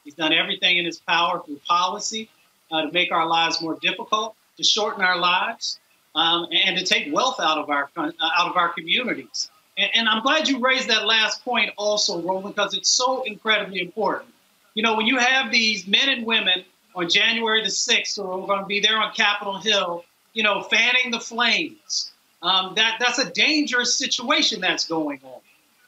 He's 0.04 0.14
done 0.14 0.34
everything 0.34 0.78
in 0.78 0.86
his 0.86 1.00
power 1.00 1.42
through 1.44 1.60
policy 1.68 2.30
uh, 2.72 2.84
to 2.84 2.92
make 2.92 3.12
our 3.12 3.28
lives 3.28 3.62
more 3.62 3.78
difficult, 3.82 4.36
to 4.58 4.64
shorten 4.64 5.04
our 5.04 5.18
lives, 5.18 5.80
um, 6.16 6.48
and 6.52 6.78
to 6.78 6.86
take 6.86 7.14
wealth 7.14 7.40
out 7.40 7.58
of 7.58 7.70
our 7.70 7.90
uh, 7.96 8.12
out 8.38 8.50
of 8.50 8.58
our 8.58 8.70
communities. 8.70 9.50
And, 9.78 9.90
and, 9.96 10.10
I'm 10.10 10.22
glad 10.22 10.50
you 10.50 10.60
raised 10.60 10.90
that 10.90 11.06
last 11.06 11.44
point 11.46 11.72
also, 11.78 12.22
Roland, 12.22 12.56
because 12.56 12.74
it's 12.74 12.90
so 12.90 13.24
incredibly 13.24 13.80
important. 13.80 14.30
You 14.74 14.84
know, 14.84 14.96
when 14.96 15.08
you 15.08 15.18
have 15.18 15.52
these 15.52 15.88
men 15.88 16.10
and 16.10 16.26
women 16.26 16.66
on 16.96 17.10
January 17.10 17.62
the 17.62 17.70
6th, 17.70 18.18
who 18.18 18.24
are 18.24 18.48
going 18.48 18.60
to 18.60 18.66
be 18.66 18.82
there 18.82 18.98
on 18.98 19.14
Capitol 19.14 19.60
Hill, 19.60 20.04
you 20.34 20.44
know, 20.44 20.62
fanning 20.62 21.12
the 21.12 21.20
flames, 21.20 22.12
um, 22.42 22.74
that 22.76 22.98
that's 23.00 23.20
a 23.20 23.30
dangerous 23.30 23.98
situation 23.98 24.62
that's 24.62 24.88
going 24.88 25.20
on. 25.24 25.42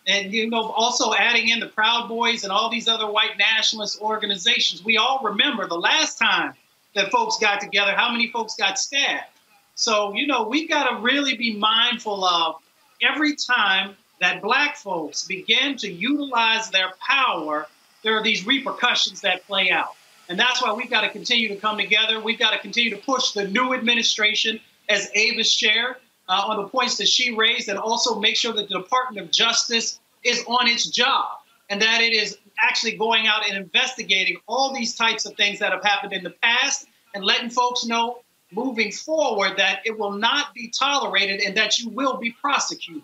And 0.06 0.34
you 0.34 0.50
know, 0.50 0.64
also 0.64 1.14
adding 1.14 1.50
in 1.50 1.60
the 1.60 1.68
Proud 1.68 2.10
Boys 2.10 2.44
and 2.44 2.52
all 2.52 2.70
these 2.70 2.88
other 2.88 3.10
white 3.10 3.38
nationalist 3.38 4.02
organizations. 4.02 4.84
We 4.84 4.98
all 4.98 5.22
remember 5.24 5.68
the 5.68 5.80
last 5.80 6.18
time 6.18 6.54
that 6.95 7.11
folks 7.11 7.38
got 7.38 7.61
together, 7.61 7.94
how 7.94 8.11
many 8.11 8.30
folks 8.32 8.56
got 8.56 8.78
stabbed. 8.78 9.28
So, 9.76 10.14
you 10.14 10.28
know, 10.28 10.48
we've 10.48 10.70
got 10.70 10.90
to 10.90 11.02
really 11.02 11.36
be 11.36 11.56
mindful 11.56 12.24
of 12.24 12.56
every 13.02 13.36
time 13.36 13.95
that 14.20 14.41
black 14.41 14.78
folks 14.78 15.26
begin 15.26 15.76
to 15.78 15.91
utilize 15.91 16.70
their 16.70 16.91
power, 16.99 17.68
there 18.03 18.15
are 18.15 18.24
these 18.24 18.45
repercussions 18.45 19.22
that 19.22 19.45
play 19.48 19.72
out. 19.72 19.95
And 20.30 20.40
that's 20.40 20.61
why 20.61 20.72
we've 20.72 20.90
got 20.90 21.02
to 21.02 21.10
continue 21.10 21.49
to 21.49 21.56
come 21.56 21.78
together. 21.78 22.20
We've 22.20 22.40
got 22.40 22.52
to 22.52 22.60
continue 22.60 22.91
to 22.91 22.98
push 22.98 23.32
the 23.32 23.48
new 23.48 23.74
administration, 23.74 24.60
as 24.88 25.10
Avis 25.15 25.52
shared, 25.52 25.95
uh, 26.30 26.44
on 26.48 26.57
the 26.57 26.68
points 26.70 26.98
that 26.98 27.07
she 27.07 27.36
raised, 27.36 27.68
and 27.68 27.78
also 27.78 28.20
make 28.20 28.38
sure 28.38 28.53
that 28.53 28.70
the 28.70 28.80
Department 28.80 29.26
of 29.26 29.32
Justice 29.32 29.99
is 30.24 30.44
on 30.48 30.68
its 30.68 30.90
job 30.90 31.43
and 31.69 31.81
that 31.81 32.02
it 32.02 32.14
is 32.14 32.38
actually 32.60 32.95
going 32.98 33.27
out 33.27 33.48
and 33.48 33.57
investigating 33.57 34.38
all 34.48 34.73
these 34.73 34.95
types 34.95 35.26
of 35.26 35.35
things 35.35 35.60
that 35.60 35.72
have 35.72 35.84
happened 35.84 36.14
in 36.14 36.23
the 36.23 36.30
past 36.41 36.88
and 37.14 37.23
letting 37.23 37.49
folks 37.49 37.85
know 37.85 38.19
moving 38.52 38.91
forward 38.91 39.57
that 39.57 39.81
it 39.85 39.98
will 39.98 40.11
not 40.11 40.53
be 40.53 40.69
tolerated 40.69 41.41
and 41.41 41.57
that 41.57 41.80
you 41.80 41.90
will 41.90 42.18
be 42.18 42.31
prosecuted. 42.31 43.03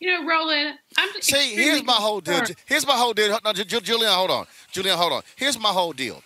You 0.00 0.08
know, 0.08 0.26
Roland, 0.26 0.78
I'm 0.96 1.10
see. 1.20 1.54
Here's 1.54 1.84
my 1.84 1.92
whole 1.92 2.20
deal. 2.20 2.42
Here's 2.64 2.86
my 2.86 2.94
whole 2.94 3.12
deal. 3.12 3.38
No, 3.44 3.52
Julian, 3.52 4.10
hold 4.10 4.30
on. 4.30 4.46
Julian, 4.72 4.96
hold 4.96 5.12
on. 5.12 5.22
Here's 5.36 5.58
my 5.58 5.68
whole 5.68 5.92
deal. 5.92 6.22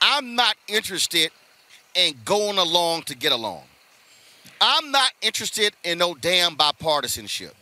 I'm 0.00 0.34
not 0.34 0.56
interested 0.66 1.30
in 1.94 2.14
going 2.24 2.58
along 2.58 3.02
to 3.02 3.16
get 3.16 3.30
along. 3.30 3.62
I'm 4.60 4.90
not 4.90 5.12
interested 5.22 5.74
in 5.84 5.98
no 5.98 6.14
damn 6.14 6.56
bipartisanship. 6.56 7.52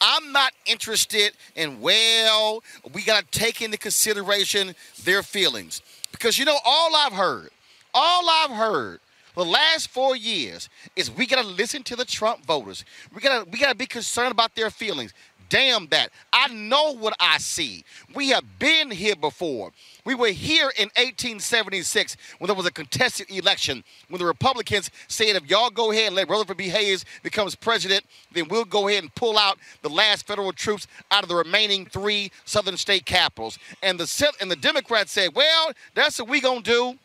I'm 0.00 0.32
not 0.32 0.52
interested 0.66 1.32
in, 1.54 1.80
well, 1.80 2.62
we 2.92 3.02
got 3.02 3.30
to 3.30 3.38
take 3.38 3.62
into 3.62 3.76
consideration 3.76 4.74
their 5.04 5.22
feelings. 5.22 5.82
Because 6.12 6.38
you 6.38 6.44
know, 6.44 6.58
all 6.64 6.94
I've 6.96 7.12
heard, 7.12 7.50
all 7.94 8.28
I've 8.28 8.50
heard 8.50 9.00
the 9.36 9.44
last 9.44 9.88
four 9.88 10.16
years 10.16 10.68
is 10.96 11.10
we 11.10 11.26
gotta 11.26 11.46
listen 11.46 11.82
to 11.84 11.96
the 11.96 12.04
Trump 12.04 12.44
voters. 12.44 12.84
We 13.14 13.20
gotta 13.20 13.48
we 13.48 13.58
gotta 13.58 13.76
be 13.76 13.86
concerned 13.86 14.32
about 14.32 14.54
their 14.54 14.70
feelings. 14.70 15.14
Damn 15.50 15.88
that. 15.88 16.10
I 16.32 16.48
know 16.48 16.94
what 16.94 17.12
I 17.20 17.36
see. 17.38 17.84
We 18.14 18.30
have 18.30 18.44
been 18.58 18.90
here 18.90 19.16
before. 19.16 19.72
We 20.06 20.14
were 20.14 20.28
here 20.28 20.72
in 20.78 20.86
1876 20.96 22.16
when 22.38 22.46
there 22.46 22.54
was 22.54 22.66
a 22.66 22.70
contested 22.70 23.30
election, 23.30 23.84
when 24.08 24.20
the 24.20 24.26
Republicans 24.26 24.90
said, 25.08 25.36
if 25.36 25.50
y'all 25.50 25.68
go 25.68 25.90
ahead 25.90 26.06
and 26.06 26.16
let 26.16 26.28
Rutherford 26.30 26.56
B. 26.56 26.68
Hayes 26.68 27.04
becomes 27.22 27.54
president, 27.54 28.04
then 28.32 28.46
we'll 28.48 28.64
go 28.64 28.88
ahead 28.88 29.02
and 29.02 29.14
pull 29.14 29.36
out 29.36 29.58
the 29.82 29.90
last 29.90 30.26
federal 30.26 30.52
troops 30.52 30.86
out 31.10 31.24
of 31.24 31.28
the 31.28 31.34
remaining 31.34 31.84
three 31.84 32.30
southern 32.44 32.76
state 32.76 33.04
capitals. 33.04 33.58
And 33.82 33.98
the, 33.98 34.32
and 34.40 34.50
the 34.50 34.56
Democrats 34.56 35.12
said, 35.12 35.34
well, 35.34 35.72
that's 35.94 36.18
what 36.20 36.28
we 36.28 36.40
going 36.40 36.62
to 36.62 36.70
do 36.70 36.98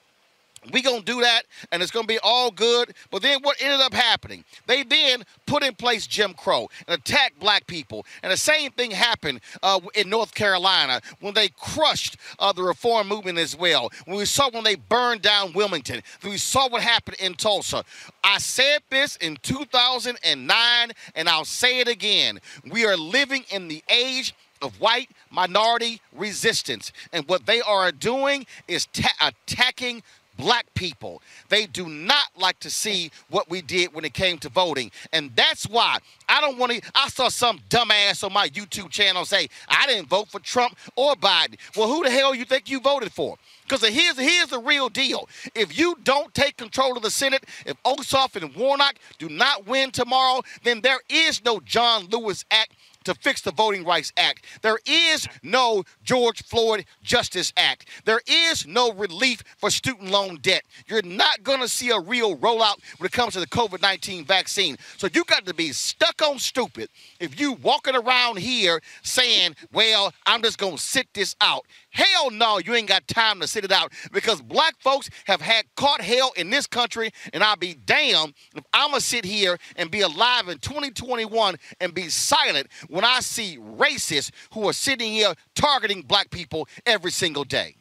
we 0.72 0.82
gonna 0.82 1.02
do 1.02 1.22
that 1.22 1.44
and 1.72 1.82
it's 1.82 1.92
gonna 1.92 2.08
be 2.08 2.20
all 2.24 2.52
good. 2.52 2.94
But 3.12 3.22
then 3.22 3.40
what 3.42 3.58
ended 3.62 3.82
up 3.82 3.94
happening? 3.94 4.44
They 4.68 4.84
then 4.84 5.24
put 5.46 5.64
in 5.64 5.76
place 5.76 6.08
jim 6.08 6.34
crow 6.34 6.70
and 6.88 7.00
attacked 7.00 7.40
black 7.40 7.68
people. 7.68 8.06
And 8.24 8.32
the 8.32 8.38
same 8.38 8.72
thing 8.72 8.92
happened 8.92 9.42
uh, 9.64 9.80
in 9.94 10.10
north 10.10 10.34
carolina 10.34 11.02
when 11.20 11.34
they 11.34 11.50
crushed 11.50 12.18
uh, 12.40 12.52
the 12.54 12.64
reform 12.64 13.08
movement 13.08 13.38
as 13.38 13.56
well. 13.56 13.90
When 14.06 14.18
we 14.18 14.26
saw 14.26 14.50
when 14.50 14.64
they 14.64 14.76
burned 14.76 15.22
down 15.22 15.54
wilmington 15.54 16.02
we 16.24 16.38
saw 16.38 16.70
what 16.70 16.82
happened 16.82 17.18
in 17.20 17.34
tulsa. 17.34 17.84
I 18.24 18.38
said 18.40 18.80
this 18.90 19.16
in 19.18 19.38
2009 19.42 20.92
and 21.16 21.30
i'll 21.30 21.46
say 21.46 21.80
it 21.80 21.88
again. 21.88 22.40
We 22.70 22.86
are 22.86 22.98
living 22.98 23.46
in 23.52 23.68
the 23.68 23.84
age 23.90 24.34
of 24.62 24.80
white 24.80 25.10
minority 25.30 26.02
resistance. 26.14 26.92
And 27.14 27.28
what 27.28 27.46
they 27.46 27.62
are 27.62 27.92
doing 27.92 28.46
is 28.68 28.88
ta- 28.88 29.32
attacking 29.48 30.04
black 30.38 30.66
people. 30.74 31.22
They 31.50 31.66
do 31.66 31.88
not 31.88 32.28
like 32.38 32.60
to 32.62 32.70
see 32.70 33.12
what 33.30 33.50
we 33.50 33.62
did 33.62 33.94
when 33.94 34.06
it 34.06 34.14
came 34.14 34.38
to 34.40 34.50
voting. 34.50 34.92
And 35.14 35.32
that's 35.36 35.68
why 35.68 36.00
I 36.28 36.42
don't 36.42 36.58
want 36.58 36.74
to. 36.74 36.82
I 36.94 37.10
saw 37.10 37.30
some 37.30 37.60
dumbass 37.70 38.24
on 38.24 38.34
my 38.34 38.50
YouTube 38.50 38.90
channel 38.90 39.26
say, 39.26 39.50
I 39.68 39.88
didn't 39.88 40.08
vote 40.08 40.30
for 40.30 40.40
Trump 40.40 40.78
or 40.96 41.16
Biden. 41.16 41.58
Well, 41.76 41.88
who 41.88 42.04
the 42.04 42.12
hell 42.12 42.36
you 42.36 42.46
think 42.46 42.70
you 42.70 42.80
voted 42.80 43.12
for? 43.12 43.38
Because 43.64 43.88
here's, 43.88 44.18
here's 44.18 44.50
the 44.50 44.60
real 44.60 44.90
deal. 44.90 45.28
If 45.56 45.78
you 45.78 45.98
don't 46.04 46.34
take 46.34 46.58
control 46.58 46.96
of 46.96 47.04
the 47.04 47.10
Senate, 47.10 47.46
if 47.66 47.82
Ossoff 47.84 48.36
and 48.36 48.56
Warnock 48.56 48.96
do 49.18 49.28
not 49.28 49.66
win 49.66 49.92
tomorrow, 49.92 50.44
then 50.64 50.82
there 50.82 51.00
is 51.10 51.44
no 51.44 51.60
John 51.60 52.06
Lewis 52.12 52.46
Act 52.52 52.74
to 53.06 53.16
fix 53.16 53.42
the 53.42 53.52
Voting 53.52 53.86
Rights 53.86 54.12
Act. 54.18 54.46
There 54.62 54.80
is 54.86 55.28
no 55.42 55.84
George 56.04 56.44
Floyd 56.44 56.86
Justice 57.04 57.54
Act. 57.58 57.88
There 58.06 58.22
is 58.28 58.68
no 58.68 58.92
relief 58.92 59.44
for 59.58 59.70
student 59.70 60.12
loan 60.12 60.40
debt. 60.42 60.64
You're 60.88 61.02
not 61.02 61.44
going 61.44 61.62
to 61.62 61.68
see 61.68 61.90
a 61.92 62.00
real 62.00 62.38
rollout 62.38 62.80
when 62.98 63.08
it 63.08 63.12
comes 63.12 63.34
to 63.34 63.40
the 63.40 63.48
COVID 63.48 63.82
19 63.82 64.26
vaccine. 64.26 64.78
So 64.98 65.08
you 65.14 65.24
got 65.24 65.46
to 65.46 65.54
be 65.54 65.72
stuck 65.72 66.22
on 66.22 66.40
stupid 66.40 66.90
if 67.20 67.40
you 67.40 67.54
walking 67.54 67.96
around 67.96 68.38
here 68.38 68.82
saying, 69.02 69.56
well, 69.72 70.14
I'm 70.26 70.42
just 70.42 70.58
going 70.58 70.76
to 70.76 70.82
sit 70.82 71.08
this 71.14 71.36
out. 71.42 71.66
Hell 71.96 72.30
no, 72.30 72.60
you 72.60 72.76
ain't 72.76 72.90
got 72.90 73.08
time 73.08 73.40
to 73.40 73.48
sit 73.48 73.64
it 73.64 73.72
out 73.72 73.94
because 74.12 74.42
black 74.42 74.76
folks 74.80 75.10
have 75.28 75.40
had 75.40 75.64
caught 75.78 76.02
hell 76.02 76.34
in 76.36 76.50
this 76.50 76.68
country, 76.68 77.10
and 77.32 77.42
I'll 77.42 77.56
be 77.56 77.74
damned 77.74 78.34
if 78.54 78.66
I'm 78.74 78.90
gonna 78.90 79.00
sit 79.00 79.24
here 79.24 79.58
and 79.78 79.90
be 79.90 80.02
alive 80.02 80.50
in 80.50 80.58
2021 80.58 81.56
and 81.80 81.94
be 81.94 82.10
silent 82.10 82.68
when 82.90 83.06
I 83.06 83.22
see 83.22 83.58
racists 83.58 84.32
who 84.54 84.68
are 84.68 84.74
sitting 84.74 85.14
here 85.14 85.34
targeting 85.56 86.02
black 86.02 86.32
people 86.32 86.68
every 86.86 87.12
single 87.12 87.46
day. 87.46 87.78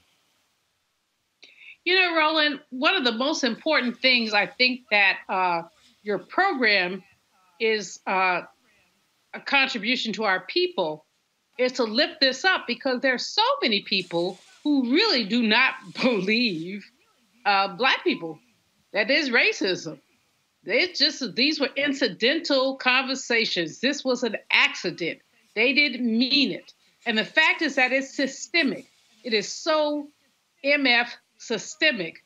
You 1.84 1.96
know, 1.96 2.16
Roland, 2.16 2.60
one 2.70 2.94
of 2.94 3.02
the 3.02 3.12
most 3.12 3.42
important 3.42 3.98
things 3.98 4.32
I 4.32 4.46
think 4.46 4.82
that 4.92 5.18
uh, 5.28 5.62
your 6.04 6.20
program 6.20 7.02
is 7.58 7.98
uh, 8.06 8.42
a 9.34 9.40
contribution 9.40 10.12
to 10.12 10.22
our 10.22 10.46
people 10.46 11.03
is 11.58 11.72
to 11.72 11.84
lift 11.84 12.20
this 12.20 12.44
up 12.44 12.66
because 12.66 13.00
there's 13.00 13.26
so 13.26 13.42
many 13.62 13.82
people 13.82 14.38
who 14.62 14.92
really 14.92 15.24
do 15.24 15.42
not 15.42 15.74
believe 16.02 16.84
uh, 17.44 17.68
black 17.68 18.02
people 18.04 18.38
that 18.92 19.08
there's 19.08 19.30
racism. 19.30 19.98
It's 20.64 20.98
just 20.98 21.34
these 21.34 21.60
were 21.60 21.68
incidental 21.76 22.76
conversations. 22.76 23.80
This 23.80 24.02
was 24.02 24.22
an 24.22 24.36
accident. 24.50 25.20
They 25.54 25.74
didn't 25.74 26.06
mean 26.06 26.52
it. 26.52 26.72
And 27.06 27.18
the 27.18 27.24
fact 27.24 27.60
is 27.60 27.74
that 27.74 27.92
it's 27.92 28.16
systemic. 28.16 28.86
It 29.22 29.34
is 29.34 29.52
so 29.52 30.08
MF 30.64 31.08
systemic. 31.36 32.24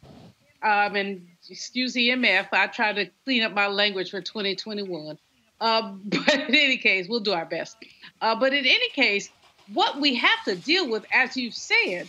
Um, 0.62 0.96
and 0.96 1.28
excuse 1.48 1.92
the 1.94 2.10
MF, 2.10 2.48
I 2.52 2.68
try 2.68 2.92
to 2.92 3.10
clean 3.24 3.42
up 3.42 3.52
my 3.52 3.66
language 3.66 4.10
for 4.10 4.20
2021. 4.20 5.18
Uh, 5.60 5.92
but 6.04 6.34
in 6.34 6.54
any 6.54 6.76
case, 6.76 7.08
we'll 7.08 7.20
do 7.20 7.32
our 7.32 7.46
best. 7.46 7.76
Uh, 8.20 8.34
but 8.34 8.52
in 8.52 8.64
any 8.64 8.88
case, 8.90 9.30
what 9.72 10.00
we 10.00 10.14
have 10.14 10.44
to 10.44 10.56
deal 10.56 10.88
with, 10.88 11.04
as 11.12 11.36
you've 11.36 11.54
said, 11.54 12.08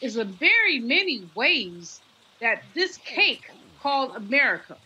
is 0.00 0.16
in 0.16 0.32
very 0.32 0.78
many 0.78 1.28
ways 1.34 2.00
that 2.40 2.62
this 2.74 2.96
cake 2.98 3.50
called 3.80 4.14
America 4.16 4.76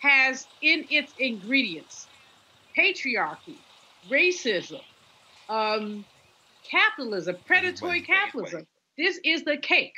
has 0.00 0.46
in 0.62 0.84
its 0.90 1.12
ingredients 1.18 2.06
patriarchy, 2.76 3.56
racism, 4.10 4.82
um, 5.48 6.04
capitalism, 6.68 7.36
predatory 7.46 8.02
capitalism. 8.02 8.66
This 8.98 9.18
is 9.24 9.44
the 9.44 9.56
cake 9.56 9.94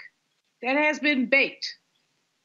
that 0.63 0.77
has 0.77 0.99
been 0.99 1.27
baked. 1.27 1.75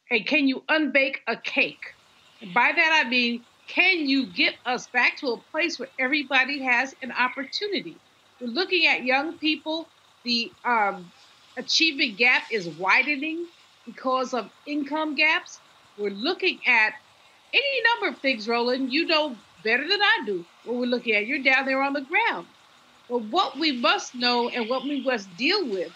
And 0.10 0.26
can 0.26 0.48
you 0.48 0.64
unbake 0.70 1.22
a 1.28 1.38
cake? 1.38 1.94
And 2.42 2.54
by 2.54 2.72
that 2.76 3.04
I 3.06 3.10
mean, 3.10 3.44
can 3.68 4.08
you 4.08 4.26
get 4.26 4.56
us 4.66 4.88
back 4.88 5.18
to 5.18 5.28
a 5.28 5.38
place 5.52 5.80
where 5.80 5.90
everybody 6.00 6.62
has 6.64 6.96
an 7.02 7.12
opportunity? 7.12 7.96
We're 8.40 8.48
looking 8.48 8.88
at 8.88 9.04
young 9.04 9.38
people. 9.38 9.88
The 10.24 10.52
um, 10.66 11.12
achievement 11.58 12.18
gap 12.18 12.44
is 12.52 12.68
widening 12.68 13.46
because 13.86 14.34
of 14.34 14.50
income 14.66 15.16
gaps. 15.16 15.60
We're 15.98 16.12
looking 16.12 16.60
at 16.66 16.94
any 17.54 17.82
number 17.94 18.16
of 18.16 18.22
things, 18.22 18.48
Roland. 18.48 18.92
You 18.92 19.08
know 19.08 19.36
better 19.64 19.88
than 19.88 20.02
I 20.02 20.20
do 20.26 20.46
what 20.66 20.78
we're 20.78 20.86
looking 20.86 21.16
at. 21.16 21.28
You're 21.28 21.44
down 21.44 21.66
there 21.66 21.82
on 21.82 21.94
the 21.94 22.02
ground. 22.02 22.48
But 23.10 23.22
what 23.24 23.58
we 23.58 23.72
must 23.74 24.16
know 24.16 24.50
and 24.50 24.70
what 24.70 24.84
we 24.84 25.02
must 25.02 25.36
deal 25.38 25.66
with 25.68 25.92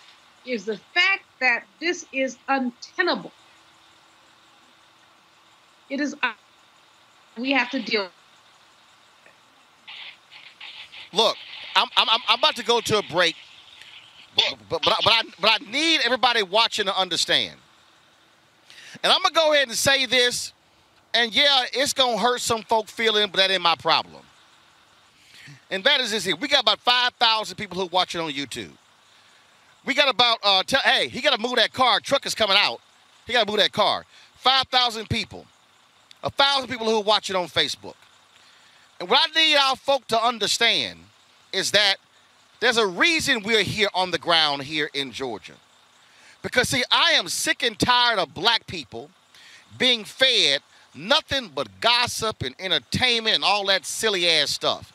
is 0.46 0.66
the 0.66 0.78
fact 0.94 1.24
that 1.40 1.64
this 1.80 2.06
is 2.14 2.38
untenable. 2.48 3.32
It 5.90 6.00
is, 6.00 6.16
we 7.38 7.52
have 7.52 7.70
to 7.72 7.82
deal. 7.82 8.10
Look, 11.14 11.36
I'm, 11.76 11.88
I'm, 11.96 12.08
I'm 12.28 12.40
about 12.40 12.56
to 12.58 12.64
go 12.64 12.82
to 12.82 12.98
a 12.98 13.04
break, 13.04 13.36
but, 14.36 14.58
but, 14.70 14.82
but, 14.84 15.08
I, 15.08 15.22
but 15.40 15.50
I 15.50 15.72
need 15.72 16.02
everybody 16.04 16.44
watching 16.44 16.86
to 16.86 16.98
understand. 16.98 17.58
And 19.04 19.12
I'm 19.12 19.22
going 19.22 19.34
to 19.34 19.40
go 19.40 19.54
ahead 19.54 19.68
and 19.68 19.78
say 19.78 20.06
this, 20.06 20.54
and 21.14 21.34
yeah, 21.34 21.66
it's 21.74 21.94
going 21.94 22.18
to 22.18 22.22
hurt 22.22 22.42
some 22.42 22.64
folk 22.64 22.88
feeling, 22.88 23.30
but 23.32 23.38
that 23.38 23.52
ain't 23.52 23.62
my 23.62 23.76
problem. 23.76 24.24
And 25.70 25.84
that 25.84 26.02
is 26.02 26.12
this 26.12 26.26
here. 26.26 26.36
We 26.36 26.48
got 26.48 26.62
about 26.62 26.80
5,000 26.80 27.56
people 27.56 27.78
who 27.80 27.88
watch 27.88 28.16
it 28.16 28.20
on 28.20 28.32
YouTube. 28.32 28.72
We 29.86 29.94
got 29.94 30.10
about, 30.10 30.40
uh, 30.44 30.64
hey, 30.84 31.08
he 31.08 31.22
got 31.22 31.34
to 31.34 31.42
move 31.42 31.56
that 31.56 31.74
car. 31.74 32.00
Truck 32.00 32.26
is 32.26 32.36
coming 32.36 32.58
out. 32.60 32.80
He 33.26 33.34
got 33.34 33.46
to 33.46 33.52
move 33.52 33.60
that 33.60 33.72
car. 33.72 34.06
5,000 34.38 35.10
people. 35.10 35.46
A 36.24 36.30
thousand 36.30 36.70
people 36.70 36.90
who 36.90 37.00
watch 37.02 37.30
it 37.30 37.36
on 37.36 37.48
Facebook. 37.48 37.96
And 39.00 39.10
what 39.10 39.20
I 39.30 39.40
need 39.40 39.56
our 39.56 39.76
folk 39.76 40.08
to 40.08 40.22
understand 40.22 41.00
is 41.54 41.72
that 41.72 41.98
there's 42.60 42.78
a 42.78 42.88
reason 42.88 43.44
we're 43.44 43.64
here 43.64 43.90
on 43.94 44.12
the 44.12 44.18
ground 44.18 44.64
here 44.64 44.90
in 44.94 45.12
Georgia. 45.12 45.54
Because, 46.42 46.70
see, 46.70 46.84
I 46.92 47.12
am 47.12 47.28
sick 47.28 47.62
and 47.64 47.78
tired 47.78 48.20
of 48.20 48.34
black 48.34 48.66
people 48.68 49.10
being 49.78 50.04
fed 50.04 50.62
nothing 50.98 51.52
but 51.54 51.68
gossip 51.80 52.42
and 52.44 52.56
entertainment 52.60 53.36
and 53.36 53.44
all 53.44 53.66
that 53.68 53.86
silly 53.86 54.28
ass 54.28 54.50
stuff. 54.50 54.94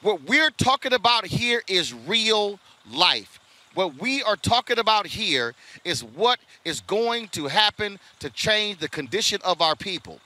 What 0.00 0.22
we're 0.24 0.50
talking 0.50 0.92
about 0.92 1.26
here 1.26 1.62
is 1.66 1.92
real 1.92 2.58
life. 2.90 3.40
What 3.74 4.00
we 4.00 4.22
are 4.22 4.36
talking 4.36 4.78
about 4.78 5.06
here 5.06 5.54
is 5.84 6.04
what 6.04 6.38
is 6.64 6.80
going 6.80 7.28
to 7.28 7.46
happen 7.46 7.98
to 8.18 8.28
change 8.30 8.78
the 8.78 8.88
condition 8.88 9.40
of 9.44 9.62
our 9.62 9.74
people. 9.74 10.20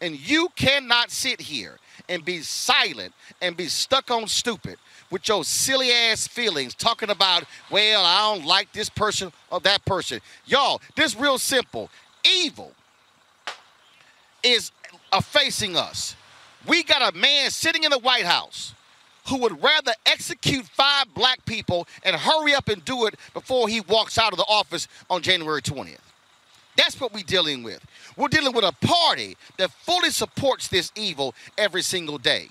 And 0.00 0.18
you 0.18 0.48
cannot 0.56 1.10
sit 1.10 1.40
here 1.40 1.78
and 2.08 2.24
be 2.24 2.40
silent 2.40 3.12
and 3.40 3.56
be 3.56 3.66
stuck 3.66 4.10
on 4.10 4.26
stupid 4.28 4.76
with 5.10 5.28
your 5.28 5.44
silly 5.44 5.90
ass 5.90 6.26
feelings 6.26 6.74
talking 6.74 7.10
about, 7.10 7.44
well, 7.70 8.04
I 8.04 8.34
don't 8.34 8.46
like 8.46 8.72
this 8.72 8.90
person 8.90 9.32
or 9.50 9.60
that 9.60 9.84
person. 9.84 10.20
Y'all, 10.46 10.80
this 10.96 11.16
real 11.16 11.38
simple. 11.38 11.90
Evil 12.24 12.72
is 14.42 14.72
uh, 15.12 15.20
facing 15.20 15.76
us. 15.76 16.16
We 16.66 16.82
got 16.82 17.14
a 17.14 17.16
man 17.16 17.50
sitting 17.50 17.84
in 17.84 17.90
the 17.90 17.98
White 17.98 18.24
House 18.24 18.74
who 19.28 19.38
would 19.38 19.62
rather 19.62 19.92
execute 20.04 20.64
five 20.66 21.06
black 21.14 21.44
people 21.46 21.86
and 22.04 22.14
hurry 22.16 22.54
up 22.54 22.68
and 22.68 22.84
do 22.84 23.06
it 23.06 23.14
before 23.34 23.68
he 23.68 23.80
walks 23.80 24.18
out 24.18 24.32
of 24.32 24.38
the 24.38 24.44
office 24.44 24.88
on 25.10 25.22
January 25.22 25.62
20th. 25.62 25.98
That's 26.76 27.00
what 27.00 27.12
we're 27.12 27.24
dealing 27.24 27.62
with. 27.62 27.84
We're 28.16 28.28
dealing 28.28 28.54
with 28.54 28.64
a 28.64 28.72
party 28.86 29.36
that 29.58 29.70
fully 29.70 30.10
supports 30.10 30.68
this 30.68 30.92
evil 30.94 31.34
every 31.56 31.82
single 31.82 32.18
day. 32.18 32.48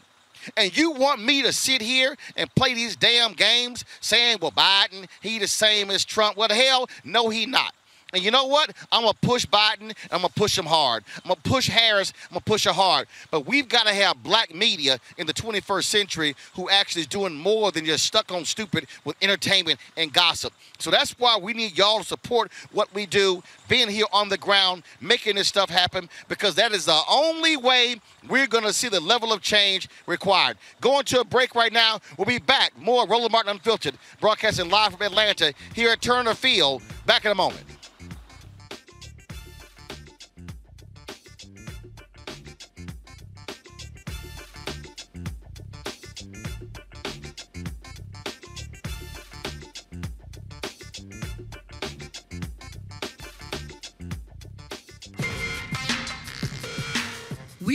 And 0.57 0.75
you 0.75 0.91
want 0.91 1.23
me 1.23 1.41
to 1.41 1.51
sit 1.51 1.81
here 1.81 2.15
and 2.35 2.53
play 2.55 2.73
these 2.73 2.95
damn 2.95 3.33
games 3.33 3.83
saying, 3.99 4.37
well, 4.41 4.51
Biden, 4.51 5.07
he 5.21 5.39
the 5.39 5.47
same 5.47 5.89
as 5.89 6.05
Trump. 6.05 6.37
What 6.37 6.49
the 6.49 6.55
hell? 6.55 6.87
No, 7.03 7.29
he 7.29 7.45
not. 7.45 7.73
And 8.13 8.23
you 8.23 8.31
know 8.31 8.45
what? 8.45 8.71
I'm 8.91 9.01
going 9.01 9.13
to 9.13 9.27
push 9.27 9.45
Biden. 9.45 9.93
I'm 10.11 10.21
going 10.21 10.29
to 10.29 10.39
push 10.39 10.57
him 10.57 10.65
hard. 10.65 11.03
I'm 11.17 11.29
going 11.29 11.39
to 11.41 11.49
push 11.49 11.67
Harris. 11.67 12.13
I'm 12.29 12.35
going 12.35 12.41
to 12.41 12.45
push 12.45 12.65
her 12.65 12.71
hard. 12.71 13.07
But 13.31 13.45
we've 13.45 13.67
got 13.67 13.87
to 13.87 13.93
have 13.93 14.21
black 14.23 14.53
media 14.53 14.99
in 15.17 15.27
the 15.27 15.33
21st 15.33 15.83
century 15.83 16.35
who 16.53 16.69
actually 16.69 17.01
is 17.01 17.07
doing 17.07 17.33
more 17.33 17.71
than 17.71 17.83
just 17.83 18.05
stuck 18.05 18.31
on 18.31 18.45
stupid 18.45 18.85
with 19.03 19.17
entertainment 19.21 19.79
and 19.97 20.13
gossip. 20.13 20.53
So 20.77 20.91
that's 20.91 21.17
why 21.19 21.37
we 21.37 21.53
need 21.53 21.77
y'all 21.77 21.99
to 21.99 22.05
support 22.05 22.51
what 22.71 22.93
we 22.93 23.05
do, 23.05 23.43
being 23.67 23.89
here 23.89 24.05
on 24.13 24.29
the 24.29 24.37
ground, 24.37 24.83
making 25.01 25.35
this 25.35 25.47
stuff 25.47 25.69
happen, 25.69 26.07
because 26.27 26.55
that 26.55 26.71
is 26.73 26.85
the 26.85 27.01
only 27.09 27.57
way 27.57 27.99
we're 28.29 28.47
going 28.47 28.63
to 28.63 28.73
see 28.73 28.87
the 28.87 28.99
level 28.99 29.33
of 29.33 29.41
change 29.41 29.89
required. 30.05 30.57
Going 30.79 31.05
to 31.05 31.21
a 31.21 31.25
break 31.25 31.55
right 31.55 31.73
now. 31.73 31.99
We'll 32.17 32.25
be 32.25 32.39
back. 32.39 32.77
More 32.79 33.07
Roland 33.07 33.31
Martin 33.31 33.51
Unfiltered, 33.51 33.95
broadcasting 34.21 34.69
live 34.69 34.93
from 34.93 35.01
Atlanta 35.01 35.53
here 35.73 35.89
at 35.89 36.01
Turner 36.01 36.33
Field. 36.33 36.81
Back 37.05 37.25
in 37.25 37.31
a 37.31 37.35
moment. 37.35 37.74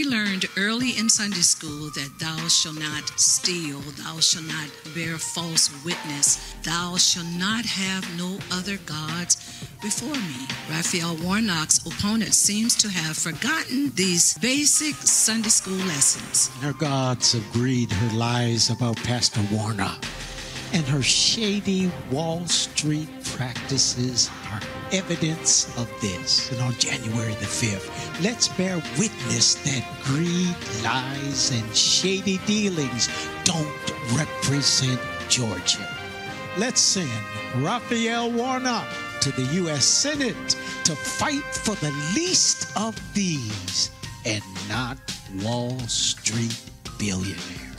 We 0.01 0.07
learned 0.07 0.47
early 0.57 0.97
in 0.99 1.11
Sunday 1.11 1.43
school 1.43 1.91
that 1.91 2.11
thou 2.19 2.49
shalt 2.49 2.79
not 2.79 3.21
steal, 3.21 3.81
thou 4.03 4.19
shalt 4.21 4.47
not 4.47 4.71
bear 4.95 5.19
false 5.19 5.69
witness, 5.85 6.55
thou 6.63 6.97
shalt 6.97 7.27
not 7.37 7.67
have 7.67 8.09
no 8.17 8.39
other 8.51 8.79
gods 8.87 9.37
before 9.83 10.15
me. 10.15 10.47
Raphael 10.71 11.17
Warnock's 11.17 11.85
opponent 11.87 12.33
seems 12.33 12.75
to 12.77 12.89
have 12.89 13.19
forgotten 13.19 13.91
these 13.95 14.39
basic 14.39 14.95
Sunday 14.95 15.51
school 15.51 15.85
lessons. 15.85 16.49
Her 16.63 16.73
gods 16.73 17.35
of 17.35 17.45
greed, 17.53 17.93
her 17.93 18.17
lies 18.17 18.71
about 18.71 18.97
Pastor 19.05 19.43
Warnock, 19.53 20.03
and 20.73 20.87
her 20.87 21.03
shady 21.03 21.93
Wall 22.11 22.47
Street 22.47 23.11
practices 23.37 24.31
are 24.53 24.61
evidence 24.93 25.77
of 25.79 25.89
this. 26.01 26.51
And 26.53 26.61
on 26.61 26.73
January 26.75 27.35
the 27.35 27.47
5th, 27.47 28.23
let's 28.23 28.49
bear 28.49 28.77
witness 28.99 29.55
that 29.65 29.85
greed, 30.05 30.55
lies, 30.85 31.51
and 31.53 31.77
shady 31.77 32.39
dealings 32.47 33.09
don't 33.45 34.17
represent 34.17 35.01
Georgia. 35.29 35.87
Let's 36.59 36.81
send 36.81 37.11
Raphael 37.57 38.31
Warnock 38.31 38.87
to 39.21 39.31
the 39.33 39.45
U.S. 39.63 39.85
Senate 39.85 40.57
to 40.85 40.95
fight 40.95 41.43
for 41.43 41.75
the 41.77 41.93
least 42.15 42.77
of 42.77 42.99
these 43.15 43.91
and 44.25 44.43
not 44.69 44.99
Wall 45.43 45.79
Street 45.81 46.59
billionaires. 46.99 47.70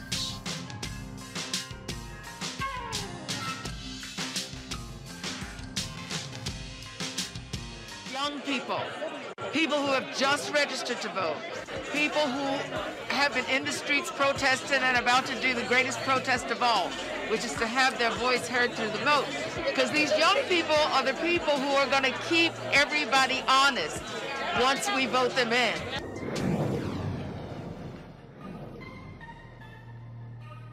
People, 8.71 8.85
people 9.51 9.77
who 9.77 9.91
have 9.91 10.17
just 10.17 10.53
registered 10.53 11.01
to 11.01 11.09
vote, 11.09 11.35
people 11.91 12.21
who 12.21 12.57
have 13.13 13.33
been 13.33 13.45
in 13.45 13.65
the 13.65 13.71
streets 13.71 14.11
protesting 14.11 14.81
and 14.81 14.97
about 14.97 15.25
to 15.25 15.35
do 15.41 15.53
the 15.53 15.63
greatest 15.63 15.99
protest 16.01 16.51
of 16.51 16.61
all. 16.63 16.89
which 17.29 17.45
is 17.45 17.53
to 17.53 17.65
have 17.65 17.97
their 17.97 18.11
voice 18.11 18.45
heard 18.45 18.73
through 18.73 18.89
the 18.89 18.97
vote. 19.05 19.25
Because 19.65 19.89
these 19.91 20.11
young 20.17 20.35
people 20.49 20.75
are 20.91 21.01
the 21.01 21.13
people 21.13 21.53
who 21.53 21.71
are 21.75 21.87
going 21.87 22.03
to 22.03 22.19
keep 22.27 22.51
everybody 22.73 23.41
honest 23.47 24.03
once 24.59 24.89
we 24.93 25.05
vote 25.05 25.33
them 25.33 25.53
in. 25.53 25.73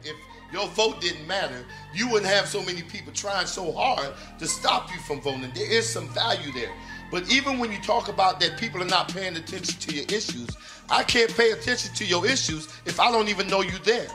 If 0.03 0.17
your 0.51 0.67
vote 0.67 0.99
didn't 0.99 1.25
matter, 1.27 1.65
you 1.93 2.09
wouldn't 2.09 2.29
have 2.29 2.45
so 2.45 2.61
many 2.61 2.81
people 2.81 3.13
trying 3.13 3.47
so 3.47 3.71
hard 3.71 4.13
to 4.37 4.45
stop 4.45 4.91
you 4.93 4.99
from 4.99 5.21
voting. 5.21 5.49
There 5.55 5.71
is 5.71 5.87
some 5.87 6.09
value 6.09 6.51
there. 6.51 6.73
But 7.11 7.31
even 7.31 7.59
when 7.59 7.71
you 7.71 7.79
talk 7.79 8.07
about 8.07 8.39
that 8.39 8.57
people 8.57 8.81
are 8.81 8.87
not 8.87 9.13
paying 9.13 9.35
attention 9.35 9.79
to 9.79 9.95
your 9.95 10.05
issues, 10.05 10.49
I 10.89 11.03
can't 11.03 11.35
pay 11.35 11.51
attention 11.51 11.93
to 11.95 12.05
your 12.05 12.25
issues 12.25 12.67
if 12.85 12.99
I 12.99 13.11
don't 13.11 13.29
even 13.29 13.47
know 13.47 13.61
you 13.61 13.77
there. 13.83 14.07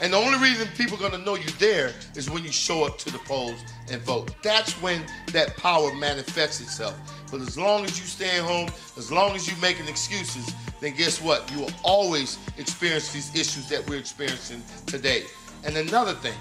And 0.00 0.12
the 0.12 0.16
only 0.16 0.38
reason 0.38 0.68
people 0.76 0.96
are 0.96 1.00
going 1.00 1.12
to 1.12 1.26
know 1.26 1.34
you 1.34 1.50
there 1.58 1.92
is 2.14 2.30
when 2.30 2.44
you 2.44 2.52
show 2.52 2.84
up 2.84 2.98
to 2.98 3.10
the 3.10 3.18
polls 3.18 3.60
and 3.90 4.00
vote. 4.02 4.32
That's 4.42 4.72
when 4.80 5.04
that 5.32 5.56
power 5.56 5.92
manifests 5.94 6.60
itself. 6.60 6.94
But 7.32 7.40
as 7.40 7.58
long 7.58 7.84
as 7.84 7.98
you 7.98 8.06
stay 8.06 8.38
at 8.38 8.44
home, 8.44 8.70
as 8.96 9.10
long 9.10 9.34
as 9.34 9.48
you're 9.48 9.58
making 9.58 9.88
excuses, 9.88 10.54
then 10.80 10.94
guess 10.94 11.20
what? 11.20 11.50
You 11.52 11.62
will 11.62 11.72
always 11.82 12.38
experience 12.58 13.12
these 13.12 13.34
issues 13.34 13.68
that 13.70 13.88
we're 13.88 13.98
experiencing 13.98 14.62
today. 14.86 15.24
And 15.64 15.76
another 15.76 16.14
thing, 16.14 16.38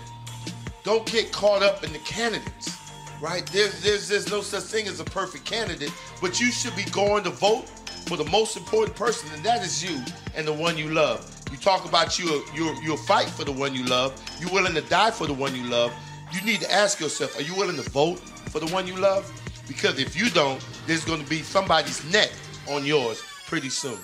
don't 0.84 1.06
get 1.12 1.32
caught 1.32 1.64
up 1.64 1.84
in 1.84 1.92
the 1.92 2.00
candidates, 2.00 2.78
right? 3.22 3.46
There's, 3.48 3.82
there's, 3.82 4.08
there's 4.08 4.30
no 4.30 4.42
such 4.42 4.64
thing 4.64 4.88
as 4.88 5.00
a 5.00 5.04
perfect 5.04 5.46
candidate, 5.46 5.92
but 6.22 6.40
you 6.40 6.52
should 6.52 6.76
be 6.76 6.84
going 6.86 7.24
to 7.24 7.30
vote 7.30 7.68
for 8.08 8.18
the 8.18 8.26
most 8.26 8.56
important 8.56 8.96
person, 8.96 9.30
and 9.34 9.44
that 9.44 9.64
is 9.64 9.84
you 9.84 10.02
and 10.36 10.48
the 10.48 10.54
one 10.54 10.78
you 10.78 10.90
love. 10.90 11.30
You 11.52 11.58
talk 11.58 11.86
about 11.86 12.20
you, 12.20 12.44
you, 12.54 12.76
you'll 12.84 12.98
fight 12.98 13.30
for 13.30 13.44
the 13.44 13.52
one 13.52 13.74
you 13.74 13.84
love. 13.86 14.22
You're 14.40 14.52
willing 14.52 14.74
to 14.76 14.82
die 14.82 15.12
for 15.12 15.28
the 15.28 15.34
one 15.34 15.56
you 15.56 15.64
love. 15.64 15.94
You 16.32 16.42
need 16.42 16.62
to 16.62 16.72
ask 16.72 17.00
yourself, 17.00 17.38
are 17.38 17.42
you 17.42 17.56
willing 17.56 17.78
to 17.78 17.90
vote 17.90 18.20
for 18.50 18.60
the 18.60 18.68
one 18.68 18.88
you 18.88 18.96
love? 18.96 19.32
Because 19.68 20.00
if 20.00 20.16
you 20.16 20.30
don't, 20.30 20.66
there's 20.86 21.04
going 21.04 21.22
to 21.22 21.30
be 21.30 21.42
somebody's 21.42 22.04
neck 22.12 22.32
on 22.70 22.86
yours 22.86 23.22
pretty 23.48 23.70
soon. 23.70 23.98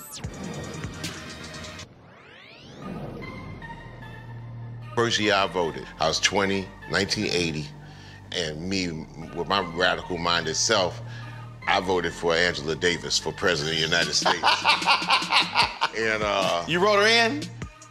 First 4.94 5.18
year 5.18 5.34
I 5.34 5.46
voted, 5.48 5.86
I 5.98 6.06
was 6.06 6.20
20, 6.20 6.62
1980, 6.88 7.68
and 8.36 8.60
me, 8.68 9.06
with 9.34 9.48
my 9.48 9.60
radical 9.60 10.18
minded 10.18 10.56
self, 10.56 11.00
I 11.66 11.80
voted 11.80 12.12
for 12.12 12.34
Angela 12.34 12.76
Davis 12.76 13.18
for 13.18 13.32
president 13.32 13.76
of 13.76 13.80
the 13.80 13.96
United 13.96 14.14
States. 14.14 14.36
and 15.98 16.22
uh, 16.22 16.64
you 16.66 16.80
wrote 16.80 17.00
her 17.00 17.06
in. 17.06 17.42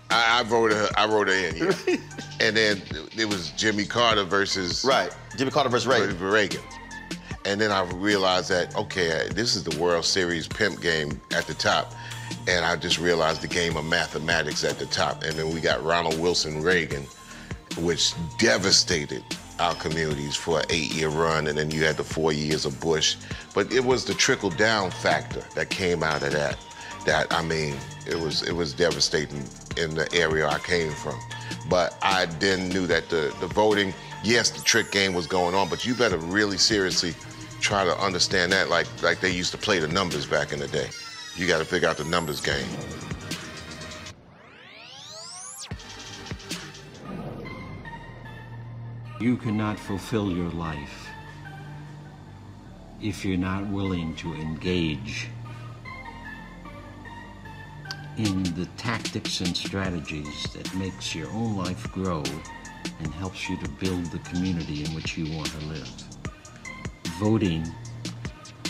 I, 0.09 0.39
I 0.39 0.43
voted 0.43 0.77
her. 0.77 0.89
I 0.95 1.07
wrote 1.07 1.27
her 1.27 1.33
in. 1.33 1.57
Yeah. 1.57 1.97
and 2.39 2.55
then 2.55 2.81
it 3.17 3.27
was 3.27 3.51
Jimmy 3.51 3.85
Carter 3.85 4.23
versus 4.23 4.85
right. 4.85 5.15
Jimmy 5.37 5.51
Carter 5.51 5.69
versus 5.69 5.87
Reagan. 5.87 6.19
Reagan. 6.19 6.61
And 7.45 7.59
then 7.59 7.71
I 7.71 7.83
realized 7.93 8.49
that 8.49 8.75
okay, 8.75 9.27
this 9.31 9.55
is 9.55 9.63
the 9.63 9.77
World 9.79 10.05
Series 10.05 10.47
pimp 10.47 10.81
game 10.81 11.19
at 11.35 11.45
the 11.45 11.53
top, 11.53 11.93
and 12.47 12.63
I 12.63 12.75
just 12.75 12.99
realized 12.99 13.41
the 13.41 13.47
game 13.47 13.75
of 13.75 13.85
mathematics 13.85 14.63
at 14.63 14.79
the 14.79 14.85
top. 14.85 15.23
And 15.23 15.33
then 15.33 15.53
we 15.53 15.59
got 15.59 15.83
Ronald 15.83 16.19
Wilson 16.19 16.61
Reagan, 16.61 17.05
which 17.77 18.13
devastated 18.37 19.23
our 19.63 19.75
communities 19.75 20.35
for 20.35 20.59
an 20.59 20.65
eight-year 20.69 21.07
run, 21.07 21.47
and 21.47 21.57
then 21.57 21.71
you 21.71 21.83
had 21.85 21.95
the 21.95 22.03
four 22.03 22.33
years 22.33 22.65
of 22.65 22.79
Bush. 22.81 23.15
But 23.53 23.71
it 23.71 23.83
was 23.83 24.03
the 24.03 24.13
trickle-down 24.13 24.91
factor 24.91 25.43
that 25.55 25.69
came 25.69 26.03
out 26.03 26.21
of 26.21 26.33
that. 26.33 26.57
That 27.05 27.33
I 27.33 27.41
mean, 27.41 27.75
it 28.05 28.19
was 28.19 28.43
it 28.43 28.53
was 28.53 28.73
devastating 28.73 29.43
in 29.77 29.95
the 29.95 30.07
area 30.13 30.47
I 30.47 30.59
came 30.59 30.91
from. 30.91 31.17
But 31.69 31.97
I 32.01 32.25
then 32.39 32.69
knew 32.69 32.87
that 32.87 33.09
the 33.09 33.33
the 33.39 33.47
voting, 33.47 33.93
yes, 34.23 34.49
the 34.49 34.61
trick 34.61 34.91
game 34.91 35.13
was 35.13 35.27
going 35.27 35.55
on, 35.55 35.69
but 35.69 35.85
you 35.85 35.95
better 35.95 36.17
really 36.17 36.57
seriously 36.57 37.13
try 37.61 37.85
to 37.85 37.97
understand 37.97 38.51
that, 38.51 38.69
like 38.69 38.87
like 39.01 39.21
they 39.21 39.31
used 39.31 39.51
to 39.51 39.57
play 39.57 39.79
the 39.79 39.87
numbers 39.87 40.25
back 40.25 40.51
in 40.51 40.59
the 40.59 40.67
day. 40.67 40.89
You 41.35 41.47
got 41.47 41.59
to 41.59 41.65
figure 41.65 41.87
out 41.87 41.97
the 41.97 42.05
numbers 42.05 42.41
game. 42.41 42.67
You 49.23 49.37
cannot 49.37 49.79
fulfill 49.79 50.29
your 50.29 50.49
life 50.49 51.07
if 53.01 53.23
you're 53.23 53.37
not 53.37 53.65
willing 53.67 54.17
to 54.17 54.33
engage 54.33 55.29
in 58.17 58.43
the 58.55 58.67
tactics 58.75 59.39
and 59.39 59.55
strategies 59.55 60.51
that 60.51 60.75
makes 60.75 61.15
your 61.15 61.29
own 61.29 61.55
life 61.55 61.89
grow 61.93 62.21
and 62.99 63.13
helps 63.13 63.49
you 63.49 63.55
to 63.59 63.69
build 63.69 64.07
the 64.07 64.19
community 64.29 64.83
in 64.83 64.93
which 64.93 65.17
you 65.17 65.33
want 65.37 65.47
to 65.51 65.65
live. 65.67 65.89
Voting 67.17 67.65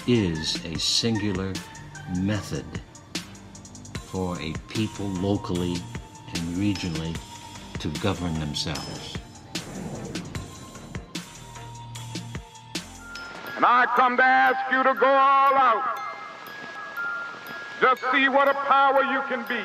is 0.06 0.64
a 0.66 0.78
singular 0.78 1.52
method 2.20 2.66
for 4.06 4.40
a 4.40 4.54
people 4.68 5.08
locally 5.08 5.78
and 6.28 6.44
regionally 6.58 7.18
to 7.80 7.88
govern 8.02 8.40
themselves. 8.40 9.18
And 13.56 13.66
I 13.66 13.86
come 13.96 14.18
to 14.18 14.24
ask 14.24 14.72
you 14.72 14.84
to 14.84 14.94
go 14.94 15.08
all 15.08 15.54
out. 15.54 16.00
Just 17.82 18.02
see 18.12 18.30
what 18.30 18.48
a 18.48 18.54
power 18.54 19.04
you 19.04 19.22
can 19.28 19.46
be. 19.48 19.62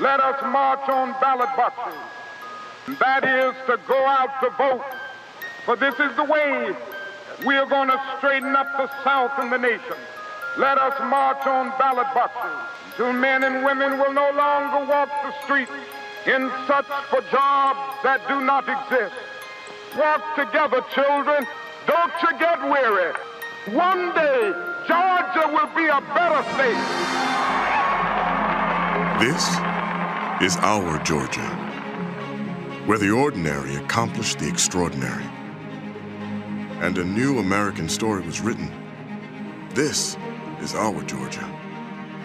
Let 0.00 0.20
us 0.20 0.40
march 0.42 0.88
on 0.88 1.12
ballot 1.20 1.50
boxes. 1.56 1.98
And 2.86 2.96
that 2.98 3.24
is 3.24 3.54
to 3.66 3.78
go 3.86 4.06
out 4.06 4.40
to 4.42 4.50
vote. 4.50 4.84
For 5.64 5.76
this 5.76 5.94
is 6.00 6.16
the 6.16 6.24
way 6.24 6.74
we 7.46 7.56
are 7.56 7.66
going 7.66 7.88
to 7.88 8.00
straighten 8.16 8.56
up 8.56 8.66
the 8.76 8.88
South 9.04 9.32
and 9.38 9.52
the 9.52 9.58
nation. 9.58 9.96
Let 10.56 10.78
us 10.78 10.98
march 11.00 11.46
on 11.46 11.70
ballot 11.78 12.08
boxes 12.14 12.58
until 12.98 13.12
men 13.12 13.44
and 13.44 13.64
women 13.64 13.98
will 13.98 14.12
no 14.12 14.30
longer 14.32 14.90
walk 14.90 15.08
the 15.22 15.32
streets 15.44 15.70
in 16.26 16.50
search 16.66 16.86
for 17.10 17.20
jobs 17.30 17.78
that 18.02 18.20
do 18.26 18.40
not 18.40 18.68
exist. 18.68 19.14
Walk 19.96 20.22
together, 20.34 20.82
children. 20.94 21.46
Don't 21.88 22.12
you 22.22 22.38
get 22.38 22.60
weary. 22.64 23.14
One 23.74 24.14
day, 24.14 24.52
Georgia 24.86 25.48
will 25.48 25.70
be 25.74 25.86
a 25.86 26.02
better 26.12 26.42
state. 26.52 26.84
This 29.18 29.42
is 30.42 30.58
our 30.58 31.02
Georgia, 31.02 31.48
where 32.84 32.98
the 32.98 33.10
ordinary 33.10 33.76
accomplished 33.76 34.38
the 34.38 34.46
extraordinary, 34.46 35.24
and 36.82 36.98
a 36.98 37.04
new 37.04 37.38
American 37.38 37.88
story 37.88 38.20
was 38.20 38.42
written. 38.42 38.70
This 39.70 40.18
is 40.60 40.74
our 40.74 41.02
Georgia. 41.04 41.48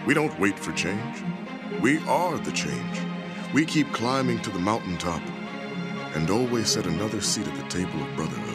We 0.06 0.12
don't 0.12 0.38
wait 0.38 0.58
for 0.58 0.72
change. 0.72 1.24
We 1.80 2.00
are 2.00 2.36
the 2.36 2.52
change. 2.52 3.00
We 3.54 3.64
keep 3.64 3.90
climbing 3.94 4.42
to 4.42 4.50
the 4.50 4.58
mountaintop 4.58 5.22
and 6.14 6.28
always 6.28 6.68
set 6.68 6.86
another 6.86 7.22
seat 7.22 7.48
at 7.48 7.56
the 7.56 7.68
table 7.70 8.02
of 8.02 8.14
brotherhood. 8.14 8.53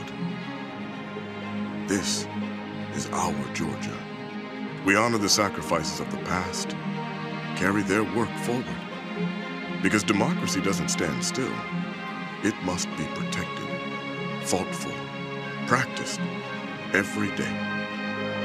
This 1.89 2.27
is 2.93 3.09
our 3.13 3.53
Georgia. 3.55 3.97
We 4.85 4.95
honor 4.95 5.17
the 5.17 5.27
sacrifices 5.27 5.99
of 5.99 6.11
the 6.11 6.19
past, 6.19 6.69
carry 7.55 7.81
their 7.81 8.03
work 8.03 8.29
forward. 8.45 8.81
Because 9.81 10.03
democracy 10.03 10.61
doesn't 10.61 10.89
stand 10.89 11.23
still. 11.23 11.51
It 12.43 12.53
must 12.61 12.87
be 12.95 13.05
protected, 13.15 13.67
fought 14.43 14.69
for, 14.75 14.93
practiced 15.65 16.19
every 16.93 17.35
day. 17.35 17.57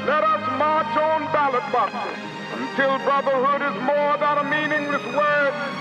Let 0.07 0.23
us 0.23 0.41
march 0.57 0.97
on 0.97 1.31
ballot 1.31 1.71
boxes 1.71 2.17
until 2.51 2.97
brotherhood 3.05 3.61
is 3.61 3.79
more 3.83 4.17
than 4.17 4.39
a 4.39 4.43
meaningless 4.49 5.05
word 5.15 5.34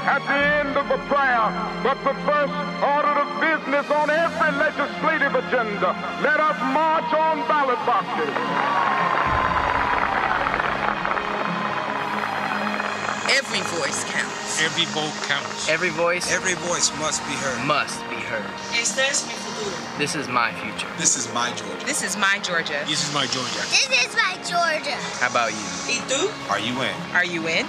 at 0.05 0.21
the 0.29 0.41
end 0.61 0.77
of 0.77 0.85
a 0.93 1.01
prayer, 1.09 1.49
but 1.83 1.97
the 2.05 2.13
first 2.29 2.53
order 2.85 3.15
of 3.25 3.29
business 3.41 3.89
on 3.91 4.11
every 4.11 4.53
legislative 4.61 5.35
agenda. 5.35 5.97
Let 6.21 6.41
us 6.41 6.59
march 6.77 7.09
on 7.17 7.41
ballot 7.49 7.81
boxes. 7.89 8.35
Every 13.33 13.63
voice 13.81 14.05
counts. 14.13 14.61
Every 14.63 14.85
vote 14.93 15.15
counts. 15.27 15.69
Every 15.69 15.89
voice. 15.89 16.31
Every 16.31 16.55
voice 16.69 16.93
must 17.01 17.25
be 17.27 17.35
heard. 17.35 17.67
Must 17.67 17.99
be 18.11 18.17
heard. 18.17 18.45
Este 18.77 19.01
es 19.09 19.27
mi 19.27 19.33
futuro. 19.33 19.75
This 19.97 20.15
is 20.15 20.29
my 20.29 20.53
future. 20.61 20.87
This 20.99 21.17
is 21.17 21.33
my 21.33 21.51
Georgia. 21.57 21.87
This 21.87 22.03
is 22.03 22.17
my 22.17 22.39
Georgia. 22.43 22.85
This 22.87 23.09
is 23.09 23.15
my 23.15 23.27
Georgia. 23.27 23.65
This 23.73 23.89
is 24.05 24.15
my 24.15 24.37
Georgia. 24.45 24.99
How 25.19 25.31
about 25.31 25.53
you? 25.53 25.67
¿Y 25.89 25.99
tú? 26.07 26.29
Are 26.51 26.61
you 26.61 26.75
in? 26.83 26.95
Are 27.15 27.25
you 27.25 27.49
in? 27.49 27.67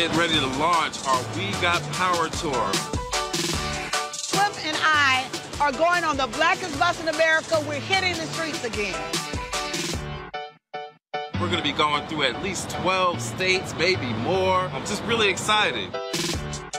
We're 0.00 0.06
about 0.06 0.16
to 0.16 0.32
get 0.32 0.32
ready 0.32 0.52
to 0.52 0.58
launch 0.58 1.04
our 1.06 1.22
We 1.36 1.50
Got 1.60 1.82
Power 1.92 2.28
tour. 2.30 2.72
Slim 4.12 4.52
and 4.64 4.76
I 4.80 5.28
are 5.60 5.72
going 5.72 6.04
on 6.04 6.16
the 6.16 6.26
blackest 6.28 6.78
bus 6.78 7.00
in 7.02 7.08
America. 7.08 7.62
We're 7.68 7.80
hitting 7.80 8.14
the 8.14 8.26
streets 8.32 8.64
again. 8.64 8.98
We're 11.34 11.48
going 11.48 11.58
to 11.58 11.62
be 11.62 11.72
going 11.72 12.06
through 12.06 12.22
at 12.22 12.42
least 12.42 12.70
12 12.70 13.20
states, 13.20 13.74
maybe 13.76 14.06
more. 14.22 14.60
I'm 14.60 14.86
just 14.86 15.02
really 15.04 15.28
excited. 15.28 15.92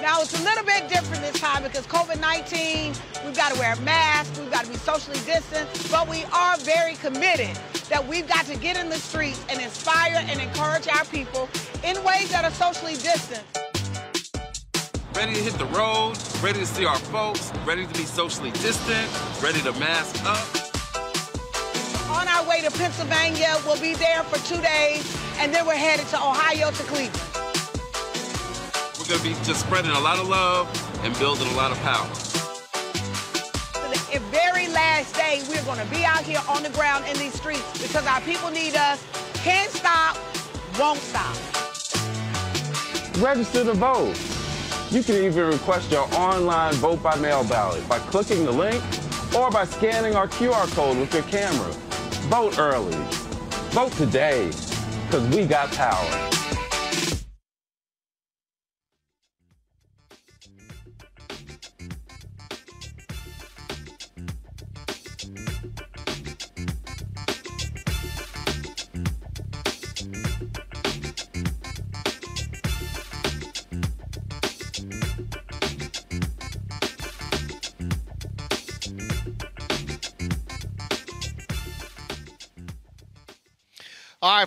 Now, 0.02 0.22
it's 0.22 0.40
a 0.40 0.44
little 0.44 0.66
bit 0.66 0.88
different 0.90 1.22
this 1.22 1.40
time 1.40 1.64
because 1.64 1.86
COVID 1.86 2.20
19, 2.20 2.94
we've 3.24 3.36
got 3.36 3.54
to 3.54 3.60
wear 3.60 3.76
masks, 3.78 4.40
we've 4.40 4.52
got 4.52 4.66
to 4.66 4.72
be 4.72 4.78
socially 4.78 5.20
distanced, 5.26 5.92
but 5.92 6.10
we 6.10 6.24
are 6.34 6.58
very 6.58 6.96
committed 6.96 7.56
that 7.92 8.08
we've 8.08 8.28
got 8.28 8.46
to 8.46 8.58
get 8.58 8.80
in 8.80 8.88
the 8.90 8.96
streets 8.96 9.44
and 9.50 9.60
inspire 9.60 10.24
and 10.30 10.40
encourage 10.40 10.88
our 10.88 11.04
people 11.06 11.50
in 11.84 12.02
ways 12.06 12.32
that 12.32 12.46
are 12.46 12.52
socially 12.52 12.94
distanced. 12.94 13.44
Ready 15.14 15.34
to 15.34 15.42
hit 15.42 15.54
the 15.56 15.66
road, 15.66 16.18
ready 16.42 16.60
to 16.60 16.66
see 16.66 16.86
our 16.86 16.98
folks, 16.98 17.52
ready 17.66 17.86
to 17.86 17.94
be 17.94 18.06
socially 18.06 18.52
distant, 18.52 19.06
ready 19.44 19.60
to 19.60 19.74
mask 19.74 20.24
up. 20.24 20.40
On 22.10 22.28
our 22.30 22.48
way 22.48 22.62
to 22.62 22.72
Pennsylvania, 22.72 23.58
we'll 23.66 23.82
be 23.82 23.94
there 23.94 24.24
for 24.24 24.40
two 24.48 24.62
days, 24.62 25.04
and 25.38 25.54
then 25.54 25.68
we're 25.68 25.76
headed 25.76 26.08
to 26.08 26.16
Ohio 26.16 26.72
to 26.72 26.84
Cleveland. 26.84 27.28
We're 28.98 29.06
going 29.06 29.20
to 29.20 29.28
be 29.28 29.46
just 29.46 29.66
spreading 29.66 29.92
a 29.92 30.00
lot 30.00 30.18
of 30.18 30.30
love 30.30 30.66
and 31.04 31.14
building 31.20 31.48
a 31.48 31.56
lot 31.58 31.72
of 31.72 31.78
power. 31.80 32.31
Day, 35.32 35.42
we're 35.50 35.64
going 35.64 35.80
to 35.80 35.86
be 35.94 36.04
out 36.04 36.24
here 36.24 36.42
on 36.50 36.64
the 36.64 36.70
ground 36.72 37.06
in 37.08 37.18
these 37.18 37.34
streets 37.34 37.82
because 37.82 38.06
our 38.06 38.22
people 38.22 38.50
need 38.50 38.76
us. 38.76 39.04
Can't 39.36 39.72
stop, 39.72 40.18
won't 40.80 41.00
stop. 41.00 41.36
Register 43.18 43.64
to 43.64 43.74
vote. 43.74 44.18
You 44.90 45.04
can 45.04 45.16
even 45.16 45.48
request 45.48 45.92
your 45.92 46.08
online 46.16 46.74
vote 46.76 47.02
by 47.02 47.16
mail 47.16 47.44
ballot 47.46 47.88
by 47.88 48.00
clicking 48.00 48.46
the 48.46 48.52
link 48.52 48.84
or 49.36 49.50
by 49.50 49.64
scanning 49.66 50.16
our 50.16 50.28
QR 50.28 50.70
code 50.76 50.98
with 50.98 51.14
your 51.14 51.24
camera. 51.24 51.72
Vote 52.28 52.60
early. 52.60 52.98
Vote 53.72 53.94
today, 53.94 54.48
because 55.06 55.26
we 55.36 55.46
got 55.46 55.72
power. 55.72 56.41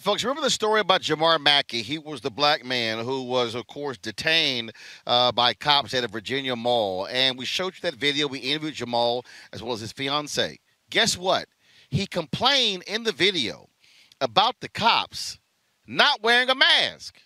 Folks, 0.05 0.23
remember 0.23 0.43
the 0.43 0.51
story 0.51 0.81
about 0.81 1.01
Jamar 1.01 1.41
Mackey? 1.41 1.81
He 1.81 1.97
was 1.97 2.21
the 2.21 2.31
black 2.31 2.63
man 2.63 3.03
who 3.03 3.23
was, 3.23 3.55
of 3.55 3.67
course, 3.69 3.97
detained 3.97 4.73
uh, 5.07 5.33
by 5.33 5.55
cops 5.55 5.95
at 5.95 6.05
a 6.05 6.09
Virginia 6.09 6.55
mall. 6.55 7.09
And 7.11 7.39
we 7.39 7.47
showed 7.47 7.73
you 7.75 7.81
that 7.81 7.95
video. 7.95 8.29
We 8.29 8.41
interviewed 8.41 8.75
Jamal 8.75 9.25
as 9.55 9.63
well 9.63 9.73
as 9.73 9.81
his 9.81 9.93
fiance. 9.93 10.59
Guess 10.91 11.17
what? 11.17 11.47
He 11.89 12.07
complained 12.07 12.83
in 12.87 13.05
the 13.05 13.13
video 13.13 13.71
about 14.21 14.57
the 14.61 14.69
cops 14.69 15.39
not 15.87 16.23
wearing 16.23 16.51
a 16.51 16.55
mask. 16.55 17.23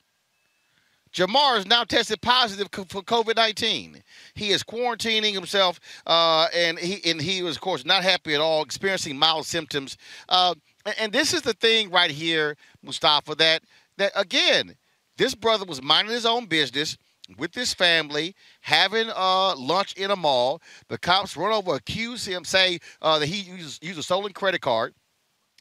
Jamar 1.13 1.59
is 1.59 1.67
now 1.67 1.83
tested 1.83 2.21
positive 2.21 2.69
for 2.73 3.03
COVID 3.03 3.35
nineteen. 3.35 4.03
He 4.35 4.51
is 4.51 4.63
quarantining 4.63 5.33
himself, 5.33 5.81
uh, 6.07 6.49
and 6.55 6.79
he 6.79 7.01
and 7.11 7.21
he 7.21 7.43
was, 7.43 7.57
of 7.57 7.63
course, 7.63 7.85
not 7.87 8.03
happy 8.05 8.35
at 8.35 8.41
all, 8.41 8.63
experiencing 8.63 9.19
mild 9.19 9.47
symptoms. 9.47 9.97
Uh, 10.29 10.55
and 10.99 11.13
this 11.13 11.35
is 11.35 11.43
the 11.43 11.55
thing 11.55 11.91
right 11.91 12.11
here, 12.11 12.57
Mustafa, 12.83 13.35
that 13.37 13.63
that 13.97 14.13
again, 14.15 14.77
this 15.17 15.35
brother 15.35 15.65
was 15.65 15.83
minding 15.83 16.15
his 16.15 16.27
own 16.27 16.47
business 16.47 16.97
with 17.37 17.55
his 17.55 17.75
family, 17.75 18.35
having 18.61 19.11
uh, 19.15 19.55
lunch 19.57 19.93
in 19.95 20.11
a 20.11 20.17
mall. 20.17 20.63
The 20.89 20.99
cops 20.99 21.37
run 21.37 21.53
over, 21.53 21.75
accuse 21.75 22.25
him, 22.25 22.45
say 22.45 22.79
uh, 23.03 23.19
that 23.19 23.27
he 23.27 23.41
used, 23.41 23.85
used 23.85 23.99
a 23.99 24.03
stolen 24.03 24.33
credit 24.33 24.61
card. 24.63 24.95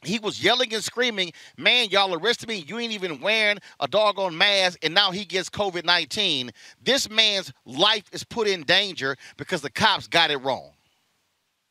He 0.04 0.20
was 0.20 0.42
yelling 0.42 0.72
and 0.72 0.82
screaming, 0.82 1.32
Man, 1.56 1.88
y'all 1.90 2.14
arrested 2.14 2.48
me. 2.48 2.64
You 2.66 2.78
ain't 2.78 2.92
even 2.92 3.20
wearing 3.20 3.58
a 3.80 3.88
doggone 3.88 4.38
mask, 4.38 4.78
and 4.84 4.94
now 4.94 5.10
he 5.10 5.24
gets 5.24 5.50
COVID 5.50 5.84
19. 5.84 6.52
This 6.80 7.10
man's 7.10 7.52
life 7.66 8.04
is 8.12 8.22
put 8.22 8.46
in 8.46 8.62
danger 8.62 9.16
because 9.36 9.60
the 9.60 9.70
cops 9.70 10.06
got 10.06 10.30
it 10.30 10.38
wrong. 10.38 10.70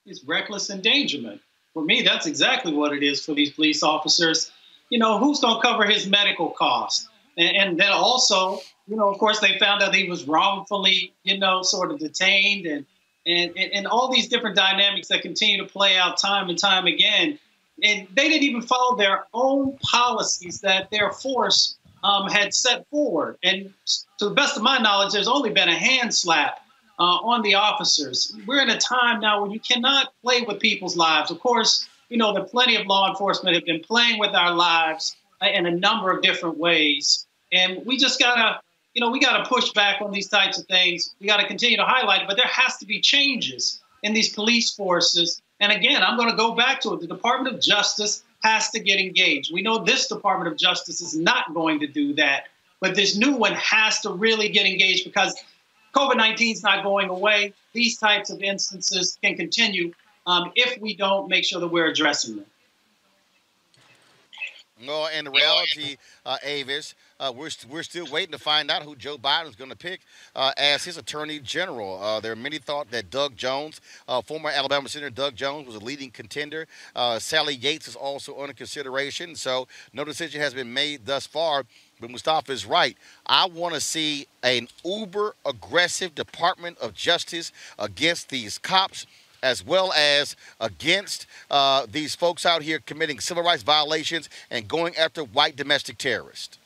It's 0.05 0.23
reckless 0.25 0.69
endangerment 0.69 1.41
for 1.78 1.84
me, 1.84 2.02
that's 2.02 2.26
exactly 2.26 2.74
what 2.74 2.91
it 2.91 3.04
is 3.04 3.24
for 3.24 3.36
these 3.36 3.52
police 3.52 3.84
officers. 3.84 4.52
You 4.90 4.98
know, 4.98 5.20
who's 5.20 5.40
going 5.40 5.58
to 5.58 5.62
cover 5.62 5.86
his 5.86 6.08
medical 6.08 6.49
costs? 6.49 7.08
And, 7.38 7.56
and, 7.56 7.80
then 7.80 7.91
also, 7.91 8.58
you 8.88 8.95
know, 8.95 9.10
of 9.10 9.20
course, 9.20 9.40
they 9.41 9.60
found 9.60 9.84
out 9.84 9.94
he 9.94 10.10
was 10.10 10.28
wrongfully, 10.28 11.14
you 11.22 11.38
know, 11.38 11.62
sort 11.62 11.91
of 11.91 11.99
detained 11.99 12.66
and, 12.66 12.84
and, 13.28 13.56
and 13.56 13.86
all 13.86 14.12
these 14.12 14.28
different 14.28 14.56
dynamics 14.56 15.10
that 15.10 15.22
continue 15.22 15.64
to 15.64 15.70
play 15.70 15.95
out 15.95 16.18
time 16.18 16.49
and 16.49 16.58
time 16.58 16.88
again. 16.88 17.38
And 17.84 18.08
they 18.16 18.28
didn't 18.28 18.41
even 18.41 18.64
follow 18.64 18.98
their 18.98 19.26
own 19.36 19.78
policies 19.78 20.62
that 20.62 20.90
their 20.90 21.12
force 21.12 21.78
um, 22.04 22.28
had 22.28 22.56
set 22.56 22.90
forward. 22.90 23.38
And 23.44 23.72
to 24.18 24.30
the 24.30 24.34
best 24.34 24.58
of 24.58 24.64
my 24.64 24.80
knowledge, 24.80 25.14
there's 25.14 25.28
only 25.28 25.52
been 25.52 25.70
a 25.70 25.78
hand 25.78 26.12
slap 26.12 26.60
uh, 26.99 27.03
on 27.03 27.41
the 27.41 27.56
officers. 27.56 28.36
We're 28.45 28.61
in 28.61 28.69
a 28.69 28.80
time 28.80 29.19
now 29.19 29.41
where 29.41 29.52
you 29.52 29.60
cannot 29.60 30.14
play 30.22 30.41
with 30.41 30.60
people's 30.60 30.98
lives. 30.98 31.32
Of 31.32 31.40
course, 31.40 31.88
you 32.10 32.18
know 32.18 32.34
that 32.34 32.49
plenty 32.49 32.76
of 32.76 32.88
law 32.88 33.10
enforcement 33.10 33.56
have 33.56 33.65
been 33.65 33.82
playing 33.82 34.19
with 34.19 34.34
our 34.34 34.53
lives 34.53 35.15
uh, 35.41 35.48
in 35.48 35.65
a 35.65 35.72
number 35.72 36.11
of 36.11 36.22
different 36.22 36.57
ways, 36.57 37.28
and 37.52 37.86
we 37.86 37.98
just 37.98 38.19
gotta, 38.19 38.60
you 38.94 39.02
know, 39.02 39.11
we 39.11 39.19
gotta 39.19 39.48
push 39.48 39.72
back 39.72 40.02
on 40.02 40.11
these 40.11 40.28
types 40.28 40.57
of 40.60 40.65
things. 40.68 41.14
We 41.19 41.28
gotta 41.28 41.48
continue 41.48 41.78
to 41.78 41.86
highlight 41.86 42.22
it, 42.22 42.28
but 42.28 42.38
there 42.38 42.48
has 42.48 42.78
to 42.78 42.86
be 42.86 43.02
changes 43.02 43.82
in 44.03 44.14
these 44.14 44.34
police 44.34 44.74
forces. 44.74 45.41
And 45.60 45.72
again, 45.72 46.03
I'm 46.03 46.18
going 46.18 46.30
to 46.30 46.38
go 46.38 46.53
back 46.53 46.82
to 46.82 46.94
it. 46.94 47.02
The 47.02 47.07
Department 47.07 47.56
of 47.56 47.61
Justice 47.61 48.24
has 48.44 48.69
to 48.72 48.80
get 48.80 48.99
engaged. 48.99 49.52
We 49.53 49.61
know 49.61 49.84
this 49.84 50.07
Department 50.07 50.52
of 50.52 50.57
Justice 50.57 51.02
is 51.02 51.18
not 51.18 51.53
going 51.53 51.80
to 51.80 51.88
do 51.88 52.14
that, 52.14 52.45
but 52.80 52.95
this 52.95 53.18
new 53.18 53.36
one 53.36 53.53
has 53.53 53.99
to 54.02 54.11
really 54.11 54.49
get 54.49 54.65
engaged 54.65 55.03
because 55.03 55.36
COVID 55.98 56.18
19 56.18 56.53
is 56.53 56.61
not 56.61 56.84
going 56.84 57.10
away. 57.10 57.53
These 57.74 57.98
types 57.98 58.30
of 58.30 58.40
instances 58.44 59.18
can 59.24 59.36
continue 59.36 59.91
um, 60.28 60.52
if 60.56 60.80
we 60.80 60.95
don't 60.95 61.28
make 61.28 61.44
sure 61.44 61.60
that 61.60 61.69
we're 61.69 61.88
addressing 61.88 62.36
them. 62.36 62.45
No, 64.80 65.07
in 65.07 65.28
reality, 65.28 65.98
uh, 66.24 66.38
Avis, 66.44 66.94
uh, 67.19 67.34
we're, 67.36 67.49
st- 67.49 67.74
we're 67.74 67.82
still 67.82 68.06
waiting 68.11 68.32
to 68.32 68.38
find 68.38 68.69
out 68.69 68.84
who 68.84 68.95
Joe 68.95 69.18
Biden 69.18 69.49
is 69.49 69.56
going 69.56 69.72
to 69.72 69.76
pick 69.76 70.02
uh, 70.36 70.52
as 70.56 70.84
his 70.84 70.98
attorney 70.98 71.40
general. 71.40 71.99
Uh, 71.99 72.19
there 72.19 72.32
are 72.32 72.36
many 72.36 72.60
thought 72.60 72.91
that 72.91 73.10
Doug 73.10 73.36
Jones, 73.36 73.82
uh, 74.07 74.22
former 74.22 74.52
Alabama 74.52 74.88
Senator 74.88 75.10
Doug 75.10 75.36
Jones, 75.36 75.65
was 75.65 75.78
a 75.78 75.80
leading 75.80 76.11
contender. 76.11 76.68
Uh, 76.95 77.18
Sally 77.18 77.56
Yates 77.56 77.88
is 77.88 77.95
also 77.95 78.40
under 78.40 78.53
consideration. 78.53 79.36
So 79.36 79.68
no 79.94 80.03
decision 80.03 80.41
has 80.41 80.53
been 80.53 80.72
made 80.72 81.07
thus 81.07 81.26
far. 81.26 81.64
But 81.99 82.11
Mustafa 82.11 82.52
is 82.52 82.65
right. 82.65 82.95
I 83.26 83.48
want 83.48 83.74
to 83.74 83.82
see 83.82 84.28
an 84.44 84.68
uber 84.86 85.36
aggressive 85.45 86.14
Department 86.14 86.78
of 86.80 86.94
Justice 86.94 87.52
against 87.80 88.30
these 88.30 88.57
cops 88.57 89.06
as 89.44 89.65
well 89.65 89.94
as 89.94 90.36
against 90.60 91.28
uh, 91.52 91.86
these 91.90 92.15
folks 92.15 92.45
out 92.45 92.61
here 92.61 92.80
committing 92.86 93.19
civil 93.19 93.44
rights 93.44 93.64
violations 93.64 94.30
and 94.49 94.68
going 94.68 94.95
after 94.95 95.24
white 95.24 95.56
domestic 95.56 95.98
terrorists. 95.98 96.57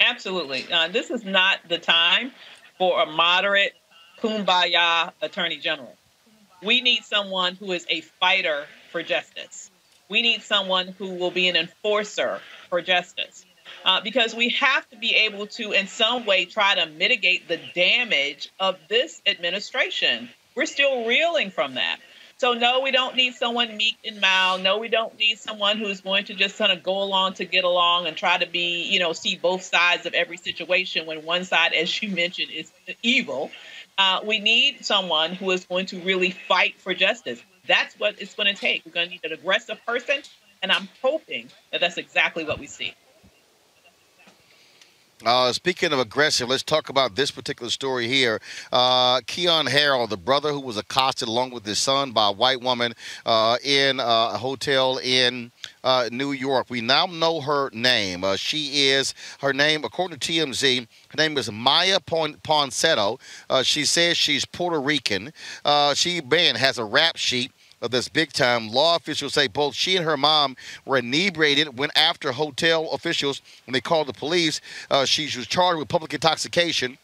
Absolutely. 0.00 0.66
Uh, 0.72 0.88
this 0.88 1.10
is 1.10 1.24
not 1.24 1.58
the 1.68 1.78
time 1.78 2.32
for 2.78 3.02
a 3.02 3.06
moderate 3.06 3.74
kumbaya 4.20 5.12
attorney 5.22 5.58
general. 5.58 5.96
We 6.62 6.80
need 6.80 7.04
someone 7.04 7.56
who 7.56 7.72
is 7.72 7.86
a 7.90 8.00
fighter 8.00 8.66
for 8.90 9.02
justice. 9.02 9.70
We 10.08 10.22
need 10.22 10.42
someone 10.42 10.88
who 10.88 11.10
will 11.10 11.30
be 11.30 11.48
an 11.48 11.56
enforcer 11.56 12.40
for 12.68 12.80
justice 12.80 13.44
uh, 13.84 14.00
because 14.00 14.34
we 14.34 14.50
have 14.50 14.88
to 14.90 14.96
be 14.96 15.14
able 15.14 15.46
to, 15.46 15.72
in 15.72 15.86
some 15.86 16.26
way, 16.26 16.44
try 16.44 16.74
to 16.74 16.86
mitigate 16.86 17.48
the 17.48 17.58
damage 17.74 18.50
of 18.60 18.78
this 18.88 19.20
administration. 19.26 20.28
We're 20.54 20.66
still 20.66 21.06
reeling 21.06 21.50
from 21.50 21.74
that. 21.74 21.98
So, 22.36 22.52
no, 22.52 22.80
we 22.80 22.90
don't 22.90 23.14
need 23.14 23.34
someone 23.34 23.76
meek 23.76 23.96
and 24.04 24.20
mild. 24.20 24.62
No, 24.62 24.78
we 24.78 24.88
don't 24.88 25.16
need 25.18 25.38
someone 25.38 25.78
who's 25.78 26.00
going 26.00 26.24
to 26.26 26.34
just 26.34 26.58
kind 26.58 26.72
of 26.72 26.82
go 26.82 27.02
along 27.02 27.34
to 27.34 27.44
get 27.44 27.64
along 27.64 28.06
and 28.06 28.16
try 28.16 28.38
to 28.38 28.46
be, 28.46 28.82
you 28.82 28.98
know, 28.98 29.12
see 29.12 29.36
both 29.36 29.62
sides 29.62 30.04
of 30.04 30.14
every 30.14 30.36
situation 30.36 31.06
when 31.06 31.24
one 31.24 31.44
side, 31.44 31.72
as 31.72 32.02
you 32.02 32.10
mentioned, 32.14 32.50
is 32.50 32.72
evil. 33.02 33.50
Uh, 33.96 34.20
we 34.24 34.40
need 34.40 34.84
someone 34.84 35.32
who 35.34 35.50
is 35.52 35.64
going 35.66 35.86
to 35.86 36.00
really 36.00 36.30
fight 36.30 36.74
for 36.80 36.92
justice. 36.92 37.40
That's 37.68 37.98
what 37.98 38.20
it's 38.20 38.34
going 38.34 38.52
to 38.52 38.60
take. 38.60 38.84
We're 38.84 38.92
going 38.92 39.06
to 39.06 39.12
need 39.12 39.24
an 39.24 39.32
aggressive 39.32 39.78
person, 39.86 40.16
and 40.62 40.72
I'm 40.72 40.88
hoping 41.02 41.48
that 41.70 41.80
that's 41.80 41.98
exactly 41.98 42.44
what 42.44 42.58
we 42.58 42.66
see. 42.66 42.94
Uh, 45.24 45.50
speaking 45.52 45.90
of 45.90 45.98
aggressive, 45.98 46.48
let's 46.48 46.62
talk 46.62 46.90
about 46.90 47.16
this 47.16 47.30
particular 47.30 47.70
story 47.70 48.06
here. 48.06 48.40
Uh, 48.70 49.20
Keyon 49.22 49.68
Harrold, 49.68 50.10
the 50.10 50.18
brother 50.18 50.50
who 50.52 50.60
was 50.60 50.76
accosted 50.76 51.28
along 51.28 51.50
with 51.50 51.64
his 51.64 51.78
son 51.78 52.12
by 52.12 52.28
a 52.28 52.32
white 52.32 52.60
woman 52.60 52.92
uh, 53.24 53.56
in 53.64 54.00
uh, 54.00 54.32
a 54.34 54.38
hotel 54.38 54.98
in 54.98 55.50
uh, 55.82 56.10
New 56.12 56.32
York. 56.32 56.66
We 56.68 56.82
now 56.82 57.06
know 57.06 57.40
her 57.40 57.70
name. 57.72 58.22
Uh, 58.22 58.36
she 58.36 58.88
is, 58.88 59.14
her 59.40 59.54
name, 59.54 59.82
according 59.82 60.18
to 60.18 60.32
TMZ, 60.32 60.80
her 61.08 61.16
name 61.16 61.38
is 61.38 61.50
Maya 61.50 62.00
Pon- 62.00 62.36
she 63.62 63.84
says 63.86 64.18
she's 64.18 64.44
Puerto 64.44 64.80
Rican. 64.80 65.32
She, 65.94 66.20
man, 66.20 66.54
has 66.56 66.76
a 66.76 66.84
rap 66.84 67.16
sheet 67.16 67.50
of 67.84 67.90
this 67.90 68.08
big 68.08 68.32
time. 68.32 68.68
Law 68.70 68.96
officials 68.96 69.34
say 69.34 69.46
both 69.46 69.74
she 69.74 69.96
and 69.96 70.04
her 70.04 70.16
mom 70.16 70.56
were 70.86 70.96
inebriated, 70.96 71.78
went 71.78 71.92
after 71.96 72.32
hotel 72.32 72.90
officials 72.90 73.42
when 73.66 73.72
they 73.72 73.80
called 73.80 74.08
the 74.08 74.12
police. 74.12 74.60
Uh, 74.90 75.04
she 75.04 75.24
was 75.24 75.46
charged 75.46 75.78
with 75.78 75.88
public 75.88 76.14
intoxication. 76.14 76.98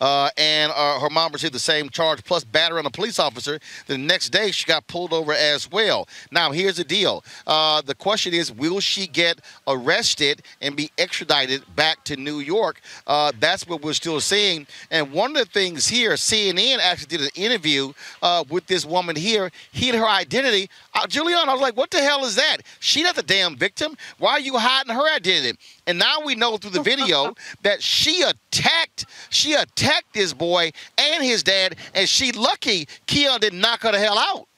Uh, 0.00 0.30
and 0.36 0.72
uh, 0.74 1.00
her 1.00 1.10
mom 1.10 1.32
received 1.32 1.54
the 1.54 1.58
same 1.58 1.88
charge 1.88 2.22
plus 2.24 2.44
battery 2.44 2.78
on 2.78 2.86
a 2.86 2.90
police 2.90 3.18
officer. 3.18 3.58
The 3.86 3.98
next 3.98 4.30
day, 4.30 4.50
she 4.50 4.66
got 4.66 4.86
pulled 4.86 5.12
over 5.12 5.32
as 5.32 5.70
well. 5.70 6.08
Now, 6.30 6.52
here's 6.52 6.76
the 6.76 6.84
deal. 6.84 7.24
Uh, 7.46 7.80
the 7.82 7.94
question 7.94 8.34
is, 8.34 8.52
will 8.52 8.80
she 8.80 9.06
get 9.06 9.40
arrested 9.66 10.42
and 10.60 10.76
be 10.76 10.90
extradited 10.98 11.62
back 11.74 12.04
to 12.04 12.16
New 12.16 12.40
York? 12.40 12.80
Uh, 13.06 13.32
that's 13.38 13.66
what 13.66 13.82
we're 13.82 13.92
still 13.92 14.20
seeing. 14.20 14.66
And 14.90 15.12
one 15.12 15.36
of 15.36 15.44
the 15.44 15.50
things 15.50 15.88
here, 15.88 16.12
CNN 16.12 16.78
actually 16.78 17.16
did 17.16 17.20
an 17.22 17.30
interview 17.34 17.92
uh, 18.22 18.44
with 18.48 18.66
this 18.66 18.84
woman 18.84 19.16
here, 19.16 19.50
hid 19.72 19.94
her 19.94 20.06
identity. 20.06 20.68
Uh, 20.94 21.06
Julianne, 21.06 21.46
I 21.46 21.52
was 21.52 21.62
like, 21.62 21.76
what 21.76 21.90
the 21.90 22.00
hell 22.00 22.24
is 22.24 22.36
that? 22.36 22.58
She 22.80 23.02
not 23.02 23.14
the 23.14 23.22
damn 23.22 23.56
victim. 23.56 23.96
Why 24.18 24.32
are 24.32 24.40
you 24.40 24.56
hiding 24.58 24.94
her 24.94 25.14
identity? 25.14 25.58
And 25.86 25.98
now 25.98 26.20
we 26.24 26.34
know 26.34 26.56
through 26.56 26.72
the 26.72 26.82
video 26.82 27.34
that 27.62 27.82
she 27.82 28.22
attacked, 28.22 29.06
she 29.30 29.54
attacked 29.54 29.75
this 30.16 30.32
boy 30.32 30.72
and 30.98 31.22
his 31.22 31.42
dad, 31.42 31.76
and 31.94 32.08
she 32.08 32.32
lucky 32.32 32.86
Keyon 33.06 33.40
didn't 33.40 33.60
knock 33.60 33.82
her 33.82 33.92
the 33.92 33.98
hell 33.98 34.18
out. 34.18 34.48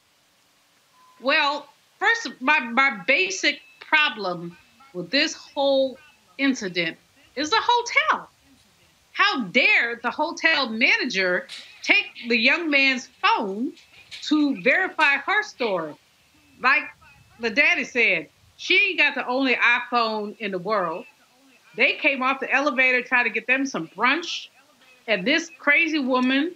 Well, 1.20 1.68
first, 1.98 2.28
my, 2.40 2.60
my 2.60 3.02
basic 3.06 3.60
problem 3.80 4.56
with 4.94 5.10
this 5.10 5.34
whole 5.34 5.98
incident 6.38 6.96
is 7.36 7.50
the 7.50 7.60
hotel. 7.60 8.30
How 9.12 9.44
dare 9.46 9.96
the 10.02 10.10
hotel 10.10 10.68
manager 10.68 11.48
take 11.82 12.06
the 12.28 12.36
young 12.36 12.70
man's 12.70 13.08
phone 13.20 13.72
to 14.22 14.62
verify 14.62 15.16
her 15.16 15.42
story? 15.42 15.94
Like 16.60 16.84
the 17.40 17.50
daddy 17.50 17.84
said, 17.84 18.28
she 18.56 18.96
got 18.96 19.14
the 19.16 19.26
only 19.26 19.56
iPhone 19.56 20.36
in 20.38 20.52
the 20.52 20.58
world. 20.58 21.04
They 21.76 21.94
came 21.94 22.22
off 22.22 22.40
the 22.40 22.52
elevator 22.52 23.02
trying 23.02 23.24
to 23.24 23.30
get 23.30 23.46
them 23.46 23.66
some 23.66 23.88
brunch, 23.88 24.48
and 25.08 25.26
this 25.26 25.50
crazy 25.58 25.98
woman 25.98 26.54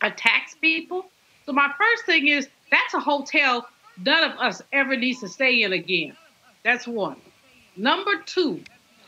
attacks 0.00 0.54
people. 0.54 1.04
So 1.44 1.52
my 1.52 1.70
first 1.76 2.06
thing 2.06 2.28
is 2.28 2.48
that's 2.70 2.94
a 2.94 3.00
hotel 3.00 3.68
none 4.04 4.30
of 4.30 4.38
us 4.38 4.62
ever 4.72 4.96
needs 4.96 5.20
to 5.20 5.28
stay 5.28 5.62
in 5.62 5.72
again. 5.72 6.16
That's 6.64 6.86
one. 6.86 7.16
Number 7.76 8.22
two, 8.24 8.62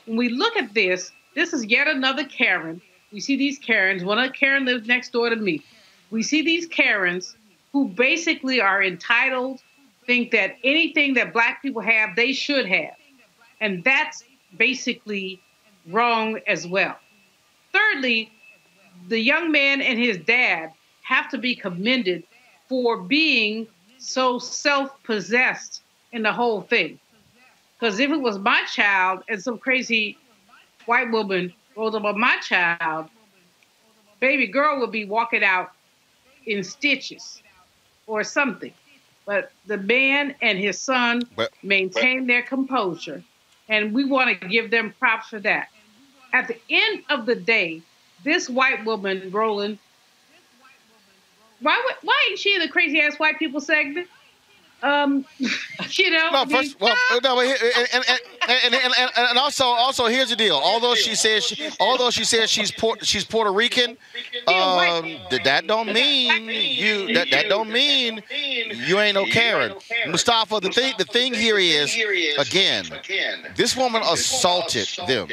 when 0.07 0.17
we 0.17 0.29
look 0.29 0.57
at 0.57 0.75
this, 0.75 1.13
this 1.35 1.53
is 1.53 1.65
yet 1.67 1.87
another 1.87 2.25
Karen. 2.25 2.81
We 3.13 3.21
see 3.21 3.37
these 3.37 3.59
Karens. 3.59 4.05
One 4.05 4.19
of 4.19 4.33
Karen 4.33 4.65
lives 4.65 4.87
next 4.87 5.13
door 5.13 5.31
to 5.31 5.37
me. 5.37 5.63
We 6.11 6.23
see 6.23 6.43
these 6.43 6.67
Karens 6.67 7.37
who 7.73 7.89
basically 7.89 8.61
are 8.61 8.83
entitled, 8.83 9.63
think 10.07 10.31
that 10.33 10.57
anything 10.65 11.15
that 11.15 11.33
black 11.33 11.63
people 11.63 11.83
have, 11.83 12.17
they 12.17 12.33
should 12.33 12.67
have. 12.67 12.97
And 13.61 13.85
that's 13.85 14.25
basically 14.57 15.41
wrong 15.87 16.41
as 16.47 16.67
well. 16.67 16.97
Thirdly, 17.73 18.31
the 19.09 19.19
young 19.19 19.51
man 19.51 19.81
and 19.81 19.99
his 19.99 20.19
dad 20.19 20.73
have 21.03 21.29
to 21.31 21.39
be 21.39 21.55
commended 21.55 22.23
for 22.69 22.99
being 22.99 23.67
so 23.99 24.39
self 24.39 25.03
possessed 25.03 25.83
in 26.13 26.23
the 26.23 26.33
whole 26.33 26.61
thing. 26.61 26.99
Because 27.79 27.99
if 27.99 28.11
it 28.11 28.21
was 28.21 28.39
my 28.39 28.63
child 28.65 29.23
and 29.29 29.43
some 29.43 29.59
crazy 29.59 30.19
white 30.87 31.11
woman 31.11 31.53
rolled 31.77 31.95
up 31.95 32.05
on 32.05 32.19
my 32.19 32.37
child, 32.39 33.09
baby 34.21 34.47
girl 34.47 34.81
would 34.81 34.93
be 34.93 35.05
walking 35.05 35.45
out 35.45 35.73
in 36.47 36.63
stitches 36.63 37.43
or 38.07 38.25
something. 38.25 38.73
But 39.27 39.53
the 39.67 39.77
man 39.77 40.35
and 40.41 40.59
his 40.59 40.81
son 40.81 41.23
But- 41.37 41.53
maintained 41.63 42.29
their 42.29 42.43
composure, 42.43 43.23
and 43.69 43.93
we 43.93 44.05
want 44.05 44.41
to 44.41 44.49
give 44.49 44.71
them 44.71 44.95
props 44.99 45.29
for 45.29 45.41
that. 45.41 45.69
At 46.33 46.49
the 46.49 46.59
end 46.69 47.05
of 47.09 47.27
the 47.27 47.35
day, 47.35 47.83
this 48.25 48.49
white 48.49 48.85
woman, 48.85 49.31
Roland, 49.31 49.79
why 51.61 51.81
would, 51.85 51.97
why 52.03 52.15
ain't 52.31 52.39
she 52.39 52.55
in 52.55 52.61
the 52.61 52.69
crazy 52.69 53.01
ass 53.01 53.19
white 53.19 53.39
people 53.39 53.61
segment? 53.61 54.09
Um, 54.83 55.25
you 55.39 56.11
know, 56.11 56.31
No, 56.31 56.47
first, 56.47 56.81
well, 56.81 56.95
no, 57.23 57.35
but 57.35 57.47
and, 57.47 57.59
and, 57.95 58.05
and, 58.49 58.75
and, 58.75 58.95
and, 58.99 59.11
and 59.17 59.39
also, 59.39 59.65
also, 59.65 60.07
here's 60.07 60.31
the 60.31 60.37
deal. 60.37 60.55
Although 60.55 60.95
she 60.95 61.15
says, 61.15 61.45
she, 61.45 61.69
although 61.81 62.11
she 62.11 62.25
says 62.25 62.49
she's 62.49 62.71
Puerto, 62.71 63.05
she's 63.05 63.25
Puerto 63.25 63.53
Rican, 63.53 63.97
um, 64.47 65.17
that, 65.31 65.41
that 65.45 65.67
don't 65.67 65.93
mean 65.93 66.49
you. 66.49 67.13
That, 67.15 67.31
that 67.31 67.49
don't 67.49 67.71
mean 67.71 68.23
you 68.31 69.01
ain't 69.01 69.15
no 69.15 69.25
Karen. 69.27 69.75
Mustafa, 70.07 70.61
the 70.61 70.71
thing, 70.71 70.95
the 70.99 71.05
thing 71.05 71.35
here 71.35 71.59
is, 71.59 71.95
again, 72.39 72.85
this 73.57 73.77
woman 73.77 74.03
assaulted 74.03 74.89
them. 75.07 75.29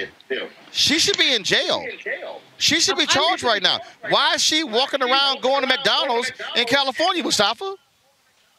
She 0.71 0.99
should 0.99 1.17
be 1.17 1.33
in 1.33 1.43
jail. 1.43 1.85
She 2.57 2.79
should 2.79 2.97
be 2.97 3.05
charged 3.05 3.43
right 3.43 3.61
now. 3.61 3.79
Why 4.09 4.33
is 4.33 4.43
she 4.43 4.63
walking 4.63 5.03
around 5.03 5.41
going 5.41 5.61
to 5.61 5.67
McDonald's 5.67 6.31
in 6.55 6.65
California, 6.65 7.23
Mustafa? 7.23 7.75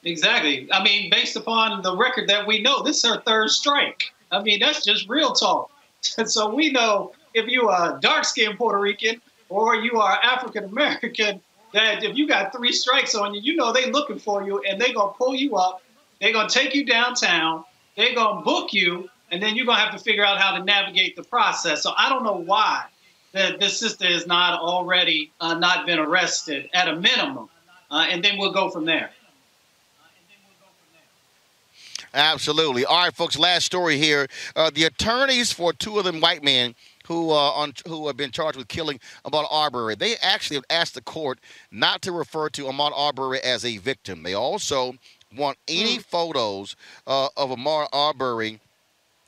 Exactly. 0.07 0.69
I 0.73 0.85
mean, 0.85 1.11
based 1.11 1.35
upon 1.35 1.83
the 1.83 1.97
record 1.97 2.29
that 2.29 2.47
we 2.47 2.63
know, 2.63 2.85
this 2.85 3.03
is 3.03 3.11
her 3.11 3.21
third 3.23 3.51
strike. 3.51 4.05
I 4.31 4.41
mean, 4.41 4.61
that's 4.61 4.85
just 4.85 5.09
real 5.09 5.33
talk. 5.33 5.71
so 6.01 6.55
we 6.55 6.71
know 6.71 7.13
if 7.35 7.49
you 7.49 7.69
are 7.69 7.99
dark 7.99 8.25
skinned 8.25 8.57
Puerto 8.57 8.79
Rican 8.79 9.21
or 9.49 9.75
you 9.75 9.99
are 9.99 10.13
African 10.23 10.63
American, 10.65 11.41
that 11.73 12.05
if 12.05 12.17
you 12.17 12.29
got 12.29 12.53
three 12.53 12.71
strikes 12.73 13.17
on 13.17 13.35
you, 13.35 13.41
you 13.41 13.57
know 13.57 13.73
they 13.73 13.91
looking 13.91 14.21
for 14.21 14.47
you 14.47 14.61
and 14.61 14.81
they 14.81 14.93
gonna 14.93 15.13
pull 15.13 15.35
you 15.35 15.57
up, 15.57 15.83
they're 16.21 16.33
gonna 16.33 16.49
take 16.49 16.73
you 16.73 16.87
downtown, 16.87 17.65
they're 17.97 18.15
gonna 18.15 18.43
book 18.43 18.73
you, 18.73 19.11
and 19.33 19.43
then 19.43 19.57
you're 19.57 19.67
gonna 19.67 19.81
have 19.81 19.93
to 19.93 20.03
figure 20.03 20.25
out 20.25 20.39
how 20.39 20.57
to 20.57 20.63
navigate 20.63 21.17
the 21.17 21.25
process. 21.25 21.83
So 21.83 21.93
I 21.99 22.09
don't 22.09 22.23
know 22.23 22.37
why 22.37 22.85
that 23.33 23.59
this 23.59 23.81
sister 23.81 24.07
has 24.07 24.25
not 24.25 24.61
already 24.61 25.33
uh, 25.41 25.55
not 25.59 25.85
been 25.85 25.99
arrested 25.99 26.71
at 26.73 26.87
a 26.87 26.95
minimum, 26.95 27.49
uh, 27.91 28.07
and 28.09 28.25
then 28.25 28.39
we'll 28.39 28.53
go 28.53 28.71
from 28.71 28.85
there. 28.85 29.11
Absolutely. 32.17 32.87
All 32.87 33.05
right, 33.05 33.15
folks. 33.15 33.39
Last 33.39 33.67
story 33.67 33.99
here. 33.99 34.27
Uh, 34.57 34.71
the 34.73 34.85
attorneys 34.85 35.53
for 35.53 35.75
two 35.75 35.99
of 35.99 36.05
them 36.07 36.21
white 36.23 36.43
men 36.43 36.75
who 37.07 37.31
uh, 37.31 37.35
on 37.35 37.75
who 37.87 38.07
have 38.07 38.17
been 38.17 38.31
charged 38.31 38.57
with 38.57 38.69
killing 38.69 38.99
Ahmaud 39.27 39.47
Arbery, 39.51 39.95
they 39.97 40.17
actually 40.23 40.57
have 40.57 40.65
asked 40.71 40.95
the 40.95 41.03
court 41.03 41.39
not 41.71 42.01
to 42.03 42.13
refer 42.13 42.49
to 42.51 42.65
Ahmaud 42.65 42.93
Arbery 42.97 43.39
as 43.41 43.67
a 43.67 43.77
victim. 43.77 44.23
They 44.23 44.33
also 44.33 44.95
want 45.37 45.59
any 45.69 45.99
photos 45.99 46.75
uh, 47.07 47.29
of 47.37 47.51
Ahmaud 47.51 47.89
Arbery. 47.93 48.61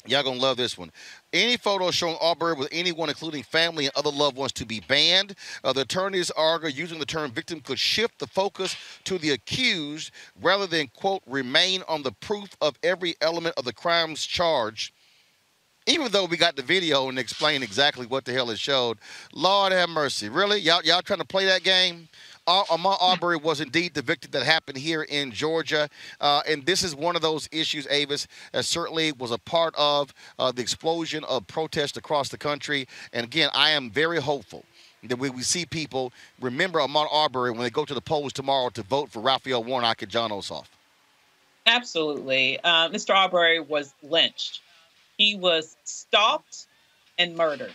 Y'all 0.06 0.22
gonna 0.22 0.40
love 0.40 0.56
this 0.56 0.78
one. 0.78 0.90
Any 1.32 1.58
photos 1.58 1.94
showing 1.94 2.16
Arbery 2.22 2.54
with 2.54 2.68
anyone, 2.72 3.10
including 3.10 3.42
family 3.42 3.84
and 3.84 3.96
other 3.96 4.10
loved 4.10 4.36
ones, 4.36 4.52
to 4.52 4.64
be 4.64 4.80
banned. 4.80 5.34
Uh, 5.62 5.74
the 5.74 5.82
attorneys 5.82 6.30
argue 6.30 6.70
using 6.70 6.98
the 6.98 7.04
term 7.04 7.30
victim 7.30 7.60
could 7.60 7.78
shift 7.78 8.18
the 8.18 8.26
focus 8.26 8.76
to 9.04 9.18
the 9.18 9.30
accused 9.30 10.10
rather 10.40 10.66
than, 10.66 10.88
quote, 10.88 11.22
remain 11.26 11.82
on 11.86 12.02
the 12.02 12.12
proof 12.12 12.56
of 12.62 12.78
every 12.82 13.14
element 13.20 13.54
of 13.58 13.64
the 13.66 13.74
crimes 13.74 14.24
charged. 14.24 14.92
Even 15.86 16.12
though 16.12 16.26
we 16.26 16.36
got 16.36 16.54
the 16.54 16.62
video 16.62 17.08
and 17.08 17.18
explained 17.18 17.64
exactly 17.64 18.06
what 18.06 18.24
the 18.24 18.32
hell 18.32 18.50
it 18.50 18.58
showed, 18.58 18.98
Lord 19.32 19.72
have 19.72 19.88
mercy. 19.88 20.28
Really? 20.28 20.60
Y'all, 20.60 20.82
y'all 20.82 21.00
trying 21.00 21.20
to 21.20 21.26
play 21.26 21.46
that 21.46 21.62
game? 21.62 22.08
Ahmaud 22.48 22.96
Arbery 23.00 23.36
was 23.36 23.60
indeed 23.60 23.94
the 23.94 24.02
victim 24.02 24.30
that 24.32 24.42
happened 24.42 24.78
here 24.78 25.02
in 25.02 25.32
Georgia. 25.32 25.88
Uh, 26.20 26.42
and 26.48 26.64
this 26.64 26.82
is 26.82 26.94
one 26.94 27.14
of 27.14 27.22
those 27.22 27.48
issues, 27.52 27.86
Avis, 27.90 28.26
that 28.52 28.64
certainly 28.64 29.12
was 29.12 29.30
a 29.30 29.38
part 29.38 29.74
of 29.76 30.14
uh, 30.38 30.50
the 30.50 30.62
explosion 30.62 31.24
of 31.24 31.46
protests 31.46 31.96
across 31.96 32.28
the 32.30 32.38
country. 32.38 32.88
And 33.12 33.24
again, 33.24 33.50
I 33.54 33.70
am 33.70 33.90
very 33.90 34.20
hopeful 34.20 34.64
that 35.04 35.18
we, 35.18 35.30
we 35.30 35.42
see 35.42 35.66
people 35.66 36.12
remember 36.40 36.80
Ahmaud 36.80 37.08
Arbery 37.12 37.50
when 37.50 37.60
they 37.60 37.70
go 37.70 37.84
to 37.84 37.94
the 37.94 38.00
polls 38.00 38.32
tomorrow 38.32 38.70
to 38.70 38.82
vote 38.82 39.10
for 39.10 39.20
Raphael 39.20 39.62
Warnock 39.62 40.02
and 40.02 40.10
Jon 40.10 40.30
Ossoff. 40.30 40.66
Absolutely. 41.66 42.58
Uh, 42.64 42.88
Mr. 42.88 43.14
Arbery 43.14 43.60
was 43.60 43.92
lynched. 44.02 44.62
He 45.18 45.36
was 45.36 45.76
stalked 45.84 46.66
and 47.18 47.36
murdered. 47.36 47.74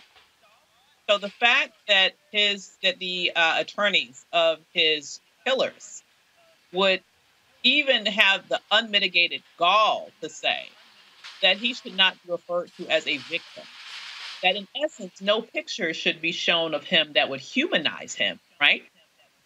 So 1.08 1.18
the 1.18 1.28
fact 1.28 1.72
that 1.86 2.14
his 2.32 2.76
that 2.82 2.98
the 2.98 3.32
uh, 3.34 3.56
attorneys 3.58 4.24
of 4.32 4.58
his 4.72 5.20
killers 5.44 6.02
would 6.72 7.02
even 7.62 8.06
have 8.06 8.48
the 8.48 8.60
unmitigated 8.70 9.42
gall 9.58 10.10
to 10.20 10.28
say 10.28 10.68
that 11.42 11.58
he 11.58 11.74
should 11.74 11.96
not 11.96 12.14
be 12.24 12.32
referred 12.32 12.70
to 12.76 12.88
as 12.88 13.06
a 13.06 13.18
victim, 13.18 13.64
that 14.42 14.56
in 14.56 14.66
essence, 14.82 15.20
no 15.20 15.42
picture 15.42 15.92
should 15.92 16.20
be 16.20 16.32
shown 16.32 16.74
of 16.74 16.84
him 16.84 17.12
that 17.14 17.28
would 17.28 17.40
humanize 17.40 18.14
him, 18.14 18.40
right? 18.60 18.82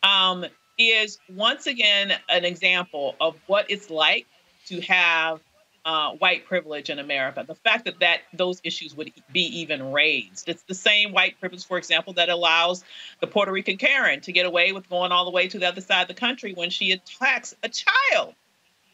Um, 0.03 0.45
is 0.79 1.19
once 1.29 1.67
again 1.67 2.13
an 2.29 2.45
example 2.45 3.17
of 3.21 3.37
what 3.49 3.69
it's 3.69 3.91
like 3.91 4.27
to 4.67 4.81
have 4.83 5.41
uh, 5.85 6.13
white 6.13 6.47
privilege 6.47 6.91
in 6.91 6.99
America. 6.99 7.45
The 7.47 7.55
fact 7.55 7.85
that, 7.87 8.01
that 8.01 8.21
those 8.33 8.61
issues 8.65 8.95
would 8.97 9.13
be 9.33 9.61
even 9.61 9.93
raised. 9.93 10.49
It's 10.49 10.63
the 10.63 10.75
same 10.75 11.13
white 11.13 11.39
privilege, 11.41 11.67
for 11.67 11.79
example, 11.79 12.15
that 12.15 12.29
allows 12.29 12.85
the 13.21 13.27
Puerto 13.27 13.53
Rican 13.53 13.77
Karen 13.77 14.21
to 14.23 14.33
get 14.33 14.47
away 14.47 14.73
with 14.73 14.89
going 14.89 15.13
all 15.13 15.25
the 15.25 15.31
way 15.31 15.49
to 15.49 15.59
the 15.59 15.67
other 15.67 15.81
side 15.81 16.03
of 16.03 16.09
the 16.09 16.15
country 16.15 16.53
when 16.55 16.71
she 16.71 16.93
attacks 16.93 17.55
a 17.63 17.69
child, 17.69 18.35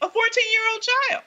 a 0.01 0.09
14 0.09 0.43
year 0.51 0.61
old 0.71 0.81
child. 0.81 1.23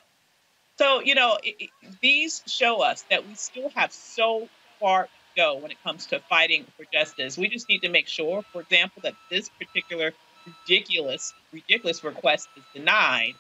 So, 0.79 1.01
you 1.01 1.15
know, 1.15 1.39
it, 1.43 1.57
it, 1.59 1.71
these 2.01 2.43
show 2.47 2.83
us 2.83 3.05
that 3.11 3.27
we 3.27 3.35
still 3.35 3.69
have 3.71 3.93
so 3.93 4.49
far 4.79 5.05
to 5.05 5.09
go 5.37 5.57
when 5.57 5.73
it 5.73 5.83
comes 5.83 6.07
to 6.07 6.21
fighting 6.21 6.65
for 6.77 6.85
justice. 6.93 7.37
We 7.37 7.49
just 7.49 7.69
need 7.69 7.81
to 7.81 7.89
make 7.89 8.07
sure, 8.07 8.43
for 8.53 8.61
example, 8.61 9.03
that 9.03 9.15
this 9.29 9.49
particular 9.49 10.13
ridiculous, 10.47 11.35
ridiculous 11.53 12.05
request 12.05 12.49
is 12.57 12.63
denied. 12.75 13.35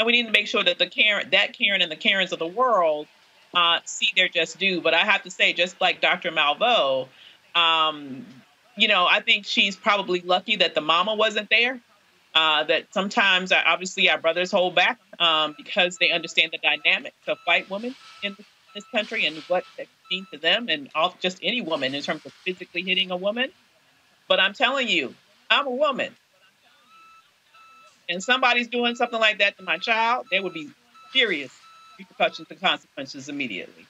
And 0.00 0.06
we 0.06 0.12
need 0.12 0.24
to 0.24 0.32
make 0.32 0.46
sure 0.46 0.64
that 0.64 0.78
the 0.78 0.86
Karen, 0.86 1.28
that 1.32 1.52
Karen 1.52 1.82
and 1.82 1.92
the 1.92 1.96
Karens 1.96 2.32
of 2.32 2.38
the 2.38 2.46
world 2.46 3.06
uh, 3.52 3.80
see 3.84 4.08
their 4.16 4.30
just 4.30 4.58
due. 4.58 4.80
But 4.80 4.94
I 4.94 5.00
have 5.00 5.24
to 5.24 5.30
say, 5.30 5.52
just 5.52 5.78
like 5.78 6.00
Dr. 6.00 6.30
Malveaux, 6.30 7.06
um, 7.54 8.24
you 8.78 8.88
know, 8.88 9.06
I 9.06 9.20
think 9.20 9.44
she's 9.44 9.76
probably 9.76 10.22
lucky 10.22 10.56
that 10.56 10.74
the 10.74 10.80
mama 10.80 11.14
wasn't 11.14 11.50
there. 11.50 11.82
Uh, 12.34 12.64
that 12.64 12.94
sometimes, 12.94 13.52
uh, 13.52 13.60
obviously, 13.66 14.08
our 14.08 14.16
brothers 14.16 14.50
hold 14.50 14.74
back 14.74 14.98
um, 15.18 15.54
because 15.58 15.98
they 15.98 16.12
understand 16.12 16.50
the 16.52 16.58
dynamics 16.58 17.16
of 17.28 17.36
white 17.44 17.68
women 17.68 17.94
in 18.22 18.34
this 18.74 18.84
country 18.94 19.26
and 19.26 19.36
what 19.48 19.64
that 19.76 19.86
means 20.10 20.28
to 20.32 20.38
them, 20.38 20.70
and 20.70 20.88
all, 20.94 21.14
just 21.20 21.38
any 21.42 21.60
woman 21.60 21.94
in 21.94 22.02
terms 22.02 22.24
of 22.24 22.32
physically 22.32 22.80
hitting 22.80 23.10
a 23.10 23.16
woman. 23.18 23.50
But 24.28 24.40
I'm 24.40 24.54
telling 24.54 24.88
you, 24.88 25.14
I'm 25.50 25.66
a 25.66 25.70
woman 25.70 26.14
and 28.10 28.22
somebody's 28.22 28.68
doing 28.68 28.94
something 28.94 29.20
like 29.20 29.38
that 29.38 29.56
to 29.56 29.62
my 29.62 29.78
child, 29.78 30.26
there 30.30 30.42
would 30.42 30.52
be 30.52 30.68
serious 31.12 31.52
repercussions 31.98 32.48
and 32.50 32.60
consequences 32.60 33.28
immediately. 33.28 33.86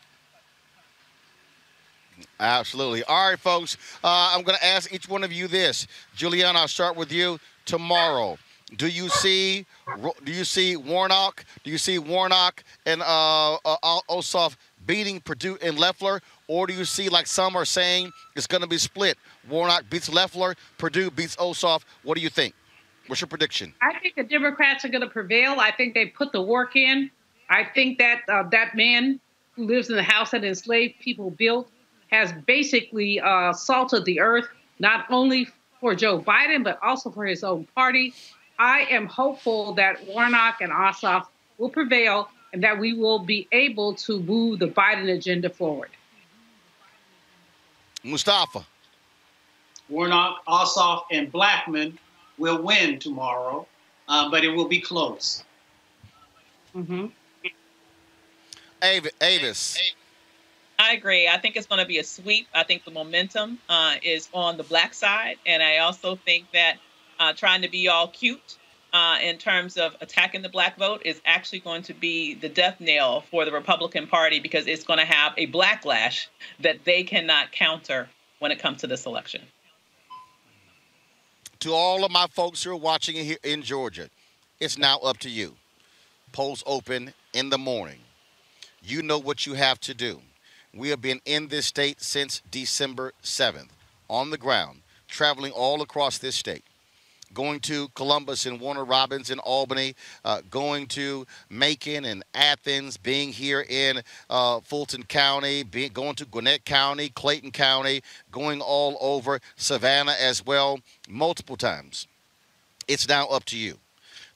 Absolutely. 2.39 3.03
All 3.05 3.31
right, 3.31 3.39
folks. 3.39 3.77
Uh, 4.05 4.33
I'm 4.35 4.43
going 4.43 4.59
to 4.59 4.65
ask 4.65 4.93
each 4.93 5.09
one 5.09 5.25
of 5.25 5.33
you 5.33 5.49
this. 5.49 5.87
Juliana, 6.15 6.61
I'll 6.61 6.69
start 6.69 6.97
with 6.97 7.11
you 7.11 7.41
tomorrow. 7.65 8.39
Do 8.77 8.87
you 8.87 9.09
see? 9.09 9.67
Do 10.25 10.33
you 10.33 10.45
see 10.45 10.77
Warnock? 10.77 11.45
Do 11.65 11.71
you 11.71 11.79
see 11.79 11.99
Warnock 11.99 12.63
and 12.87 13.03
uh, 13.03 13.55
uh, 13.65 14.01
Ossoff 14.09 14.57
beating 14.87 15.21
Perdue 15.21 15.59
and 15.61 15.77
Loeffler, 15.79 16.21
or 16.47 16.69
do 16.69 16.75
you 16.75 16.85
see 16.85 17.09
like 17.09 17.27
some 17.27 17.57
are 17.57 17.65
saying 17.65 18.13
it's 18.37 18.47
going 18.47 18.63
to 18.63 18.69
be 18.69 18.79
split? 18.79 19.19
Warnock 19.49 19.91
beats 19.91 20.13
Loeffler, 20.13 20.55
Perdue 20.79 21.11
beats 21.11 21.35
Ossoff. 21.37 21.83
What 22.05 22.17
do 22.17 22.21
you 22.23 22.29
think? 22.29 22.55
What's 23.11 23.21
your 23.21 23.27
prediction? 23.27 23.75
I 23.83 23.99
think 23.99 24.15
the 24.15 24.23
Democrats 24.23 24.85
are 24.85 24.89
going 24.89 25.01
to 25.01 25.09
prevail. 25.09 25.57
I 25.59 25.73
think 25.73 25.95
they 25.95 26.07
put 26.07 26.31
the 26.31 26.41
work 26.41 26.77
in. 26.77 27.11
I 27.49 27.65
think 27.65 27.99
that 27.99 28.21
uh, 28.29 28.45
that 28.51 28.77
man 28.77 29.19
who 29.57 29.67
lives 29.67 29.91
in 29.91 29.97
the 29.97 30.03
house 30.05 30.31
that 30.31 30.45
enslaved 30.45 30.95
people 31.01 31.33
built 31.33 31.69
has 32.13 32.33
basically 32.47 33.19
uh, 33.19 33.53
salted 33.53 34.05
the 34.05 34.21
earth, 34.21 34.47
not 34.79 35.07
only 35.11 35.49
for 35.81 35.93
Joe 35.97 36.21
Biden, 36.21 36.63
but 36.63 36.79
also 36.85 37.11
for 37.11 37.27
his 37.27 37.43
own 37.43 37.67
party. 37.75 38.15
I 38.61 38.83
am 38.83 39.07
hopeful 39.07 39.75
that 39.75 40.07
Warnock 40.07 40.61
and 40.61 40.71
Ossoff 40.71 41.27
will 41.59 41.71
prevail 41.71 42.29
and 42.53 42.63
that 42.63 42.79
we 42.79 42.93
will 42.93 43.19
be 43.19 43.49
able 43.51 43.93
to 43.97 44.21
move 44.21 44.61
the 44.61 44.69
Biden 44.69 45.13
agenda 45.13 45.51
forward. 45.51 45.91
Mustafa. 48.05 48.65
Warnock, 49.89 50.47
Ossoff, 50.47 51.07
and 51.11 51.33
Blackman 51.33 51.99
will 52.41 52.61
win 52.61 52.99
tomorrow, 52.99 53.67
uh, 54.09 54.29
but 54.31 54.43
it 54.43 54.49
will 54.49 54.67
be 54.67 54.81
close. 54.81 55.45
Mm-hmm. 56.75 57.07
Avis. 58.83 59.79
I 60.79 60.95
agree. 60.95 61.29
I 61.29 61.37
think 61.37 61.57
it's 61.57 61.67
going 61.67 61.81
to 61.81 61.87
be 61.87 61.99
a 61.99 62.05
sweep. 62.05 62.49
I 62.55 62.63
think 62.63 62.85
the 62.85 62.91
momentum 62.91 63.59
uh, 63.69 63.97
is 64.03 64.29
on 64.33 64.57
the 64.57 64.63
black 64.63 64.95
side. 64.95 65.37
And 65.45 65.63
I 65.63 65.79
also 65.79 66.17
think 66.17 66.47
that 66.55 66.79
uh, 67.19 67.35
trying 67.35 67.61
to 67.63 67.69
be 67.69 67.89
all 67.89 68.09
cute 68.09 68.57
uh, 68.95 69.19
in 69.23 69.37
terms 69.37 69.77
of 69.77 69.95
attacking 70.01 70.41
the 70.41 70.49
black 70.49 70.79
vote 70.79 71.03
is 71.05 71.21
actually 71.27 71.61
going 71.61 71.83
to 71.83 71.95
be 71.95 72.35
the 72.35 72.49
death 72.49 72.81
nail 72.81 73.23
for 73.31 73.45
the 73.45 73.53
Republican 73.53 74.07
Party 74.07 74.41
because 74.41 74.67
it's 74.67 74.85
going 74.85 74.99
to 74.99 75.05
have 75.05 75.35
a 75.37 75.47
backlash 75.49 76.29
that 76.61 76.85
they 76.85 77.03
cannot 77.03 77.53
counter 77.53 78.09
when 78.39 78.51
it 78.51 78.59
comes 78.59 78.81
to 78.81 78.87
this 78.87 79.05
election 79.05 79.43
to 81.61 81.73
all 81.73 82.05
of 82.05 82.11
my 82.11 82.27
folks 82.31 82.63
who 82.63 82.71
are 82.73 82.77
watching 82.77 83.17
here 83.17 83.37
in 83.45 83.63
Georgia, 83.63 84.09
it's 84.59 84.79
now 84.79 84.99
up 84.99 85.19
to 85.19 85.31
you. 85.31 85.55
Polls 86.33 86.63
open 86.67 87.13
in 87.33 87.51
the 87.51 87.59
morning. 87.59 87.99
You 88.83 89.03
know 89.03 89.19
what 89.19 89.47
you 89.47 89.55
have 89.55 89.81
to 89.81 89.95
do. 89.95 90.21
We 90.75 90.89
have 90.89 91.03
been 91.03 91.21
in 91.25 91.49
this 91.49 91.67
state 91.67 92.01
since 92.01 92.43
December 92.51 93.13
7th, 93.23 93.69
on 94.09 94.31
the 94.31 94.39
ground, 94.39 94.81
traveling 95.09 95.53
all 95.53 95.83
across 95.83 96.19
this 96.19 96.37
state 96.37 96.65
going 97.35 97.61
to 97.61 97.89
Columbus 97.95 98.47
and 98.47 98.61
Warner 98.61 98.85
Robins 98.85 99.31
in 99.31 99.39
Albany, 99.41 99.95
uh, 100.25 100.43
going 100.51 100.87
to 100.89 101.27
Macon 101.49 102.05
and 102.05 102.25
Athens, 102.35 102.97
being 102.97 103.33
here 103.33 103.65
in 103.69 104.03
uh, 104.29 104.61
Fulton 104.61 105.05
County, 105.05 105.63
being, 105.63 105.93
going 105.93 106.15
to 106.17 106.25
Gwinnett 106.25 106.65
County, 106.65 107.09
Clayton 107.11 107.53
County, 107.53 108.03
going 108.31 108.61
all 108.61 108.97
over 109.01 109.41
Savannah 109.57 110.17
as 110.21 110.45
well, 110.45 110.81
multiple 111.09 111.57
times. 111.57 112.07
It's 112.89 113.09
now 113.09 113.27
up 113.27 113.45
to 113.47 113.59
you. 113.59 113.79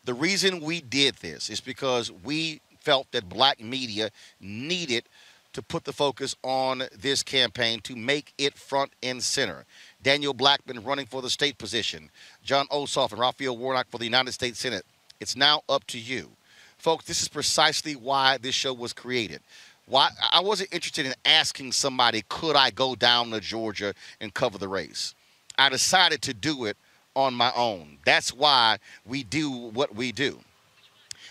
The 0.04 0.14
reason 0.14 0.60
we 0.60 0.80
did 0.80 1.16
this 1.16 1.48
is 1.48 1.60
because 1.60 2.12
we 2.12 2.60
felt 2.78 3.10
that 3.12 3.28
black 3.28 3.60
media 3.60 4.10
needed 4.40 5.04
to 5.54 5.62
put 5.62 5.84
the 5.84 5.92
focus 5.92 6.36
on 6.42 6.82
this 6.96 7.22
campaign 7.22 7.80
to 7.80 7.96
make 7.96 8.34
it 8.36 8.58
front 8.58 8.92
and 9.02 9.22
center. 9.22 9.64
Daniel 10.04 10.34
Blackman 10.34 10.84
running 10.84 11.06
for 11.06 11.22
the 11.22 11.30
state 11.30 11.56
position, 11.56 12.10
Jon 12.44 12.66
Ossoff 12.68 13.10
and 13.10 13.20
Raphael 13.20 13.56
Warnock 13.56 13.88
for 13.88 13.96
the 13.98 14.04
United 14.04 14.32
States 14.32 14.60
Senate. 14.60 14.84
It's 15.18 15.34
now 15.34 15.62
up 15.68 15.84
to 15.88 15.98
you. 15.98 16.28
Folks, 16.76 17.06
this 17.06 17.22
is 17.22 17.28
precisely 17.28 17.96
why 17.96 18.36
this 18.36 18.54
show 18.54 18.74
was 18.74 18.92
created. 18.92 19.40
Why 19.86 20.10
I 20.30 20.40
wasn't 20.40 20.72
interested 20.74 21.06
in 21.06 21.14
asking 21.24 21.72
somebody, 21.72 22.22
could 22.28 22.54
I 22.54 22.70
go 22.70 22.94
down 22.94 23.30
to 23.30 23.40
Georgia 23.40 23.94
and 24.20 24.32
cover 24.32 24.58
the 24.58 24.68
race? 24.68 25.14
I 25.56 25.70
decided 25.70 26.20
to 26.22 26.34
do 26.34 26.66
it 26.66 26.76
on 27.16 27.32
my 27.32 27.52
own. 27.56 27.96
That's 28.04 28.32
why 28.32 28.78
we 29.06 29.24
do 29.24 29.50
what 29.50 29.94
we 29.94 30.12
do. 30.12 30.38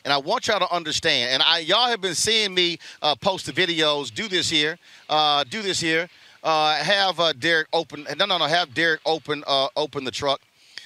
And 0.04 0.12
I 0.12 0.18
want 0.18 0.48
y'all 0.48 0.60
to 0.60 0.74
understand, 0.74 1.32
and 1.32 1.44
I, 1.44 1.60
y'all 1.60 1.90
have 1.90 2.02
been 2.02 2.16
seeing 2.16 2.54
me 2.54 2.80
uh, 3.04 3.16
post 3.16 3.45
the 3.45 3.54
videos, 3.54 4.14
do 4.14 4.28
this 4.28 4.50
here, 4.50 4.80
uh, 5.10 5.44
do 5.44 5.62
this 5.62 5.80
here 5.80 6.10
uh, 6.44 6.76
have 6.76 7.20
uh, 7.20 7.34
Derek 7.34 7.68
open. 7.74 8.06
No, 8.18 8.26
no, 8.26 8.38
no. 8.38 8.45
Have 8.45 8.74
Derek 8.74 9.02
open 9.06 9.44
uh, 9.48 9.70
open 9.76 10.03
the 10.03 10.11
truck. 10.11 10.41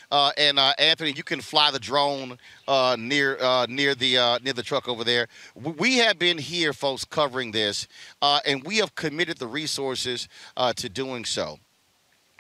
Uh, 0.10 0.32
and 0.38 0.58
uh, 0.58 0.74
Anthony, 0.80 1.12
you 1.12 1.24
can 1.24 1.42
fly 1.42 1.70
the 1.70 1.80
drone 1.80 2.38
uh, 2.68 2.96
near 2.98 3.38
uh, 3.42 3.66
near 3.68 3.94
the 3.94 4.18
uh, 4.18 4.40
near 4.42 4.54
the 4.54 4.64
truck 4.64 4.88
over 4.88 5.04
there. 5.04 5.28
We 5.56 5.98
have 5.98 6.18
been 6.18 6.38
here, 6.38 6.72
folks, 6.72 7.04
covering 7.04 7.52
this, 7.52 7.88
uh, 8.22 8.40
and 8.46 8.64
we 8.64 8.78
have 8.78 8.96
committed 8.96 9.38
the 9.38 9.48
resources 9.48 10.30
to 10.76 10.90
doing 10.90 11.26
so. 11.26 11.60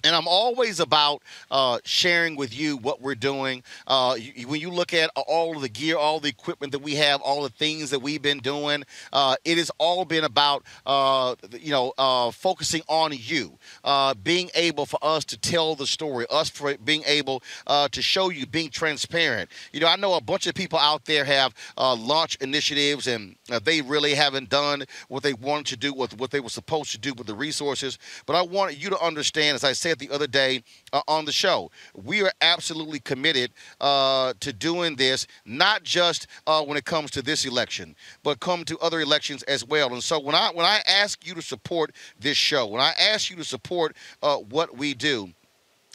And 0.07 0.15
I'm 0.15 0.27
always 0.27 0.79
about 0.79 1.21
uh, 1.51 1.79
sharing 1.83 2.37
with 2.37 2.57
you 2.57 2.77
what 2.77 3.01
we're 3.01 3.13
doing. 3.13 3.61
Uh, 3.87 4.15
you, 4.17 4.47
when 4.47 4.61
you 4.61 4.71
look 4.71 4.93
at 4.93 5.09
all 5.27 5.53
of 5.53 5.61
the 5.61 5.67
gear, 5.67 5.97
all 5.97 6.21
the 6.21 6.29
equipment 6.29 6.71
that 6.71 6.79
we 6.79 6.95
have, 6.95 7.19
all 7.21 7.43
the 7.43 7.49
things 7.49 7.89
that 7.89 7.99
we've 7.99 8.21
been 8.21 8.39
doing, 8.39 8.85
uh, 9.11 9.35
it 9.43 9.57
has 9.57 9.69
all 9.79 10.05
been 10.05 10.23
about 10.23 10.63
uh, 10.85 11.35
you 11.59 11.71
know 11.71 11.91
uh, 11.97 12.31
focusing 12.31 12.83
on 12.87 13.11
you, 13.13 13.57
uh, 13.83 14.13
being 14.13 14.49
able 14.55 14.85
for 14.85 14.97
us 15.01 15.25
to 15.25 15.37
tell 15.37 15.75
the 15.75 15.85
story, 15.85 16.25
us 16.29 16.49
for 16.49 16.73
being 16.77 17.03
able 17.05 17.43
to 17.67 18.01
show 18.01 18.29
you, 18.29 18.45
being 18.45 18.69
transparent. 18.69 19.49
You 19.73 19.81
know, 19.81 19.87
I 19.87 19.97
know 19.97 20.13
a 20.13 20.21
bunch 20.21 20.47
of 20.47 20.55
people 20.55 20.79
out 20.79 21.03
there 21.03 21.25
have 21.25 21.53
launch 21.77 22.37
initiatives 22.39 23.07
and 23.07 23.35
they 23.63 23.81
really 23.81 24.13
haven't 24.13 24.47
done 24.47 24.85
what 25.09 25.23
they 25.23 25.33
wanted 25.33 25.65
to 25.67 25.77
do, 25.77 25.93
with 25.93 26.17
what 26.17 26.31
they 26.31 26.39
were 26.39 26.47
supposed 26.47 26.91
to 26.91 26.97
do 26.97 27.13
with 27.13 27.27
the 27.27 27.35
resources. 27.35 27.99
But 28.25 28.37
I 28.37 28.41
want 28.43 28.77
you 28.77 28.89
to 28.89 28.99
understand, 29.01 29.55
as 29.55 29.65
I 29.65 29.73
said 29.73 29.96
said 29.97 30.07
the 30.09 30.13
other 30.13 30.27
day 30.27 30.63
uh, 30.93 31.01
on 31.07 31.25
the 31.25 31.31
show. 31.31 31.71
We 31.93 32.23
are 32.23 32.31
absolutely 32.41 32.99
committed 32.99 33.51
uh, 33.81 34.33
to 34.39 34.53
doing 34.53 34.95
this, 34.95 35.27
not 35.45 35.83
just 35.83 36.27
uh, 36.45 36.63
when 36.63 36.77
it 36.77 36.85
comes 36.85 37.11
to 37.11 37.21
this 37.21 37.45
election, 37.45 37.95
but 38.23 38.39
come 38.39 38.63
to 38.65 38.77
other 38.79 39.01
elections 39.01 39.43
as 39.43 39.65
well. 39.65 39.93
And 39.93 40.03
so 40.03 40.19
when 40.19 40.35
I 40.35 40.51
when 40.53 40.65
I 40.65 40.81
ask 40.87 41.25
you 41.25 41.33
to 41.35 41.41
support 41.41 41.93
this 42.19 42.37
show, 42.37 42.67
when 42.67 42.81
I 42.81 42.93
ask 42.99 43.29
you 43.29 43.35
to 43.37 43.43
support 43.43 43.95
uh, 44.21 44.37
what 44.37 44.77
we 44.77 44.93
do, 44.93 45.29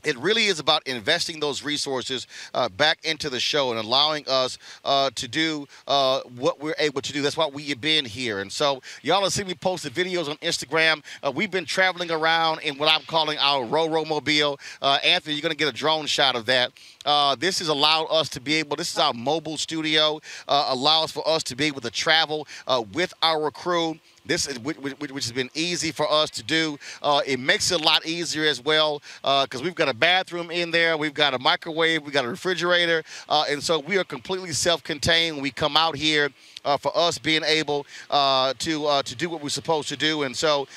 it 0.05 0.17
really 0.19 0.47
is 0.47 0.59
about 0.59 0.87
investing 0.87 1.41
those 1.41 1.63
resources 1.63 2.27
uh, 2.55 2.69
back 2.69 2.99
into 3.05 3.31
the 3.31 3.41
show 3.41 3.71
and 3.71 3.79
allowing 3.79 4.25
us 4.29 4.59
uh, 4.85 5.11
to 5.15 5.29
do 5.29 5.67
uh, 5.87 6.21
what 6.37 6.61
we're 6.61 6.75
able 6.79 7.01
to 7.01 7.13
do. 7.13 7.23
That's 7.23 7.37
why 7.37 7.47
we 7.47 7.65
have 7.65 7.81
been 7.81 8.05
here. 8.05 8.41
And 8.41 8.51
so, 8.51 8.83
y'all 9.03 9.23
have 9.23 9.33
seen 9.33 9.47
me 9.47 9.55
post 9.55 9.85
the 9.85 9.91
videos 9.91 10.29
on 10.29 10.37
Instagram. 10.39 11.03
Uh, 11.23 11.31
we've 11.31 11.51
been 11.51 11.65
traveling 11.65 12.11
around 12.11 12.61
in 12.61 12.77
what 12.79 12.93
I'm 12.93 13.03
calling 13.03 13.39
our 13.39 13.65
Roro 13.65 14.07
Mobile. 14.07 14.59
Uh, 14.81 14.99
Anthony, 15.05 15.35
you're 15.35 15.43
going 15.43 15.51
to 15.51 15.57
get 15.57 15.69
a 15.69 15.73
drone 15.73 16.07
shot 16.07 16.37
of 16.37 16.47
that. 16.47 16.73
Uh, 17.05 17.35
this 17.37 17.59
has 17.59 17.69
allowed 17.69 18.07
us 18.07 18.29
to 18.31 18.41
be 18.41 18.55
able, 18.55 18.77
this 18.77 18.93
is 18.93 18.99
our 18.99 19.13
mobile 19.13 19.57
studio, 19.57 20.21
allows 20.49 21.11
for 21.11 21.27
us 21.29 21.43
to 21.43 21.57
be 21.57 21.65
able 21.65 21.81
to 21.81 21.91
travel 21.91 22.47
with 22.93 23.13
our 23.23 23.51
crew. 23.51 23.99
This 24.25 24.47
is 24.47 24.59
which, 24.61 24.77
which, 24.77 25.25
has 25.25 25.33
been 25.33 25.51
easy 25.55 25.91
for 25.91 26.11
us 26.11 26.31
to 26.31 26.45
do. 26.45 26.79
Uh, 27.03 27.23
it 27.27 27.41
makes 27.41 27.73
it 27.73 27.81
a 27.81 27.85
lot 27.85 28.07
easier 28.07 28.45
as 28.45 28.63
well 28.63 29.03
because 29.23 29.61
uh, 29.61 29.65
we've 29.65 29.75
got 29.75 29.89
a 29.89 29.95
bathroom 29.95 30.51
in 30.51 30.71
there, 30.71 30.97
we've 30.97 31.15
got 31.15 31.35
a 31.35 31.39
microwave, 31.41 32.03
we've 32.03 32.13
got 32.13 32.25
a 32.25 32.29
refrigerator, 32.29 33.03
uh, 33.29 33.45
and 33.51 33.61
so 33.61 33.81
we 33.81 33.99
are 33.99 34.05
completely 34.05 34.53
self-contained. 34.53 35.43
We 35.43 35.51
come 35.51 35.77
out 35.77 35.97
here 35.97 36.31
uh, 36.65 36.77
for 36.77 36.97
us 36.97 37.19
being 37.19 37.43
able 37.45 37.85
uh, 38.11 38.55
to 38.59 38.87
uh, 38.87 39.03
to 39.03 39.17
do 39.17 39.29
what 39.29 39.43
we're 39.43 39.49
supposed 39.49 39.89
to 39.89 39.97
do, 39.97 40.23
and 40.23 40.37
so 40.37 40.69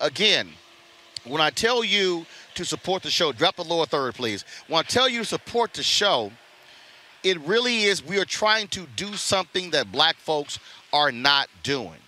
again, 0.00 0.50
when 1.24 1.40
I 1.40 1.50
tell 1.50 1.82
you 1.82 2.24
to 2.54 2.64
support 2.64 3.02
the 3.02 3.10
show, 3.10 3.32
drop 3.32 3.56
the 3.56 3.64
lower 3.64 3.86
third, 3.86 4.14
please. 4.14 4.44
When 4.68 4.78
I 4.78 4.82
tell 4.82 5.08
you 5.08 5.20
to 5.20 5.24
support 5.24 5.74
the 5.74 5.82
show, 5.82 6.30
it 7.24 7.40
really 7.40 7.82
is 7.82 8.04
we 8.04 8.18
are 8.20 8.24
trying 8.24 8.68
to 8.68 8.86
do 8.94 9.14
something 9.14 9.70
that 9.72 9.90
black 9.90 10.16
folks 10.16 10.60
are 10.92 11.10
not 11.10 11.48
doing. 11.64 11.98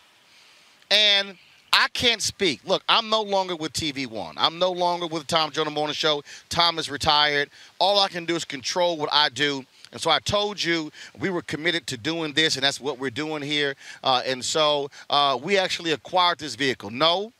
And 0.90 1.36
I 1.72 1.88
can't 1.92 2.22
speak. 2.22 2.60
Look, 2.64 2.82
I'm 2.88 3.10
no 3.10 3.22
longer 3.22 3.54
with 3.54 3.72
TV 3.72 4.06
One. 4.06 4.34
I'm 4.38 4.58
no 4.58 4.72
longer 4.72 5.06
with 5.06 5.26
Tom 5.26 5.50
Joyner 5.50 5.70
Morning 5.70 5.94
Show. 5.94 6.22
Tom 6.48 6.78
is 6.78 6.90
retired. 6.90 7.50
All 7.78 7.98
I 7.98 8.08
can 8.08 8.24
do 8.24 8.34
is 8.36 8.44
control 8.44 8.96
what 8.96 9.10
I 9.12 9.28
do. 9.28 9.64
And 9.92 10.00
so 10.00 10.10
I 10.10 10.18
told 10.18 10.62
you 10.62 10.90
we 11.18 11.30
were 11.30 11.42
committed 11.42 11.86
to 11.88 11.96
doing 11.96 12.32
this, 12.32 12.56
and 12.56 12.64
that's 12.64 12.80
what 12.80 12.98
we're 12.98 13.10
doing 13.10 13.42
here. 13.42 13.74
Uh, 14.02 14.22
and 14.26 14.44
so 14.44 14.90
uh, 15.08 15.38
we 15.40 15.56
actually 15.56 15.92
acquired 15.92 16.38
this 16.38 16.54
vehicle. 16.54 16.90
No, 16.90 17.32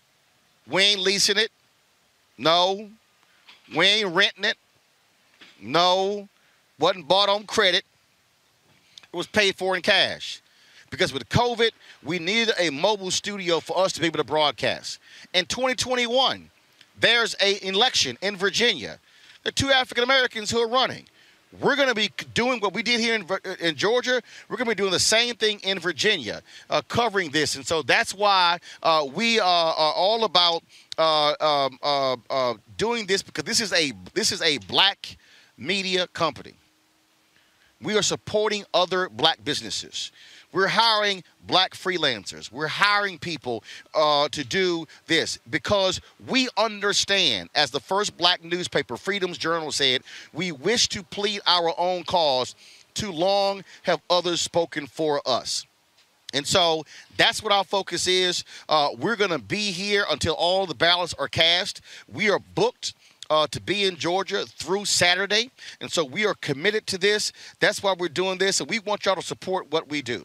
we 0.67 0.83
ain't 0.83 1.01
leasing 1.01 1.37
it. 1.37 1.51
No, 2.37 2.89
we 3.77 3.87
ain't 3.87 4.15
renting 4.15 4.45
it. 4.45 4.57
No, 5.61 6.29
wasn't 6.79 7.09
bought 7.09 7.29
on 7.29 7.45
credit. 7.45 7.85
It 9.13 9.17
was 9.17 9.27
paid 9.27 9.57
for 9.57 9.75
in 9.75 9.83
cash 9.83 10.43
because 10.91 11.13
with 11.13 11.29
COVID, 11.29 11.71
we 12.03 12.19
needed 12.19 12.55
a 12.59 12.71
mobile 12.71 13.11
studio 13.11 13.61
for 13.61 13.79
us 13.79 13.93
to 13.93 14.01
be 14.01 14.07
able 14.07 14.19
to 14.19 14.25
broadcast. 14.25 14.99
In 15.35 15.47
2021, 15.47 16.51
there's 17.01 17.37
a 17.41 17.67
election 17.67 18.19
in 18.23 18.37
Virginia. 18.37 18.99
There 19.43 19.51
are 19.51 19.53
two 19.53 19.71
African 19.71 20.05
Americans 20.05 20.51
who 20.51 20.59
are 20.59 20.69
running. 20.69 21.05
We're 21.61 21.77
going 21.77 21.89
to 21.89 21.95
be 21.95 22.11
doing 22.35 22.61
what 22.61 22.75
we 22.75 22.83
did 22.83 23.01
here 23.01 23.15
in, 23.15 23.27
in 23.61 23.75
Georgia. 23.75 24.21
We're 24.49 24.57
going 24.57 24.67
to 24.67 24.75
be 24.77 24.79
doing 24.79 24.93
the 24.93 25.01
same 25.01 25.35
thing 25.35 25.61
in 25.61 25.79
Virginia, 25.79 26.43
uh, 26.69 26.83
covering 26.89 27.31
this. 27.31 27.57
And 27.57 27.67
so 27.67 27.81
that's 27.81 28.15
why 28.15 28.59
uh, 28.83 29.07
we 29.15 29.41
are, 29.41 29.75
are, 29.75 29.93
all 29.95 30.25
about 30.25 30.63
uh, 30.99 31.35
um, 31.41 31.79
uh, 31.83 32.17
uh, 32.29 32.55
doing 32.77 33.07
this 33.07 33.23
because 33.23 33.45
this 33.45 33.61
is 33.61 33.73
a 33.73 33.93
this 34.13 34.31
is 34.31 34.43
a 34.43 34.59
black 34.59 35.17
media 35.57 36.07
company. 36.09 36.55
We 37.81 37.97
are 37.97 38.03
supporting 38.03 38.65
other 38.75 39.09
black 39.09 39.43
businesses. 39.43 40.13
We're 40.53 40.69
hiring 40.69 41.25
black 41.47 41.75
freelancers. 41.75 42.51
We're 42.51 42.69
hiring 42.69 43.19
people 43.19 43.63
uh, 43.95 44.29
to 44.31 44.45
do 44.45 44.87
this 45.07 45.39
because 45.51 46.01
we 46.27 46.49
understand, 46.57 47.51
as 47.55 47.71
the 47.71 47.81
first 47.81 48.17
black 48.17 48.43
newspaper, 48.43 48.97
Freedom's 48.97 49.39
Journal, 49.39 49.73
said, 49.73 50.03
we 50.33 50.53
wish 50.53 50.89
to 50.89 51.03
plead 51.03 51.41
our 51.47 51.75
own 51.79 52.05
cause. 52.05 52.55
Too 52.95 53.13
long 53.13 53.63
have 53.83 54.01
others 54.09 54.41
spoken 54.41 54.87
for 54.87 55.21
us. 55.27 55.67
And 56.35 56.47
so 56.47 56.85
that's 57.17 57.43
what 57.43 57.53
our 57.53 57.65
focus 57.65 58.07
is. 58.07 58.45
Uh, 58.69 58.91
we're 58.99 59.17
going 59.17 59.31
to 59.31 59.39
be 59.39 59.71
here 59.71 60.05
until 60.11 60.35
all 60.35 60.67
the 60.67 60.75
ballots 60.75 61.15
are 61.15 61.29
cast. 61.29 61.81
We 62.13 62.31
are 62.31 62.41
booked 62.55 62.95
uh, 63.31 63.47
to 63.49 63.61
be 63.61 63.85
in 63.85 63.97
Georgia 63.97 64.45
through 64.47 64.87
Saturday. 64.87 65.51
And 65.81 65.91
so 65.91 66.05
we 66.05 66.27
are 66.27 66.35
committed 66.35 66.87
to 66.89 66.99
this. 66.99 67.33
That's 67.61 67.83
why 67.83 67.95
we're 67.99 68.09
doing 68.09 68.39
this. 68.39 68.61
And 68.61 68.69
we 68.69 68.79
want 68.79 69.07
y'all 69.07 69.15
to 69.15 69.23
support 69.23 69.71
what 69.71 69.89
we 69.89 70.03
do. 70.03 70.25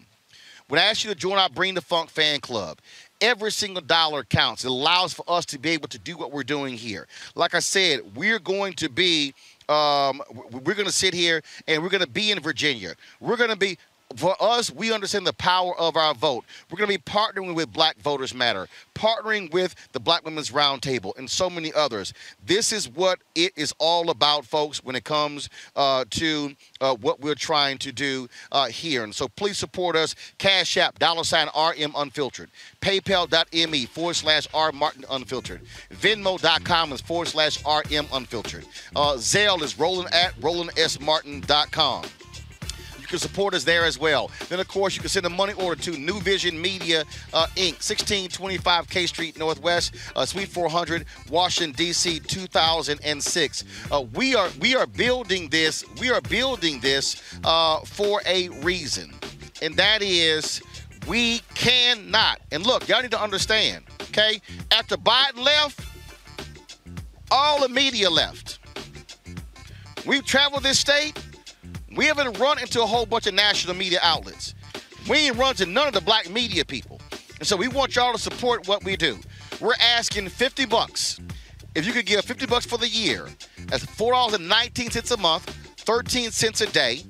When 0.74 0.82
I 0.82 0.86
ask 0.86 1.04
you 1.04 1.12
to 1.12 1.16
join 1.16 1.38
our 1.38 1.50
Bring 1.50 1.76
the 1.76 1.82
Funk 1.82 2.10
fan 2.10 2.40
club, 2.40 2.80
every 3.22 3.52
single 3.52 3.84
dollar 3.84 4.24
counts. 4.24 4.66
It 4.66 4.72
allows 4.72 5.14
for 5.14 5.24
us 5.28 5.46
to 5.46 5.60
be 5.60 5.70
able 5.70 5.88
to 5.90 6.00
do 6.00 6.18
what 6.18 6.32
we're 6.32 6.42
doing 6.42 6.74
here. 6.74 7.06
Like 7.36 7.54
I 7.54 7.60
said, 7.60 8.00
we're 8.16 8.40
going 8.40 8.74
to 8.74 8.90
be 8.90 9.36
um, 9.70 10.24
we're 10.52 10.74
going 10.74 10.88
to 10.88 10.92
sit 10.92 11.14
here 11.14 11.44
and 11.68 11.84
we're 11.84 11.90
going 11.90 12.02
to 12.02 12.10
be 12.10 12.32
in 12.32 12.40
Virginia. 12.40 12.96
We're 13.20 13.38
going 13.38 13.52
to 13.52 13.56
be 13.56 13.78
for 14.16 14.36
us, 14.40 14.72
we 14.72 14.94
understand 14.94 15.26
the 15.26 15.34
power 15.34 15.78
of 15.80 15.96
our 15.96 16.14
vote. 16.14 16.46
We're 16.70 16.78
going 16.78 16.90
to 16.92 16.98
be 16.98 17.12
partnering 17.12 17.56
with 17.56 17.72
Black 17.72 17.98
Voters 18.00 18.34
Matter, 18.34 18.68
partnering 18.96 19.52
with 19.52 19.76
the 19.92 20.00
Black 20.00 20.26
Women's 20.26 20.52
Roundtable, 20.52 21.18
and 21.18 21.30
so 21.30 21.50
many 21.50 21.74
others. 21.74 22.14
This 22.46 22.72
is 22.72 22.90
what 22.90 23.20
it 23.36 23.54
is 23.56 23.74
all 23.80 24.10
about, 24.10 24.46
folks, 24.46 24.84
when 24.84 24.96
it 24.96 25.04
comes 25.04 25.50
uh, 25.76 26.06
to 26.12 26.56
uh, 26.82 26.96
what 26.96 27.22
we're 27.22 27.36
trying 27.36 27.78
to 27.80 27.92
do 27.92 28.28
uh, 28.52 28.68
here. 28.68 29.04
And 29.04 29.14
so 29.14 29.28
please 29.28 29.58
support 29.58 29.96
us. 29.96 30.16
Cash 30.38 30.78
App, 30.78 31.00
dollar 31.00 31.24
sign 31.24 31.48
RM 31.48 31.94
Unfiltered. 31.96 32.50
PayPal.me 32.82 33.86
forward 33.86 34.16
slash 34.16 34.48
R 34.54 34.72
Martin 34.72 35.06
Unfiltered. 35.10 35.62
Venmo.com 35.92 36.94
is 36.94 37.02
forward 37.02 37.28
slash 37.28 37.64
RM 37.66 38.08
Unfiltered. 38.12 38.66
Uh, 38.96 39.14
Zelle 39.14 39.62
is 39.62 39.80
rolling 39.80 40.08
at 40.14 40.34
RolandSMartin.com 40.40 42.06
can 43.14 43.20
support 43.20 43.54
us 43.54 43.64
there 43.64 43.86
as 43.86 44.00
well. 44.00 44.32
Then, 44.50 44.60
of 44.60 44.68
course, 44.68 44.96
you 44.96 45.02
can 45.02 45.10
send 45.10 45.28
a 45.28 45.30
money 45.30 45.54
order 45.54 45.80
to 45.84 45.92
New 45.92 46.20
Vision 46.20 46.60
Media 46.60 47.04
uh, 47.32 47.46
Inc., 47.56 47.78
1625 47.78 48.90
K 48.90 49.06
Street 49.06 49.38
Northwest, 49.38 49.94
uh, 50.16 50.26
Suite 50.26 50.48
400, 50.48 51.06
Washington 51.30 51.76
D.C. 51.76 52.20
2006. 52.22 53.64
Uh, 53.92 54.02
we 54.16 54.34
are 54.36 54.50
we 54.60 54.76
are 54.76 54.88
building 54.88 55.48
this. 55.50 55.86
We 56.02 56.10
are 56.10 56.22
building 56.22 56.80
this 56.80 57.22
uh, 57.44 57.82
for 57.82 58.20
a 58.26 58.50
reason, 58.50 59.14
and 59.62 59.76
that 59.76 60.02
is 60.02 60.60
we 61.08 61.40
cannot. 61.54 62.40
And 62.52 62.66
look, 62.66 62.88
y'all 62.88 63.04
need 63.04 63.12
to 63.12 63.22
understand. 63.22 63.84
Okay, 64.10 64.42
after 64.72 64.98
Biden 64.98 65.38
left, 65.44 65.82
all 67.30 67.62
the 67.62 67.70
media 67.70 68.10
left. 68.10 68.58
We've 70.04 70.26
traveled 70.26 70.64
this 70.64 70.80
state. 70.80 71.23
We 71.96 72.06
haven't 72.06 72.40
run 72.40 72.60
into 72.60 72.82
a 72.82 72.86
whole 72.86 73.06
bunch 73.06 73.28
of 73.28 73.34
national 73.34 73.76
media 73.76 74.00
outlets. 74.02 74.56
We 75.10 75.28
ain't 75.28 75.38
run 75.38 75.56
to 75.56 75.66
none 75.66 75.88
of 75.88 75.94
the 75.94 76.02
black 76.02 76.30
media 76.30 76.66
people. 76.66 77.00
And 77.40 77.48
so 77.48 77.56
we 77.56 77.68
want 77.68 77.96
y'all 77.96 78.14
to 78.14 78.20
support 78.20 78.68
what 78.68 78.84
we 78.84 78.96
do. 78.96 79.18
We're 79.60 79.76
asking 79.80 80.30
50 80.30 80.66
bucks. 80.66 81.20
If 81.76 81.86
you 81.86 81.94
could 81.94 82.06
give 82.06 82.24
50 82.24 82.46
bucks 82.48 82.66
for 82.66 82.78
the 82.78 82.88
year, 82.88 83.28
that's 83.68 83.86
$4.19 83.86 85.12
a 85.12 85.18
month, 85.18 85.50
13 85.78 86.32
cents 86.32 86.62
a 86.62 86.68
day 86.68 87.02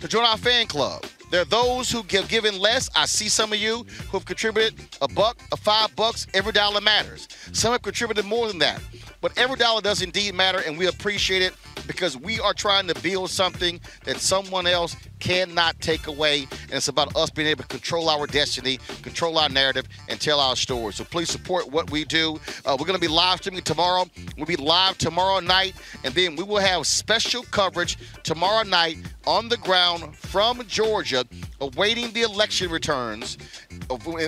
to 0.00 0.08
join 0.08 0.24
our 0.24 0.36
fan 0.36 0.66
club. 0.66 1.04
There 1.30 1.40
are 1.40 1.46
those 1.46 1.90
who 1.90 2.02
have 2.10 2.28
given 2.28 2.58
less. 2.58 2.90
I 2.96 3.06
see 3.06 3.28
some 3.28 3.52
of 3.52 3.58
you 3.60 3.86
who 4.10 4.18
have 4.18 4.24
contributed 4.24 4.80
a 5.00 5.06
buck, 5.06 5.38
a 5.52 5.56
five 5.56 5.94
bucks. 5.94 6.26
Every 6.34 6.52
dollar 6.52 6.80
matters. 6.80 7.28
Some 7.52 7.70
have 7.72 7.82
contributed 7.82 8.24
more 8.24 8.48
than 8.48 8.58
that. 8.58 8.82
But 9.20 9.36
every 9.36 9.56
dollar 9.56 9.82
does 9.82 10.02
indeed 10.02 10.34
matter, 10.34 10.60
and 10.66 10.78
we 10.78 10.86
appreciate 10.86 11.42
it 11.42 11.54
because 11.86 12.16
we 12.16 12.40
are 12.40 12.54
trying 12.54 12.86
to 12.86 12.94
build 13.02 13.30
something 13.30 13.80
that 14.04 14.18
someone 14.18 14.66
else 14.66 14.96
cannot 15.18 15.78
take 15.80 16.06
away. 16.06 16.46
And 16.64 16.72
it's 16.72 16.88
about 16.88 17.14
us 17.16 17.30
being 17.30 17.48
able 17.48 17.62
to 17.62 17.68
control 17.68 18.08
our 18.08 18.26
destiny, 18.26 18.78
control 19.02 19.38
our 19.38 19.48
narrative, 19.48 19.86
and 20.08 20.20
tell 20.20 20.40
our 20.40 20.56
story. 20.56 20.92
So 20.92 21.04
please 21.04 21.28
support 21.28 21.70
what 21.70 21.90
we 21.90 22.04
do. 22.04 22.40
Uh, 22.64 22.76
we're 22.78 22.86
going 22.86 22.98
to 22.98 23.06
be 23.06 23.12
live 23.12 23.38
streaming 23.38 23.62
tomorrow. 23.62 24.06
We'll 24.36 24.46
be 24.46 24.56
live 24.56 24.96
tomorrow 24.98 25.40
night, 25.40 25.74
and 26.04 26.14
then 26.14 26.36
we 26.36 26.42
will 26.42 26.58
have 26.58 26.86
special 26.86 27.42
coverage 27.42 27.98
tomorrow 28.22 28.62
night 28.62 28.98
on 29.26 29.48
the 29.48 29.58
ground 29.58 30.16
from 30.16 30.64
Georgia, 30.66 31.24
awaiting 31.60 32.12
the 32.12 32.22
election 32.22 32.70
returns 32.70 33.36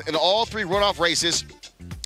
in 0.06 0.16
all 0.16 0.44
three 0.44 0.64
runoff 0.64 0.98
races 0.98 1.44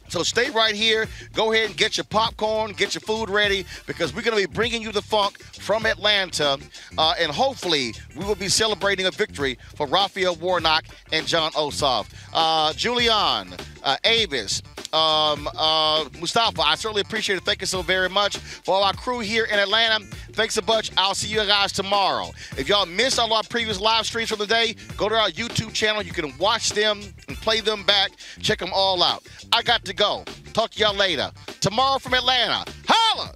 so 0.09 0.23
stay 0.23 0.51
right 0.51 0.75
here. 0.75 1.07
Go 1.33 1.53
ahead 1.53 1.69
and 1.69 1.77
get 1.77 1.97
your 1.97 2.05
popcorn, 2.05 2.73
get 2.73 2.95
your 2.95 3.01
food 3.01 3.29
ready, 3.31 3.65
because 3.87 4.15
we're 4.15 4.23
going 4.23 4.37
to 4.37 4.49
be 4.49 4.53
bringing 4.53 4.83
you 4.83 4.93
the 4.93 5.03
funk 5.03 5.39
from 5.39 5.87
Atlanta. 5.87 6.59
Uh, 6.99 7.15
and 7.19 7.31
hopefully, 7.33 7.95
we 8.17 8.25
will 8.25 8.35
be 8.35 8.49
celebrating 8.49 9.07
a 9.07 9.11
victory 9.11 9.59
for 9.75 9.87
Raphael 9.87 10.37
Warnock 10.37 10.85
and 11.13 11.27
Jon 11.27 11.53
Ossoff. 11.53 12.09
Uh, 12.33 12.73
Julianne, 12.73 13.59
uh, 13.83 13.97
Avis, 14.05 14.63
um, 14.97 15.49
uh, 15.57 16.09
Mustafa, 16.19 16.63
I 16.63 16.75
certainly 16.75 17.03
appreciate 17.03 17.37
it. 17.37 17.45
Thank 17.45 17.61
you 17.61 17.67
so 17.67 17.83
very 17.83 18.09
much. 18.09 18.39
For 18.39 18.75
all 18.75 18.83
our 18.83 18.95
crew 18.95 19.21
here 19.21 19.45
in 19.45 19.59
Atlanta, 19.59 20.05
thanks 20.33 20.57
a 20.57 20.63
bunch. 20.63 20.91
I'll 20.97 21.15
see 21.15 21.29
you 21.29 21.45
guys 21.45 21.73
tomorrow. 21.73 22.31
If 22.57 22.69
y'all 22.69 22.87
missed 22.87 23.19
all 23.19 23.33
our 23.33 23.43
previous 23.43 23.79
live 23.79 24.07
streams 24.07 24.31
from 24.31 24.39
the 24.39 24.47
day, 24.47 24.75
go 24.97 25.09
to 25.09 25.15
our 25.15 25.31
YouTube 25.31 25.73
channel. 25.73 26.03
You 26.03 26.13
can 26.13 26.37
watch 26.39 26.71
them 26.71 27.03
and 27.29 27.37
play 27.37 27.61
them 27.61 27.85
back. 27.85 28.13
Check 28.41 28.59
them 28.59 28.71
all 28.73 29.03
out. 29.03 29.23
I 29.53 29.63
got 29.63 29.85
to 29.85 29.95
go. 29.95 30.25
Talk 30.55 30.71
to 30.71 30.81
y'all 30.81 30.95
later. 30.95 31.31
Tomorrow 31.61 31.99
from 31.99 32.15
Atlanta. 32.15 32.65
Holla! 32.89 33.36